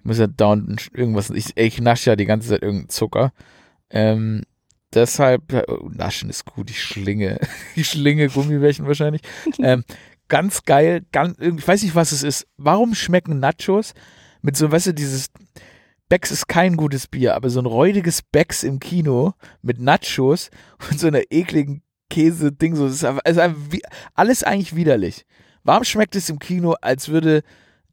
ich 0.00 0.04
muss 0.04 0.18
ja 0.18 0.26
dauernd 0.26 0.90
irgendwas, 0.92 1.30
ich, 1.30 1.56
ich 1.56 1.80
nasche 1.80 2.10
ja 2.10 2.16
die 2.16 2.24
ganze 2.24 2.48
Zeit 2.48 2.62
irgendeinen 2.62 2.90
Zucker. 2.90 3.32
Ähm, 3.90 4.42
deshalb, 4.94 5.52
oh, 5.68 5.88
naschen 5.92 6.30
ist 6.30 6.44
gut, 6.44 6.70
ich 6.70 6.82
schlinge, 6.82 7.38
ich 7.74 7.88
schlinge 7.88 8.28
Gummibärchen 8.28 8.86
wahrscheinlich. 8.86 9.22
Ähm, 9.60 9.84
ganz 10.28 10.62
geil, 10.62 11.04
ganz, 11.10 11.36
ich 11.40 11.66
weiß 11.66 11.82
nicht, 11.82 11.94
was 11.94 12.12
es 12.12 12.22
ist. 12.22 12.46
Warum 12.56 12.94
schmecken 12.94 13.40
Nachos 13.40 13.94
mit 14.42 14.56
so, 14.56 14.70
weißt 14.70 14.88
du, 14.88 14.94
dieses, 14.94 15.30
Becks 16.08 16.30
ist 16.30 16.48
kein 16.48 16.76
gutes 16.76 17.06
Bier, 17.06 17.34
aber 17.34 17.50
so 17.50 17.60
ein 17.60 17.66
räudiges 17.66 18.22
Becks 18.22 18.62
im 18.62 18.80
Kino 18.80 19.34
mit 19.60 19.78
Nachos 19.78 20.50
und 20.90 20.98
so 20.98 21.06
einer 21.06 21.22
ekligen 21.30 21.82
Käse-Ding, 22.10 22.76
so, 22.76 22.86
das 22.86 22.96
ist 22.96 23.04
einfach, 23.04 23.22
also 23.24 23.40
einfach 23.40 23.60
alles 24.14 24.42
eigentlich 24.42 24.74
widerlich. 24.74 25.24
Warum 25.64 25.84
schmeckt 25.84 26.16
es 26.16 26.30
im 26.30 26.38
Kino, 26.38 26.74
als 26.80 27.08
würde, 27.08 27.42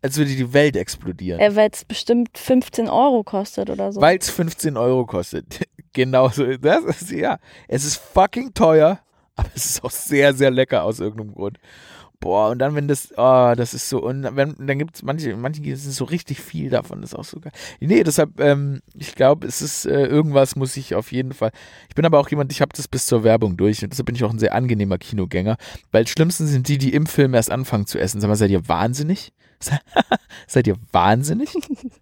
als 0.01 0.17
würde 0.17 0.35
die 0.35 0.53
Welt 0.53 0.75
explodieren? 0.75 1.39
Äh, 1.39 1.55
weil 1.55 1.69
es 1.71 1.85
bestimmt 1.85 2.37
15 2.37 2.87
Euro 2.87 3.23
kostet 3.23 3.69
oder 3.69 3.91
so. 3.91 4.01
Weil 4.01 4.17
es 4.17 4.29
15 4.29 4.77
Euro 4.77 5.05
kostet. 5.05 5.65
genau 5.93 6.29
so. 6.29 6.45
Das 6.57 6.83
ist, 6.83 7.11
ja, 7.11 7.37
es 7.67 7.83
ist 7.83 7.97
fucking 7.97 8.53
teuer, 8.53 8.99
aber 9.35 9.49
es 9.55 9.65
ist 9.65 9.83
auch 9.83 9.91
sehr, 9.91 10.33
sehr 10.33 10.51
lecker 10.51 10.83
aus 10.83 10.99
irgendeinem 10.99 11.33
Grund. 11.33 11.57
Boah, 12.19 12.49
und 12.49 12.59
dann, 12.59 12.75
wenn 12.75 12.87
das, 12.87 13.11
oh, 13.17 13.53
das 13.55 13.73
ist 13.73 13.89
so, 13.89 14.01
und 14.01 14.35
wenn, 14.35 14.55
dann 14.57 14.79
gibt 14.79 14.95
es 14.95 15.03
manche, 15.03 15.35
manche 15.35 15.61
es 15.71 15.83
so 15.95 16.05
richtig 16.05 16.39
viel 16.39 16.69
davon, 16.69 17.01
das 17.01 17.11
ist 17.11 17.19
auch 17.19 17.23
so 17.23 17.39
geil. 17.39 17.51
Nee, 17.79 18.03
deshalb, 18.03 18.39
ähm, 18.39 18.81
ich 18.93 19.15
glaube, 19.15 19.47
es 19.47 19.61
ist, 19.61 19.85
äh, 19.85 20.05
irgendwas 20.05 20.55
muss 20.55 20.75
ich 20.77 20.95
auf 20.95 21.11
jeden 21.11 21.33
Fall. 21.33 21.51
Ich 21.89 21.95
bin 21.95 22.05
aber 22.05 22.19
auch 22.19 22.29
jemand, 22.29 22.51
ich 22.51 22.61
habe 22.61 22.71
das 22.75 22.87
bis 22.87 23.05
zur 23.05 23.23
Werbung 23.23 23.57
durch 23.57 23.83
und 23.83 23.91
deshalb 23.91 24.05
bin 24.05 24.15
ich 24.15 24.23
auch 24.23 24.31
ein 24.31 24.39
sehr 24.39 24.53
angenehmer 24.53 24.97
Kinogänger, 24.97 25.57
weil 25.91 26.07
schlimmsten 26.07 26.47
sind 26.47 26.67
die, 26.67 26.77
die 26.77 26.93
im 26.93 27.05
Film 27.05 27.33
erst 27.33 27.51
anfangen 27.51 27.85
zu 27.85 27.99
essen. 27.99 28.21
Sag 28.21 28.27
mal, 28.27 28.35
seid 28.35 28.51
ihr 28.51 28.67
wahnsinnig? 28.67 29.33
seid 30.47 30.67
ihr 30.67 30.75
wahnsinnig? 30.91 31.49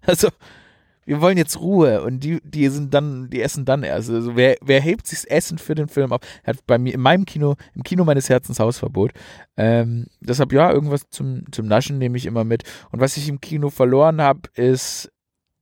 Also, 0.06 0.28
wir 1.06 1.20
wollen 1.20 1.38
jetzt 1.38 1.60
Ruhe 1.60 2.02
und 2.02 2.20
die, 2.20 2.40
die 2.44 2.68
sind 2.68 2.94
dann, 2.94 3.28
die 3.30 3.42
essen 3.42 3.64
dann 3.64 3.82
erst. 3.82 4.10
Also 4.10 4.36
wer, 4.36 4.56
wer 4.62 4.80
hebt 4.80 5.06
sich 5.06 5.20
das 5.20 5.24
Essen 5.26 5.58
für 5.58 5.74
den 5.74 5.88
Film 5.88 6.12
auf? 6.12 6.20
Hat 6.44 6.66
bei 6.66 6.78
mir 6.78 6.94
in 6.94 7.00
meinem 7.00 7.24
Kino, 7.26 7.56
im 7.74 7.82
Kino 7.82 8.04
meines 8.04 8.28
Herzens 8.28 8.58
Hausverbot. 8.58 9.12
Ähm, 9.56 10.06
deshalb 10.20 10.52
ja, 10.52 10.70
irgendwas 10.70 11.08
zum, 11.10 11.44
zum 11.52 11.66
Naschen 11.66 11.98
nehme 11.98 12.16
ich 12.16 12.26
immer 12.26 12.44
mit. 12.44 12.64
Und 12.90 13.00
was 13.00 13.16
ich 13.16 13.28
im 13.28 13.40
Kino 13.40 13.70
verloren 13.70 14.20
habe, 14.20 14.48
ist 14.54 15.12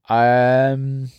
ähm, 0.09 1.11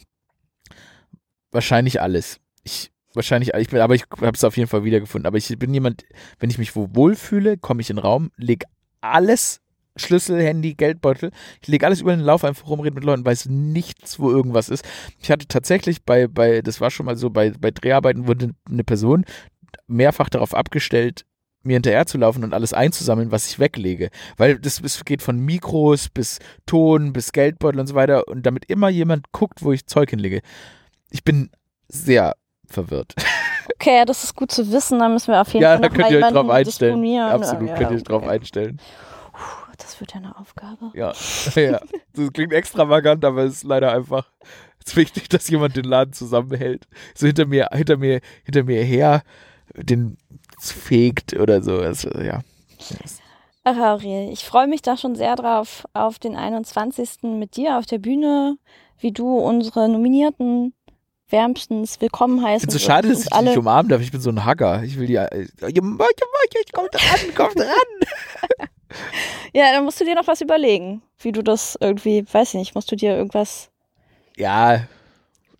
wahrscheinlich 1.50 2.00
alles. 2.00 2.40
Ich 2.62 2.90
wahrscheinlich, 3.14 3.54
ich 3.54 3.68
bin, 3.68 3.80
aber 3.80 3.94
ich 3.94 4.04
habe 4.10 4.32
es 4.34 4.44
auf 4.44 4.56
jeden 4.56 4.68
Fall 4.68 4.84
wiedergefunden. 4.84 5.26
Aber 5.26 5.38
ich 5.38 5.58
bin 5.58 5.72
jemand, 5.72 6.04
wenn 6.38 6.50
ich 6.50 6.58
mich 6.58 6.74
wo 6.76 6.88
wohlfühle, 6.92 7.56
komme 7.58 7.80
ich 7.80 7.90
in 7.90 7.96
den 7.96 8.02
Raum, 8.02 8.30
leg 8.36 8.64
alles 9.00 9.60
Schlüssel, 9.96 10.42
Handy, 10.42 10.74
Geldbeutel. 10.74 11.30
Ich 11.62 11.68
lege 11.68 11.86
alles 11.86 12.00
über 12.00 12.14
den 12.14 12.24
Lauf 12.24 12.44
einfach 12.44 12.66
rum, 12.66 12.80
rede 12.80 12.94
mit 12.94 13.04
Leuten, 13.04 13.24
weiß 13.24 13.46
nichts, 13.46 14.18
wo 14.18 14.30
irgendwas 14.30 14.68
ist. 14.68 14.84
Ich 15.20 15.30
hatte 15.30 15.46
tatsächlich 15.46 16.04
bei, 16.04 16.26
bei, 16.26 16.62
das 16.62 16.80
war 16.80 16.90
schon 16.90 17.06
mal 17.06 17.16
so, 17.16 17.30
bei, 17.30 17.50
bei 17.50 17.70
Dreharbeiten 17.70 18.26
wurde 18.26 18.50
eine 18.68 18.84
Person 18.84 19.24
mehrfach 19.86 20.28
darauf 20.28 20.54
abgestellt, 20.54 21.24
mir 21.62 21.74
hinterher 21.74 22.06
zu 22.06 22.18
laufen 22.18 22.44
und 22.44 22.54
alles 22.54 22.72
einzusammeln, 22.72 23.30
was 23.30 23.48
ich 23.48 23.58
weglege. 23.58 24.10
Weil 24.36 24.58
das, 24.58 24.82
das 24.82 25.04
geht 25.04 25.22
von 25.22 25.38
Mikros 25.38 26.08
bis 26.08 26.38
Ton 26.66 27.12
bis 27.12 27.32
Geldbeutel 27.32 27.80
und 27.80 27.86
so 27.86 27.94
weiter 27.94 28.28
und 28.28 28.44
damit 28.44 28.66
immer 28.66 28.88
jemand 28.88 29.32
guckt, 29.32 29.62
wo 29.62 29.72
ich 29.72 29.86
Zeug 29.86 30.10
hinlege. 30.10 30.40
Ich 31.10 31.24
bin 31.24 31.50
sehr 31.88 32.34
verwirrt. 32.66 33.14
Okay, 33.76 34.04
das 34.04 34.24
ist 34.24 34.36
gut 34.36 34.50
zu 34.50 34.70
wissen. 34.72 34.98
Da 34.98 35.08
müssen 35.08 35.32
wir 35.32 35.40
auf 35.40 35.48
jeden 35.52 35.62
ja, 35.62 35.72
Fall 35.72 35.80
da 35.80 35.88
noch 35.88 35.94
könnt 35.94 36.10
ihr 36.10 36.24
euch 36.24 36.32
drauf 36.32 36.50
einstellen. 36.50 37.18
Absolut, 37.30 37.68
Ja, 37.68 37.74
könnt 37.76 37.90
ihr 37.90 37.96
euch 37.96 38.02
drauf 38.02 38.22
okay. 38.22 38.32
einstellen. 38.32 38.80
Das 39.78 40.00
wird 40.00 40.12
ja 40.12 40.18
eine 40.18 40.38
Aufgabe. 40.38 40.90
Ja. 40.94 41.12
ja. 41.54 41.80
Das 42.12 42.32
klingt 42.32 42.52
extravagant, 42.52 43.24
aber 43.24 43.42
es 43.44 43.54
ist 43.54 43.64
leider 43.64 43.92
einfach 43.92 44.26
es 44.84 44.92
ist 44.92 44.96
wichtig, 44.96 45.28
dass 45.28 45.48
jemand 45.48 45.76
den 45.76 45.84
Laden 45.84 46.12
zusammenhält. 46.12 46.86
So 47.14 47.26
hinter 47.26 47.46
mir, 47.46 47.68
hinter 47.72 47.96
mir, 47.96 48.20
hinter 48.44 48.64
mir 48.64 48.82
her 48.84 49.22
den 49.74 50.18
fegt 50.60 51.34
oder 51.34 51.62
so. 51.62 51.78
Also, 51.78 52.10
ja. 52.20 52.40
Ach, 53.64 53.76
Aurel, 53.78 54.30
ich 54.30 54.44
freue 54.44 54.66
mich 54.66 54.82
da 54.82 54.96
schon 54.96 55.14
sehr 55.14 55.36
drauf, 55.36 55.86
auf 55.94 56.18
den 56.18 56.36
21. 56.36 57.22
mit 57.22 57.56
dir 57.56 57.78
auf 57.78 57.86
der 57.86 57.98
Bühne, 57.98 58.58
wie 58.98 59.10
du 59.12 59.38
unsere 59.38 59.88
Nominierten 59.88 60.74
wärmstens 61.30 62.00
willkommen 62.02 62.38
Ich 62.40 62.44
heißen 62.44 62.66
bin 62.68 62.72
so 62.72 62.78
schade, 62.78 63.08
dass 63.08 63.24
ich 63.24 63.32
alle 63.32 63.48
nicht 63.48 63.58
umarmen 63.58 63.88
darf. 63.88 64.02
Ich 64.02 64.12
bin 64.12 64.20
so 64.20 64.28
ein 64.28 64.44
Hacker. 64.44 64.82
Ich 64.82 64.98
will 64.98 65.06
die. 65.06 65.16
äh, 65.16 65.46
Kommt 66.72 66.94
ran, 66.94 67.34
kommt 67.34 67.58
ran. 67.58 68.68
Ja, 69.52 69.70
dann 69.72 69.84
musst 69.84 70.00
du 70.00 70.04
dir 70.04 70.14
noch 70.16 70.26
was 70.26 70.40
überlegen, 70.40 71.00
wie 71.18 71.30
du 71.32 71.42
das 71.42 71.78
irgendwie, 71.80 72.24
weiß 72.32 72.48
ich 72.54 72.58
nicht, 72.58 72.74
musst 72.74 72.90
du 72.90 72.96
dir 72.96 73.16
irgendwas, 73.16 73.70
Ja, 74.36 74.80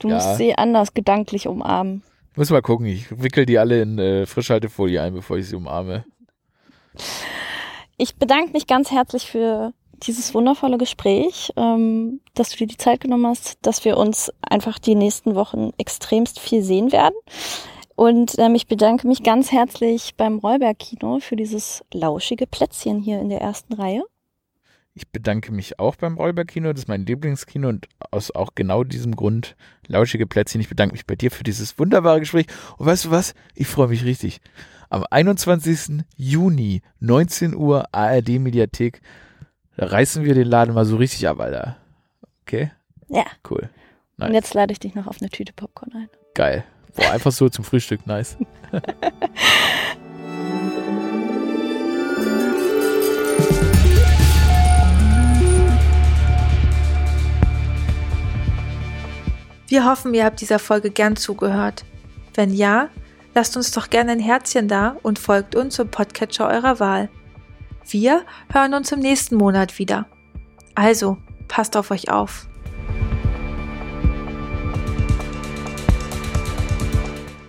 du 0.00 0.08
Ja. 0.08 0.14
musst 0.16 0.36
sie 0.38 0.56
anders 0.58 0.94
gedanklich 0.94 1.46
umarmen. 1.46 2.02
muss 2.36 2.50
mal 2.50 2.60
gucken. 2.62 2.86
Ich 2.86 3.06
wickel 3.22 3.46
die 3.46 3.58
alle 3.58 3.80
in 3.82 3.98
äh, 4.00 4.26
Frischhaltefolie 4.26 5.00
ein, 5.00 5.14
bevor 5.14 5.36
ich 5.38 5.48
sie 5.48 5.54
umarme. 5.56 6.04
Ich 7.96 8.16
bedanke 8.16 8.52
mich 8.52 8.66
ganz 8.66 8.90
herzlich 8.90 9.30
für 9.30 9.72
dieses 10.02 10.34
wundervolle 10.34 10.76
Gespräch, 10.78 11.52
ähm, 11.56 12.20
dass 12.34 12.50
du 12.50 12.56
dir 12.56 12.66
die 12.66 12.76
Zeit 12.76 13.00
genommen 13.00 13.26
hast, 13.26 13.58
dass 13.62 13.84
wir 13.84 13.96
uns 13.96 14.32
einfach 14.42 14.78
die 14.80 14.96
nächsten 14.96 15.34
Wochen 15.36 15.70
extremst 15.78 16.40
viel 16.40 16.62
sehen 16.62 16.90
werden. 16.92 17.14
Und 17.96 18.34
ähm, 18.38 18.54
ich 18.54 18.66
bedanke 18.66 19.06
mich 19.06 19.22
ganz 19.22 19.52
herzlich 19.52 20.14
beim 20.16 20.38
Rollberg 20.38 20.78
Kino 20.78 21.20
für 21.20 21.36
dieses 21.36 21.84
lauschige 21.92 22.46
Plätzchen 22.46 23.00
hier 23.00 23.20
in 23.20 23.28
der 23.28 23.40
ersten 23.40 23.74
Reihe. 23.74 24.02
Ich 24.96 25.08
bedanke 25.08 25.52
mich 25.52 25.80
auch 25.80 25.96
beim 25.96 26.16
Räuber 26.16 26.44
Kino. 26.44 26.72
Das 26.72 26.82
ist 26.82 26.88
mein 26.88 27.04
Lieblingskino 27.04 27.68
und 27.68 27.88
aus 28.12 28.30
auch 28.30 28.50
genau 28.54 28.84
diesem 28.84 29.16
Grund 29.16 29.56
lauschige 29.88 30.26
Plätzchen. 30.26 30.60
Ich 30.60 30.68
bedanke 30.68 30.92
mich 30.92 31.04
bei 31.04 31.16
dir 31.16 31.32
für 31.32 31.42
dieses 31.42 31.78
wunderbare 31.80 32.20
Gespräch. 32.20 32.46
Und 32.78 32.86
weißt 32.86 33.06
du 33.06 33.10
was? 33.10 33.34
Ich 33.56 33.66
freue 33.66 33.88
mich 33.88 34.04
richtig. 34.04 34.40
Am 34.90 35.04
21. 35.10 36.04
Juni, 36.16 36.82
19 37.00 37.56
Uhr, 37.56 37.86
ARD 37.90 38.38
Mediathek. 38.38 39.00
Da 39.76 39.86
reißen 39.86 40.24
wir 40.24 40.34
den 40.34 40.46
Laden 40.46 40.74
mal 40.74 40.84
so 40.84 40.96
richtig 40.96 41.26
ab, 41.26 41.40
Alter. 41.40 41.76
Okay? 42.42 42.70
Ja. 43.08 43.24
Cool. 43.50 43.68
Nice. 44.16 44.28
Und 44.28 44.34
jetzt 44.34 44.54
lade 44.54 44.72
ich 44.72 44.78
dich 44.78 44.94
noch 44.94 45.08
auf 45.08 45.20
eine 45.20 45.28
Tüte 45.28 45.52
Popcorn 45.52 45.92
ein. 45.92 46.08
Geil. 46.34 46.64
Boah, 46.94 47.10
einfach 47.10 47.32
so 47.32 47.48
zum 47.48 47.64
Frühstück. 47.64 48.06
Nice. 48.06 48.36
Wir 59.66 59.84
hoffen, 59.86 60.14
ihr 60.14 60.24
habt 60.24 60.40
dieser 60.40 60.58
Folge 60.60 60.90
gern 60.90 61.16
zugehört. 61.16 61.84
Wenn 62.34 62.54
ja, 62.54 62.90
lasst 63.34 63.56
uns 63.56 63.72
doch 63.72 63.90
gerne 63.90 64.12
ein 64.12 64.20
Herzchen 64.20 64.68
da 64.68 64.96
und 65.02 65.18
folgt 65.18 65.56
uns 65.56 65.78
im 65.78 65.88
Podcatcher 65.88 66.48
eurer 66.48 66.78
Wahl. 66.78 67.08
Wir 67.88 68.24
hören 68.52 68.74
uns 68.74 68.92
im 68.92 69.00
nächsten 69.00 69.36
Monat 69.36 69.78
wieder. 69.78 70.06
Also, 70.74 71.18
passt 71.48 71.76
auf 71.76 71.90
euch 71.90 72.10
auf. 72.10 72.46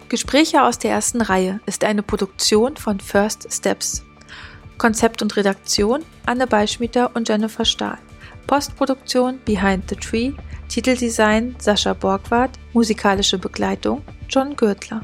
Gespräche 0.07 0.63
aus 0.63 0.77
der 0.77 0.91
ersten 0.91 1.21
Reihe 1.21 1.59
ist 1.65 1.83
eine 1.83 2.03
Produktion 2.03 2.77
von 2.77 2.99
First 2.99 3.51
Steps. 3.51 4.03
Konzept 4.77 5.21
und 5.21 5.35
Redaktion 5.35 6.03
Anne 6.25 6.47
Beischmieter 6.47 7.11
und 7.15 7.27
Jennifer 7.27 7.65
Stahl. 7.65 7.97
Postproduktion 8.45 9.39
Behind 9.45 9.89
the 9.89 9.95
Tree. 9.95 10.33
Titeldesign 10.69 11.55
Sascha 11.57 11.93
Borgward. 11.93 12.51
Musikalische 12.73 13.39
Begleitung 13.39 14.03
John 14.29 14.55
Gürtler. 14.55 15.01